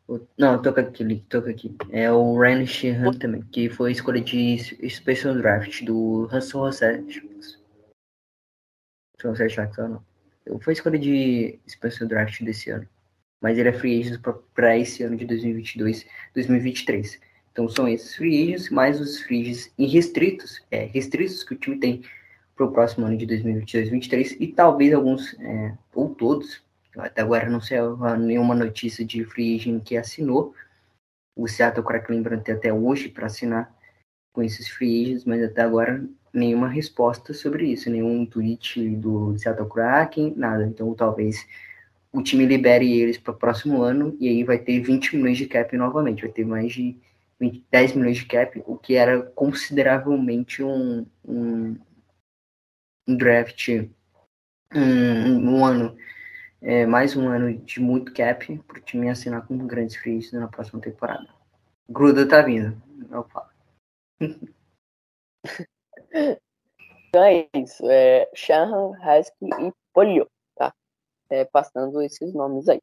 O... 0.06 0.20
Não, 0.38 0.62
toca 0.62 0.80
aqui, 0.80 1.24
toca 1.28 1.50
aqui. 1.50 1.76
É 1.90 2.10
o 2.10 2.38
Ryan 2.38 2.64
Sheehan 2.64 3.12
também, 3.12 3.42
que 3.42 3.68
foi 3.68 3.92
escolha 3.92 4.20
de 4.20 4.59
Special 4.88 5.34
Draft 5.34 5.84
do 5.84 6.26
Russell 6.26 6.66
José. 6.66 7.05
José 9.20 9.48
Jackson, 9.48 9.88
não. 9.88 10.60
Foi 10.60 10.72
escolha 10.72 10.98
de 10.98 11.59
Special 11.68 12.09
Draft 12.09 12.40
desse 12.42 12.70
ano 12.70 12.88
mas 13.40 13.56
ele 13.59 13.69
é 13.69 13.73
free 13.73 14.01
agent 14.01 14.20
para 14.55 14.77
esse 14.77 15.02
ano 15.02 15.16
de 15.16 15.24
2022, 15.24 16.06
2023. 16.35 17.20
Então 17.52 17.69
são 17.69 17.89
esses 17.89 18.15
free 18.15 18.43
agents, 18.43 18.70
mais 18.70 19.01
os 19.01 19.20
free 19.20 19.51
agents 19.78 20.62
é, 20.70 20.85
restritos 20.85 21.43
que 21.43 21.55
o 21.55 21.59
time 21.59 21.78
tem 21.78 22.02
para 22.55 22.66
o 22.66 22.73
próximo 22.73 23.06
ano 23.06 23.16
de 23.16 23.27
2022, 23.27 23.90
2023 23.90 24.36
e 24.40 24.48
talvez 24.48 24.93
alguns, 24.93 25.35
é, 25.40 25.74
ou 25.94 26.15
todos, 26.15 26.62
até 26.97 27.23
agora 27.23 27.48
não 27.48 27.60
sei 27.60 27.78
nenhuma 28.19 28.55
notícia 28.55 29.05
de 29.05 29.24
free 29.24 29.56
agent 29.56 29.82
que 29.85 29.97
assinou. 29.97 30.55
O 31.36 31.47
Seattle 31.47 31.85
Kraken 31.85 32.16
lembrando 32.16 32.51
até 32.51 32.73
hoje 32.73 33.09
para 33.09 33.27
assinar 33.27 33.73
com 34.32 34.43
esses 34.43 34.69
free 34.69 35.05
agents, 35.05 35.24
mas 35.24 35.43
até 35.43 35.62
agora 35.62 36.05
nenhuma 36.32 36.69
resposta 36.69 37.32
sobre 37.32 37.66
isso, 37.73 37.89
nenhum 37.90 38.27
tweet 38.27 38.89
do 38.97 39.36
Seattle 39.39 39.69
Kraken, 39.69 40.35
nada. 40.36 40.66
Então 40.66 40.93
talvez 40.94 41.47
o 42.12 42.22
time 42.22 42.47
libere 42.47 43.01
eles 43.01 43.18
para 43.18 43.32
o 43.32 43.36
próximo 43.36 43.82
ano 43.82 44.16
e 44.18 44.28
aí 44.28 44.44
vai 44.44 44.59
ter 44.59 44.80
20 44.80 45.16
milhões 45.16 45.36
de 45.36 45.47
cap 45.47 45.76
novamente, 45.76 46.22
vai 46.22 46.30
ter 46.32 46.44
mais 46.44 46.72
de 46.72 46.97
20, 47.39 47.64
10 47.70 47.93
milhões 47.94 48.16
de 48.16 48.26
cap, 48.26 48.62
o 48.66 48.76
que 48.76 48.94
era 48.94 49.22
consideravelmente 49.22 50.62
um, 50.62 51.06
um, 51.24 51.76
um 53.06 53.16
draft, 53.16 53.68
um, 54.74 55.55
um 55.55 55.64
ano, 55.64 55.97
é, 56.60 56.86
mais 56.86 57.16
um 57.16 57.28
ano 57.28 57.56
de 57.59 57.80
muito 57.80 58.12
cap 58.12 58.56
para 58.66 58.78
o 58.78 58.82
time 58.82 59.09
assinar 59.09 59.47
com 59.47 59.56
grandes 59.66 59.97
free 59.97 60.20
na 60.32 60.48
próxima 60.48 60.80
temporada. 60.80 61.28
Gruda 61.89 62.28
tá 62.28 62.43
vindo, 62.43 62.80
eu 63.10 63.24
falo. 63.24 63.48
Então 67.09 67.24
é 67.24 67.48
isso, 67.55 67.89
é 67.89 68.28
Husky 68.35 69.47
e 69.47 69.72
Polio 69.94 70.28
é, 71.30 71.44
passando 71.44 72.00
esses 72.02 72.32
nomes 72.34 72.68
aí. 72.68 72.80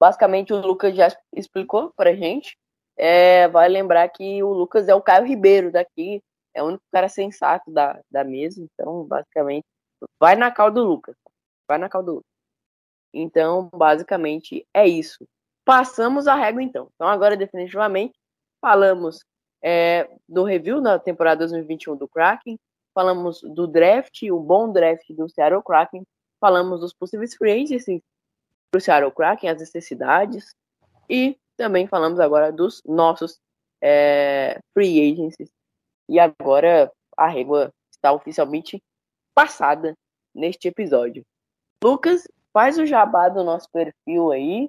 Basicamente, 0.00 0.52
o 0.52 0.60
Lucas 0.60 0.94
já 0.94 1.08
explicou 1.34 1.92
pra 1.96 2.14
gente. 2.14 2.56
É, 2.96 3.48
vai 3.48 3.68
lembrar 3.68 4.08
que 4.08 4.42
o 4.42 4.52
Lucas 4.52 4.88
é 4.88 4.94
o 4.94 5.02
Caio 5.02 5.26
Ribeiro 5.26 5.70
daqui, 5.70 6.22
é 6.54 6.62
o 6.62 6.66
único 6.66 6.82
cara 6.92 7.08
sensato 7.08 7.70
da, 7.70 8.00
da 8.10 8.24
mesa. 8.24 8.62
Então, 8.62 9.04
basicamente, 9.04 9.64
vai 10.20 10.36
na 10.36 10.50
cal 10.50 10.70
do 10.70 10.82
Lucas. 10.84 11.16
Vai 11.68 11.78
na 11.78 11.88
cal 11.88 12.02
do 12.02 12.14
Lucas. 12.14 12.30
Então, 13.12 13.68
basicamente, 13.72 14.66
é 14.74 14.86
isso. 14.86 15.24
Passamos 15.64 16.26
a 16.26 16.34
régua, 16.34 16.62
então. 16.62 16.88
Então, 16.94 17.08
agora, 17.08 17.36
definitivamente, 17.36 18.14
falamos 18.60 19.24
é, 19.62 20.08
do 20.28 20.44
review 20.44 20.80
na 20.80 20.98
temporada 20.98 21.40
2021 21.40 21.96
do 21.96 22.08
Kraken, 22.08 22.58
falamos 22.94 23.40
do 23.42 23.66
draft, 23.66 24.22
o 24.22 24.40
bom 24.40 24.72
draft 24.72 25.08
do 25.10 25.28
Seattle 25.28 25.62
Kraken, 25.62 26.02
falamos 26.40 26.80
dos 26.80 26.92
possíveis 26.92 27.34
free 27.34 27.62
agents 27.62 27.84
para 28.70 28.78
o 28.78 28.80
Seattle 28.80 29.12
Kraken, 29.12 29.50
as 29.50 29.60
necessidades, 29.60 30.54
e 31.08 31.36
também 31.56 31.86
falamos 31.86 32.20
agora 32.20 32.52
dos 32.52 32.82
nossos 32.86 33.38
é, 33.82 34.58
free 34.74 35.12
agents. 35.12 35.50
E 36.08 36.18
agora 36.18 36.90
a 37.16 37.28
régua 37.28 37.72
está 37.90 38.12
oficialmente 38.12 38.82
passada 39.34 39.94
neste 40.34 40.68
episódio. 40.68 41.24
Lucas, 41.82 42.26
faz 42.52 42.78
o 42.78 42.86
jabá 42.86 43.28
do 43.28 43.44
nosso 43.44 43.68
perfil 43.70 44.32
aí 44.32 44.68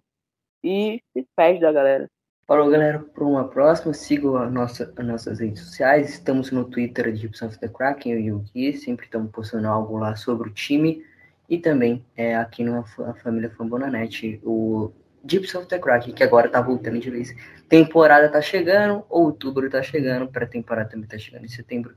e 0.63 1.01
se 1.11 1.23
despede 1.23 1.59
da 1.59 1.71
galera. 1.71 2.07
Falou, 2.45 2.69
galera, 2.69 2.99
para 2.99 3.23
uma 3.23 3.47
próxima. 3.47 3.93
Sigam 3.93 4.35
a 4.35 4.49
nossa, 4.49 4.91
as 4.97 5.05
nossas 5.05 5.39
redes 5.39 5.63
sociais. 5.63 6.09
Estamos 6.09 6.51
no 6.51 6.65
Twitter 6.65 7.11
de 7.13 7.21
Gibson 7.21 7.45
of 7.45 7.59
the 7.59 7.67
Kraken, 7.67 8.13
eu 8.13 8.19
e 8.19 8.31
o 8.31 8.39
Gui. 8.39 8.75
Sempre 8.75 9.05
estamos 9.05 9.31
postando 9.31 9.67
algo 9.67 9.97
lá 9.97 10.15
sobre 10.15 10.49
o 10.49 10.53
time. 10.53 11.05
E 11.49 11.57
também 11.57 12.05
é, 12.15 12.35
aqui 12.35 12.63
na 12.63 12.83
família 13.15 13.49
Fambonanet, 13.49 14.39
o 14.43 14.93
Deep 15.23 15.57
of 15.57 15.67
the 15.67 15.79
Crack, 15.79 16.13
que 16.13 16.23
agora 16.23 16.47
tá 16.47 16.61
voltando 16.61 16.99
de 16.99 17.09
vez. 17.09 17.33
Temporada 17.67 18.31
tá 18.31 18.39
chegando, 18.39 19.03
outubro 19.09 19.67
tá 19.69 19.81
chegando, 19.81 20.31
pré-temporada 20.31 20.91
também 20.91 21.09
tá 21.09 21.17
chegando 21.17 21.45
em 21.45 21.49
setembro. 21.49 21.95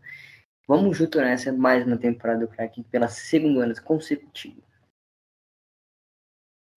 Vamos 0.67 0.97
junto 0.97 1.19
nessa, 1.19 1.53
mais 1.53 1.87
uma 1.87 1.99
temporada 1.99 2.41
do 2.41 2.49
Crack 2.49 2.83
pela 2.85 3.09
segunda 3.09 3.65
ano 3.65 3.75
consecutiva. 3.83 4.63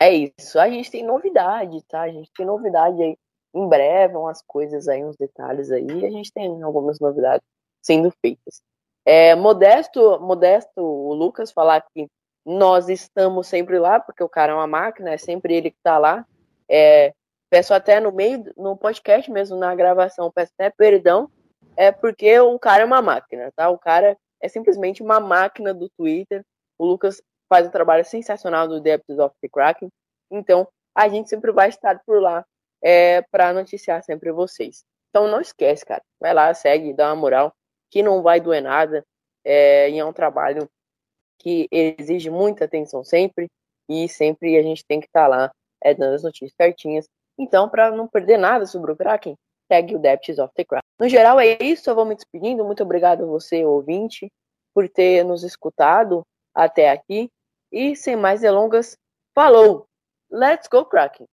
É 0.01 0.13
isso, 0.13 0.59
a 0.59 0.69
gente 0.69 0.91
tem 0.91 1.05
novidade, 1.05 1.81
tá? 1.85 2.01
A 2.01 2.09
gente 2.09 2.29
tem 2.35 2.45
novidade 2.45 3.01
aí. 3.01 3.17
Em 3.53 3.69
breve, 3.69 4.17
umas 4.17 4.41
coisas 4.41 4.89
aí, 4.89 5.01
uns 5.01 5.15
detalhes 5.15 5.71
aí. 5.71 6.05
A 6.05 6.09
gente 6.09 6.33
tem 6.33 6.61
algumas 6.61 6.99
novidades 6.99 7.47
sendo 7.81 8.11
feitas. 8.19 8.61
É, 9.05 9.33
modesto, 9.33 10.19
modesto 10.19 10.81
o 10.81 11.13
Lucas 11.13 11.51
falar 11.53 11.81
que 11.93 12.09
nós 12.45 12.89
estamos 12.89 13.47
sempre 13.47 13.79
lá, 13.79 13.99
porque 13.99 14.23
o 14.23 14.29
cara 14.29 14.51
é 14.51 14.55
uma 14.55 14.67
máquina, 14.67 15.11
é 15.11 15.17
sempre 15.17 15.55
ele 15.55 15.71
que 15.71 15.77
está 15.77 15.97
lá. 15.97 16.25
É, 16.69 17.13
peço 17.49 17.73
até 17.73 17.99
no 17.99 18.11
meio, 18.11 18.53
no 18.55 18.77
podcast 18.77 19.31
mesmo, 19.31 19.57
na 19.57 19.73
gravação, 19.73 20.31
peço 20.31 20.51
até 20.57 20.69
perdão, 20.69 21.29
é 21.75 21.91
porque 21.91 22.39
o 22.39 22.59
cara 22.59 22.83
é 22.83 22.85
uma 22.85 23.01
máquina, 23.01 23.51
tá? 23.55 23.69
O 23.69 23.79
cara 23.79 24.15
é 24.41 24.47
simplesmente 24.47 25.01
uma 25.01 25.19
máquina 25.19 25.73
do 25.73 25.89
Twitter. 25.97 26.43
O 26.77 26.85
Lucas 26.85 27.21
faz 27.49 27.67
um 27.67 27.71
trabalho 27.71 28.05
sensacional 28.05 28.67
do 28.67 28.79
Depths 28.79 29.17
of 29.17 29.35
the 29.41 29.49
Kraken. 29.49 29.89
Então, 30.31 30.67
a 30.93 31.09
gente 31.09 31.29
sempre 31.29 31.51
vai 31.51 31.69
estar 31.69 32.01
por 32.05 32.21
lá 32.21 32.45
é, 32.81 33.21
para 33.23 33.53
noticiar 33.53 34.03
sempre 34.03 34.31
vocês. 34.31 34.83
Então, 35.09 35.27
não 35.27 35.41
esquece, 35.41 35.85
cara. 35.85 36.01
Vai 36.19 36.33
lá, 36.33 36.53
segue, 36.53 36.93
dá 36.93 37.07
uma 37.07 37.15
moral, 37.15 37.53
que 37.89 38.03
não 38.03 38.21
vai 38.21 38.39
doer 38.39 38.61
nada. 38.61 39.03
É, 39.43 39.89
e 39.89 39.99
é 39.99 40.05
um 40.05 40.13
trabalho 40.13 40.69
que 41.39 41.67
exige 41.71 42.29
muita 42.29 42.65
atenção 42.65 43.03
sempre, 43.03 43.47
e 43.89 44.07
sempre 44.09 44.57
a 44.57 44.63
gente 44.63 44.83
tem 44.85 44.99
que 44.99 45.07
estar 45.07 45.23
tá 45.23 45.27
lá 45.27 45.51
é, 45.83 45.93
dando 45.93 46.15
as 46.15 46.23
notícias 46.23 46.53
certinhas. 46.59 47.07
Então, 47.37 47.69
para 47.69 47.91
não 47.91 48.07
perder 48.07 48.37
nada 48.37 48.65
sobre 48.65 48.91
o 48.91 48.95
Kraken, 48.95 49.35
Segue 49.67 49.95
o 49.95 49.99
Depths 49.99 50.37
of 50.37 50.53
the 50.55 50.63
Kraken. 50.63 50.87
No 50.99 51.09
geral 51.09 51.39
é 51.39 51.57
isso, 51.61 51.89
eu 51.89 51.95
vou 51.95 52.05
me 52.05 52.15
despedindo. 52.15 52.63
Muito 52.63 52.83
obrigado 52.83 53.23
a 53.23 53.27
você, 53.27 53.65
ouvinte, 53.65 54.31
por 54.73 54.87
ter 54.87 55.23
nos 55.23 55.43
escutado 55.43 56.21
até 56.53 56.91
aqui. 56.91 57.29
E 57.71 57.95
sem 57.95 58.15
mais 58.15 58.41
delongas, 58.41 58.95
falou! 59.33 59.87
Let's 60.29 60.67
go, 60.67 60.85
Kraken! 60.85 61.25